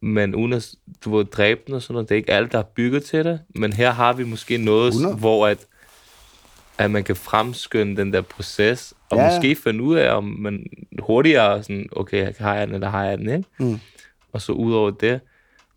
men 0.00 0.34
uden 0.34 0.52
at, 0.52 0.70
du 1.04 1.16
ved, 1.16 1.24
dræbe 1.24 1.60
den 1.66 1.74
og 1.74 1.82
sådan 1.82 1.92
noget, 1.92 2.08
det 2.08 2.14
er 2.14 2.16
ikke 2.16 2.32
alle, 2.32 2.48
der 2.52 2.58
er 2.58 2.62
bygget 2.62 3.04
til 3.04 3.24
det. 3.24 3.40
Men 3.54 3.72
her 3.72 3.90
har 3.90 4.12
vi 4.12 4.24
måske 4.24 4.56
noget, 4.58 4.88
100. 4.88 5.16
hvor 5.16 5.46
at, 5.46 5.66
at 6.78 6.90
man 6.90 7.04
kan 7.04 7.16
fremskynde 7.16 7.96
den 7.96 8.12
der 8.12 8.20
proces, 8.20 8.94
og 9.10 9.18
ja. 9.18 9.26
måske 9.26 9.56
finde 9.56 9.82
ud 9.82 9.96
af, 9.96 10.16
om 10.16 10.24
man 10.24 10.66
hurtigere 11.02 11.62
sådan, 11.62 11.88
okay, 11.92 12.32
har 12.38 12.54
jeg 12.54 12.66
den, 12.66 12.74
eller 12.74 12.88
har 12.88 13.04
jeg 13.04 13.18
den, 13.18 13.28
ikke? 13.28 13.44
Mm. 13.58 13.78
Og 14.32 14.40
så 14.42 14.52
ud 14.52 14.74
over 14.74 14.90
det, 14.90 15.20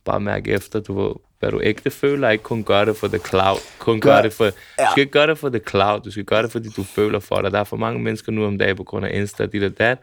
bare 0.06 0.20
mærke 0.20 0.52
efter, 0.52 0.80
du 0.80 1.02
ved, 1.02 1.12
hvad 1.40 1.52
du 1.52 1.62
ægte 1.64 1.90
føler, 1.90 2.30
ikke 2.30 2.44
kun 2.44 2.64
gøre 2.64 2.86
det 2.86 2.96
for 2.96 3.08
the 3.08 3.18
cloud. 3.20 3.58
Kun 3.80 4.00
Gør- 4.02 4.16
gør, 4.16 4.22
det 4.22 4.34
for, 4.34 4.44
Ja. 4.44 4.50
Du 4.50 4.88
skal 4.92 5.02
ikke 5.02 5.12
gøre 5.12 5.28
det 5.28 5.38
for 5.38 5.50
the 5.50 5.62
cloud, 5.70 6.00
du 6.02 6.12
skal 6.12 6.24
gøre 6.24 6.44
det, 6.44 6.52
fordi 6.52 6.70
du 6.70 6.84
føler 6.84 7.20
for 7.20 7.36
det. 7.36 7.52
Der 7.52 7.60
er 7.60 7.64
for 7.64 7.78
mange 7.78 8.00
mennesker 8.00 8.32
nu 8.32 8.46
om 8.46 8.58
dagen 8.58 8.76
på 8.76 8.84
grund 8.84 9.06
af 9.06 9.12
Insta, 9.14 9.46
dit 9.46 9.64
og 9.64 9.80
dat, 9.80 9.98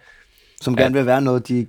Som 0.60 0.76
gerne 0.76 0.94
vil 0.94 1.06
være 1.06 1.20
noget, 1.22 1.48
de... 1.48 1.66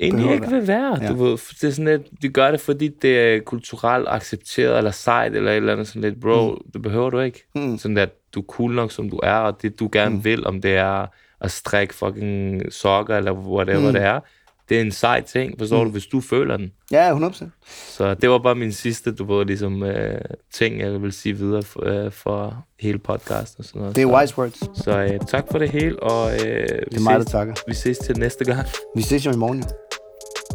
egentlig 0.00 0.32
ikke 0.32 0.50
vil 0.50 0.66
være. 0.66 0.98
Ja. 1.02 1.08
Du 1.08 1.24
ved, 1.24 1.30
det 1.60 1.64
er 1.64 1.70
sådan 1.70 1.84
lidt, 1.84 2.22
de 2.22 2.28
gør 2.28 2.50
det, 2.50 2.60
fordi 2.60 2.88
det 2.88 3.18
er 3.18 3.40
kulturelt 3.40 4.08
accepteret, 4.08 4.78
eller 4.78 4.90
sejt, 4.90 5.34
eller 5.36 5.50
et 5.52 5.56
eller 5.56 5.72
andet 5.72 5.88
sådan 5.88 6.02
lidt, 6.02 6.20
bro, 6.20 6.50
mm. 6.50 6.70
det 6.72 6.82
behøver 6.82 7.10
du 7.10 7.20
ikke. 7.20 7.44
Mm. 7.54 7.78
Sådan 7.78 7.98
at 7.98 8.10
du 8.34 8.40
er 8.40 8.44
cool 8.44 8.72
nok, 8.74 8.92
som 8.92 9.10
du 9.10 9.20
er, 9.22 9.34
og 9.34 9.62
det 9.62 9.80
du 9.80 9.88
gerne 9.92 10.14
mm. 10.14 10.24
vil, 10.24 10.46
om 10.46 10.60
det 10.60 10.76
er 10.76 11.06
at 11.40 11.50
strikke 11.50 11.94
fucking 11.94 12.62
sokker, 12.72 13.16
eller 13.16 13.32
whatever 13.32 13.86
mm. 13.86 13.92
det 13.92 14.02
er, 14.02 14.20
det 14.68 14.76
er 14.76 14.80
en 14.80 14.92
sej 14.92 15.20
ting, 15.22 15.54
forstår 15.58 15.78
mm. 15.78 15.84
du, 15.84 15.90
hvis 15.92 16.06
du 16.06 16.20
føler 16.20 16.56
den. 16.56 16.72
Ja, 16.90 17.16
100%. 17.18 17.44
Så 17.88 18.14
det 18.14 18.30
var 18.30 18.38
bare 18.38 18.54
min 18.54 18.72
sidste, 18.72 19.14
du 19.14 19.36
ved, 19.36 19.46
ligesom, 19.46 19.82
øh, 19.82 20.20
ting, 20.54 20.80
jeg 20.80 21.02
vil 21.02 21.12
sige 21.12 21.34
videre 21.36 21.62
for, 21.62 22.04
øh, 22.04 22.12
for 22.12 22.64
hele 22.80 22.98
podcasten 22.98 23.60
og 23.60 23.64
sådan 23.64 23.80
noget. 23.80 23.96
Det 23.96 24.02
er 24.02 24.06
så, 24.08 24.16
wise 24.20 24.38
words. 24.38 24.84
Så 24.84 24.98
øh, 24.98 25.20
tak 25.28 25.44
for 25.50 25.58
det 25.58 25.70
hele, 25.70 26.02
og 26.02 26.32
øh, 26.32 26.38
vi, 26.40 26.46
Det 26.46 26.96
er 26.96 27.00
mig, 27.00 27.22
ses, 27.22 27.30
takker. 27.32 27.54
vi 27.68 27.74
ses 27.74 27.98
til 27.98 28.18
næste 28.18 28.44
gang 28.44 28.66
Vi 28.96 29.02
ses 29.02 29.26
jo 29.26 29.30
i 29.32 29.36
morgen. 29.36 29.64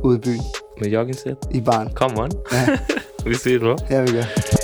Ude 0.03 0.17
i 0.17 0.21
byen. 0.21 0.41
med 0.81 0.89
jogging 0.89 1.15
set. 1.15 1.37
I 1.51 1.61
barn. 1.61 1.89
Come 1.95 2.21
on. 2.21 2.31
Ja, 2.51 2.77
vi 3.29 3.35
ses, 3.35 3.59
bro. 3.59 3.75
her 3.89 4.01
vi 4.01 4.11
gør. 4.11 4.62